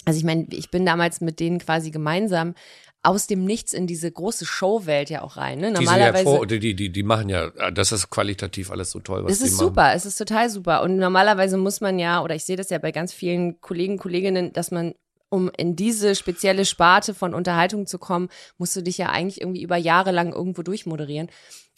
also 0.03 0.17
ich 0.17 0.25
meine, 0.25 0.47
ich 0.51 0.71
bin 0.71 0.85
damals 0.85 1.21
mit 1.21 1.39
denen 1.39 1.59
quasi 1.59 1.91
gemeinsam 1.91 2.53
aus 3.01 3.27
dem 3.27 3.45
Nichts 3.45 3.73
in 3.73 3.87
diese 3.87 4.11
große 4.11 4.45
Showwelt 4.45 5.09
ja 5.09 5.21
auch 5.21 5.37
rein. 5.37 5.59
Ne? 5.59 5.71
Die, 5.71 5.77
sind 5.77 5.85
ja 5.85 5.91
Normalerweise. 5.91 6.23
vor, 6.23 6.45
die, 6.45 6.59
die, 6.59 6.91
die, 6.91 7.03
machen 7.03 7.29
ja, 7.29 7.49
das 7.71 7.91
ist 7.91 8.09
qualitativ 8.09 8.71
alles 8.71 8.91
so 8.91 8.99
toll, 8.99 9.23
was 9.23 9.31
Es 9.31 9.41
ist 9.41 9.53
machen. 9.53 9.67
super, 9.67 9.93
es 9.93 10.05
ist 10.05 10.17
total 10.17 10.49
super. 10.49 10.81
Und 10.83 10.97
normalerweise 10.97 11.57
muss 11.57 11.79
man 11.79 11.97
ja, 11.97 12.21
oder 12.21 12.35
ich 12.35 12.43
sehe 12.43 12.57
das 12.57 12.69
ja 12.69 12.77
bei 12.77 12.91
ganz 12.91 13.13
vielen 13.13 13.61
Kollegen, 13.61 13.97
Kolleginnen, 13.97 14.51
dass 14.51 14.71
man, 14.71 14.95
um 15.29 15.49
in 15.57 15.77
diese 15.77 16.13
spezielle 16.15 16.65
Sparte 16.65 17.13
von 17.13 17.33
Unterhaltung 17.33 17.85
zu 17.85 17.99
kommen, 17.99 18.27
musst 18.57 18.75
du 18.75 18.81
dich 18.81 18.97
ja 18.97 19.09
eigentlich 19.09 19.39
irgendwie 19.39 19.63
über 19.63 19.77
Jahre 19.77 20.11
lang 20.11 20.33
irgendwo 20.33 20.61
durchmoderieren. 20.61 21.29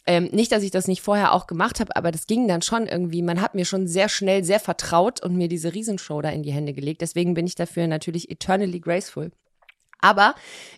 Ähm, 0.07 0.29
nicht, 0.31 0.51
dass 0.51 0.63
ich 0.63 0.71
das 0.71 0.87
nicht 0.87 1.03
vorher 1.03 1.33
auch 1.33 1.45
gemacht 1.45 1.79
habe, 1.79 1.95
aber 1.95 2.11
das 2.11 2.25
ging 2.25 2.47
dann 2.47 2.63
schon 2.63 2.87
irgendwie. 2.87 3.21
Man 3.21 3.39
hat 3.39 3.53
mir 3.53 3.65
schon 3.65 3.87
sehr 3.87 4.09
schnell 4.09 4.43
sehr 4.43 4.59
vertraut 4.59 5.23
und 5.23 5.35
mir 5.35 5.47
diese 5.47 5.75
Riesenshow 5.75 6.21
da 6.21 6.29
in 6.29 6.41
die 6.41 6.51
Hände 6.51 6.73
gelegt. 6.73 7.01
Deswegen 7.01 7.35
bin 7.35 7.45
ich 7.45 7.53
dafür 7.53 7.85
natürlich 7.85 8.31
eternally 8.31 8.79
graceful. 8.79 9.29
Aber 10.01 10.35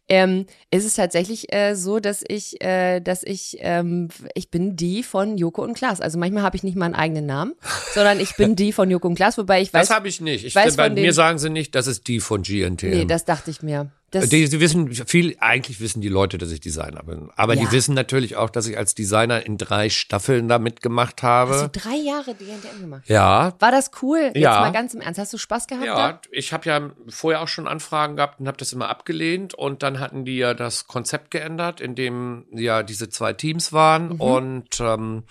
ähm, 0.09 0.45
es 0.69 0.83
ist 0.83 0.95
tatsächlich 0.95 1.53
äh, 1.53 1.75
so, 1.75 1.99
dass 1.99 2.23
ich, 2.27 2.61
äh, 2.61 2.99
dass 2.99 3.23
ich, 3.23 3.57
ähm, 3.61 4.09
ich 4.35 4.51
bin 4.51 4.75
die 4.75 5.01
von 5.01 5.37
Joko 5.37 5.63
und 5.63 5.75
Klaas. 5.75 6.01
Also 6.01 6.19
manchmal 6.19 6.43
habe 6.43 6.57
ich 6.57 6.63
nicht 6.63 6.75
mal 6.75 6.85
einen 6.85 6.95
eigenen 6.95 7.25
Namen, 7.25 7.53
sondern 7.93 8.19
ich 8.19 8.35
bin 8.35 8.55
die 8.55 8.73
von 8.73 8.89
Joko 8.89 9.07
und 9.07 9.15
Klaas, 9.15 9.37
wobei 9.37 9.61
ich 9.61 9.73
weiß, 9.73 9.87
Das 9.87 9.95
habe 9.95 10.09
ich 10.09 10.19
nicht. 10.19 10.45
Ich, 10.45 10.55
weiß 10.55 10.75
bei 10.75 10.89
mir 10.89 11.13
sagen 11.13 11.39
sie 11.39 11.49
nicht, 11.49 11.73
das 11.73 11.87
ist 11.87 12.07
die 12.07 12.19
von 12.19 12.41
GNTM. 12.41 12.89
nee, 12.89 13.05
das 13.05 13.23
dachte 13.25 13.49
ich 13.49 13.61
mir. 13.61 13.91
Das, 14.13 14.29
die, 14.29 14.47
die 14.47 14.59
wissen 14.59 14.91
viel, 14.93 15.35
eigentlich 15.39 15.79
wissen 15.79 15.99
die 16.01 16.07
Leute, 16.09 16.37
dass 16.37 16.51
ich 16.51 16.59
Designer 16.59 17.03
bin. 17.03 17.29
Aber 17.35 17.55
Ja. 17.55 17.61
die 17.65 17.71
wissen 17.71 17.95
natürlich 17.95 18.35
auch, 18.35 18.49
dass 18.49 18.67
ich 18.67 18.77
als 18.77 18.93
Designer 18.95 19.45
in 19.45 19.57
drei 19.57 19.89
Staffeln 19.89 20.47
da 20.47 20.59
mitgemacht 20.59 21.23
habe. 21.23 21.53
hast 21.53 21.75
du 21.75 21.79
drei 21.79 21.95
Jahre 21.95 22.35
DNTM 22.35 22.79
gemacht? 22.81 23.03
ja, 23.07 23.53
War 23.59 23.71
das 23.71 23.89
cool? 24.01 24.19
Jetzt 24.33 24.37
Ja. 24.37 24.59
mal 24.61 24.71
ganz 24.71 24.93
im 24.93 25.01
Ernst. 25.01 25.19
Hast 25.19 25.33
du 25.33 25.37
Spaß 25.37 25.67
gehabt? 25.67 25.85
Ja, 25.85 26.11
Da? 26.13 26.19
ich 26.31 26.53
habe 26.53 26.69
ja 26.69 26.91
vorher 27.09 27.41
auch 27.41 27.47
schon 27.47 27.67
Anfragen 27.67 28.15
gehabt 28.15 28.39
und 28.39 28.47
habe 28.47 28.57
das 28.57 28.71
immer 28.71 28.89
abgelehnt. 28.89 29.53
Und 29.55 29.81
dann 29.83 29.99
hatten 29.99 30.25
die 30.25 30.37
ja 30.37 30.53
das 30.53 30.87
Konzept 30.87 31.31
geändert, 31.31 31.81
in 31.81 31.95
dem 31.95 32.45
ja 32.51 32.83
diese 32.83 33.09
zwei 33.09 33.33
Teams 33.33 33.73
waren 33.73 34.11
und 34.11 34.79
ähm, 34.79 35.23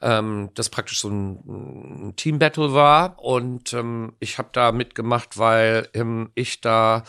ähm, 0.00 0.50
das 0.54 0.68
praktisch 0.70 1.00
so 1.00 1.08
ein, 1.08 2.08
ein 2.08 2.16
Team-Battle 2.16 2.72
war. 2.74 3.18
Und 3.18 3.72
ähm, 3.74 4.14
ich 4.20 4.38
habe 4.38 4.48
da 4.52 4.72
mitgemacht, 4.72 5.38
weil 5.38 5.88
ähm, 5.94 6.30
ich 6.34 6.60
da 6.60 7.04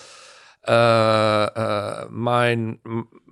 äh, 0.68 1.46
äh, 1.46 2.06
mein, 2.10 2.80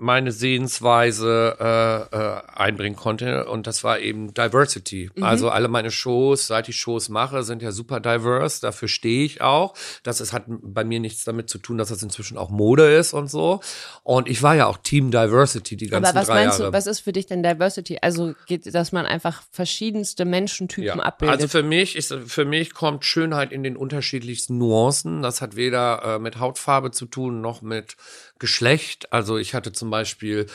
meine 0.04 0.32
Sehensweise 0.34 1.58
äh, 1.60 2.16
äh, 2.16 2.42
einbringen 2.54 2.96
konnte. 2.96 3.46
Und 3.46 3.68
das 3.68 3.84
war 3.84 4.00
eben 4.00 4.34
Diversity. 4.34 5.10
Also 5.22 5.50
alle 5.50 5.70
meine 5.70 5.92
Shows, 5.92 6.48
seit 6.48 6.68
ich 6.68 6.76
Shows 6.76 7.08
mache, 7.08 7.44
sind 7.44 7.62
ja 7.62 7.72
super 7.72 8.02
diverse. 8.02 8.62
Dafür 8.62 8.90
stehe 8.90 9.24
ich 9.24 9.42
auch. 9.42 9.74
Das 10.04 10.20
ist, 10.20 10.34
hat 10.34 10.44
bei 10.48 10.84
mir 10.84 11.00
nichts 11.00 11.24
damit 11.24 11.50
zu 11.50 11.58
tun, 11.58 11.78
dass 11.78 11.88
das 11.88 12.04
inzwischen 12.04 12.38
auch 12.38 12.50
Mode 12.50 12.94
ist 12.94 13.14
und 13.14 13.30
so. 13.30 13.62
Und 14.04 14.28
ich 14.28 14.44
war 14.44 14.56
ja 14.56 14.68
auch 14.68 14.78
Team 14.78 15.10
Diversity 15.10 15.78
die 15.78 15.88
ganzen 15.88 16.06
Aber 16.06 16.20
was 16.20 16.28
drei 16.28 16.34
meinst 16.36 16.60
Jahre. 16.60 16.72
du, 16.72 16.78
was 16.78 16.86
ist 16.86 17.00
für 17.00 17.14
dich 17.14 17.26
denn 17.28 17.42
Diversity? 17.42 18.00
Also 18.02 18.34
geht, 18.46 18.74
dass 18.76 18.92
man 18.92 19.06
einfach 19.06 19.42
verschiedenste 19.52 20.26
Menschentypen 20.26 21.00
abbildet. 21.00 21.36
Also 21.36 21.48
für 21.48 21.64
mich 21.64 21.96
ist, 21.96 22.14
für 22.28 22.46
mich 22.46 22.74
kommt 22.74 23.06
Schönheit 23.06 23.54
in 23.54 23.64
den 23.64 23.78
unterschiedlichsten 23.78 24.58
Nuancen. 24.58 25.22
Das 25.22 25.42
hat 25.42 25.56
weder 25.56 26.16
äh, 26.16 26.20
mit 26.20 26.40
Hautfarbe 26.40 26.92
zu 26.92 27.06
tun 27.06 27.40
noch 27.40 27.62
mit 27.62 27.96
Geschlecht. 28.40 29.12
Also 29.14 29.38
ich 29.38 29.54
hatte 29.54 29.72
zum 29.72 29.90
Beispiel 29.90 30.48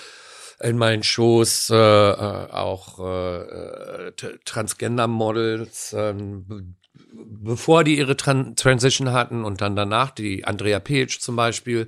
in 0.60 0.76
meinen 0.76 1.02
Shows 1.02 1.70
äh, 1.70 1.76
äh, 1.76 2.50
auch 2.50 2.98
äh, 2.98 4.08
äh, 4.08 4.12
Transgender-Models, 4.44 5.94
ähm, 5.96 6.46
be- 6.46 6.64
bevor 7.14 7.84
die 7.84 7.96
ihre 7.96 8.16
Tran 8.16 8.56
Transition 8.56 9.12
hatten 9.12 9.44
und 9.44 9.60
dann 9.60 9.76
danach, 9.76 10.10
die 10.10 10.44
Andrea 10.44 10.80
Page 10.80 11.20
zum 11.20 11.36
Beispiel. 11.36 11.86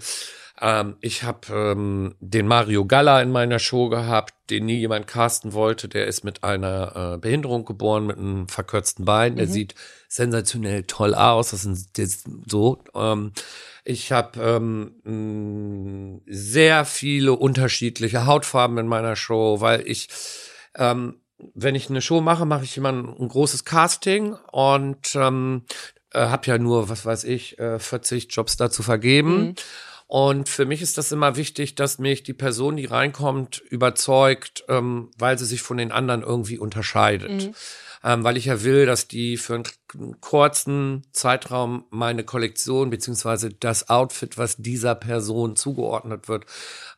Ähm, 0.60 0.96
ich 1.00 1.24
habe 1.24 1.48
ähm, 1.52 2.14
den 2.20 2.46
Mario 2.46 2.84
Galla 2.84 3.20
in 3.20 3.32
meiner 3.32 3.58
Show 3.58 3.88
gehabt, 3.88 4.34
den 4.50 4.66
nie 4.66 4.78
jemand 4.78 5.06
casten 5.08 5.52
wollte. 5.52 5.88
Der 5.88 6.06
ist 6.06 6.22
mit 6.22 6.44
einer 6.44 7.14
äh, 7.14 7.18
Behinderung 7.18 7.64
geboren, 7.64 8.06
mit 8.06 8.18
einem 8.18 8.48
verkürzten 8.48 9.04
Bein. 9.04 9.36
Der 9.36 9.46
sieht 9.46 9.74
sensationell 10.06 10.84
toll 10.84 11.14
aus. 11.14 11.50
Das 11.50 11.64
ist, 11.64 11.98
das 11.98 12.04
ist 12.06 12.28
so. 12.46 12.84
Ähm, 12.94 13.32
ich 13.84 14.12
habe 14.12 14.40
ähm, 14.40 15.00
mh, 15.04 16.20
sehr 16.26 16.84
viele 16.84 17.32
unterschiedliche 17.32 18.26
Hautfarben 18.26 18.78
in 18.78 18.86
meiner 18.86 19.16
Show, 19.16 19.60
weil 19.60 19.86
ich 19.86 20.08
ähm, 20.76 21.20
wenn 21.54 21.74
ich 21.74 21.88
eine 21.88 22.02
Show 22.02 22.20
mache, 22.20 22.44
mache 22.44 22.64
ich 22.64 22.76
immer 22.76 22.92
ein, 22.92 23.08
ein 23.18 23.28
großes 23.28 23.64
Casting 23.64 24.34
und 24.52 25.14
ähm, 25.14 25.62
äh, 26.12 26.20
habe 26.20 26.46
ja 26.46 26.58
nur, 26.58 26.88
was 26.88 27.06
weiß 27.06 27.24
ich, 27.24 27.58
äh, 27.58 27.78
40 27.78 28.28
Jobs 28.30 28.56
da 28.56 28.70
zu 28.70 28.82
vergeben. 28.82 29.40
Mhm. 29.40 29.54
Und 30.10 30.48
für 30.48 30.66
mich 30.66 30.82
ist 30.82 30.98
das 30.98 31.12
immer 31.12 31.36
wichtig, 31.36 31.76
dass 31.76 32.00
mich 32.00 32.24
die 32.24 32.32
Person, 32.32 32.76
die 32.76 32.86
reinkommt, 32.86 33.58
überzeugt, 33.58 34.64
ähm, 34.66 35.12
weil 35.16 35.38
sie 35.38 35.46
sich 35.46 35.62
von 35.62 35.76
den 35.76 35.92
anderen 35.92 36.22
irgendwie 36.24 36.58
unterscheidet. 36.58 37.44
Mhm. 37.44 37.54
Ähm, 38.02 38.24
weil 38.24 38.36
ich 38.36 38.46
ja 38.46 38.64
will, 38.64 38.86
dass 38.86 39.06
die 39.06 39.36
für 39.36 39.54
einen 39.54 40.20
kurzen 40.20 41.06
Zeitraum 41.12 41.84
meine 41.90 42.24
Kollektion 42.24 42.90
beziehungsweise 42.90 43.50
das 43.50 43.88
Outfit, 43.88 44.36
was 44.36 44.56
dieser 44.56 44.96
Person 44.96 45.54
zugeordnet 45.54 46.26
wird, 46.26 46.44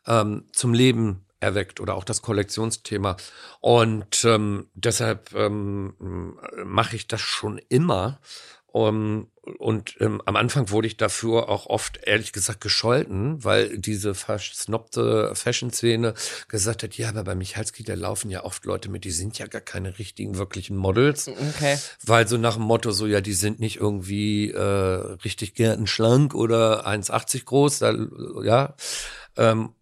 ähm, 0.07 0.47
zum 0.55 0.73
Leben 0.73 1.27
erweckt 1.39 1.81
oder 1.81 1.97
auch 1.97 2.05
das 2.05 2.23
Kollektionsthema. 2.23 3.19
Und 3.61 4.25
ähm, 4.25 4.71
deshalb 4.73 5.35
ähm, 5.35 6.39
mache 6.65 6.97
ich 6.97 7.09
das 7.09 7.21
schon 7.21 7.61
immer. 7.69 8.21
Um, 8.75 9.29
und 9.59 9.97
ähm, 9.99 10.23
am 10.25 10.37
Anfang 10.37 10.71
wurde 10.71 10.87
ich 10.87 10.97
dafür 10.97 11.49
auch 11.49 11.67
oft, 11.67 11.99
ehrlich 12.05 12.33
gesagt, 12.33 12.61
gescholten, 12.61 13.43
weil 13.43 13.77
diese 13.77 14.15
versnobte 14.15 15.35
Fashion-Szene 15.35 16.15
gesagt 16.47 16.85
hat, 16.85 16.97
ja, 16.97 17.09
aber 17.09 17.25
bei 17.25 17.35
Michalski, 17.35 17.83
da 17.83 17.95
laufen 17.95 18.31
ja 18.31 18.45
oft 18.45 18.65
Leute 18.65 18.89
mit, 18.89 19.05
die 19.05 19.11
sind 19.11 19.39
ja 19.39 19.49
gar 19.49 19.61
keine 19.61 19.99
richtigen, 19.99 20.39
wirklichen 20.39 20.77
Models. 20.77 21.27
Okay. 21.27 21.77
Weil 22.05 22.29
so 22.29 22.37
nach 22.37 22.55
dem 22.55 22.63
Motto 22.63 22.93
so, 22.93 23.07
ja, 23.07 23.21
die 23.21 23.33
sind 23.33 23.59
nicht 23.59 23.79
irgendwie 23.81 24.53
äh, 24.53 24.61
richtig 24.61 25.55
gärtenschlank 25.55 26.35
oder 26.37 26.87
1,80 26.87 27.45
groß, 27.45 27.79
da, 27.81 27.95
ja. 28.45 28.77
Ähm, 29.37 29.75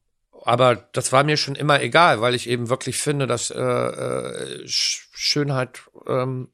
aber 0.43 0.75
das 0.75 1.13
war 1.13 1.23
mir 1.23 1.37
schon 1.37 1.55
immer 1.55 1.83
egal, 1.83 2.23
weil 2.23 2.35
ich 2.35 2.49
eben 2.49 2.71
wirklich 2.71 2.97
finde, 2.97 3.27
dass 3.27 3.51
äh, 3.51 3.61
äh, 3.61 4.65
Sch- 4.65 5.03
Schönheit 5.13 5.81
ähm, 6.07 6.49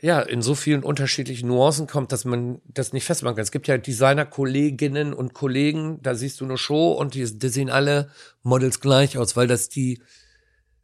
ja 0.00 0.20
in 0.20 0.42
so 0.42 0.54
vielen 0.54 0.82
unterschiedlichen 0.82 1.48
Nuancen 1.48 1.86
kommt, 1.86 2.12
dass 2.12 2.24
man 2.24 2.60
das 2.66 2.92
nicht 2.92 3.04
festmachen 3.04 3.36
kann. 3.36 3.42
Es 3.42 3.52
gibt 3.52 3.68
ja 3.68 3.78
Designer-Kolleginnen 3.78 5.12
und 5.12 5.34
Kollegen, 5.34 5.98
da 6.02 6.14
siehst 6.14 6.40
du 6.40 6.44
eine 6.44 6.56
Show 6.58 6.92
und 6.92 7.14
die, 7.14 7.38
die 7.38 7.48
sehen 7.48 7.70
alle 7.70 8.10
Models 8.42 8.80
gleich 8.80 9.18
aus, 9.18 9.36
weil 9.36 9.46
das 9.46 9.68
die 9.68 10.00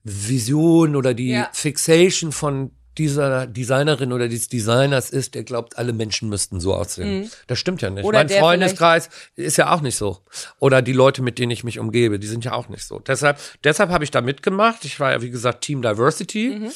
Vision 0.05 0.97
oder 0.97 1.15
die 1.15 1.31
Ja. 1.31 1.49
Fixation 1.53 2.33
von 2.33 2.71
dieser 2.99 3.47
Designerin 3.47 4.13
oder 4.13 4.29
des 4.29 4.49
Designers 4.49 5.11
ist, 5.11 5.35
der 5.35 5.45
glaubt, 5.45 5.77
alle 5.77 5.93
Menschen 5.93 6.29
müssten 6.29 6.61
so 6.61 6.75
aussehen. 6.75 7.31
Das 7.47 7.59
stimmt 7.59 7.83
ja 7.83 7.91
nicht. 7.91 8.05
Mhm. 8.05 8.09
Oder 8.09 8.19
mein 8.21 8.29
Freundeskreis 8.29 9.11
ist 9.35 9.59
ja 9.59 9.73
auch 9.73 9.83
nicht 9.83 9.97
so. 9.97 10.23
Oder 10.61 10.81
die 10.81 10.93
Leute, 10.95 11.23
mit 11.23 11.39
denen 11.39 11.51
ich 11.51 11.63
mich 11.63 11.79
umgebe, 11.79 12.19
die 12.19 12.27
sind 12.27 12.45
ja 12.45 12.53
auch 12.53 12.69
nicht 12.69 12.85
so. 12.85 12.99
Deshalb, 13.01 13.39
deshalb 13.65 13.91
habe 13.91 14.05
ich 14.05 14.11
da 14.11 14.23
mitgemacht. 14.23 14.85
Ich 14.85 14.99
war 14.99 15.13
ja, 15.13 15.21
wie 15.21 15.31
gesagt, 15.31 15.63
Team 15.63 15.83
Diversity. 15.83 16.59
Mhm. 16.61 16.71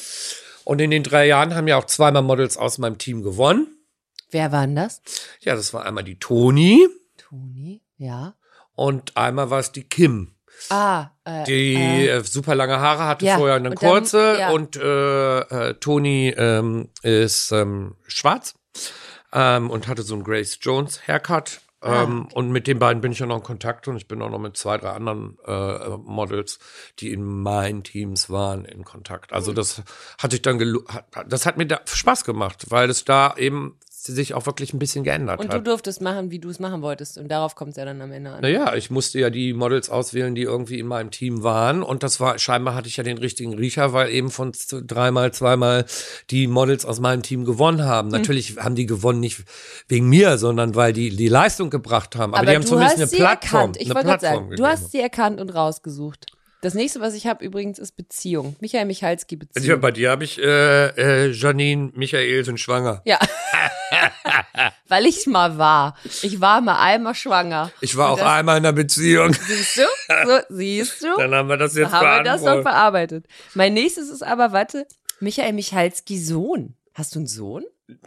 Und 0.63 0.79
in 0.81 0.91
den 0.91 1.03
drei 1.03 1.27
Jahren 1.27 1.55
haben 1.55 1.67
ja 1.67 1.77
auch 1.77 1.85
zweimal 1.85 2.21
Models 2.21 2.57
aus 2.57 2.77
meinem 2.77 2.97
Team 2.97 3.23
gewonnen. 3.23 3.67
Wer 4.29 4.51
war 4.51 4.65
denn 4.65 4.75
das? 4.75 5.01
Ja, 5.41 5.55
das 5.55 5.73
war 5.73 5.85
einmal 5.85 6.03
die 6.03 6.17
Toni 6.19 6.87
Toni, 7.17 7.81
ja. 7.97 8.35
und 8.73 9.17
einmal 9.17 9.49
war 9.49 9.59
es 9.59 9.71
die 9.71 9.83
Kim. 9.83 10.35
Ah, 10.69 11.09
äh, 11.25 11.43
Die 11.45 11.75
äh, 11.75 12.23
super 12.23 12.53
lange 12.55 12.79
Haare 12.79 13.05
hatte 13.05 13.25
ja, 13.25 13.37
vorher 13.37 13.55
eine 13.55 13.69
und 13.71 13.81
dann- 13.81 13.89
kurze 13.91 14.37
ja. 14.39 14.51
und 14.51 14.75
äh, 14.75 15.39
äh, 15.39 15.73
Toni 15.75 16.29
ähm, 16.37 16.89
ist 17.01 17.51
ähm, 17.51 17.95
schwarz 18.07 18.53
ähm, 19.33 19.69
und 19.69 19.87
hatte 19.87 20.03
so 20.03 20.13
einen 20.13 20.23
Grace 20.23 20.59
Jones 20.61 21.07
Haircut. 21.07 21.61
Ah, 21.81 22.03
Ähm, 22.03 22.27
Und 22.33 22.51
mit 22.51 22.67
den 22.67 22.79
beiden 22.79 23.01
bin 23.01 23.11
ich 23.11 23.19
ja 23.19 23.25
noch 23.25 23.37
in 23.37 23.43
Kontakt 23.43 23.87
und 23.87 23.97
ich 23.97 24.07
bin 24.07 24.21
auch 24.21 24.29
noch 24.29 24.39
mit 24.39 24.55
zwei, 24.55 24.77
drei 24.77 24.91
anderen 24.91 25.37
äh, 25.45 25.89
Models, 25.97 26.59
die 26.99 27.11
in 27.11 27.23
meinen 27.23 27.83
Teams 27.83 28.29
waren, 28.29 28.65
in 28.65 28.83
Kontakt. 28.85 29.31
Hm. 29.31 29.35
Also 29.35 29.51
das 29.51 29.81
hatte 30.17 30.35
ich 30.35 30.41
dann, 30.43 30.59
das 31.27 31.45
hat 31.45 31.57
mir 31.57 31.65
da 31.65 31.81
Spaß 31.85 32.23
gemacht, 32.23 32.65
weil 32.69 32.89
es 32.89 33.03
da 33.03 33.35
eben 33.35 33.77
sich 34.03 34.33
auch 34.33 34.45
wirklich 34.47 34.73
ein 34.73 34.79
bisschen 34.79 35.03
geändert 35.03 35.39
und 35.39 35.49
hat. 35.49 35.53
du 35.53 35.61
durftest 35.61 36.01
machen, 36.01 36.31
wie 36.31 36.39
du 36.39 36.49
es 36.49 36.59
machen 36.59 36.81
wolltest. 36.81 37.17
Und 37.17 37.27
darauf 37.27 37.55
kommt 37.55 37.71
es 37.71 37.77
ja 37.77 37.85
dann 37.85 38.01
am 38.01 38.11
Ende 38.11 38.31
an. 38.31 38.41
Naja, 38.41 38.73
ich 38.75 38.89
musste 38.89 39.19
ja 39.19 39.29
die 39.29 39.53
Models 39.53 39.89
auswählen, 39.91 40.33
die 40.33 40.41
irgendwie 40.41 40.79
in 40.79 40.87
meinem 40.87 41.11
Team 41.11 41.43
waren. 41.43 41.83
Und 41.83 42.01
das 42.01 42.19
war, 42.19 42.39
scheinbar 42.39 42.73
hatte 42.73 42.87
ich 42.87 42.97
ja 42.97 43.03
den 43.03 43.19
richtigen 43.19 43.53
Riecher, 43.53 43.93
weil 43.93 44.09
eben 44.09 44.31
von 44.31 44.53
dreimal, 44.87 45.31
zweimal 45.33 45.85
die 46.31 46.47
Models 46.47 46.85
aus 46.85 46.99
meinem 46.99 47.21
Team 47.21 47.45
gewonnen 47.45 47.85
haben. 47.85 48.11
Hm. 48.11 48.19
Natürlich 48.19 48.57
haben 48.57 48.73
die 48.75 48.87
gewonnen 48.87 49.19
nicht 49.19 49.43
wegen 49.87 50.09
mir, 50.09 50.37
sondern 50.39 50.73
weil 50.73 50.93
die 50.93 51.15
die 51.15 51.27
Leistung 51.29 51.69
gebracht 51.69 52.15
haben. 52.15 52.33
Aber, 52.33 52.45
die 52.45 52.55
haben 52.55 52.63
du 52.63 52.67
zumindest 52.69 52.95
hast 52.95 53.01
eine 53.01 53.07
sie 53.09 53.17
Plattform. 53.17 53.59
erkannt. 53.59 53.77
Ich 53.77 53.85
eine 53.85 53.95
wollte 53.95 54.07
gerade 54.07 54.19
Plattform 54.19 54.43
sagen, 54.49 54.55
du 54.57 54.65
hast 54.65 54.91
sie 54.91 54.99
erkannt 54.99 55.39
und 55.39 55.49
rausgesucht. 55.51 56.25
Das 56.61 56.75
nächste, 56.75 57.01
was 57.01 57.15
ich 57.15 57.25
habe 57.25 57.43
übrigens, 57.43 57.79
ist 57.79 57.95
Beziehung. 57.97 58.55
Michael 58.59 58.85
Michalski 58.85 59.35
Ja, 59.35 59.39
Beziehung. 59.39 59.81
bei 59.81 59.91
dir 59.91 60.11
habe 60.11 60.23
ich 60.23 60.37
äh, 60.39 61.25
äh, 61.25 61.31
Janine 61.31 61.91
Michael 61.95 62.45
sind 62.45 62.59
schwanger. 62.59 63.01
Ja. 63.05 63.17
Weil 64.87 65.05
ich 65.05 65.25
mal 65.27 65.57
war. 65.57 65.95
Ich 66.21 66.41
war 66.41 66.61
mal 66.61 66.79
einmal 66.81 67.15
schwanger. 67.15 67.71
Ich 67.81 67.95
war 67.97 68.07
Und 68.07 68.13
auch 68.13 68.17
das- 68.23 68.27
einmal 68.33 68.57
in 68.57 68.65
einer 68.65 68.73
Beziehung. 68.73 69.33
Siehst 69.33 69.77
du? 69.77 69.81
So, 70.25 70.39
siehst 70.49 71.01
du? 71.03 71.07
Dann 71.17 71.33
haben 71.33 71.49
wir 71.49 71.57
das 71.57 71.75
jetzt 71.75 71.91
haben 71.91 72.05
wir 72.05 72.23
das 72.23 72.41
beantwortet. 72.41 72.63
bearbeitet. 72.63 73.25
Mein 73.53 73.73
nächstes 73.73 74.09
ist 74.09 74.23
aber, 74.23 74.51
warte, 74.51 74.87
Michael 75.19 75.53
Michalski 75.53 76.19
Sohn. 76.19 76.75
Hast 76.93 77.15
du 77.15 77.19
einen 77.19 77.27
Sohn? 77.27 77.63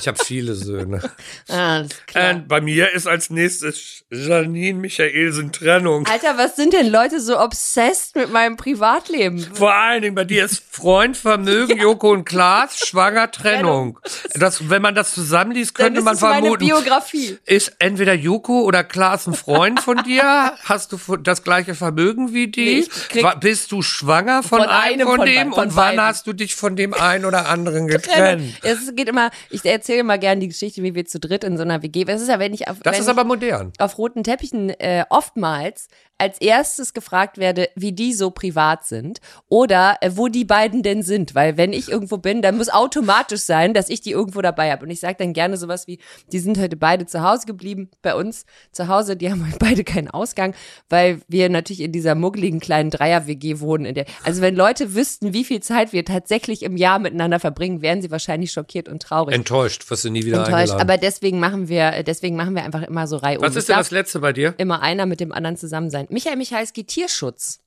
Ich 0.00 0.08
habe 0.08 0.18
viele 0.24 0.54
Söhne. 0.54 1.00
Ah, 1.48 1.80
das 1.82 1.88
ist 1.92 2.06
klar. 2.06 2.34
Und 2.34 2.48
bei 2.48 2.60
mir 2.60 2.92
ist 2.92 3.08
als 3.08 3.28
nächstes 3.30 4.04
Janine 4.10 4.78
Michaelsen 4.78 5.50
Trennung. 5.52 6.06
Alter, 6.06 6.38
was 6.38 6.54
sind 6.54 6.72
denn 6.72 6.88
Leute 6.90 7.20
so 7.20 7.40
obsessed 7.40 8.14
mit 8.14 8.30
meinem 8.32 8.56
Privatleben? 8.56 9.40
Vor 9.54 9.74
allen 9.74 10.02
Dingen 10.02 10.14
bei 10.14 10.24
dir 10.24 10.44
ist 10.44 10.62
Freund, 10.70 11.16
Vermögen, 11.16 11.76
Joko 11.80 12.12
und 12.12 12.24
Klaas, 12.24 12.78
schwanger 12.86 13.30
Trennung. 13.32 13.98
Das, 14.34 14.70
wenn 14.70 14.80
man 14.80 14.94
das 14.94 15.12
zusammenliest, 15.14 15.76
Dann 15.78 15.86
könnte 15.86 15.98
ist 16.00 16.04
man 16.04 16.14
es 16.14 16.20
meine 16.20 16.40
vermuten, 16.42 16.66
Biografie. 16.66 17.38
ist 17.46 17.72
entweder 17.80 18.14
Joko 18.14 18.60
oder 18.62 18.84
Klaas 18.84 19.26
ein 19.26 19.34
Freund 19.34 19.80
von 19.80 19.96
dir? 20.04 20.52
Hast 20.64 20.92
du 20.92 21.16
das 21.16 21.42
gleiche 21.42 21.74
Vermögen 21.74 22.32
wie 22.32 22.46
die? 22.48 22.86
Nee, 23.14 23.22
Bist 23.40 23.72
du 23.72 23.82
schwanger 23.82 24.42
von, 24.44 24.60
Von 24.60 24.68
einem 24.68 24.92
einem 25.00 25.06
von, 25.08 25.16
von 25.16 25.26
dem? 25.26 25.48
be- 25.50 25.54
von 25.56 25.64
und 25.68 25.76
wann 25.76 25.96
beiden. 25.96 26.00
hast 26.04 26.26
du 26.28 26.32
dich 26.32 26.54
von 26.54 26.76
dem 26.76 26.94
einen 26.94 27.24
oder 27.24 27.48
anderen 27.48 27.88
getrennt? 27.88 28.54
Es 28.62 28.94
geht 28.94 29.08
immer, 29.08 29.30
ich 29.50 29.64
erzähle 29.64 29.89
immer 29.98 30.18
gerne 30.18 30.40
die 30.40 30.48
Geschichte, 30.48 30.82
wie 30.82 30.94
wir 30.94 31.04
zu 31.06 31.18
dritt 31.18 31.44
in 31.44 31.56
so 31.56 31.62
einer 31.62 31.82
WG. 31.82 32.04
Es 32.06 32.22
ist 32.22 32.28
ja, 32.28 32.38
wenn 32.38 32.54
ich 32.54 32.68
auf, 32.68 32.78
Das 32.82 32.98
ist 32.98 33.08
aber 33.08 33.24
modern. 33.24 33.72
auf 33.78 33.98
roten 33.98 34.22
Teppichen 34.24 34.70
äh, 34.70 35.04
oftmals 35.10 35.88
als 36.18 36.38
erstes 36.38 36.92
gefragt 36.92 37.38
werde, 37.38 37.70
wie 37.76 37.92
die 37.92 38.12
so 38.12 38.30
privat 38.30 38.84
sind 38.84 39.20
oder 39.48 39.96
äh, 40.02 40.10
wo 40.14 40.28
die 40.28 40.44
beiden 40.44 40.82
denn 40.82 41.02
sind. 41.02 41.34
Weil 41.34 41.56
wenn 41.56 41.72
ich 41.72 41.88
irgendwo 41.88 42.18
bin, 42.18 42.42
dann 42.42 42.58
muss 42.58 42.68
automatisch 42.68 43.40
sein, 43.40 43.72
dass 43.72 43.88
ich 43.88 44.02
die 44.02 44.10
irgendwo 44.10 44.42
dabei 44.42 44.70
habe. 44.70 44.84
Und 44.84 44.90
ich 44.90 45.00
sage 45.00 45.16
dann 45.18 45.32
gerne 45.32 45.56
sowas 45.56 45.86
wie, 45.86 45.98
die 46.30 46.38
sind 46.38 46.58
heute 46.58 46.76
beide 46.76 47.06
zu 47.06 47.22
Hause 47.22 47.46
geblieben, 47.46 47.90
bei 48.02 48.14
uns 48.14 48.44
zu 48.70 48.88
Hause, 48.88 49.16
die 49.16 49.30
haben 49.30 49.50
beide 49.58 49.82
keinen 49.82 50.08
Ausgang, 50.08 50.54
weil 50.90 51.20
wir 51.28 51.48
natürlich 51.48 51.80
in 51.80 51.92
dieser 51.92 52.14
muggeligen 52.14 52.60
kleinen 52.60 52.90
Dreier-WG 52.90 53.60
wohnen. 53.60 53.86
In 53.86 53.94
der, 53.94 54.04
also 54.22 54.42
wenn 54.42 54.54
Leute 54.54 54.94
wüssten, 54.94 55.32
wie 55.32 55.44
viel 55.44 55.60
Zeit 55.60 55.94
wir 55.94 56.04
tatsächlich 56.04 56.62
im 56.64 56.76
Jahr 56.76 56.98
miteinander 56.98 57.40
verbringen, 57.40 57.80
wären 57.80 58.02
sie 58.02 58.10
wahrscheinlich 58.10 58.52
schockiert 58.52 58.90
und 58.90 59.00
traurig. 59.02 59.34
Enttäuscht, 59.34 59.79
wirst 59.88 60.04
du 60.04 60.10
nie 60.10 60.24
wieder 60.24 60.38
enttäuscht. 60.38 60.54
eingeladen. 60.54 60.80
Aber 60.80 60.96
deswegen 60.98 61.38
machen 61.40 61.68
wir, 61.68 62.02
deswegen 62.02 62.36
machen 62.36 62.54
wir 62.54 62.64
einfach 62.64 62.82
immer 62.82 63.06
so 63.06 63.16
Reihe 63.16 63.40
Was 63.40 63.56
ist 63.56 63.68
denn 63.68 63.76
das 63.76 63.90
letzte 63.90 64.18
bei 64.18 64.32
dir? 64.32 64.54
immer 64.58 64.82
einer 64.82 65.06
mit 65.06 65.20
dem 65.20 65.32
anderen 65.32 65.56
zusammen 65.56 65.90
sein. 65.90 66.06
Michael 66.10 66.36
Michalski 66.36 66.84
Tierschutz. 66.84 67.60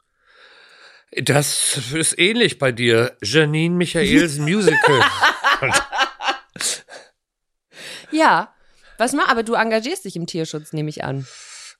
Das 1.15 1.77
ist 1.93 2.17
ähnlich 2.17 2.57
bei 2.59 2.71
dir. 2.71 3.15
Janine 3.21 3.75
Michaels 3.75 4.37
Musical. 4.37 5.01
Ja. 8.11 8.53
Was 8.99 9.13
mal, 9.13 9.25
aber 9.27 9.41
du 9.43 9.55
engagierst 9.55 10.05
dich 10.05 10.15
im 10.15 10.27
Tierschutz, 10.27 10.71
nehme 10.71 10.89
ich 10.89 11.03
an. 11.03 11.25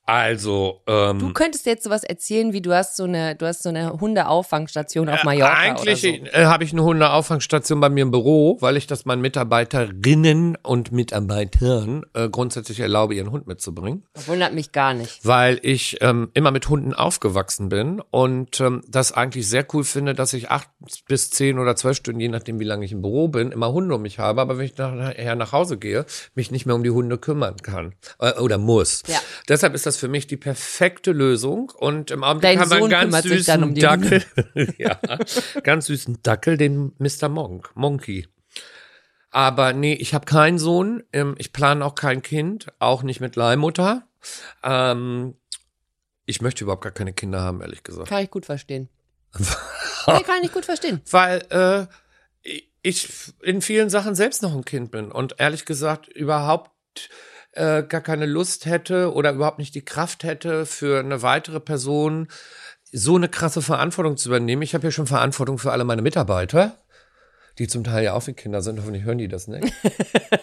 Also, 0.06 0.82
ähm, 0.88 1.20
Du 1.20 1.32
könntest 1.34 1.66
jetzt 1.66 1.84
sowas 1.86 2.04
erzählen, 2.04 2.52
wie 2.52 2.62
du 2.62 2.76
hast 2.76 2.98
so 2.98 3.06
eine, 3.06 3.36
du 3.36 3.46
hast 3.46 3.64
so 3.64 3.70
eine 3.70 3.94
Hundeauffangstation 4.00 5.08
auf 5.08 5.24
Mallorca 5.24 5.54
Eigentlich 5.54 6.04
oder 6.04 6.32
so. 6.32 6.38
äh, 6.38 6.46
habe 6.46 6.64
ich 6.66 6.74
eine 6.74 6.84
Hundeauffangstation 6.84 7.80
bei 7.80 7.90
mir 7.90 8.02
im 8.02 8.12
Büro, 8.12 8.58
weil 8.60 8.76
ich 8.76 8.86
das 8.88 9.06
meinen 9.06 9.22
Mitarbeiterinnen 9.22 10.58
und 10.62 10.92
Mitarbeitern 10.92 12.04
äh, 12.14 12.28
grundsätzlich 12.30 12.80
erlaube, 12.82 13.16
ihren 13.16 13.32
Hund 13.32 13.48
mitzubringen. 13.48 14.04
Wundert 14.26 14.54
mich 14.54 14.72
gar 14.72 14.94
nicht. 14.94 15.26
Weil 15.26 15.60
ich 15.62 15.98
ähm, 16.02 16.30
immer 16.34 16.52
mit 16.52 16.68
Hunden 16.68 16.94
aufgewachsen 16.94 17.70
bin 17.70 18.02
und 18.12 18.60
ähm, 18.60 18.82
das 18.88 19.12
eigentlich 19.14 19.48
sehr 19.48 19.66
cool 19.74 19.84
finde, 19.84 20.14
dass 20.14 20.34
ich 20.34 20.52
acht 20.52 20.70
bis 21.08 21.30
zehn 21.30 21.60
oder 21.60 21.76
zwölf 21.76 21.98
Stunden, 21.98 22.20
je 22.20 22.28
nachdem 22.30 22.60
wie 22.60 22.66
lange 22.66 22.86
ich 22.86 22.92
im 22.92 23.02
Büro 23.02 23.30
bin, 23.30 23.52
immer 23.52 23.72
Hunde 23.72 23.96
um 23.96 24.02
mich 24.02 24.20
habe, 24.20 24.42
aber 24.42 24.58
wenn 24.58 24.66
ich 24.66 24.78
nachher 24.78 25.36
nach 25.36 25.54
Hause 25.54 25.78
gehe, 25.78 26.06
mich 26.36 26.52
nicht 26.52 26.66
mehr 26.66 26.76
um 26.76 26.84
die 26.84 26.92
Hunde 26.92 27.18
kümmern 27.18 27.56
kann 27.58 27.94
äh, 28.20 28.34
oder 28.40 28.58
muss. 28.58 29.04
Ja. 29.08 29.20
Deshalb 29.48 29.74
ist 29.74 29.86
das 29.86 29.93
für 29.98 30.08
mich 30.08 30.28
die 30.28 30.38
perfekte 30.38 31.12
Lösung 31.12 31.72
und 31.76 32.12
im 32.12 32.24
Augenblick 32.24 32.60
haben 32.60 32.70
wir 32.70 32.78
einen 32.78 32.90
ganz 32.90 33.24
süßen 33.24 33.64
um 33.64 33.76
Dackel. 33.76 34.24
ja, 34.78 35.00
ganz 35.64 35.88
süßen 35.88 36.20
Dackel, 36.24 36.58
den 36.58 36.94
Mr. 36.98 37.30
Monk, 37.30 37.72
Monkey. 37.76 38.28
Aber 39.30 39.74
nee, 39.74 39.94
ich 39.94 40.14
habe 40.14 40.26
keinen 40.26 40.60
Sohn, 40.60 41.04
ähm, 41.12 41.36
ich 41.40 41.54
plane 41.54 41.84
auch 41.84 41.96
kein 41.96 42.22
Kind, 42.22 42.68
auch 42.80 43.02
nicht 43.02 43.20
mit 43.20 43.36
Leihmutter. 43.36 44.08
Ähm, 44.62 45.36
ich 46.26 46.42
möchte 46.42 46.64
überhaupt 46.64 46.84
gar 46.84 46.92
keine 46.92 47.14
Kinder 47.14 47.42
haben, 47.42 47.62
ehrlich 47.62 47.84
gesagt. 47.84 48.10
Kann 48.10 48.24
ich 48.24 48.32
gut 48.32 48.46
verstehen. 48.46 48.90
Nee, 50.06 50.24
kann 50.24 50.44
ich 50.44 50.52
gut 50.52 50.66
verstehen. 50.66 51.02
weil 51.12 51.46
äh, 51.50 51.88
ich 52.82 53.08
in 53.42 53.62
vielen 53.62 53.90
Sachen 53.90 54.16
selbst 54.16 54.42
noch 54.44 54.54
ein 54.54 54.66
Kind 54.66 54.92
bin 54.92 55.14
und 55.14 55.36
ehrlich 55.40 55.64
gesagt 55.64 56.10
überhaupt 56.10 56.72
äh, 57.54 57.84
gar 57.84 58.02
keine 58.02 58.26
Lust 58.26 58.66
hätte 58.66 59.14
oder 59.14 59.32
überhaupt 59.32 59.60
nicht 59.60 59.76
die 59.76 59.86
Kraft 59.86 60.24
hätte, 60.24 60.66
für 60.66 61.00
eine 61.00 61.22
weitere 61.22 61.60
Person 61.60 62.28
so 62.92 63.16
eine 63.16 63.28
krasse 63.28 63.62
Verantwortung 63.62 64.18
zu 64.18 64.30
übernehmen. 64.30 64.62
Ich 64.62 64.76
habe 64.76 64.86
ja 64.86 64.92
schon 64.92 65.08
Verantwortung 65.08 65.58
für 65.58 65.72
alle 65.72 65.84
meine 65.84 66.04
Mitarbeiter, 66.04 66.78
die 67.58 67.68
zum 67.68 67.84
Teil 67.84 68.04
ja 68.04 68.14
auch 68.14 68.28
wie 68.28 68.34
Kinder 68.34 68.62
sind. 68.62 68.80
Hoffentlich 68.80 69.04
hören 69.04 69.18
die 69.18 69.28
das 69.28 69.48
nicht. 69.48 69.74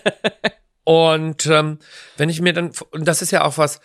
und 0.84 1.46
ähm, 1.46 1.78
wenn 2.16 2.28
ich 2.28 2.40
mir 2.40 2.52
dann, 2.52 2.72
und 2.90 3.06
das 3.06 3.22
ist 3.22 3.30
ja 3.30 3.44
auch 3.44 3.56
was, 3.56 3.80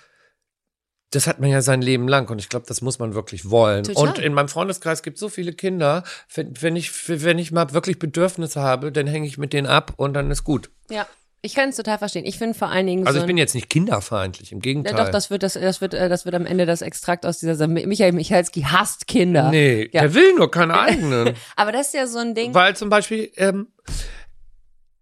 das 1.11 1.27
hat 1.27 1.39
man 1.39 1.49
ja 1.49 1.61
sein 1.61 1.81
Leben 1.81 2.07
lang 2.07 2.29
und 2.29 2.39
ich 2.39 2.49
glaube, 2.49 2.65
das 2.67 2.81
muss 2.81 2.97
man 2.97 3.13
wirklich 3.13 3.49
wollen. 3.49 3.83
Total. 3.83 4.07
Und 4.07 4.19
in 4.19 4.33
meinem 4.33 4.49
Freundeskreis 4.49 5.03
gibt 5.03 5.17
es 5.17 5.21
so 5.21 5.29
viele 5.29 5.53
Kinder, 5.53 6.03
wenn, 6.33 6.59
wenn 6.61 6.75
ich 6.75 6.91
wenn 7.07 7.37
ich 7.37 7.51
mal 7.51 7.71
wirklich 7.71 7.99
Bedürfnisse 7.99 8.61
habe, 8.61 8.91
dann 8.91 9.05
hänge 9.05 9.27
ich 9.27 9.37
mit 9.37 9.53
denen 9.53 9.67
ab 9.67 9.93
und 9.97 10.13
dann 10.13 10.31
ist 10.31 10.43
gut. 10.43 10.71
Ja, 10.89 11.07
ich 11.45 11.55
kann 11.55 11.69
es 11.69 11.75
total 11.77 11.97
verstehen. 11.97 12.25
Ich 12.25 12.37
finde 12.37 12.57
vor 12.57 12.69
allen 12.69 12.87
Dingen 12.87 13.05
Also 13.07 13.19
so 13.19 13.23
ich 13.23 13.27
bin 13.27 13.37
jetzt 13.37 13.55
nicht 13.55 13.69
kinderfeindlich, 13.69 14.51
im 14.51 14.57
Ja, 14.57 14.61
Gegenteil. 14.61 14.95
doch, 14.95 15.09
das 15.09 15.29
wird, 15.29 15.43
das, 15.43 15.53
das 15.53 15.79
wird, 15.81 15.93
äh, 15.93 16.09
das 16.09 16.25
wird 16.25 16.35
am 16.35 16.45
Ende 16.45 16.65
das 16.65 16.81
Extrakt 16.81 17.25
aus 17.25 17.39
dieser 17.39 17.55
Sache. 17.55 17.69
Michael 17.69 18.11
Michalski 18.11 18.61
hasst 18.63 19.07
Kinder. 19.07 19.49
nee, 19.51 19.89
Ja. 19.93 20.01
der 20.01 20.13
will 20.13 20.33
nur 20.35 20.49
keine 20.51 20.79
eigenen. 20.79 21.33
Aber 21.55 21.71
das 21.71 21.87
ist 21.87 21.93
ja 21.93 22.07
so 22.07 22.19
ein 22.19 22.35
Ding. 22.35 22.53
Weil 22.53 22.75
zum 22.75 22.89
Beispiel, 22.89 23.31
ähm, 23.37 23.67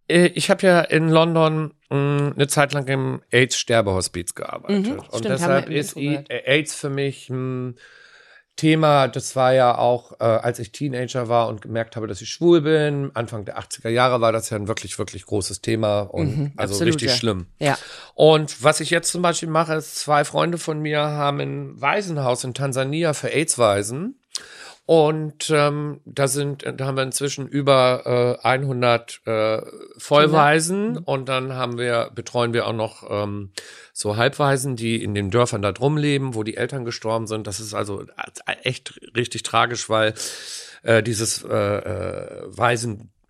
äh, 0.07 0.27
ich 0.27 0.49
habe 0.49 0.65
ja 0.65 0.81
in 0.81 1.09
London 1.09 1.73
mh, 1.89 2.33
eine 2.35 2.47
Zeit 2.47 2.73
lang 2.73 2.87
im 2.87 3.21
AIDS-Sterbehospiz 3.31 4.35
gearbeitet. 4.35 4.85
Mhm, 4.87 4.91
und 4.99 5.05
stimmt, 5.07 5.25
deshalb 5.25 5.69
ist 5.69 5.95
äh, 5.97 6.23
AIDS 6.45 6.75
für 6.75 6.89
mich 6.89 7.29
ein 7.29 7.75
Thema, 8.55 9.07
das 9.07 9.35
war 9.35 9.53
ja 9.53 9.77
auch, 9.77 10.13
äh, 10.19 10.23
als 10.23 10.59
ich 10.59 10.71
Teenager 10.71 11.27
war 11.27 11.47
und 11.47 11.61
gemerkt 11.61 11.95
habe, 11.95 12.07
dass 12.07 12.21
ich 12.21 12.29
schwul 12.29 12.61
bin. 12.61 13.11
Anfang 13.15 13.45
der 13.45 13.57
80er 13.57 13.89
Jahre 13.89 14.21
war 14.21 14.31
das 14.31 14.49
ja 14.51 14.57
ein 14.57 14.67
wirklich, 14.67 14.97
wirklich 14.99 15.25
großes 15.25 15.61
Thema 15.61 16.01
und 16.01 16.37
Mhm, 16.37 16.51
also 16.55 16.75
absolut, 16.75 16.93
richtig 16.93 17.09
ja. 17.09 17.15
schlimm. 17.15 17.47
Ja. 17.59 17.77
Und 18.13 18.63
was 18.63 18.79
ich 18.79 18.91
jetzt 18.91 19.11
zum 19.11 19.23
Beispiel 19.23 19.49
mache, 19.49 19.73
ist, 19.73 19.95
zwei 19.95 20.23
Freunde 20.23 20.57
von 20.59 20.79
mir 20.79 20.99
haben 20.99 21.39
ein 21.39 21.81
Waisenhaus 21.81 22.43
in 22.43 22.53
Tansania 22.53 23.13
für 23.13 23.29
AIDS-Waisen. 23.29 24.19
Und 24.85 25.49
ähm, 25.49 26.01
da 26.03 26.27
sind, 26.27 26.65
da 26.75 26.85
haben 26.85 26.97
wir 26.97 27.03
inzwischen 27.03 27.47
über 27.47 28.39
äh, 28.43 28.45
100 28.45 29.21
äh, 29.25 29.61
Vollwaisen 29.97 30.97
und 30.97 31.29
dann 31.29 31.53
haben 31.53 31.77
wir 31.77 32.11
betreuen 32.13 32.51
wir 32.51 32.67
auch 32.67 32.73
noch 32.73 33.09
ähm, 33.09 33.53
so 33.93 34.17
Halbwaisen, 34.17 34.75
die 34.75 35.01
in 35.01 35.15
den 35.15 35.31
Dörfern 35.31 35.61
da 35.61 35.71
drum 35.71 35.95
leben, 35.95 36.35
wo 36.35 36.43
die 36.43 36.57
Eltern 36.57 36.83
gestorben 36.83 37.27
sind. 37.27 37.47
Das 37.47 37.61
ist 37.61 37.73
also 37.73 38.05
echt 38.63 38.99
richtig 39.15 39.43
tragisch, 39.43 39.89
weil 39.89 40.15
äh, 40.81 41.01
dieses 41.01 41.43
äh, 41.43 41.55
äh, 41.55 42.57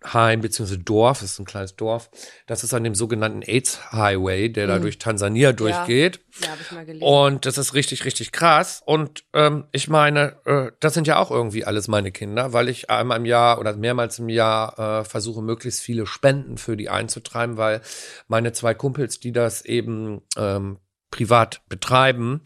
Waisenheim 0.04 0.40
beziehungsweise 0.40 0.78
Dorf, 0.78 1.20
das 1.20 1.32
ist 1.32 1.38
ein 1.38 1.44
kleines 1.44 1.76
Dorf, 1.76 2.10
das 2.46 2.64
ist 2.64 2.74
an 2.74 2.84
dem 2.84 2.94
sogenannten 2.94 3.42
AIDS 3.42 3.92
Highway, 3.92 4.50
der 4.50 4.66
da 4.66 4.78
durch 4.78 4.98
Tansania 4.98 5.52
durchgeht. 5.52 6.20
Ja, 6.40 6.50
habe 6.50 6.60
ich 6.60 6.72
mal 6.72 6.84
gelesen. 6.84 7.04
Und 7.04 7.46
das 7.46 7.58
ist 7.58 7.74
richtig, 7.74 8.04
richtig 8.04 8.32
krass. 8.32 8.82
Und 8.84 9.24
ähm, 9.32 9.64
ich 9.72 9.88
meine, 9.88 10.36
äh, 10.44 10.72
das 10.80 10.94
sind 10.94 11.06
ja 11.06 11.18
auch 11.18 11.30
irgendwie 11.30 11.64
alles 11.64 11.88
meine 11.88 12.12
Kinder, 12.12 12.52
weil 12.52 12.68
ich 12.68 12.90
einmal 12.90 13.18
im 13.18 13.24
Jahr 13.24 13.58
oder 13.58 13.74
mehrmals 13.76 14.18
im 14.18 14.28
Jahr 14.28 14.78
äh, 14.78 15.04
versuche, 15.04 15.42
möglichst 15.42 15.80
viele 15.80 16.06
Spenden 16.06 16.58
für 16.58 16.76
die 16.76 16.90
einzutreiben, 16.90 17.56
weil 17.56 17.80
meine 18.28 18.52
zwei 18.52 18.74
Kumpels, 18.74 19.20
die 19.20 19.32
das 19.32 19.64
eben 19.64 20.22
ähm, 20.36 20.78
privat 21.10 21.62
betreiben, 21.68 22.42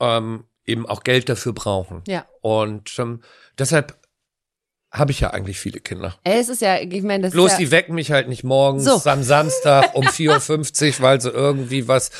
ähm, 0.00 0.44
eben 0.64 0.86
auch 0.86 1.02
Geld 1.02 1.28
dafür 1.28 1.54
brauchen. 1.54 2.02
Ja. 2.06 2.26
Und 2.42 2.98
ähm, 2.98 3.22
deshalb 3.58 3.96
habe 4.90 5.10
ich 5.10 5.20
ja 5.20 5.30
eigentlich 5.30 5.58
viele 5.58 5.80
Kinder. 5.80 6.16
Ey, 6.24 6.40
es 6.40 6.48
ist 6.48 6.62
ja, 6.62 6.80
ich 6.80 7.02
meine, 7.02 7.24
das 7.24 7.32
Bloß 7.34 7.52
ist 7.52 7.58
ja, 7.58 7.58
die 7.58 7.70
wecken 7.70 7.94
mich 7.94 8.10
halt 8.10 8.26
nicht 8.26 8.42
morgens 8.42 8.84
So. 8.84 9.02
am 9.10 9.22
Samstag 9.22 9.94
um 9.94 10.06
4.50 10.06 10.96
Uhr, 10.96 11.02
weil 11.02 11.20
sie 11.20 11.28
irgendwie 11.28 11.88
was 11.88 12.10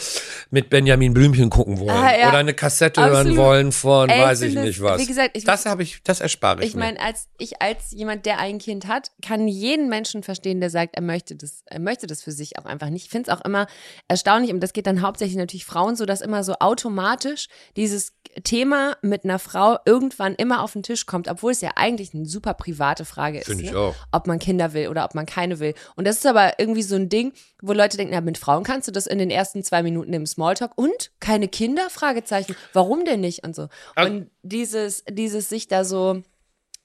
mit 0.51 0.69
Benjamin 0.69 1.15
Blümchen 1.15 1.49
gucken 1.49 1.79
wollen. 1.81 1.91
Ah, 1.97 2.15
ja. 2.15 2.29
Oder 2.29 2.39
eine 2.39 2.53
Kassette 2.53 3.01
hören 3.01 3.15
Absolut. 3.29 3.37
wollen 3.39 3.73
von 3.73 4.11
Ey, 4.11 4.21
weiß 4.23 4.43
ich 4.43 4.53
finde 4.53 4.69
nicht 4.69 4.83
was. 4.83 5.01
wie 5.01 5.07
gesagt, 5.07 5.31
ich- 5.37 5.45
das 5.45 5.65
habe 5.65 5.83
ich, 5.83 6.03
das 6.05 6.21
erspare 6.21 6.61
ich, 6.63 6.69
Ich 6.69 6.75
meine, 6.77 7.01
als 7.01 7.29
ich 7.39 7.63
als 7.63 7.91
jemand, 7.93 8.27
der 8.27 8.39
ein 8.39 8.59
Kind 8.59 8.87
hat, 8.87 9.13
kann 9.27 9.49
jeden 9.49 9.89
Menschen 9.89 10.23
verstehen, 10.23 10.61
der 10.61 10.69
sagt, 10.69 10.95
er 10.95 11.03
möchte 11.03 11.37
das, 11.37 11.63
er 11.65 11.81
möchte 11.81 12.07
das 12.07 12.23
für 12.23 12.33
sich 12.33 12.59
auch 12.59 12.67
einfach 12.67 12.91
nicht. 12.91 13.07
Ich 13.07 13.11
finde 13.11 13.31
es 13.31 13.37
auch 13.39 13.45
immer 13.47 13.67
erstaunlich, 14.09 14.53
und 14.53 14.61
das 14.61 14.75
geht 14.75 14.87
dann 14.87 15.01
hauptsächlich 15.01 15.39
natürlich 15.39 15.65
Frauen 15.65 15.97
so, 15.97 16.05
dass 16.05 16.21
immer 16.21 16.45
so 16.45 16.55
automatisch 16.61 17.49
dieses 17.77 18.13
Thema 18.45 18.97
mit 19.01 19.25
einer 19.25 19.39
Frau 19.39 19.79
irgendwann 19.87 20.35
immer 20.35 20.63
auf 20.63 20.75
den 20.75 20.83
Tisch 20.83 21.07
kommt, 21.07 21.29
obwohl 21.29 21.53
es 21.53 21.63
ja 21.63 21.71
eigentlich 21.77 22.13
eine 22.15 22.27
super 22.27 22.55
private 22.59 23.07
Frage 23.07 23.39
ist. 23.41 23.49
Ne? 23.49 23.95
Ob 24.13 24.27
man 24.27 24.39
Kinder 24.39 24.75
will 24.75 24.89
oder 24.89 25.05
ob 25.07 25.15
man 25.15 25.25
keine 25.25 25.59
will. 25.59 25.73
Und 25.97 26.07
das 26.07 26.17
ist 26.19 26.27
aber 26.27 26.59
irgendwie 26.59 26.83
so 26.83 26.97
ein 26.97 27.09
Ding, 27.09 27.33
wo 27.63 27.73
Leute 27.73 27.97
denken, 27.97 28.13
na, 28.15 28.21
mit 28.21 28.37
Frauen 28.37 28.65
kannst 28.65 28.87
du 28.89 28.93
das 28.93 29.07
in 29.07 29.17
den 29.19 29.31
ersten 29.31 29.65
zwei 29.65 29.83
Minuten 29.83 30.13
im 30.13 30.27
Smalltalk 30.27 30.73
und 30.77 31.11
keine 31.21 31.49
Kinder? 31.49 31.89
Fragezeichen. 31.89 32.55
Warum 32.75 33.07
denn 33.07 33.21
nicht? 33.21 33.45
Und 33.47 33.57
so. 33.57 33.69
Und 33.97 34.31
dieses, 34.43 35.05
dieses 35.11 35.49
sich 35.49 35.69
da 35.69 35.85
so 35.85 36.23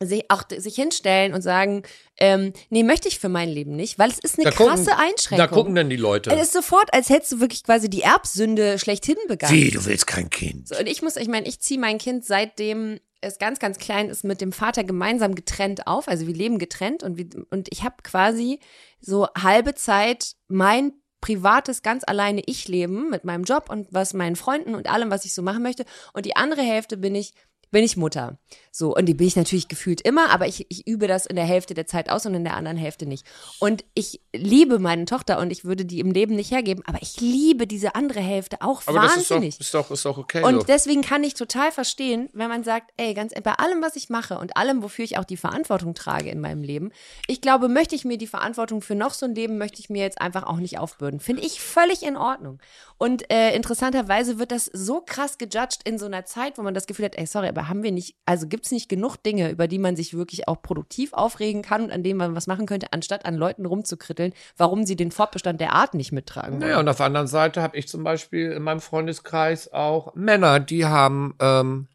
sich 0.01 0.25
auch 0.29 0.43
sich 0.57 0.75
hinstellen 0.75 1.33
und 1.33 1.41
sagen, 1.43 1.83
ähm, 2.17 2.51
nee, 2.69 2.83
möchte 2.83 3.07
ich 3.07 3.19
für 3.19 3.29
mein 3.29 3.47
Leben 3.47 3.75
nicht, 3.77 3.97
weil 3.99 4.09
es 4.09 4.19
ist 4.19 4.37
eine 4.37 4.49
Da 4.49 4.55
gucken- 4.55 4.67
krasse 4.75 4.97
Einschränkung. 4.97 5.37
Da 5.37 5.47
gucken 5.47 5.75
dann 5.75 5.89
die 5.89 5.95
Leute. 5.95 6.31
es 6.31 6.41
ist 6.47 6.53
sofort, 6.53 6.93
als 6.93 7.09
hättest 7.09 7.31
du 7.33 7.39
wirklich 7.39 7.63
quasi 7.63 7.89
die 7.89 8.01
Erbsünde 8.01 8.79
schlechthin 8.79 9.15
begangen. 9.29 9.53
Wie, 9.53 9.71
du 9.71 9.85
willst 9.85 10.05
kein 10.07 10.29
Kind? 10.29 10.67
So, 10.67 10.77
und 10.77 10.87
ich 10.87 11.01
muss, 11.03 11.15
ich 11.15 11.29
meine, 11.29 11.47
ich 11.47 11.61
ziehe 11.61 11.79
mein 11.79 11.99
Kind 11.99 12.25
seitdem 12.25 12.99
es 13.23 13.39
ganz, 13.39 13.59
ganz 13.59 13.77
klein 13.77 14.09
ist, 14.09 14.23
mit 14.23 14.41
dem 14.41 14.51
Vater 14.51 14.83
gemeinsam 14.83 15.35
getrennt 15.35 15.87
auf. 15.87 16.07
Also 16.07 16.27
wir 16.27 16.33
leben 16.33 16.59
getrennt 16.59 17.03
und, 17.03 17.17
wir, 17.17 17.27
und 17.49 17.69
ich 17.71 17.83
habe 17.83 17.95
quasi 18.03 18.59
so 18.99 19.27
halbe 19.37 19.75
Zeit 19.75 20.33
mein 20.47 20.93
privates, 21.21 21.81
ganz 21.81 22.03
alleine 22.05 22.43
Ich-Leben 22.45 23.09
mit 23.09 23.23
meinem 23.23 23.45
Job 23.45 23.69
und 23.69 23.87
was 23.91 24.13
meinen 24.13 24.35
Freunden 24.35 24.75
und 24.75 24.89
allem, 24.89 25.09
was 25.09 25.23
ich 25.25 25.33
so 25.33 25.41
machen 25.41 25.63
möchte. 25.63 25.85
Und 26.13 26.25
die 26.25 26.35
andere 26.35 26.61
Hälfte 26.61 26.97
bin 26.97 27.15
ich 27.15 27.33
bin 27.73 27.83
ich 27.83 27.97
Mutter. 27.97 28.37
So, 28.71 28.95
und 28.95 29.05
die 29.05 29.13
bin 29.13 29.27
ich 29.27 29.35
natürlich 29.35 29.67
gefühlt 29.67 30.01
immer, 30.01 30.29
aber 30.29 30.47
ich, 30.47 30.65
ich 30.69 30.87
übe 30.87 31.07
das 31.07 31.25
in 31.25 31.35
der 31.35 31.45
Hälfte 31.45 31.73
der 31.73 31.85
Zeit 31.85 32.09
aus 32.09 32.25
und 32.25 32.33
in 32.33 32.43
der 32.43 32.55
anderen 32.55 32.77
Hälfte 32.77 33.05
nicht. 33.05 33.25
Und 33.59 33.83
ich 33.93 34.21
liebe 34.35 34.79
meine 34.79 35.05
Tochter 35.05 35.39
und 35.39 35.51
ich 35.51 35.65
würde 35.65 35.85
die 35.85 35.99
im 35.99 36.11
Leben 36.11 36.35
nicht 36.35 36.51
hergeben, 36.51 36.83
aber 36.87 36.99
ich 37.01 37.19
liebe 37.19 37.67
diese 37.67 37.95
andere 37.95 38.19
Hälfte 38.21 38.61
auch 38.61 38.81
Aber 38.85 39.01
das 39.01 39.17
ist 39.17 39.29
doch, 39.29 39.35
wahnsinnig. 39.35 39.59
ist 39.59 39.73
doch, 39.73 39.91
ist 39.91 40.05
doch 40.05 40.17
okay. 40.17 40.43
Und 40.43 40.61
so. 40.61 40.63
deswegen 40.63 41.01
kann 41.01 41.23
ich 41.23 41.33
total 41.33 41.71
verstehen, 41.71 42.29
wenn 42.33 42.49
man 42.49 42.63
sagt, 42.63 42.91
ey, 42.97 43.13
ganz 43.13 43.33
bei 43.43 43.53
allem, 43.53 43.81
was 43.81 43.95
ich 43.95 44.09
mache 44.09 44.37
und 44.37 44.55
allem, 44.55 44.81
wofür 44.81 45.03
ich 45.03 45.17
auch 45.17 45.25
die 45.25 45.37
Verantwortung 45.37 45.93
trage 45.93 46.29
in 46.29 46.39
meinem 46.39 46.63
Leben, 46.63 46.91
ich 47.27 47.41
glaube, 47.41 47.69
möchte 47.69 47.95
ich 47.95 48.05
mir 48.05 48.17
die 48.17 48.27
Verantwortung 48.27 48.81
für 48.81 48.95
noch 48.95 49.13
so 49.13 49.25
ein 49.25 49.35
Leben, 49.35 49.57
möchte 49.57 49.79
ich 49.79 49.89
mir 49.89 50.03
jetzt 50.03 50.21
einfach 50.21 50.43
auch 50.43 50.57
nicht 50.57 50.77
aufbürden. 50.79 51.19
Finde 51.19 51.43
ich 51.43 51.59
völlig 51.59 52.03
in 52.03 52.17
Ordnung. 52.17 52.59
Und 52.97 53.31
äh, 53.31 53.55
interessanterweise 53.55 54.39
wird 54.39 54.51
das 54.51 54.65
so 54.65 55.01
krass 55.01 55.37
gejudged 55.37 55.81
in 55.85 55.97
so 55.97 56.05
einer 56.05 56.25
Zeit, 56.25 56.57
wo 56.57 56.61
man 56.61 56.73
das 56.73 56.87
Gefühl 56.87 57.05
hat, 57.05 57.15
ey, 57.17 57.25
sorry, 57.25 57.49
aber 57.49 57.62
haben 57.67 57.83
wir 57.83 57.91
nicht, 57.91 58.15
also 58.25 58.47
gibt 58.47 58.65
es 58.65 58.71
nicht 58.71 58.89
genug 58.89 59.17
Dinge, 59.17 59.49
über 59.51 59.67
die 59.67 59.79
man 59.79 59.95
sich 59.95 60.13
wirklich 60.13 60.47
auch 60.47 60.61
produktiv 60.61 61.13
aufregen 61.13 61.61
kann 61.61 61.83
und 61.83 61.91
an 61.91 62.03
denen 62.03 62.17
man 62.17 62.35
was 62.35 62.47
machen 62.47 62.65
könnte, 62.65 62.87
anstatt 62.91 63.25
an 63.25 63.35
Leuten 63.35 63.65
rumzukritteln, 63.65 64.33
warum 64.57 64.85
sie 64.85 64.95
den 64.95 65.11
Fortbestand 65.11 65.61
der 65.61 65.73
Art 65.73 65.93
nicht 65.93 66.11
mittragen 66.11 66.53
wollen. 66.53 66.59
Naja, 66.61 66.79
und 66.79 66.87
auf 66.89 66.97
der 66.97 67.05
anderen 67.05 67.27
Seite 67.27 67.61
habe 67.61 67.77
ich 67.77 67.87
zum 67.87 68.03
Beispiel 68.03 68.51
in 68.51 68.63
meinem 68.63 68.81
Freundeskreis 68.81 69.71
auch 69.71 70.13
Männer, 70.15 70.59
die 70.59 70.85
haben 70.85 71.35
ähm, 71.39 71.87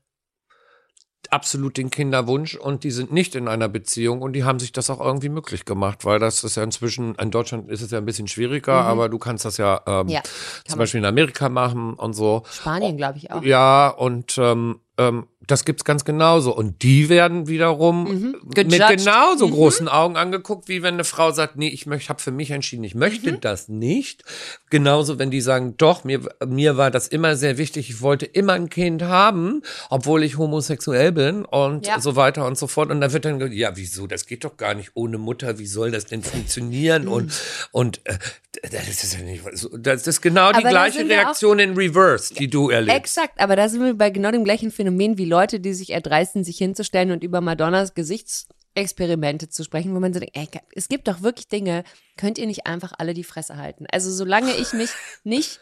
absolut 1.30 1.76
den 1.76 1.90
Kinderwunsch 1.90 2.54
und 2.54 2.84
die 2.84 2.90
sind 2.90 3.12
nicht 3.12 3.34
in 3.34 3.48
einer 3.48 3.68
Beziehung 3.68 4.22
und 4.22 4.32
die 4.32 4.44
haben 4.44 4.58
sich 4.58 4.72
das 4.72 4.88
auch 4.88 5.00
irgendwie 5.00 5.28
möglich 5.28 5.64
gemacht, 5.64 6.04
weil 6.04 6.18
das 6.18 6.42
ist 6.44 6.56
ja 6.56 6.62
inzwischen, 6.62 7.14
in 7.16 7.30
Deutschland 7.30 7.70
ist 7.70 7.82
es 7.82 7.90
ja 7.90 7.98
ein 7.98 8.06
bisschen 8.06 8.28
schwieriger, 8.28 8.72
aber 8.72 9.08
du 9.08 9.18
kannst 9.18 9.44
das 9.44 9.56
ja, 9.58 9.82
ähm, 9.86 10.06
Mhm. 10.06 10.12
Ja, 10.12 10.22
zum. 10.64 10.78
Beispiel 10.78 10.98
in 11.00 11.04
Amerika 11.04 11.48
machen 11.48 11.94
und 11.94 12.14
so. 12.14 12.44
Spanien, 12.50 12.96
glaube 12.96 13.18
ich 13.18 13.30
auch. 13.30 13.42
Ja, 13.42 13.88
und 13.88 14.38
ähm, 14.38 14.80
ähm, 14.98 15.26
das 15.46 15.64
gibt's 15.64 15.84
ganz 15.84 16.04
genauso. 16.04 16.54
Und 16.54 16.82
die 16.82 17.08
werden 17.08 17.48
wiederum 17.48 18.04
mit 18.44 18.54
Gejudged. 18.68 18.98
genauso 18.98 19.46
Mhm. 19.46 19.52
großen 19.52 19.88
Augen 19.88 20.16
angeguckt, 20.18 20.68
wie 20.68 20.82
wenn 20.82 20.94
eine 20.94 21.04
Frau 21.04 21.30
sagt, 21.30 21.56
nee, 21.56 21.68
ich 21.68 21.86
möchte, 21.86 22.10
habe 22.10 22.20
für 22.20 22.32
mich 22.32 22.50
entschieden, 22.50 22.84
ich 22.84 22.94
möchte 22.94 23.32
Mhm. 23.32 23.40
das 23.40 23.68
nicht. 23.68 24.24
Genauso, 24.68 25.18
wenn 25.18 25.30
die 25.30 25.40
sagen, 25.40 25.74
doch, 25.78 26.04
mir, 26.04 26.20
mir 26.46 26.76
war 26.76 26.90
das 26.90 27.08
immer 27.08 27.34
sehr 27.36 27.56
wichtig, 27.56 27.88
ich 27.88 28.02
wollte 28.02 28.26
immer 28.26 28.52
ein 28.54 28.68
Kind 28.68 29.02
haben, 29.02 29.62
obwohl 29.88 30.22
ich 30.22 30.36
homosexuell 30.36 31.12
bin 31.12 31.46
und 31.46 31.86
Ja. 31.86 31.98
so 32.00 32.14
weiter 32.16 32.44
und 32.44 32.58
so 32.58 32.66
fort. 32.66 32.90
Und 32.90 33.00
dann 33.00 33.12
wird 33.14 33.24
dann, 33.24 33.38
gesagt, 33.38 33.56
ja, 33.56 33.74
wieso, 33.76 34.06
das 34.06 34.26
geht 34.26 34.44
doch 34.44 34.58
gar 34.58 34.74
nicht 34.74 34.90
ohne 34.94 35.16
Mutter, 35.16 35.58
wie 35.58 35.66
soll 35.66 35.90
das 35.92 36.04
denn 36.04 36.22
funktionieren? 36.22 37.04
Mhm. 37.04 37.12
Und, 37.12 37.32
und 37.72 38.00
äh, 38.04 38.18
das 38.70 39.04
ist 39.04 39.16
ja 39.16 39.20
nicht, 39.24 39.44
das 39.78 40.06
ist 40.06 40.20
genau 40.20 40.50
die 40.50 40.56
Aber 40.58 40.68
gleiche 40.68 41.08
Reaktion 41.08 41.58
in 41.60 41.74
Reverse, 41.74 42.34
die 42.34 42.48
du 42.50 42.68
erlebst. 42.68 42.96
Exakt, 42.98 43.40
aber 43.40 43.56
da 43.56 43.68
sind 43.68 43.82
wir 43.84 43.94
bei 43.94 44.10
genau 44.10 44.30
dem 44.32 44.42
gleichen 44.44 44.70
Phänomen 44.70 44.87
wie 44.96 45.24
Leute, 45.24 45.60
die 45.60 45.74
sich 45.74 45.90
erdreisten, 45.90 46.44
sich 46.44 46.58
hinzustellen 46.58 47.10
und 47.10 47.24
über 47.24 47.40
Madonnas 47.40 47.94
Gesichtsexperimente 47.94 49.48
zu 49.48 49.64
sprechen, 49.64 49.94
wo 49.94 50.00
man 50.00 50.14
so 50.14 50.20
denkt, 50.20 50.36
ey, 50.36 50.48
es 50.74 50.88
gibt 50.88 51.08
doch 51.08 51.22
wirklich 51.22 51.48
Dinge, 51.48 51.84
könnt 52.16 52.38
ihr 52.38 52.46
nicht 52.46 52.66
einfach 52.66 52.92
alle 52.96 53.14
die 53.14 53.24
Fresse 53.24 53.56
halten. 53.56 53.86
Also 53.90 54.10
solange 54.10 54.54
ich 54.54 54.72
mich 54.72 54.90
nicht, 55.24 55.60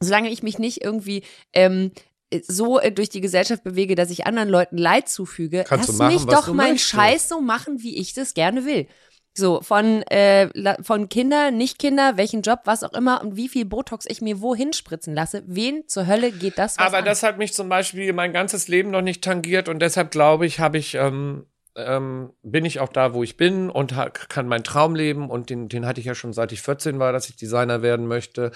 solange 0.00 0.30
ich 0.30 0.42
mich 0.42 0.58
nicht 0.58 0.82
irgendwie 0.82 1.22
ähm, 1.52 1.92
äh, 2.30 2.40
so 2.46 2.78
äh, 2.78 2.92
durch 2.92 3.08
die 3.08 3.20
Gesellschaft 3.20 3.64
bewege, 3.64 3.94
dass 3.94 4.10
ich 4.10 4.26
anderen 4.26 4.48
Leuten 4.48 4.76
Leid 4.76 5.08
zufüge, 5.08 5.64
Kannst 5.66 5.88
lass 5.88 5.98
machen, 5.98 6.14
mich 6.14 6.24
doch 6.24 6.52
meinen. 6.52 6.78
Scheiß 6.78 7.28
so 7.28 7.40
machen, 7.40 7.82
wie 7.82 7.96
ich 7.96 8.14
das 8.14 8.34
gerne 8.34 8.64
will. 8.64 8.86
So, 9.38 9.62
von, 9.62 10.02
äh, 10.02 10.48
von 10.82 11.08
Kinder, 11.08 11.50
nicht 11.52 11.78
Kinder, 11.78 12.16
welchen 12.16 12.42
Job, 12.42 12.60
was 12.64 12.82
auch 12.82 12.92
immer 12.92 13.22
und 13.22 13.36
wie 13.36 13.48
viel 13.48 13.64
Botox 13.64 14.04
ich 14.08 14.20
mir 14.20 14.40
wohin 14.40 14.72
spritzen 14.72 15.14
lasse. 15.14 15.44
Wen 15.46 15.86
zur 15.86 16.06
Hölle 16.08 16.32
geht 16.32 16.58
das 16.58 16.76
Aber 16.78 16.98
an? 16.98 17.04
das 17.04 17.22
hat 17.22 17.38
mich 17.38 17.54
zum 17.54 17.68
Beispiel 17.68 18.12
mein 18.12 18.32
ganzes 18.32 18.66
Leben 18.66 18.90
noch 18.90 19.00
nicht 19.00 19.22
tangiert 19.22 19.68
und 19.68 19.80
deshalb 19.80 20.10
glaube 20.10 20.44
ich, 20.44 20.58
habe 20.58 20.78
ich, 20.78 20.94
ähm, 20.94 21.46
ähm, 21.78 22.32
bin 22.42 22.64
ich 22.64 22.80
auch 22.80 22.88
da, 22.88 23.14
wo 23.14 23.22
ich 23.22 23.36
bin 23.36 23.70
und 23.70 23.94
kann 24.28 24.48
meinen 24.48 24.64
Traum 24.64 24.94
leben 24.94 25.30
und 25.30 25.50
den, 25.50 25.68
den 25.68 25.86
hatte 25.86 26.00
ich 26.00 26.06
ja 26.06 26.14
schon 26.14 26.32
seit 26.32 26.52
ich 26.52 26.60
14 26.62 26.98
war, 26.98 27.12
dass 27.12 27.28
ich 27.28 27.36
Designer 27.36 27.82
werden 27.82 28.06
möchte. 28.06 28.50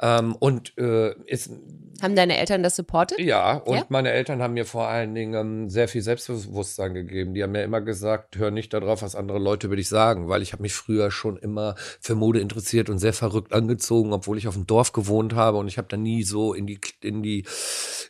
Ähm, 0.00 0.36
und 0.36 0.76
äh, 0.78 1.14
ist, 1.24 1.50
Haben 2.02 2.14
deine 2.14 2.36
Eltern 2.38 2.62
das 2.62 2.76
supportet? 2.76 3.18
ja, 3.18 3.54
und 3.54 3.76
Ja? 3.76 3.84
meine 3.88 4.10
Eltern 4.12 4.42
haben 4.42 4.54
mir 4.54 4.66
vor 4.66 4.88
allen 4.88 5.14
Dingen 5.14 5.34
ähm, 5.34 5.68
sehr 5.70 5.88
viel 5.88 6.02
Selbstbewusstsein 6.02 6.94
gegeben. 6.94 7.34
Die 7.34 7.42
haben 7.42 7.52
mir 7.52 7.62
immer 7.64 7.80
gesagt, 7.80 8.36
hör 8.36 8.50
nicht 8.50 8.72
darauf, 8.74 9.02
was 9.02 9.14
andere 9.14 9.38
Leute 9.38 9.66
über 9.68 9.76
dich 9.76 9.88
sagen, 9.88 10.28
weil 10.28 10.42
ich 10.42 10.52
habe 10.52 10.62
mich 10.62 10.74
früher 10.74 11.10
schon 11.10 11.36
immer 11.38 11.74
für 12.00 12.14
Mode 12.14 12.40
interessiert 12.40 12.90
und 12.90 12.98
sehr 12.98 13.12
verrückt 13.14 13.52
angezogen, 13.52 14.12
obwohl 14.12 14.36
ich 14.38 14.46
auf 14.48 14.54
dem 14.54 14.66
Dorf 14.66 14.92
gewohnt 14.92 15.34
habe 15.34 15.56
und 15.58 15.68
ich 15.68 15.78
habe 15.78 15.88
da 15.88 15.96
nie 15.96 16.22
so 16.22 16.52
in 16.52 16.66
die 16.66 16.78
in 17.00 17.22
die 17.22 17.44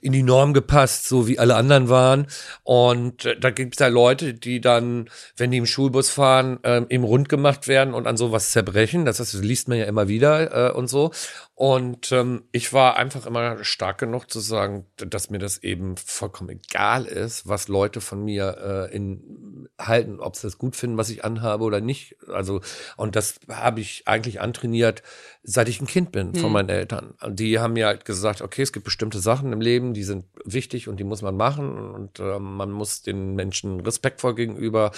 in 0.01 0.13
die 0.13 0.23
Norm 0.23 0.53
gepasst, 0.53 1.07
so 1.09 1.29
wie 1.29 1.39
alle 1.39 1.55
anderen 1.55 1.89
waren. 1.89 2.27
Und 2.65 3.25
äh, 3.25 3.39
da 3.39 3.51
gibt 3.51 3.75
es 3.75 3.79
da 3.79 3.87
Leute, 3.89 4.35
die 4.35 4.48
dann, 4.61 5.09
wenn 5.37 5.51
die 5.51 5.59
im 5.59 5.67
Schulbus 5.67 6.11
fahren, 6.11 6.59
ähm, 6.65 6.87
eben 6.89 7.05
rund 7.05 7.29
gemacht 7.29 7.69
werden 7.69 7.95
und 7.95 8.07
an 8.07 8.17
sowas 8.17 8.51
zerbrechen. 8.51 9.05
Das, 9.05 9.21
heißt, 9.21 9.35
das 9.35 9.43
liest 9.43 9.69
man 9.69 9.79
ja 9.79 9.85
immer 9.85 10.09
wieder 10.09 10.71
äh, 10.71 10.73
und 10.73 10.89
so. 10.89 11.13
Und 11.59 12.13
ähm, 12.13 12.45
ich 12.53 12.73
war 12.73 12.97
einfach 12.99 13.27
immer 13.27 13.65
stark 13.65 13.99
genug 13.99 14.31
zu 14.31 14.39
sagen, 14.39 14.87
dass 14.95 15.29
mir 15.29 15.41
das 15.41 15.59
eben 15.65 15.97
vollkommen 15.97 16.51
egal 16.51 17.05
ist, 17.05 17.49
was 17.49 17.67
Leute 17.67 18.01
von 18.01 18.25
mir 18.25 18.89
äh, 18.93 18.95
in, 18.95 19.69
halten, 19.77 20.21
ob 20.21 20.37
sie 20.37 20.47
das 20.47 20.57
gut 20.57 20.77
finden, 20.77 20.99
was 20.99 21.11
ich 21.11 21.25
anhabe 21.25 21.65
oder 21.65 21.81
nicht. 21.81 22.15
Also, 22.33 22.61
und 22.97 23.17
das 23.17 23.41
habe 23.49 23.81
ich 23.81 24.07
eigentlich 24.07 24.41
antrainiert, 24.41 25.03
seit 25.43 25.69
ich 25.69 25.81
ein 25.81 25.89
Kind 25.89 26.13
bin 26.13 26.33
von 26.37 26.53
meinen 26.53 26.69
Eltern. 26.69 27.15
Die 27.27 27.59
haben 27.59 27.73
mir 27.73 27.87
halt 27.87 28.05
gesagt, 28.05 28.41
okay, 28.41 28.63
es 28.63 28.73
gibt 28.73 28.85
bestimmte 28.85 29.19
Sachen 29.19 29.53
im 29.53 29.61
Leben, 29.61 29.95
die 29.95 30.05
sind 30.05 30.27
wichtig 30.45 30.87
und 30.87 31.01
die 31.01 31.05
muss 31.05 31.23
man 31.23 31.37
machen. 31.37 31.91
Und 31.93 32.21
ähm, 32.21 32.57
man 32.57 32.71
muss 32.71 33.03
den 33.03 33.35
Menschen 33.35 33.81
respektvoll 33.81 34.37
gegenüber 34.37 34.93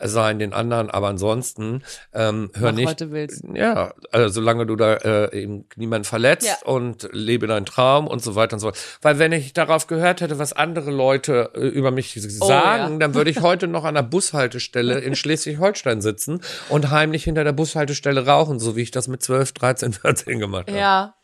sein, 0.00 0.38
den 0.38 0.52
anderen. 0.52 0.90
Aber 0.90 1.08
ansonsten 1.08 1.82
ähm, 2.12 2.50
hör 2.54 2.70
Mach, 2.70 2.76
nicht. 2.76 2.86
was 2.86 2.96
du 2.96 3.10
willst. 3.10 3.42
Ja, 3.52 3.94
also 4.12 4.28
solange 4.28 4.64
du 4.64 4.76
da 4.76 4.94
äh, 4.94 5.42
eben 5.42 5.68
niemanden 6.04 6.08
verletzt 6.08 6.46
Ja. 6.46 6.56
und 6.66 7.08
lebe 7.12 7.46
deinen 7.46 7.66
Traum 7.66 8.06
und 8.06 8.22
so 8.22 8.34
weiter 8.34 8.54
und 8.54 8.60
so 8.60 8.68
fort. 8.68 8.78
Weil 9.02 9.18
wenn 9.18 9.32
ich 9.32 9.52
darauf 9.52 9.86
gehört 9.86 10.20
hätte, 10.20 10.38
was 10.38 10.52
andere 10.52 10.90
Leute 10.90 11.50
äh, 11.54 11.66
über 11.66 11.90
mich 11.90 12.14
sagen, 12.14 12.92
ja. 12.92 12.98
dann 12.98 13.14
würde 13.14 13.30
ich 13.30 13.40
heute 13.42 13.66
noch 13.66 13.84
an 13.84 13.94
der 13.94 14.02
Bushaltestelle 14.02 15.00
in 15.00 15.16
Schleswig-Holstein 15.16 16.00
sitzen 16.00 16.40
und 16.68 16.90
heimlich 16.90 17.24
hinter 17.24 17.44
der 17.44 17.52
Bushaltestelle 17.52 18.26
rauchen, 18.26 18.58
so 18.58 18.76
wie 18.76 18.82
ich 18.82 18.90
das 18.90 19.08
mit 19.08 19.22
12, 19.22 19.52
13, 19.52 19.92
14 19.92 20.38
gemacht 20.38 20.68
habe. 20.68 20.78
Ja. 20.78 21.14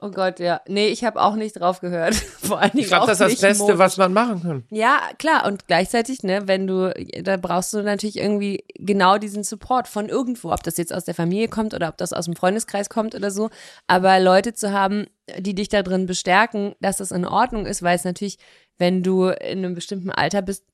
Oh 0.00 0.10
Gott, 0.12 0.38
ja. 0.38 0.60
Nee, 0.68 0.88
ich 0.88 1.02
habe 1.02 1.20
auch 1.20 1.34
nicht 1.34 1.58
drauf 1.58 1.80
gehört. 1.80 2.14
Vor 2.42 2.60
allen 2.60 2.70
Dingen 2.70 2.82
Ich 2.84 2.88
glaube, 2.88 3.08
das 3.08 3.20
ist 3.20 3.32
das 3.32 3.40
Beste, 3.40 3.64
modisch. 3.64 3.78
was 3.78 3.96
man 3.96 4.12
machen 4.12 4.42
kann. 4.42 4.64
Ja, 4.70 5.00
klar. 5.18 5.44
Und 5.44 5.66
gleichzeitig, 5.66 6.22
ne, 6.22 6.46
wenn 6.46 6.68
du, 6.68 6.94
da 7.22 7.36
brauchst 7.36 7.72
du 7.74 7.82
natürlich 7.82 8.16
irgendwie 8.16 8.64
genau 8.76 9.18
diesen 9.18 9.42
Support 9.42 9.88
von 9.88 10.08
irgendwo, 10.08 10.52
ob 10.52 10.62
das 10.62 10.76
jetzt 10.76 10.94
aus 10.94 11.04
der 11.04 11.14
Familie 11.14 11.48
kommt 11.48 11.74
oder 11.74 11.88
ob 11.88 11.96
das 11.96 12.12
aus 12.12 12.26
dem 12.26 12.36
Freundeskreis 12.36 12.88
kommt 12.88 13.16
oder 13.16 13.32
so. 13.32 13.50
Aber 13.88 14.20
Leute 14.20 14.54
zu 14.54 14.72
haben, 14.72 15.06
die 15.36 15.54
dich 15.54 15.68
da 15.68 15.82
drin 15.82 16.06
bestärken, 16.06 16.76
dass 16.80 16.98
das 16.98 17.10
in 17.10 17.24
Ordnung 17.26 17.66
ist, 17.66 17.82
weil 17.82 17.96
es 17.96 18.04
natürlich, 18.04 18.38
wenn 18.78 19.02
du 19.02 19.26
in 19.26 19.58
einem 19.64 19.74
bestimmten 19.74 20.10
Alter 20.10 20.42
bist, 20.42 20.64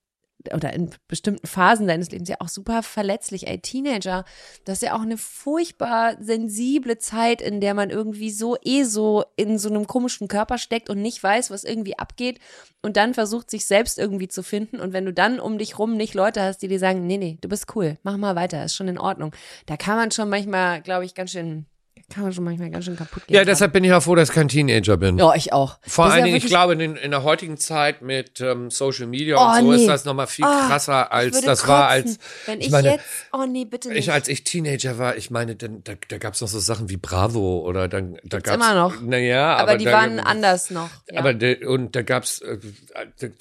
oder 0.52 0.72
in 0.72 0.90
bestimmten 1.08 1.46
Phasen 1.46 1.86
deines 1.86 2.10
Lebens 2.10 2.28
ja 2.28 2.36
auch 2.40 2.48
super 2.48 2.82
verletzlich. 2.82 3.46
Ey, 3.46 3.58
Teenager, 3.60 4.24
das 4.64 4.78
ist 4.78 4.88
ja 4.88 4.96
auch 4.96 5.02
eine 5.02 5.16
furchtbar 5.16 6.16
sensible 6.20 6.98
Zeit, 6.98 7.40
in 7.40 7.60
der 7.60 7.74
man 7.74 7.90
irgendwie 7.90 8.30
so 8.30 8.56
eh 8.62 8.84
so 8.84 9.24
in 9.36 9.58
so 9.58 9.68
einem 9.68 9.86
komischen 9.86 10.28
Körper 10.28 10.58
steckt 10.58 10.90
und 10.90 11.00
nicht 11.00 11.22
weiß, 11.22 11.50
was 11.50 11.64
irgendwie 11.64 11.98
abgeht 11.98 12.38
und 12.82 12.96
dann 12.96 13.14
versucht, 13.14 13.50
sich 13.50 13.66
selbst 13.66 13.98
irgendwie 13.98 14.28
zu 14.28 14.42
finden. 14.42 14.80
Und 14.80 14.92
wenn 14.92 15.06
du 15.06 15.12
dann 15.12 15.40
um 15.40 15.58
dich 15.58 15.78
rum 15.78 15.96
nicht 15.96 16.14
Leute 16.14 16.42
hast, 16.42 16.58
die 16.58 16.68
dir 16.68 16.78
sagen, 16.78 17.06
nee, 17.06 17.18
nee, 17.18 17.38
du 17.40 17.48
bist 17.48 17.74
cool, 17.74 17.98
mach 18.02 18.16
mal 18.16 18.36
weiter, 18.36 18.64
ist 18.64 18.74
schon 18.74 18.88
in 18.88 18.98
Ordnung. 18.98 19.34
Da 19.66 19.76
kann 19.76 19.96
man 19.96 20.10
schon 20.10 20.28
manchmal, 20.28 20.82
glaube 20.82 21.04
ich, 21.04 21.14
ganz 21.14 21.32
schön, 21.32 21.66
kann 22.12 22.24
man 22.24 22.32
schon 22.32 22.44
manchmal 22.44 22.70
ganz 22.70 22.84
schön 22.84 22.96
kaputt 22.96 23.26
gehen. 23.26 23.34
Ja, 23.34 23.44
deshalb 23.44 23.72
bin 23.72 23.82
ich 23.84 23.92
auch 23.92 24.02
froh, 24.02 24.14
dass 24.14 24.28
ich 24.28 24.34
kein 24.34 24.48
Teenager 24.48 24.96
bin. 24.96 25.18
Ja, 25.18 25.34
ich 25.34 25.52
auch. 25.52 25.78
Vor 25.82 26.04
allen 26.06 26.18
ja 26.18 26.24
Dingen, 26.26 26.36
ich 26.36 26.46
glaube, 26.46 26.74
in, 26.74 26.96
in 26.96 27.10
der 27.10 27.22
heutigen 27.22 27.56
Zeit 27.56 28.02
mit 28.02 28.40
ähm, 28.40 28.70
Social 28.70 29.06
Media 29.06 29.36
Oh, 29.36 29.58
und 29.58 29.64
so 29.64 29.72
nee. 29.72 29.80
ist 29.82 29.88
das 29.88 30.04
nochmal 30.04 30.26
viel 30.26 30.44
Oh, 30.44 30.68
krasser, 30.68 31.06
ich 31.06 31.12
als 31.12 31.40
das 31.40 31.66
war, 31.66 31.88
kotzen, 31.94 32.10
als 32.10 32.18
Wenn 32.46 32.60
ich, 32.60 32.70
meine, 32.70 32.92
jetzt, 32.92 33.04
oh 33.32 33.44
nee, 33.46 33.64
bitte 33.64 33.88
nicht. 33.88 33.98
Ich, 33.98 34.12
als 34.12 34.28
ich 34.28 34.44
Teenager 34.44 34.98
war, 34.98 35.16
ich 35.16 35.30
meine, 35.30 35.56
dann, 35.56 35.82
da, 35.84 35.94
da 36.08 36.18
gab 36.18 36.34
es 36.34 36.40
noch 36.40 36.48
so 36.48 36.58
Sachen 36.58 36.90
wie 36.90 36.96
Bravo 36.96 37.60
oder 37.60 37.88
dann 37.88 38.18
da 38.22 38.38
gab's 38.38 38.56
immer 38.56 38.74
noch. 38.74 39.00
Naja, 39.00 39.54
aber, 39.54 39.70
aber, 39.70 39.78
die 39.78 39.86
da, 39.86 39.92
waren 39.92 40.20
anders 40.20 40.70
noch. 40.70 40.90
Ja. 41.10 41.20
Aber 41.20 41.34
de, 41.34 41.64
und 41.64 41.96
da 41.96 42.02
gab's, 42.02 42.40
äh, 42.40 42.58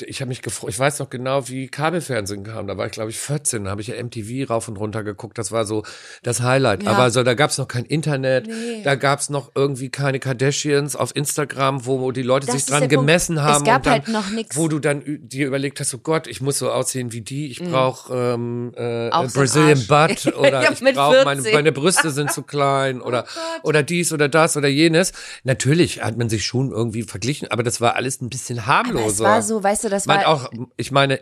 ich 0.06 0.22
habe 0.22 0.30
mich 0.30 0.42
gefreut, 0.42 0.70
ich 0.70 0.80
weiß 0.80 1.00
noch 1.00 1.10
genau, 1.10 1.50
wie 1.50 1.68
Kabelfernsehen 1.68 2.44
kam. 2.44 2.68
Da 2.68 2.78
war 2.78 2.86
ich, 2.86 2.94
glaube 2.94 3.10
ich, 3.10 3.20
14, 3.20 3.66
da 3.66 3.72
habe 3.72 3.82
ich 3.82 3.88
ja 3.88 4.02
MTV 4.02 4.50
rauf 4.50 4.68
und 4.68 4.78
runter 4.78 5.04
geguckt. 5.04 5.38
Das 5.38 5.52
war 5.52 5.66
so 5.66 5.84
das 6.24 6.42
Highlight. 6.42 6.84
Ja. 6.84 6.92
Aber 6.92 7.12
so, 7.12 7.24
da 7.24 7.34
gab's 7.34 7.58
noch 7.58 7.68
kein 7.68 7.86
Internet, 7.86 8.48
Nee. 8.48 8.63
Da 8.84 8.96
gab's 8.96 9.30
noch 9.30 9.52
irgendwie 9.56 9.90
keine 9.90 10.20
Kardashians 10.20 10.96
auf 10.96 11.16
Instagram, 11.16 11.86
wo 11.86 12.12
die 12.12 12.22
Leute 12.22 12.48
Das 12.48 12.56
sich 12.56 12.66
dran 12.66 12.82
der 12.82 12.88
Punkt. 12.88 13.08
gemessen 13.08 13.38
Es 13.38 13.44
haben. 13.44 13.64
gab 13.64 13.78
und 13.78 13.86
dann, 13.86 13.94
halt 13.94 14.08
noch 14.10 14.30
nix. 14.30 14.56
Wo 14.56 14.68
du 14.68 14.80
dann 14.80 15.04
dir 15.06 15.48
überlegt 15.48 15.80
hast, 15.80 15.94
oh 15.94 16.00
Gott, 16.00 16.28
ich 16.28 16.42
muss 16.42 16.58
so 16.60 16.72
aussehen 16.72 17.12
wie 17.12 17.22
die, 17.22 17.48
ich 17.52 17.62
brauch 17.64 18.10
ähm, 18.12 18.74
äh, 18.76 19.10
Brazilian. 19.10 19.86
Butt 19.88 20.34
oder 20.38 20.64
Ja, 20.64 20.72
ich 20.72 20.80
brauch 20.94 21.24
meine, 21.26 21.42
14. 21.42 21.54
meine 21.54 21.72
Brüste 21.72 22.12
sind 22.12 22.32
zu 22.32 22.44
klein 22.44 23.02
oder, 23.04 23.26
oder 23.64 23.84
dies 23.84 24.12
oder 24.14 24.30
das 24.30 24.58
oder 24.58 24.68
jenes. 24.68 25.14
Natürlich 25.44 26.04
hat 26.04 26.18
man 26.18 26.30
sich 26.30 26.46
schon 26.46 26.72
irgendwie 26.72 27.04
verglichen, 27.04 27.50
aber 27.52 27.64
das 27.64 27.82
war 27.82 27.96
alles 27.96 28.22
ein 28.22 28.30
bisschen 28.30 28.60
aber 28.60 28.68
harmloser. 28.68 29.08
es 29.08 29.20
war 29.20 29.42
so, 29.42 29.64
weißt 29.64 29.84
du, 29.86 29.90
das 29.90 30.06
Man 30.06 30.20
war 30.20 30.28
auch, 30.28 30.50
ich 30.78 30.92
meine, 30.92 31.20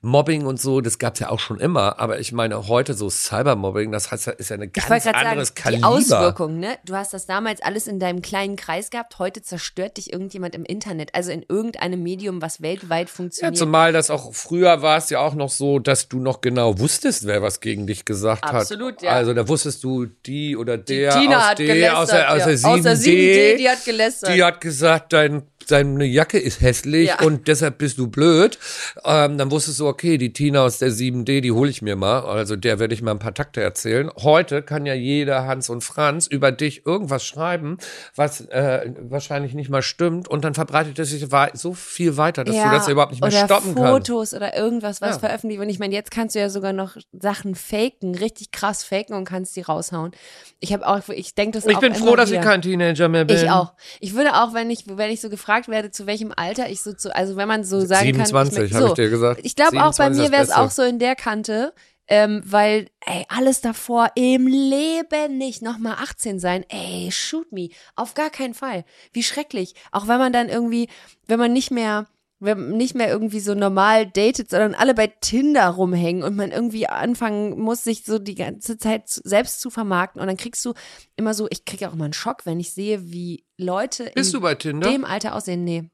Mobbing 0.00 0.46
und 0.46 0.60
so, 0.60 0.80
das 0.80 0.98
gab's 0.98 1.20
ja 1.20 1.30
auch 1.30 1.40
schon 1.40 1.58
immer, 1.60 1.98
aber 1.98 2.18
ich 2.20 2.32
meine, 2.32 2.68
heute 2.68 2.94
so 2.94 3.08
Cybermobbing, 3.10 3.92
das 3.92 4.10
heißt, 4.10 4.28
ist 4.28 4.50
ja 4.50 4.56
ein 4.56 4.62
Ich 4.62 4.72
ganz 4.72 5.06
anderes 5.06 5.48
sagen, 5.48 5.54
Kaliber. 5.54 5.78
die 5.78 5.84
Auswirkungen, 5.84 6.60
ne? 6.60 6.67
Du 6.84 6.94
hast 6.94 7.12
das 7.14 7.26
damals 7.26 7.60
alles 7.62 7.86
in 7.86 7.98
deinem 7.98 8.22
kleinen 8.22 8.56
Kreis 8.56 8.90
gehabt, 8.90 9.18
heute 9.18 9.42
zerstört 9.42 9.96
dich 9.96 10.12
irgendjemand 10.12 10.54
im 10.54 10.64
Internet, 10.64 11.14
also 11.14 11.30
in 11.30 11.44
irgendeinem 11.48 12.02
Medium, 12.02 12.42
was 12.42 12.60
weltweit 12.62 13.08
Ja, 13.08 13.14
funktioniert. 13.14 13.56
zumal 13.56 13.92
das 13.92 14.10
auch 14.10 14.34
früher 14.34 14.82
war 14.82 14.96
es 14.98 15.10
ja 15.10 15.20
auch 15.20 15.34
noch 15.34 15.48
so, 15.50 15.78
dass 15.78 16.08
du 16.08 16.18
noch 16.18 16.40
genau 16.40 16.78
wusstest, 16.78 17.26
wer 17.26 17.42
was 17.42 17.60
gegen 17.60 17.86
dich 17.86 18.04
gesagt 18.04 18.44
Absolut, 18.44 18.96
hat. 18.96 19.02
ja. 19.02 19.10
Also 19.12 19.34
da 19.34 19.46
wusstest 19.48 19.82
du, 19.84 20.06
die 20.06 20.56
oder 20.56 20.78
der 20.78 21.10
Tina 21.10 21.38
aus 21.38 21.44
hat 21.50 21.58
der, 21.58 21.66
gelästert, 21.66 21.96
aus 21.98 22.08
der, 22.08 22.32
aus 22.32 22.38
ja. 22.38 22.46
der 22.46 22.56
7D, 22.58 22.66
Aus 22.66 22.82
der 22.82 22.96
7D, 22.96 23.56
die 23.56 23.68
hat 23.68 23.84
gelästert. 23.84 24.34
Die 24.34 24.42
hat 24.44 24.60
gesagt, 24.60 25.12
dein, 25.12 25.42
deine 25.70 26.04
Jacke 26.04 26.38
ist 26.38 26.60
hässlich 26.60 27.08
Ja. 27.08 27.22
und 27.24 27.48
deshalb 27.48 27.78
bist 27.78 27.98
du 27.98 28.08
blöd. 28.08 28.58
Ähm, 29.04 29.38
dann 29.38 29.50
wusstest 29.50 29.80
du, 29.80 29.86
okay, 29.86 30.18
die 30.18 30.32
Tina 30.32 30.64
aus 30.64 30.78
der 30.78 30.90
7D, 30.90 31.40
die 31.40 31.52
hole 31.52 31.70
ich 31.70 31.82
mir 31.82 31.96
mal. 31.96 32.20
Also 32.20 32.56
der 32.56 32.78
werde 32.78 32.94
ich 32.94 33.02
mal 33.02 33.12
ein 33.12 33.18
paar 33.18 33.34
Takte 33.34 33.60
erzählen. 33.62 34.10
Heute 34.18 34.62
kann 34.62 34.86
ja 34.86 34.94
jeder 34.94 35.46
Hans 35.46 35.68
und 35.70 35.82
Franz 35.82 36.26
über 36.26 36.52
dich 36.52 36.86
irgendwas 36.86 37.24
schreiben, 37.24 37.78
was 38.14 38.40
äh, 38.42 38.92
wahrscheinlich 39.00 39.54
nicht 39.54 39.70
mal 39.70 39.82
stimmt 39.82 40.28
und 40.28 40.44
dann 40.44 40.54
verbreitet 40.54 40.98
es 40.98 41.10
sich 41.10 41.26
so 41.54 41.74
viel 41.74 42.16
weiter, 42.16 42.44
dass 42.44 42.56
du 42.56 42.62
das 42.70 42.86
ja 42.86 42.92
überhaupt 42.92 43.12
nicht 43.12 43.20
mehr 43.20 43.30
stoppen 43.30 43.74
kannst. 43.74 43.90
Fotos 44.08 44.34
oder 44.34 44.56
irgendwas, 44.56 45.00
was 45.00 45.16
Ja. 45.16 45.18
veröffentlicht. 45.20 45.60
Und 45.60 45.68
ich 45.68 45.78
meine, 45.78 45.94
jetzt 45.94 46.10
kannst 46.10 46.34
du 46.34 46.38
ja 46.40 46.48
sogar 46.50 46.72
noch 46.72 46.96
Sachen 47.12 47.54
faken, 47.54 48.14
richtig 48.14 48.52
krass 48.52 48.84
faken 48.84 49.14
und 49.14 49.24
kannst 49.24 49.56
die 49.56 49.62
raushauen. 49.62 50.12
Ich 50.60 50.72
habe 50.72 50.86
auch, 50.86 51.00
ich 51.08 51.34
denke 51.34 51.58
das 51.58 51.66
Ich 51.66 51.76
auch 51.76 51.80
bin 51.80 51.92
immer 51.94 52.06
froh, 52.06 52.16
dass 52.16 52.30
wieder. 52.30 52.40
ich 52.40 52.46
kein 52.46 52.62
Teenager 52.62 53.08
mehr 53.08 53.24
bin. 53.24 53.36
Ich 53.36 53.50
auch. 53.50 53.72
Ich 54.00 54.14
würde 54.14 54.34
auch, 54.34 54.54
wenn 54.54 54.70
ich, 54.70 54.84
wenn 54.86 55.10
ich 55.10 55.20
so 55.20 55.28
gefragt 55.28 55.57
werde, 55.66 55.90
zu 55.90 56.06
welchem 56.06 56.32
Alter 56.36 56.68
ich 56.68 56.82
so 56.82 56.92
zu, 56.92 57.14
also 57.14 57.34
wenn 57.36 57.48
man 57.48 57.64
so 57.64 57.80
sagen 57.80 58.04
27, 58.04 58.70
kann. 58.70 58.82
hab 58.82 58.88
ich 58.90 58.94
dir 58.94 59.10
gesagt. 59.10 59.40
Ich 59.42 59.56
glaube 59.56 59.82
auch 59.82 59.96
bei 59.96 60.12
27 60.12 60.22
mir 60.22 60.30
wäre 60.30 60.42
es 60.44 60.52
auch 60.52 60.70
so 60.70 60.82
in 60.82 61.00
der 61.00 61.16
Kante, 61.16 61.72
ähm, 62.08 62.42
weil, 62.44 62.88
ey, 63.04 63.24
alles 63.28 63.60
davor 63.60 64.12
im 64.14 64.46
Leben 64.46 65.36
nicht 65.36 65.60
nochmal 65.62 65.96
18 66.00 66.38
sein, 66.38 66.64
ey, 66.68 67.10
shoot 67.10 67.52
me. 67.52 67.68
Auf 67.96 68.14
gar 68.14 68.30
keinen 68.30 68.54
Fall. 68.54 68.84
Wie 69.12 69.22
schrecklich. 69.22 69.74
Auch 69.92 70.08
wenn 70.08 70.18
man 70.18 70.32
dann 70.32 70.48
irgendwie, 70.48 70.88
wenn 71.26 71.38
man 71.38 71.52
nicht 71.52 71.70
mehr, 71.70 72.06
wenn 72.40 72.76
nicht 72.76 72.94
mehr 72.94 73.08
irgendwie 73.08 73.40
so 73.40 73.54
normal 73.54 74.06
datet, 74.06 74.50
sondern 74.50 74.74
alle 74.74 74.94
bei 74.94 75.08
Tinder 75.08 75.68
rumhängen 75.68 76.22
und 76.22 76.36
man 76.36 76.52
irgendwie 76.52 76.86
anfangen 76.86 77.60
muss, 77.60 77.82
sich 77.82 78.04
so 78.04 78.18
die 78.18 78.36
ganze 78.36 78.78
Zeit 78.78 79.08
selbst 79.08 79.60
zu 79.60 79.70
vermarkten. 79.70 80.20
Und 80.20 80.28
dann 80.28 80.36
kriegst 80.36 80.64
du 80.64 80.74
immer 81.16 81.34
so, 81.34 81.48
ich 81.50 81.64
kriege 81.64 81.88
auch 81.88 81.94
immer 81.94 82.04
einen 82.04 82.12
Schock, 82.12 82.46
wenn 82.46 82.60
ich 82.60 82.72
sehe, 82.72 83.10
wie 83.10 83.44
Leute 83.56 84.10
Bist 84.14 84.32
in 84.32 84.38
du 84.38 84.42
bei 84.42 84.54
Tinder? 84.54 84.90
dem 84.90 85.04
Alter 85.04 85.34
aussehen. 85.34 85.64
Nee. 85.64 85.90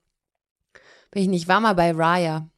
Bin 1.10 1.22
ich 1.22 1.28
nicht. 1.28 1.48
War 1.48 1.60
mal 1.60 1.74
bei 1.74 1.92
Raya. 1.92 2.48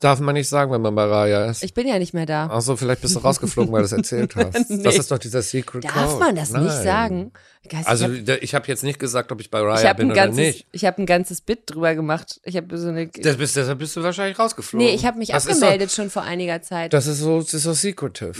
Darf 0.00 0.20
man 0.20 0.34
nicht 0.34 0.48
sagen, 0.48 0.70
wenn 0.70 0.80
man 0.80 0.94
bei 0.94 1.04
Raya 1.06 1.46
ist. 1.46 1.64
Ich 1.64 1.74
bin 1.74 1.88
ja 1.88 1.98
nicht 1.98 2.14
mehr 2.14 2.24
da. 2.24 2.48
Ach 2.52 2.60
so, 2.60 2.76
vielleicht 2.76 3.00
bist 3.02 3.16
du 3.16 3.18
rausgeflogen, 3.18 3.72
weil 3.72 3.80
du 3.80 3.86
es 3.86 3.92
erzählt 3.92 4.36
hast. 4.36 4.70
Nee. 4.70 4.84
Das 4.84 4.96
ist 4.96 5.10
doch 5.10 5.18
dieser 5.18 5.42
Secret 5.42 5.82
Darf 5.84 5.92
Code. 6.12 6.18
man 6.20 6.36
das 6.36 6.50
nicht 6.52 6.62
Nein. 6.62 6.84
sagen? 6.84 7.32
Geist, 7.68 7.88
Also 7.88 8.04
ich 8.06 8.10
habe 8.12 8.22
da- 8.22 8.34
ich 8.36 8.54
habe 8.54 8.66
jetzt 8.68 8.84
nicht 8.84 9.00
gesagt, 9.00 9.32
ob 9.32 9.40
ich 9.40 9.50
bei 9.50 9.58
ich 9.58 9.66
Raya 9.66 9.88
hab 9.88 9.96
bin 9.96 10.06
ein 10.06 10.12
oder 10.12 10.20
ganzes, 10.26 10.38
nicht. 10.38 10.66
ich 10.70 10.84
habe 10.84 11.02
ein 11.02 11.06
ganzes 11.06 11.40
Bit 11.40 11.62
drüber 11.66 11.96
gemacht. 11.96 12.40
Ich 12.44 12.56
habe 12.56 12.78
so 12.78 12.88
eine. 12.88 13.08
Das 13.08 13.36
bist, 13.38 13.56
deshalb 13.56 13.80
bist 13.80 13.96
du 13.96 14.02
wahrscheinlich 14.04 14.38
rausgeflogen. 14.38 14.86
nee, 14.86 14.94
ich 14.94 15.04
habe 15.04 15.18
mich 15.18 15.30
das 15.30 15.48
abgemeldet 15.48 15.90
schon 15.90 16.10
vor 16.10 16.22
einiger 16.22 16.62
Zeit. 16.62 16.92
Das 16.92 17.08
ist 17.08 17.18
so, 17.18 17.40
das 17.40 17.52
ist 17.54 17.64
so 17.64 17.72
secretive. 17.72 18.34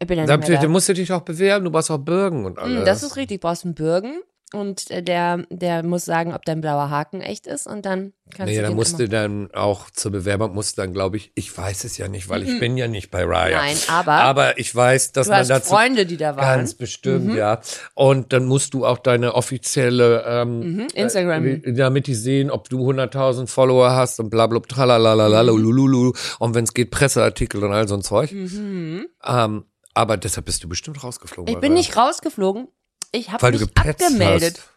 ich 0.00 0.06
bin 0.08 0.18
ja 0.18 0.26
Da, 0.26 0.36
nicht 0.36 0.48
mehr 0.48 0.56
da 0.58 0.62
da. 0.64 0.68
musst 0.68 0.88
du 0.88 0.94
dich 0.94 1.12
auch 1.12 1.22
bewerben, 1.22 1.64
du 1.64 1.70
brauchst 1.70 1.92
auch 1.92 1.98
Bürgen 1.98 2.44
und 2.44 2.58
alles. 2.58 2.82
Mm, 2.82 2.84
Das 2.84 3.04
ist 3.04 3.14
richtig. 3.14 3.40
Du 3.40 3.46
brauchst 3.46 3.64
einen 3.64 3.74
Bürgen 3.74 4.20
und 4.52 4.90
äh, 4.90 5.02
der, 5.02 5.44
der 5.50 5.82
muss 5.82 6.04
sagen, 6.04 6.32
ob 6.34 6.44
dein 6.44 6.60
blauer 6.60 6.90
Haken 6.90 7.20
echt 7.20 7.46
ist 7.46 7.66
und 7.66 7.84
dann 7.86 8.12
kannst 8.34 8.50
Nee, 8.50 8.56
du 8.56 8.62
da 8.62 8.68
den 8.68 8.76
musst 8.76 8.98
du 8.98 9.08
dann 9.08 9.50
auch 9.52 9.90
zur 9.90 10.10
Bewerbung 10.12 10.54
musst 10.54 10.76
du 10.78 10.82
dann, 10.82 10.92
glaube 10.92 11.16
ich, 11.16 11.32
ich 11.34 11.56
weiß 11.56 11.84
es 11.84 11.98
ja 11.98 12.08
nicht, 12.08 12.28
weil 12.28 12.42
ich 12.42 12.58
bin 12.60 12.76
ja 12.76 12.88
nicht 12.88 13.10
bei 13.10 13.24
Raya. 13.24 13.58
Nein, 13.58 13.76
aber 13.88 14.12
Aber 14.12 14.58
ich 14.58 14.74
weiß, 14.74 15.12
dass 15.12 15.26
du 15.26 15.30
man 15.32 15.40
hast 15.40 15.48
dazu 15.50 15.70
Freunde, 15.70 16.06
die 16.06 16.16
da 16.16 16.36
waren. 16.36 16.44
Mhm. 16.54 16.58
ganz 16.60 16.74
bestimmt, 16.74 17.34
ja. 17.34 17.60
Und 17.94 18.32
dann 18.32 18.46
musst 18.46 18.74
du 18.74 18.86
auch 18.86 18.98
deine 18.98 19.34
offizielle 19.34 20.24
ähm, 20.26 20.58
Mhm, 20.76 20.86
Instagram. 20.94 21.46
äh, 21.46 21.72
damit 21.72 22.06
die 22.06 22.14
sehen, 22.14 22.50
ob 22.50 22.68
du 22.68 22.88
100.000 22.90 23.46
Follower 23.48 23.90
hast 23.90 24.20
und 24.20 24.30
bla 24.30 24.46
bla 24.46 24.60
tralalalala, 24.60 25.42
Mhm. 25.52 26.12
Und 26.38 26.54
wenn 26.54 26.64
es 26.64 26.74
geht, 26.74 26.90
Presseartikel 26.90 27.62
und 27.64 27.72
all 27.72 27.88
so 27.88 27.94
ein 27.94 28.02
Zeug. 28.02 28.32
Mhm. 28.32 29.06
Ähm, 29.24 29.64
aber 29.94 30.16
deshalb 30.16 30.46
bist 30.46 30.64
du 30.64 30.68
bestimmt 30.68 31.02
rausgeflogen. 31.04 31.52
Ich 31.52 31.60
bin 31.60 31.74
nicht 31.74 31.96
rausgeflogen. 31.96 32.68
Ich 33.12 33.30
habe 33.30 33.50
mich 33.50 33.62
abgemeldet. 33.62 34.58
hast. 34.58 34.68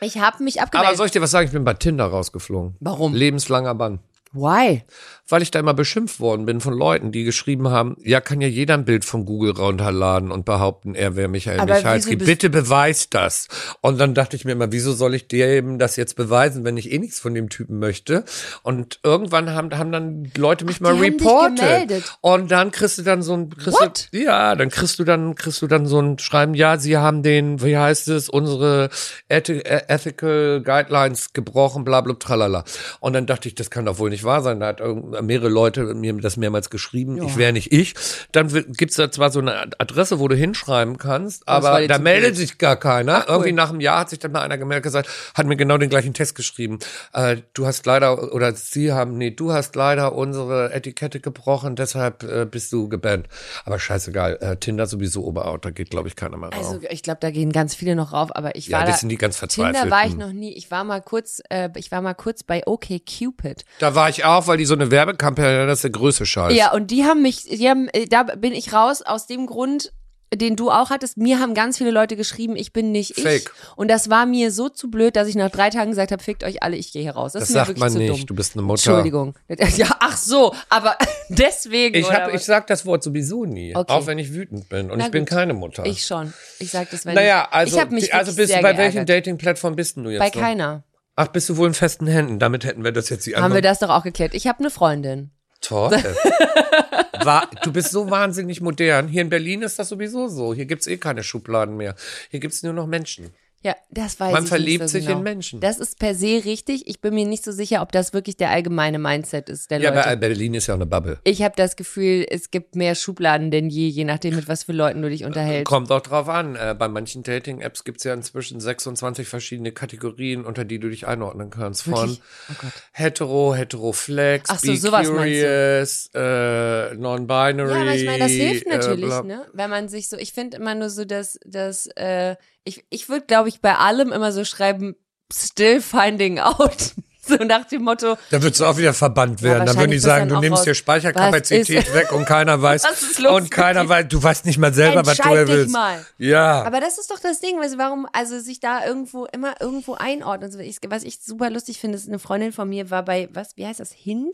Ich 0.00 0.18
habe 0.18 0.42
mich 0.42 0.60
abgemeldet. 0.60 0.88
Aber 0.88 0.96
soll 0.96 1.06
ich 1.06 1.12
dir 1.12 1.20
was 1.22 1.30
sagen? 1.30 1.46
Ich 1.46 1.52
bin 1.52 1.64
bei 1.64 1.74
Tinder 1.74 2.06
rausgeflogen. 2.06 2.76
Warum? 2.80 3.14
Lebenslanger 3.14 3.74
Bann. 3.74 4.00
Why? 4.32 4.84
Weil 5.30 5.42
ich 5.42 5.50
da 5.50 5.58
immer 5.58 5.74
beschimpft 5.74 6.20
worden 6.20 6.46
bin 6.46 6.60
von 6.60 6.72
Leuten, 6.72 7.12
die 7.12 7.24
geschrieben 7.24 7.68
haben, 7.68 7.96
ja, 8.02 8.20
kann 8.20 8.40
ja 8.40 8.48
jeder 8.48 8.74
ein 8.74 8.84
Bild 8.86 9.04
von 9.04 9.26
Google 9.26 9.52
runterladen 9.52 10.30
und 10.30 10.44
behaupten, 10.46 10.94
er 10.94 11.16
wäre 11.16 11.28
Michael 11.28 11.60
Aber 11.60 11.74
Michalski. 11.74 12.16
Bitte 12.26 12.48
beweis 12.50 13.10
das. 13.10 13.48
Und 13.82 13.98
dann 14.00 14.14
dachte 14.14 14.36
ich 14.36 14.44
mir 14.46 14.52
immer, 14.52 14.72
wieso 14.72 14.92
soll 14.92 15.14
ich 15.14 15.28
dir 15.28 15.46
eben 15.48 15.78
das 15.78 15.96
jetzt 15.96 16.16
beweisen, 16.16 16.64
wenn 16.64 16.76
ich 16.78 16.90
eh 16.90 16.98
nichts 16.98 17.20
von 17.20 17.34
dem 17.34 17.50
Typen 17.50 17.78
möchte? 17.78 18.24
Und 18.62 19.00
irgendwann 19.02 19.50
haben, 19.50 19.76
haben 19.76 19.92
dann 19.92 20.30
Leute 20.36 20.64
mich 20.64 20.80
mal 20.80 20.94
haben 20.94 21.02
dich 21.02 21.20
reportet. 21.20 22.16
Und 22.22 22.50
dann 22.50 22.70
kriegst 22.70 22.96
du 22.96 23.02
dann 23.02 23.20
so 23.22 23.34
ein, 23.34 23.50
kriegst 23.50 23.78
What? 23.80 24.08
Du, 24.12 24.18
ja, 24.18 24.54
dann 24.54 24.70
kriegst 24.70 24.98
du 24.98 25.04
dann, 25.04 25.34
kriegst 25.34 25.60
du 25.60 25.66
dann 25.66 25.84
so 25.86 26.00
ein 26.00 26.18
Schreiben, 26.18 26.54
ja, 26.54 26.78
sie 26.78 26.96
haben 26.96 27.22
den, 27.22 27.62
wie 27.62 27.76
heißt 27.76 28.08
es, 28.08 28.30
unsere 28.30 28.88
Ethi- 29.28 29.62
äh, 29.64 29.82
Ethical 29.88 30.62
Guidelines 30.64 31.34
gebrochen, 31.34 31.84
bla, 31.84 32.00
bla, 32.00 32.14
tralala. 32.14 32.64
Und 33.00 33.12
dann 33.12 33.26
dachte 33.26 33.48
ich, 33.48 33.54
das 33.54 33.70
kann 33.70 33.84
doch 33.84 33.98
wohl 33.98 34.08
nicht 34.08 34.24
wahr 34.24 34.40
sein. 34.42 34.60
Da 34.60 34.68
hat 34.68 34.80
irgend- 34.80 35.17
mehrere 35.22 35.48
Leute 35.48 35.82
mir 35.94 36.14
das 36.14 36.36
mehrmals 36.36 36.70
geschrieben. 36.70 37.22
Ich 37.22 37.36
wäre 37.36 37.52
nicht 37.52 37.72
ich. 37.72 37.94
Dann 38.32 38.52
wi- 38.52 38.64
gibt's 38.68 38.96
da 38.96 39.10
zwar 39.10 39.30
so 39.30 39.40
eine 39.40 39.70
Adresse, 39.78 40.18
wo 40.18 40.28
du 40.28 40.36
hinschreiben 40.36 40.98
kannst, 40.98 41.46
aber 41.48 41.86
da 41.86 41.98
meldet 41.98 42.36
sich 42.36 42.58
gar 42.58 42.76
keiner. 42.76 43.16
Ach, 43.18 43.24
cool. 43.28 43.34
Irgendwie 43.34 43.52
nach 43.52 43.70
einem 43.70 43.80
Jahr 43.80 44.00
hat 44.00 44.10
sich 44.10 44.18
dann 44.18 44.32
mal 44.32 44.42
einer 44.42 44.58
gemeldet 44.58 44.84
gesagt, 44.84 45.08
hat 45.34 45.46
mir 45.46 45.56
genau 45.56 45.78
den 45.78 45.88
gleichen 45.90 46.14
Text 46.14 46.34
geschrieben. 46.34 46.78
Äh, 47.12 47.38
du 47.54 47.66
hast 47.66 47.86
leider, 47.86 48.32
oder 48.32 48.52
sie 48.54 48.92
haben, 48.92 49.16
nee, 49.18 49.30
du 49.30 49.52
hast 49.52 49.74
leider 49.76 50.14
unsere 50.14 50.72
Etikette 50.72 51.20
gebrochen, 51.20 51.76
deshalb 51.76 52.22
äh, 52.22 52.44
bist 52.44 52.72
du 52.72 52.88
gebannt. 52.88 53.26
Aber 53.64 53.78
scheißegal, 53.78 54.38
äh, 54.40 54.56
Tinder 54.56 54.86
sowieso 54.86 55.24
Oberout, 55.24 55.58
da 55.62 55.70
geht, 55.70 55.90
glaube 55.90 56.08
ich, 56.08 56.16
keiner 56.16 56.36
mehr 56.36 56.50
rauf. 56.50 56.58
Also 56.74 56.80
ich 56.90 57.02
glaube, 57.02 57.18
da 57.20 57.30
gehen 57.30 57.52
ganz 57.52 57.74
viele 57.74 57.94
noch 57.96 58.12
rauf, 58.12 58.34
aber 58.34 58.56
ich 58.56 58.68
Ja, 58.68 58.78
war 58.78 58.84
das 58.86 58.96
da, 58.96 59.00
sind 59.00 59.08
die 59.10 59.16
ganz 59.18 59.36
Verzweifelten. 59.36 59.82
Tinder 59.82 59.96
war 59.96 60.06
ich 60.06 60.16
noch 60.16 60.32
nie. 60.32 60.52
Ich 60.54 60.70
war 60.70 60.84
mal 60.84 61.00
kurz, 61.00 61.40
äh, 61.50 61.68
ich 61.76 61.90
war 61.90 62.00
mal 62.02 62.14
kurz 62.14 62.42
bei 62.42 62.62
OkCupid. 62.66 63.64
da 63.78 63.94
war 63.94 64.08
ich 64.08 64.24
auch, 64.24 64.46
weil 64.46 64.58
die 64.58 64.64
so 64.66 64.74
eine 64.74 64.90
Werbekampagne, 65.08 65.66
das 65.66 65.78
ist 65.78 65.84
der 65.84 65.90
größte 65.90 66.26
Scheiß. 66.26 66.54
Ja, 66.54 66.72
und 66.72 66.90
die 66.90 67.04
haben 67.04 67.22
mich, 67.22 67.44
die 67.44 67.68
haben, 67.68 67.88
äh, 67.92 68.06
da 68.06 68.22
bin 68.22 68.52
ich 68.52 68.72
raus 68.72 69.02
aus 69.02 69.26
dem 69.26 69.46
Grund, 69.46 69.92
den 70.34 70.56
du 70.56 70.70
auch 70.70 70.90
hattest. 70.90 71.16
Mir 71.16 71.40
haben 71.40 71.54
ganz 71.54 71.78
viele 71.78 71.90
Leute 71.90 72.14
geschrieben, 72.14 72.54
ich 72.54 72.74
bin 72.74 72.92
nicht 72.92 73.18
Fake. 73.18 73.50
ich. 73.50 73.76
Und 73.76 73.88
das 73.90 74.10
war 74.10 74.26
mir 74.26 74.50
so 74.52 74.68
zu 74.68 74.90
blöd, 74.90 75.16
dass 75.16 75.26
ich 75.26 75.36
nach 75.36 75.50
drei 75.50 75.70
Tagen 75.70 75.90
gesagt 75.90 76.12
habe, 76.12 76.22
fickt 76.22 76.44
euch 76.44 76.62
alle, 76.62 76.76
ich 76.76 76.92
gehe 76.92 77.00
hier 77.00 77.12
raus. 77.12 77.32
Das, 77.32 77.40
Das 77.40 77.48
ist 77.48 77.54
mir 77.54 77.58
sagt 77.60 77.68
wirklich 77.68 77.80
man 77.80 77.92
zu 77.92 77.98
nicht. 77.98 78.10
dumm. 78.10 78.26
Du 78.26 78.34
bist 78.34 78.52
eine 78.54 78.62
Mutter. 78.62 78.90
Entschuldigung. 78.90 79.34
Ja, 79.78 79.86
ach 80.00 80.18
so, 80.18 80.54
aber 80.68 80.98
deswegen. 81.30 81.94
Ich, 81.94 82.12
hab, 82.12 82.32
ich 82.34 82.42
sag 82.42 82.66
das 82.66 82.84
Wort 82.84 83.02
sowieso 83.02 83.46
nie, 83.46 83.74
Okay. 83.74 83.90
auch 83.90 84.06
wenn 84.06 84.18
ich 84.18 84.34
wütend 84.34 84.68
bin. 84.68 84.90
Und 84.90 84.98
Na 84.98 85.06
ich 85.06 85.10
bin 85.10 85.22
gut. 85.22 85.30
keine 85.30 85.54
Mutter. 85.54 85.86
Ich 85.86 86.04
schon. 86.04 86.34
Ich 86.58 86.70
sag 86.72 86.90
das, 86.90 87.06
wenn 87.06 87.14
naja, 87.14 87.46
ich, 87.48 87.54
also, 87.56 87.78
ich 87.80 87.84
die, 88.06 88.12
also 88.12 88.36
wirklich 88.36 88.50
bist 88.56 88.62
bei 88.62 88.76
welchen. 88.76 89.06
Dating-Plattformen 89.06 89.76
bist 89.76 89.96
du 89.96 90.10
jetzt? 90.10 90.20
Bei 90.20 90.26
noch? 90.26 90.32
keiner. 90.34 90.82
Ach, 91.20 91.26
bist 91.26 91.48
du 91.48 91.56
wohl 91.56 91.66
in 91.66 91.74
festen 91.74 92.06
Händen? 92.06 92.38
Damit 92.38 92.64
hätten 92.64 92.84
wir 92.84 92.92
das 92.92 93.08
jetzt 93.08 93.26
die 93.26 93.34
Haben 93.34 93.52
wir 93.52 93.60
das 93.60 93.80
doch 93.80 93.88
auch 93.88 94.04
geklärt. 94.04 94.34
Ich 94.34 94.46
habe 94.46 94.60
eine 94.60 94.70
Freundin. 94.70 95.32
Toll. 95.60 95.90
War, 97.24 97.50
du 97.64 97.72
bist 97.72 97.90
so 97.90 98.08
wahnsinnig 98.08 98.60
modern. 98.60 99.08
Hier 99.08 99.22
in 99.22 99.28
Berlin 99.28 99.62
ist 99.62 99.80
das 99.80 99.88
sowieso 99.88 100.28
so. 100.28 100.54
Hier 100.54 100.66
gibt's 100.66 100.86
eh 100.86 100.96
keine 100.96 101.24
Schubladen 101.24 101.76
mehr. 101.76 101.96
Hier 102.30 102.38
gibt's 102.38 102.62
nur 102.62 102.72
noch 102.72 102.86
Menschen. 102.86 103.34
Ja, 103.64 103.74
das 103.90 104.20
weiß 104.20 104.32
Man 104.32 104.44
ich 104.44 104.48
verliebt 104.48 104.82
nicht 104.82 104.92
so 104.92 104.98
sich 104.98 105.06
genau. 105.06 105.18
in 105.18 105.24
Menschen. 105.24 105.60
Das 105.60 105.78
ist 105.78 105.98
per 105.98 106.14
se 106.14 106.42
richtig. 106.44 106.86
Ich 106.86 107.00
bin 107.00 107.12
mir 107.14 107.26
nicht 107.26 107.42
so 107.42 107.50
sicher, 107.50 107.82
ob 107.82 107.90
das 107.90 108.12
wirklich 108.12 108.36
der 108.36 108.50
allgemeine 108.50 109.00
Mindset 109.00 109.48
ist 109.48 109.72
der 109.72 109.80
Ja, 109.80 109.90
Leute. 109.90 110.06
aber 110.06 110.16
Berlin 110.16 110.54
ist 110.54 110.68
ja 110.68 110.74
auch 110.74 110.78
eine 110.78 110.86
Bubble. 110.86 111.18
ich 111.24 111.42
habe 111.42 111.54
das 111.56 111.74
Gefühl, 111.74 112.24
es 112.30 112.52
gibt 112.52 112.76
mehr 112.76 112.94
Schubladen 112.94 113.50
denn 113.50 113.68
je, 113.68 113.88
je 113.88 114.04
nachdem, 114.04 114.36
mit 114.36 114.46
was 114.46 114.62
für 114.62 114.72
Leuten 114.72 115.02
du 115.02 115.10
dich 115.10 115.24
unterhältst. 115.24 115.66
Kommt 115.66 115.90
auch 115.90 116.00
drauf 116.02 116.28
an. 116.28 116.54
Äh, 116.54 116.76
bei 116.78 116.86
manchen 116.88 117.24
Dating-Apps 117.24 117.82
gibt's 117.82 118.04
ja 118.04 118.14
inzwischen 118.14 118.60
26 118.60 119.26
verschiedene 119.26 119.72
Kategorien, 119.72 120.44
unter 120.44 120.64
die 120.64 120.78
du 120.78 120.88
dich 120.88 121.08
einordnen 121.08 121.50
kannst. 121.50 121.82
Von? 121.82 122.16
Oh 122.16 122.54
hetero, 122.92 123.54
hetero-flex, 123.54 124.50
Ach 124.50 124.58
so, 124.60 124.70
be 124.72 124.76
sowas 124.76 125.08
curious, 125.08 126.10
äh, 126.14 126.94
non-binary. 126.94 127.70
Ja, 127.70 127.80
aber 127.80 127.94
ich 127.94 128.06
meine, 128.06 128.18
das 128.20 128.30
hilft 128.32 128.66
äh, 128.66 128.76
natürlich, 128.76 129.06
bla- 129.06 129.22
ne? 129.22 129.46
Wenn 129.52 129.70
man 129.70 129.88
sich 129.88 130.08
so, 130.08 130.16
ich 130.16 130.32
finde 130.32 130.56
immer 130.58 130.74
nur 130.74 130.90
so, 130.90 131.04
dass, 131.04 131.38
dass 131.44 131.86
äh, 131.96 132.36
ich, 132.68 132.84
ich 132.90 133.08
würde, 133.08 133.26
glaube 133.26 133.48
ich, 133.48 133.60
bei 133.60 133.74
allem 133.76 134.12
immer 134.12 134.32
so 134.32 134.44
schreiben, 134.44 134.94
still 135.32 135.80
finding 135.80 136.38
out. 136.38 136.92
So 137.28 137.34
nach 137.44 137.66
dem 137.66 137.82
Motto, 137.82 138.16
Da 138.30 138.42
würdest 138.42 138.60
du 138.60 138.64
auch 138.64 138.78
wieder 138.78 138.94
verbannt 138.94 139.42
werden. 139.42 139.66
dann 139.66 139.76
würden 139.76 139.90
die 139.90 139.98
sagen, 139.98 140.30
du 140.30 140.40
nimmst 140.40 140.64
dir 140.64 140.74
Speicherkapazität 140.74 141.92
weg 141.92 142.10
und 142.12 142.24
keiner 142.24 142.62
weiß. 142.62 142.84
Was 142.84 143.02
ist 143.02 143.18
los 143.18 143.32
und 143.32 143.50
keiner 143.50 143.86
weiß, 143.86 144.06
du 144.08 144.22
weißt 144.22 144.46
nicht 144.46 144.56
mal 144.56 144.72
selber, 144.72 145.04
was 145.04 145.18
du 145.18 145.28
willst. 145.28 145.70
mal. 145.70 146.02
Ja. 146.16 146.62
Aber 146.62 146.80
das 146.80 146.96
ist 146.96 147.10
doch 147.10 147.20
das 147.20 147.40
Ding, 147.40 147.60
du, 147.60 147.76
warum, 147.76 148.08
also 148.14 148.40
sich 148.40 148.60
da 148.60 148.86
irgendwo, 148.86 149.26
immer 149.26 149.60
irgendwo 149.60 149.92
einordnen. 149.92 150.50
So, 150.50 150.58
ich, 150.58 150.78
was 150.88 151.02
ich 151.02 151.20
super 151.22 151.50
lustig 151.50 151.78
finde, 151.78 151.98
ist, 151.98 152.08
eine 152.08 152.18
Freundin 152.18 152.52
von 152.52 152.66
mir 152.66 152.90
war 152.90 153.04
bei, 153.04 153.28
was, 153.32 153.58
wie 153.58 153.66
heißt 153.66 153.80
das, 153.80 153.92
Hinge? 153.92 154.30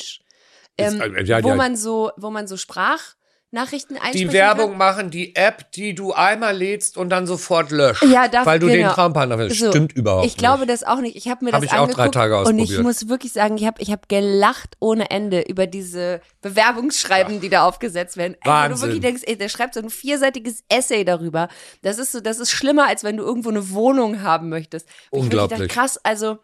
Ähm, 0.78 1.00
Ist, 1.00 1.00
äh, 1.00 1.24
ja, 1.24 1.42
wo 1.42 1.48
ja. 1.48 1.54
man 1.56 1.76
so, 1.76 2.12
wo 2.16 2.30
man 2.30 2.46
so 2.46 2.56
Sprachnachrichten 3.54 3.96
einsprechen 3.96 4.28
die 4.28 4.32
Werbung 4.32 4.70
kann. 4.70 4.78
machen, 4.78 5.10
die 5.10 5.36
App, 5.36 5.70
die 5.72 5.94
du 5.94 6.12
einmal 6.12 6.56
lädst 6.56 6.96
und 6.96 7.08
dann 7.10 7.26
sofort 7.26 7.70
löscht. 7.70 8.02
Ja, 8.04 8.28
darf, 8.28 8.46
weil 8.46 8.58
du 8.58 8.66
den 8.66 8.78
genau. 8.78 8.92
Traumpartner 8.92 9.38
willst. 9.38 9.58
So, 9.60 9.70
Stimmt 9.70 9.92
überhaupt 9.92 10.26
Ich 10.26 10.36
glaube 10.36 10.60
nicht. 10.60 10.70
das 10.70 10.82
auch 10.84 11.00
nicht. 11.00 11.16
Ich 11.16 11.28
habe 11.28 11.44
mir 11.44 11.52
Hab 11.52 11.60
das 11.62 11.70
ich 11.70 11.76
auch 11.78 11.86
drei 11.88 12.04
angeguckt 12.04 12.14
Tage 12.14 12.36
und 12.38 12.58
ich 12.58 12.62
ausprobiert. 12.64 12.82
muss 12.82 13.08
wirklich 13.08 13.32
sagen, 13.32 13.56
ich 13.56 13.64
habe 13.66 13.80
ich 13.80 13.90
hab 13.90 14.08
gelacht 14.08 14.76
ohne 14.80 15.10
Ende 15.10 15.42
über 15.42 15.66
diese 15.66 16.20
Bewerbungsschreiben, 16.42 17.40
die 17.40 17.48
da 17.48 17.66
aufgesetzt 17.66 18.16
werden. 18.16 18.34
Ey, 18.34 18.38
wo 18.42 18.44
du 18.44 18.50
Wahnsinn. 18.50 18.80
wirklich 18.88 19.00
denkst, 19.02 19.22
ey, 19.26 19.36
der 19.38 19.48
schreibt 19.48 19.74
so 19.74 19.80
ein 19.80 19.90
vierseitiges 19.90 20.64
Essay 20.68 21.04
darüber. 21.04 21.48
Das 21.82 21.98
ist 21.98 22.12
so, 22.12 22.20
das 22.20 22.38
ist 22.38 22.50
schlimmer, 22.50 22.88
als 22.88 23.04
wenn 23.04 23.16
du 23.16 23.24
irgendwo 23.24 23.50
eine 23.50 23.70
Wohnung 23.70 24.22
haben 24.22 24.48
möchtest. 24.48 24.88
Wo 25.10 25.18
ich 25.18 25.24
Unglaublich. 25.24 25.58
dachte, 25.60 25.72
krass, 25.72 25.98
also 26.02 26.38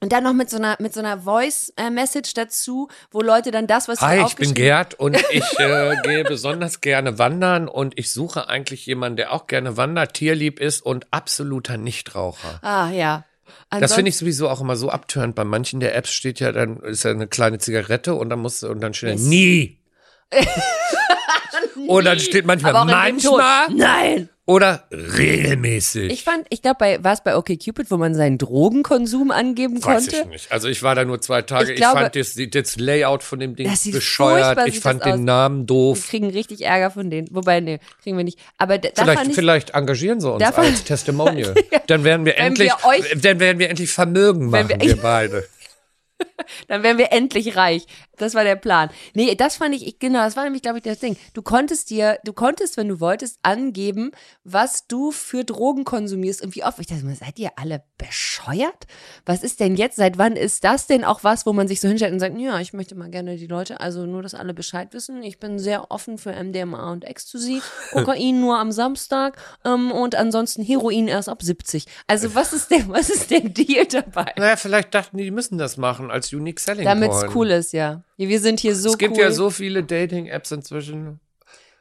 und 0.00 0.12
dann 0.12 0.24
noch 0.24 0.34
mit 0.34 0.50
so 0.50 0.56
einer 0.56 0.76
mit 0.78 0.92
so 0.92 1.00
einer 1.00 1.20
Voice 1.20 1.72
äh, 1.76 1.90
Message 1.90 2.34
dazu, 2.34 2.88
wo 3.10 3.22
Leute 3.22 3.50
dann 3.50 3.66
das, 3.66 3.88
was 3.88 4.00
sie 4.00 4.06
Hi, 4.06 4.24
ich 4.26 4.36
bin 4.36 4.54
Gerd 4.54 4.94
und 4.94 5.16
ich 5.30 5.58
äh, 5.58 5.96
gehe 6.02 6.24
besonders 6.24 6.80
gerne 6.80 7.18
wandern 7.18 7.68
und 7.68 7.98
ich 7.98 8.12
suche 8.12 8.48
eigentlich 8.48 8.86
jemanden, 8.86 9.16
der 9.16 9.32
auch 9.32 9.46
gerne 9.46 9.76
wandert, 9.76 10.14
tierlieb 10.14 10.60
ist 10.60 10.82
und 10.82 11.06
absoluter 11.10 11.76
Nichtraucher. 11.76 12.60
Ah, 12.62 12.90
ja. 12.90 13.24
Das 13.70 13.94
finde 13.94 14.10
ich 14.10 14.16
sowieso 14.16 14.48
auch 14.48 14.60
immer 14.60 14.76
so 14.76 14.90
abtörend. 14.90 15.34
Bei 15.34 15.44
manchen 15.44 15.80
der 15.80 15.94
Apps 15.94 16.10
steht 16.10 16.40
ja 16.40 16.52
dann, 16.52 16.78
ist 16.78 17.04
ja 17.04 17.10
eine 17.10 17.26
kleine 17.26 17.58
Zigarette 17.58 18.14
und 18.14 18.30
dann 18.30 18.40
musst 18.40 18.62
du, 18.62 18.68
und 18.68 18.80
dann 18.80 18.94
steht 18.94 19.18
da, 19.18 19.22
nie. 19.22 19.80
Und 21.86 22.04
dann 22.04 22.18
steht 22.18 22.46
manchmal 22.46 22.72
manchmal 22.72 23.68
Nein. 23.70 24.28
Oder 24.46 24.84
regelmäßig. 24.92 26.12
Ich 26.12 26.22
fand, 26.24 26.46
ich 26.50 26.62
glaube, 26.62 26.76
bei 26.78 27.02
war 27.04 27.12
es 27.12 27.22
bei 27.22 27.36
OkCupid, 27.36 27.90
wo 27.90 27.96
man 27.96 28.14
seinen 28.14 28.38
Drogenkonsum 28.38 29.30
angeben 29.32 29.76
Weiß 29.84 30.04
konnte. 30.04 30.16
ich 30.22 30.26
nicht. 30.26 30.52
Also 30.52 30.68
ich 30.68 30.82
war 30.82 30.94
da 30.94 31.04
nur 31.04 31.20
zwei 31.20 31.42
Tage. 31.42 31.64
Ich 31.64 31.70
Ich, 31.70 31.76
glaube- 31.76 31.98
fand 32.00 32.16
das, 32.16 32.36
das 32.50 32.76
Layout 32.76 33.22
von 33.22 33.40
dem 33.40 33.56
Ding 33.56 33.68
Das 33.68 33.82
sieht 33.82 33.94
bescheuert. 33.94 34.44
furchtbar 34.46 34.66
Ich 34.68 34.74
sieht 34.74 34.82
fand 34.82 35.00
das 35.00 35.06
den 35.12 35.20
aus. 35.20 35.24
Namen 35.26 35.60
Wir 35.62 35.66
doof. 35.66 36.08
kriegen 36.08 36.30
richtig 36.30 36.62
Ärger 36.64 36.90
von 36.90 37.10
denen. 37.10 37.28
Wobei, 37.32 37.60
nee, 37.60 37.80
kriegen 38.02 38.16
wir 38.16 38.24
nicht. 38.24 38.38
Aber 38.56 38.78
da, 38.78 38.88
da 38.94 39.02
Vielleicht, 39.02 39.18
fand 39.18 39.30
ich, 39.30 39.34
vielleicht 39.36 39.70
engagieren 39.70 40.20
sie 40.20 40.30
uns 40.30 40.42
Da 40.42 40.52
fand- 40.52 40.68
als 40.68 40.84
Testimonial. 40.84 41.54
Dann 41.88 42.04
werden 42.04 42.24
wir 42.24 42.34
Wenn 42.36 42.46
endlich, 42.46 42.70
wir 42.70 42.88
euch- 42.88 43.20
dann 43.20 43.40
werden 43.40 43.58
wir 43.58 43.68
endlich 43.70 43.90
Vermögen 43.90 44.46
machen, 44.50 44.68
wir, 44.68 44.80
wir- 44.80 44.96
beide. 45.02 45.44
Dann 46.68 46.82
wären 46.82 46.98
wir 46.98 47.12
endlich 47.12 47.56
reich. 47.56 47.86
Das 48.16 48.34
war 48.34 48.44
der 48.44 48.56
Plan. 48.56 48.88
Nee, 49.14 49.34
das 49.34 49.56
fand 49.56 49.74
ich, 49.74 49.86
ich 49.86 49.98
genau, 49.98 50.20
das 50.20 50.36
war 50.36 50.44
nämlich, 50.44 50.62
glaube 50.62 50.78
ich, 50.78 50.84
das 50.84 50.98
Ding. 50.98 51.16
Du 51.34 51.42
konntest 51.42 51.90
dir, 51.90 52.18
du 52.24 52.32
konntest, 52.32 52.76
wenn 52.76 52.88
du 52.88 53.00
wolltest, 53.00 53.38
angeben, 53.42 54.12
was 54.44 54.86
du 54.86 55.10
für 55.10 55.44
Drogen 55.44 55.84
konsumierst 55.84 56.42
und 56.42 56.54
wie 56.54 56.64
oft. 56.64 56.78
Ich 56.78 56.86
dachte 56.86 57.14
seid 57.14 57.38
ihr 57.38 57.50
alle 57.56 57.82
bescheuert? 57.98 58.86
Was 59.24 59.42
ist 59.42 59.60
denn 59.60 59.76
jetzt? 59.76 59.96
Seit 59.96 60.18
wann 60.18 60.36
ist 60.36 60.64
das 60.64 60.86
denn 60.86 61.04
auch 61.04 61.24
was, 61.24 61.46
wo 61.46 61.52
man 61.52 61.68
sich 61.68 61.80
so 61.80 61.88
hinstellt 61.88 62.12
und 62.12 62.20
sagt, 62.20 62.38
ja, 62.38 62.58
ich 62.60 62.72
möchte 62.72 62.94
mal 62.94 63.10
gerne 63.10 63.36
die 63.36 63.46
Leute, 63.46 63.80
also 63.80 64.06
nur, 64.06 64.22
dass 64.22 64.34
alle 64.34 64.54
Bescheid 64.54 64.92
wissen. 64.92 65.22
Ich 65.22 65.38
bin 65.38 65.58
sehr 65.58 65.90
offen 65.90 66.18
für 66.18 66.32
MDMA 66.32 66.92
und 66.92 67.04
Ecstasy, 67.04 67.60
Kokain 67.92 68.40
nur 68.40 68.58
am 68.58 68.72
Samstag 68.72 69.38
ähm, 69.64 69.92
und 69.92 70.14
ansonsten 70.14 70.62
Heroin 70.62 71.08
erst 71.08 71.28
ab 71.28 71.42
70. 71.42 71.86
Also 72.06 72.34
was 72.34 72.52
ist 72.52 72.70
denn, 72.70 72.88
was 72.88 73.10
ist 73.10 73.30
der 73.30 73.40
Deal 73.48 73.86
dabei? 73.86 74.32
Naja, 74.36 74.56
vielleicht 74.56 74.94
dachten 74.94 75.16
die, 75.16 75.24
die 75.24 75.30
müssen 75.30 75.58
das 75.58 75.76
machen 75.76 76.05
als 76.10 76.32
Unique 76.32 76.60
Selling 76.60 76.84
Damit 76.84 77.10
es 77.12 77.34
cool 77.34 77.50
ist, 77.50 77.72
ja. 77.72 78.02
Wir 78.16 78.40
sind 78.40 78.60
hier 78.60 78.74
so 78.74 78.90
es 78.90 78.98
gibt 78.98 79.14
cool. 79.16 79.22
ja 79.22 79.30
so 79.30 79.50
viele 79.50 79.82
Dating-Apps 79.82 80.50
inzwischen. 80.52 81.20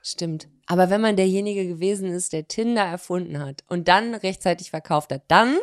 Stimmt. 0.01 0.47
Aber 0.67 0.89
wenn 0.89 1.01
man 1.01 1.15
derjenige 1.15 1.67
gewesen 1.67 2.09
ist, 2.11 2.33
der 2.33 2.47
Tinder 2.47 2.83
erfunden 2.83 3.39
hat 3.39 3.63
und 3.67 3.87
dann 3.87 4.13
rechtzeitig 4.15 4.69
verkauft 4.69 5.11
hat, 5.11 5.23
dann 5.27 5.57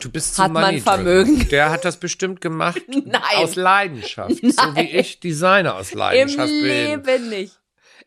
Du 0.00 0.10
bist 0.10 0.34
zu 0.34 0.42
Hat 0.42 0.52
man. 0.52 0.78
Vermögen. 0.80 1.46
Der 1.50 1.70
hat 1.70 1.84
das 1.84 1.98
bestimmt 1.98 2.40
gemacht 2.40 2.80
Nein. 2.88 3.20
aus 3.36 3.54
Leidenschaft. 3.54 4.36
So 4.40 4.74
wie 4.74 4.96
ich 4.96 5.20
Designer 5.20 5.76
aus 5.76 5.92
im 5.92 5.98
Leidenschaft 5.98 6.48
bin. 6.48 6.62
Leben 6.64 7.28
nicht. 7.28 7.59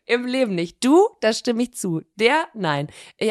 Im 0.06 0.26
Leben 0.26 0.54
nicht. 0.54 0.84
Du, 0.84 1.08
da 1.22 1.32
stimme 1.32 1.62
ich 1.62 1.72
zu. 1.74 2.02
Der, 2.16 2.44
nein. 2.54 2.88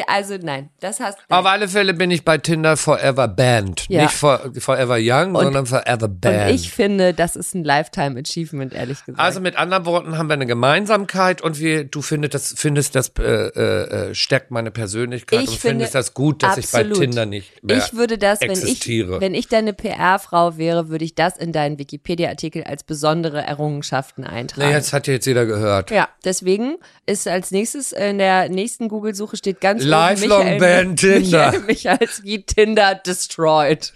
Also 0.08 0.36
nein, 0.40 0.70
das 0.80 0.98
hast 0.98 1.18
du. 1.18 1.22
Auf 1.34 1.46
alle 1.46 1.68
Fälle 1.68 1.94
bin 1.94 2.10
ich 2.10 2.24
bei 2.24 2.36
Tinder 2.38 2.76
forever 2.76 3.28
banned. 3.28 3.86
Ja. 3.88 4.02
Nicht 4.02 4.14
for, 4.14 4.40
forever 4.58 4.96
young, 4.98 5.36
Und- 5.36 5.44
sondern 5.44 5.66
forever 5.66 6.08
banned. 6.08 6.48
Und 6.48 6.54
ich 6.54 6.72
finde, 6.72 7.14
das 7.14 7.36
ist 7.36 7.54
ein 7.54 7.62
Lifetime 7.62 8.18
Achievement, 8.18 8.72
ehrlich 8.74 9.04
gesagt. 9.04 9.20
also 9.20 9.40
mit 9.40 9.56
anderen 9.56 9.86
Worten 9.86 10.18
haben 10.18 10.28
wir 10.28 10.34
eine 10.34 10.46
Gemeinsamkeit 10.46 11.42
und 11.42 11.60
wir, 11.60 11.84
du 11.84 12.02
findest 12.02 12.34
das, 12.34 12.54
findest 12.56 12.96
das 12.96 13.12
äh, 13.20 13.22
äh, 13.22 14.10
äh, 14.10 14.14
stärkt 14.14 14.50
meine 14.50 14.70
Persönlichkeit 14.72 15.42
Ich 15.42 15.48
und 15.50 15.54
finde- 15.58 15.68
findest 15.74 15.94
das 15.94 16.12
gut, 16.14 16.42
dass 16.42 16.58
ich 16.58 16.64
absolut. 16.64 16.98
bei 16.98 17.04
Tinder 17.06 17.26
nicht 17.26 17.62
mehr 17.62 17.76
ich 17.78 17.94
würde 17.94 18.18
das, 18.18 18.40
wenn 18.40 18.50
ich, 18.50 18.58
existiere. 18.62 19.20
wenn 19.20 19.34
ich 19.34 19.46
deine 19.46 19.74
PR-Frau 19.74 20.56
wäre, 20.58 20.88
würde 20.88 21.04
ich 21.04 21.14
das 21.14 21.36
in 21.36 21.52
deinen 21.52 21.78
Wikipedia-Artikel 21.78 22.64
als 22.64 22.82
besondere 22.82 23.42
Errungenschaften 23.42 24.24
eintragen. 24.24 24.68
nee, 24.68 24.74
jetzt 24.74 24.92
hat 24.92 25.06
ja 25.06 25.12
jetzt 25.14 25.26
jeder 25.26 25.46
gehört. 25.46 25.90
Ja, 25.92 26.08
deswegen 26.24 26.63
ist 27.06 27.26
als 27.28 27.50
nächstes 27.50 27.92
in 27.92 28.18
der 28.18 28.48
nächsten 28.48 28.88
Google-Suche 28.88 29.36
steht 29.36 29.60
ganz 29.60 29.82
oben 29.82 29.90
Lifelong 29.90 30.44
Michael, 30.44 30.84
ban 30.84 30.96
Tinder. 30.96 31.50
Michael 31.52 31.60
Michalski 31.66 32.42
Tinder 32.44 32.94
destroyed. 32.94 33.92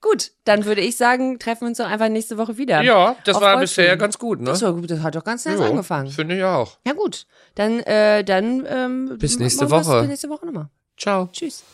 Gut, 0.00 0.30
dann 0.44 0.64
würde 0.64 0.80
ich 0.80 0.96
sagen, 0.96 1.40
treffen 1.40 1.62
wir 1.62 1.68
uns 1.68 1.78
doch 1.78 1.86
einfach 1.86 2.08
nächste 2.08 2.38
Woche 2.38 2.56
wieder. 2.56 2.82
Ja, 2.82 3.16
das 3.24 3.34
Auf 3.36 3.42
war 3.42 3.56
Rollstuhl. 3.56 3.82
bisher 3.84 3.96
ganz 3.96 4.16
gut, 4.18 4.40
ne? 4.40 4.50
Das, 4.50 4.62
war 4.62 4.72
gut, 4.72 4.88
das 4.90 5.00
hat 5.00 5.16
doch 5.16 5.24
ganz 5.24 5.44
Ja, 5.44 5.58
angefangen. 5.58 6.08
Finde 6.10 6.36
ich 6.36 6.44
auch. 6.44 6.78
Ja 6.86 6.92
gut, 6.92 7.26
dann 7.56 7.80
äh, 7.80 8.22
dann 8.22 8.64
ähm, 8.68 9.16
Bis 9.18 9.38
nächste 9.38 9.68
Woche. 9.70 10.00
Bis 10.00 10.08
nächste 10.08 10.28
Woche 10.28 10.46
nochmal. 10.46 10.68
Ciao. 10.96 11.28
Tschüss. 11.32 11.64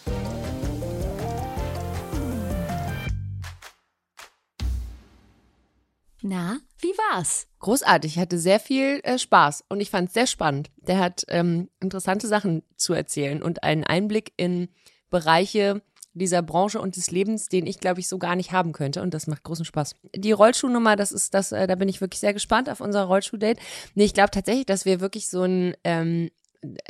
Na, 6.23 6.59
wie 6.85 6.97
war's? 7.13 7.49
Großartig, 7.61 8.17
ich 8.17 8.19
hatte 8.21 8.39
sehr 8.39 8.61
viel 8.61 9.01
äh, 9.03 9.19
Spaß 9.19 9.65
und 9.69 9.81
ich 9.81 9.91
fand 9.91 10.09
es 10.09 10.15
sehr 10.15 10.27
spannend. 10.27 10.71
Der 10.77 10.99
hat 10.99 11.25
ähm, 11.29 11.71
interessante 11.81 12.29
Sachen 12.29 12.63
zu 12.77 12.93
erzählen 12.93 13.43
und 13.43 13.63
einen 13.63 13.85
Einblick 13.85 14.33
in 14.37 14.69
Bereiche 15.09 15.83
dieser 16.13 16.43
Branche 16.43 16.81
und 16.81 16.97
des 16.97 17.11
Lebens, 17.11 17.49
den 17.49 17.67
ich 17.67 17.81
glaube 17.81 18.01
ich 18.01 18.09
so 18.09 18.19
gar 18.19 18.37
nicht 18.37 18.53
haben 18.53 18.73
könnte 18.73 19.03
und 19.03 19.15
das 19.15 19.27
macht 19.27 19.43
großen 19.43 19.65
Spaß. 19.65 19.97
Die 20.15 20.31
Rollschuhnummer, 20.33 20.95
das 20.95 21.11
ist 21.11 21.35
das, 21.35 21.53
äh, 21.53 21.67
da 21.67 21.75
bin 21.75 21.89
ich 21.89 22.01
wirklich 22.01 22.21
sehr 22.21 22.35
gespannt 22.35 22.69
auf 22.69 22.81
unser 22.81 23.05
Rollschuh-Date. 23.05 23.59
Nee, 23.95 24.05
ich 24.05 24.15
glaube 24.15 24.31
tatsächlich, 24.31 24.67
dass 24.67 24.85
wir 24.85 25.01
wirklich 25.01 25.29
so 25.29 25.43
ein 25.43 25.75
ähm, 25.85 26.31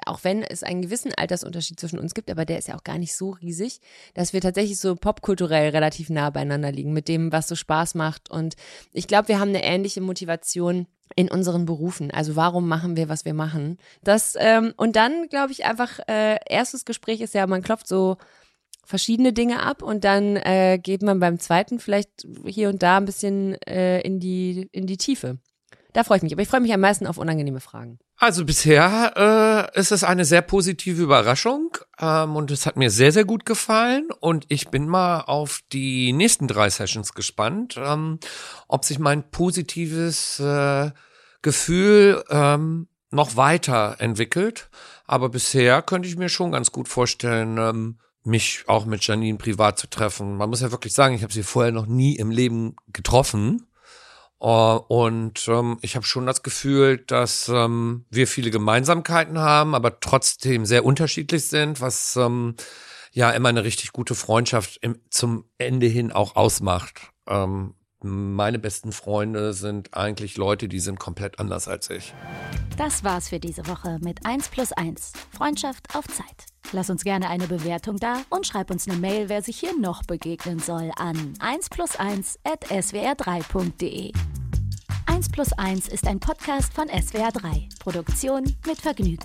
auch 0.07 0.21
wenn 0.23 0.43
es 0.43 0.63
einen 0.63 0.83
gewissen 0.83 1.13
Altersunterschied 1.15 1.79
zwischen 1.79 1.99
uns 1.99 2.15
gibt, 2.15 2.31
aber 2.31 2.45
der 2.45 2.59
ist 2.59 2.69
ja 2.69 2.77
auch 2.77 2.85
gar 2.85 2.99
nicht 2.99 3.15
so 3.17 3.31
riesig, 3.31 3.81
dass 4.15 4.33
wir 4.33 4.41
tatsächlich 4.41 4.79
so 4.79 4.95
popkulturell 4.97 5.71
relativ 5.71 6.11
nah 6.11 6.31
beieinander 6.31 6.73
liegen 6.73 6.93
mit 6.93 7.09
dem, 7.09 7.33
was 7.33 7.49
so 7.49 7.55
Spaß 7.55 7.95
macht. 7.95 8.31
Und 8.31 8.55
ich 8.93 9.07
glaube, 9.07 9.29
wir 9.29 9.39
haben 9.39 9.51
eine 9.51 9.65
ähnliche 9.65 10.01
Motivation 10.01 10.87
in 11.17 11.31
unseren 11.31 11.65
Berufen. 11.65 12.11
Also 12.11 12.37
warum 12.37 12.69
machen 12.69 12.97
wir, 12.97 13.09
was 13.09 13.25
wir 13.25 13.35
machen? 13.35 13.79
Das 14.03 14.37
ähm, 14.39 14.73
und 14.77 14.97
dann 14.97 15.29
glaube 15.29 15.53
ich 15.53 15.65
einfach 15.65 16.01
äh, 16.09 16.39
erstes 16.49 16.85
Gespräch 16.85 17.21
ist 17.21 17.35
ja, 17.35 17.47
man 17.47 17.63
klopft 17.63 17.87
so 17.87 18.17
verschiedene 18.85 19.33
Dinge 19.33 19.63
ab 19.63 19.83
und 19.83 20.05
dann 20.05 20.37
äh, 20.37 20.79
geht 20.83 21.03
man 21.03 21.21
beim 21.21 21.39
zweiten 21.39 21.79
vielleicht 21.79 22.27
hier 22.47 22.69
und 22.69 22.83
da 22.83 22.99
ein 22.99 23.05
bisschen 23.05 23.55
äh, 23.63 24.01
in 24.01 24.21
die 24.21 24.69
in 24.73 24.87
die 24.87 24.97
Tiefe. 24.97 25.39
Da 25.95 26.03
freue 26.03 26.17
ich 26.19 26.23
mich. 26.25 26.33
Aber 26.33 26.43
ich 26.43 26.49
freue 26.49 26.61
mich 26.61 26.75
am 26.75 26.81
meisten 26.81 27.07
auf 27.07 27.19
unangenehme 27.19 27.61
Fragen. 27.61 28.01
Also 28.17 28.45
bisher 28.45 29.71
äh, 29.75 29.79
ist 29.79 29.93
es 29.93 30.03
eine 30.03 30.25
sehr 30.25 30.43
positive 30.43 31.01
Überraschung 31.01 31.79
ähm, 32.01 32.35
und 32.35 32.51
es 32.51 32.67
hat 32.67 32.77
mir 32.77 32.91
sehr, 32.91 33.13
sehr 33.13 33.25
gut 33.25 33.47
gefallen 33.47 34.09
und 34.19 34.45
ich 34.49 34.69
bin 34.69 34.89
mal 34.89 35.21
auf 35.21 35.61
die 35.73 36.13
nächsten 36.13 36.49
drei 36.49 36.69
Sessions 36.69 37.13
gespannt, 37.15 37.77
ähm, 37.79 38.19
ob 38.67 38.85
sich 38.85 38.99
mein 38.99 39.31
positives 39.31 40.41
äh, 40.41 40.91
Gefühl 41.43 42.25
ähm, 42.29 42.89
noch 43.13 43.37
weiter 43.37 43.97
entwickelt. 44.01 44.71
Aber 45.07 45.29
bisher 45.29 45.81
könnte 45.81 46.09
ich 46.09 46.17
mir 46.17 46.29
schon 46.29 46.51
ganz 46.51 46.73
gut 46.73 46.89
vorstellen, 46.89 47.57
ähm, 47.59 47.99
mich 48.25 48.65
auch 48.67 48.85
mit 48.85 49.07
Janine 49.07 49.39
privat 49.39 49.79
zu 49.79 49.87
treffen. 49.87 50.37
Man 50.37 50.51
muss 50.51 50.63
ja 50.63 50.73
wirklich 50.73 50.93
sagen, 50.93 51.15
ich 51.15 51.23
habe 51.23 51.33
sie 51.33 51.45
vorher 51.45 51.71
noch 51.71 51.87
nie 51.87 52.17
im 52.17 52.31
Leben 52.31 52.75
getroffen. 52.93 53.69
Uh, 54.41 54.81
und 54.89 55.49
ähm, 55.49 55.79
ich 55.81 55.97
habe 55.97 56.05
schon 56.05 56.27
das 56.27 56.43
Gefühl, 56.43 56.99
dass 56.99 57.49
ähm, 57.49 58.05
wir 58.11 58.27
viele 58.27 58.51
Gemeinsamkeiten 58.51 59.39
haben, 59.39 59.75
aber 59.75 60.01
trotzdem 60.01 60.67
sehr 60.67 60.85
unterschiedlich 60.85 61.47
sind, 61.47 61.81
was 61.81 62.17
ähm, 62.17 62.55
ja 63.13 63.31
immer 63.31 63.49
eine 63.49 63.65
richtig 63.65 63.93
gute 63.93 64.15
Freundschaft 64.15 64.79
im, 64.83 65.01
zum 65.09 65.49
Ende 65.57 65.87
hin 65.87 66.13
auch 66.13 66.37
ausmacht. 66.37 67.11
Ähm, 67.27 67.75
meine 68.05 68.59
besten 68.59 68.93
Freunde 68.93 69.55
sind 69.55 69.95
eigentlich 69.95 70.37
Leute, 70.37 70.69
die 70.69 70.79
sind 70.79 71.01
komplett 71.01 71.41
anders 71.41 71.69
als 71.69 71.89
ich. 71.91 72.15
Das 72.77 73.03
war's 73.03 73.31
für 73.31 73.41
diese 73.41 73.67
Woche 73.67 73.99
mit 74.03 74.27
1 74.27 74.49
plus 74.49 74.73
1. 74.73 75.13
Freundschaft 75.31 75.95
auf 75.95 76.07
Zeit. 76.07 76.47
Lass 76.73 76.91
uns 76.91 77.05
gerne 77.05 77.29
eine 77.31 77.47
Bewertung 77.47 77.97
da 77.97 78.19
und 78.31 78.47
schreib 78.47 78.71
uns 78.71 78.89
eine 78.89 78.99
Mail, 78.99 79.29
wer 79.29 79.43
sich 79.43 79.59
hier 79.59 79.79
noch 79.79 80.03
begegnen 80.03 80.59
soll, 80.59 80.91
an 80.97 81.35
1 81.39 81.71
plus 81.71 81.97
1 81.97 82.39
at 82.45 82.65
swr3.de. 82.67 84.13
1 85.07 85.29
plus 85.31 85.53
1 85.53 85.89
ist 85.89 86.07
ein 86.07 86.21
Podcast 86.21 86.75
von 86.75 86.89
SWR3. 86.89 87.79
Produktion 87.79 88.45
mit 88.67 88.81
Vergnügen. 88.81 89.25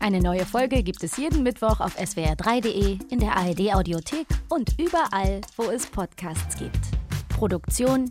Eine 0.00 0.20
neue 0.20 0.44
Folge 0.44 0.82
gibt 0.82 1.02
es 1.02 1.16
jeden 1.16 1.42
Mittwoch 1.42 1.80
auf 1.80 1.98
swr3.de, 1.98 2.98
in 3.10 3.20
der 3.20 3.36
ARD-Audiothek 3.36 4.26
und 4.48 4.78
überall, 4.78 5.40
wo 5.56 5.70
es 5.70 5.86
Podcasts 5.86 6.56
gibt. 6.56 6.80
Produktion 7.28 8.10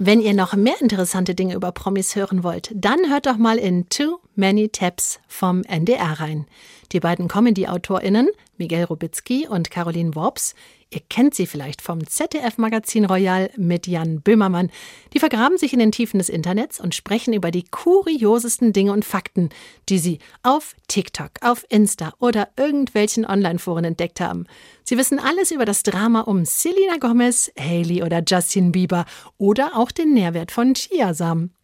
Wenn 0.00 0.20
ihr 0.20 0.32
noch 0.32 0.54
mehr 0.54 0.80
interessante 0.80 1.34
Dinge 1.34 1.56
über 1.56 1.72
Promis 1.72 2.14
hören 2.14 2.44
wollt, 2.44 2.70
dann 2.72 3.10
hört 3.10 3.26
doch 3.26 3.36
mal 3.36 3.58
in 3.58 3.88
Too 3.88 4.20
Many 4.36 4.68
Taps 4.68 5.18
vom 5.26 5.64
NDR 5.64 6.20
rein. 6.20 6.46
Die 6.92 7.00
beiden 7.00 7.26
Comedy-AutorInnen, 7.26 8.28
Miguel 8.58 8.84
Rubitzky 8.84 9.48
und 9.48 9.72
Caroline 9.72 10.14
Worps, 10.14 10.54
ihr 10.90 11.00
kennt 11.08 11.34
sie 11.34 11.46
vielleicht 11.46 11.82
vom 11.82 12.06
ZDF-Magazin 12.06 13.04
Royal 13.04 13.50
mit 13.56 13.86
Jan 13.86 14.20
Böhmermann, 14.20 14.70
die 15.12 15.18
vergraben 15.18 15.58
sich 15.58 15.72
in 15.72 15.78
den 15.78 15.92
Tiefen 15.92 16.18
des 16.18 16.28
Internets 16.28 16.80
und 16.80 16.94
sprechen 16.94 17.34
über 17.34 17.50
die 17.50 17.64
kuriosesten 17.64 18.72
Dinge 18.72 18.92
und 18.92 19.04
Fakten, 19.04 19.50
die 19.88 19.98
sie 19.98 20.18
auf 20.42 20.74
TikTok, 20.88 21.30
auf 21.42 21.64
Insta 21.68 22.14
oder 22.18 22.48
irgendwelchen 22.56 23.26
Online-Foren 23.26 23.84
entdeckt 23.84 24.20
haben. 24.20 24.46
Sie 24.84 24.96
wissen 24.96 25.18
alles 25.18 25.50
über 25.50 25.64
das 25.64 25.82
Drama 25.82 26.22
um 26.22 26.44
Selena 26.44 26.96
Gomez, 26.98 27.52
Hailey 27.58 28.02
oder 28.02 28.22
Justin 28.26 28.72
Bieber 28.72 29.04
oder 29.36 29.76
auch 29.76 29.90
den 29.90 30.14
Nährwert 30.14 30.52
von 30.52 30.74
Chiasamen. 30.74 31.54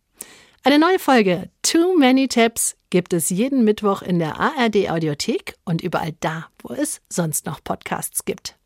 Eine 0.62 0.78
neue 0.78 0.98
Folge 0.98 1.50
Too 1.62 1.96
Many 1.98 2.26
Tabs 2.28 2.76
gibt 2.88 3.12
es 3.12 3.28
jeden 3.28 3.64
Mittwoch 3.64 4.00
in 4.02 4.18
der 4.18 4.40
ARD 4.40 4.88
Audiothek 4.88 5.56
und 5.64 5.82
überall 5.82 6.14
da, 6.20 6.46
wo 6.62 6.72
es 6.72 7.02
sonst 7.10 7.44
noch 7.44 7.62
Podcasts 7.62 8.24
gibt. 8.24 8.56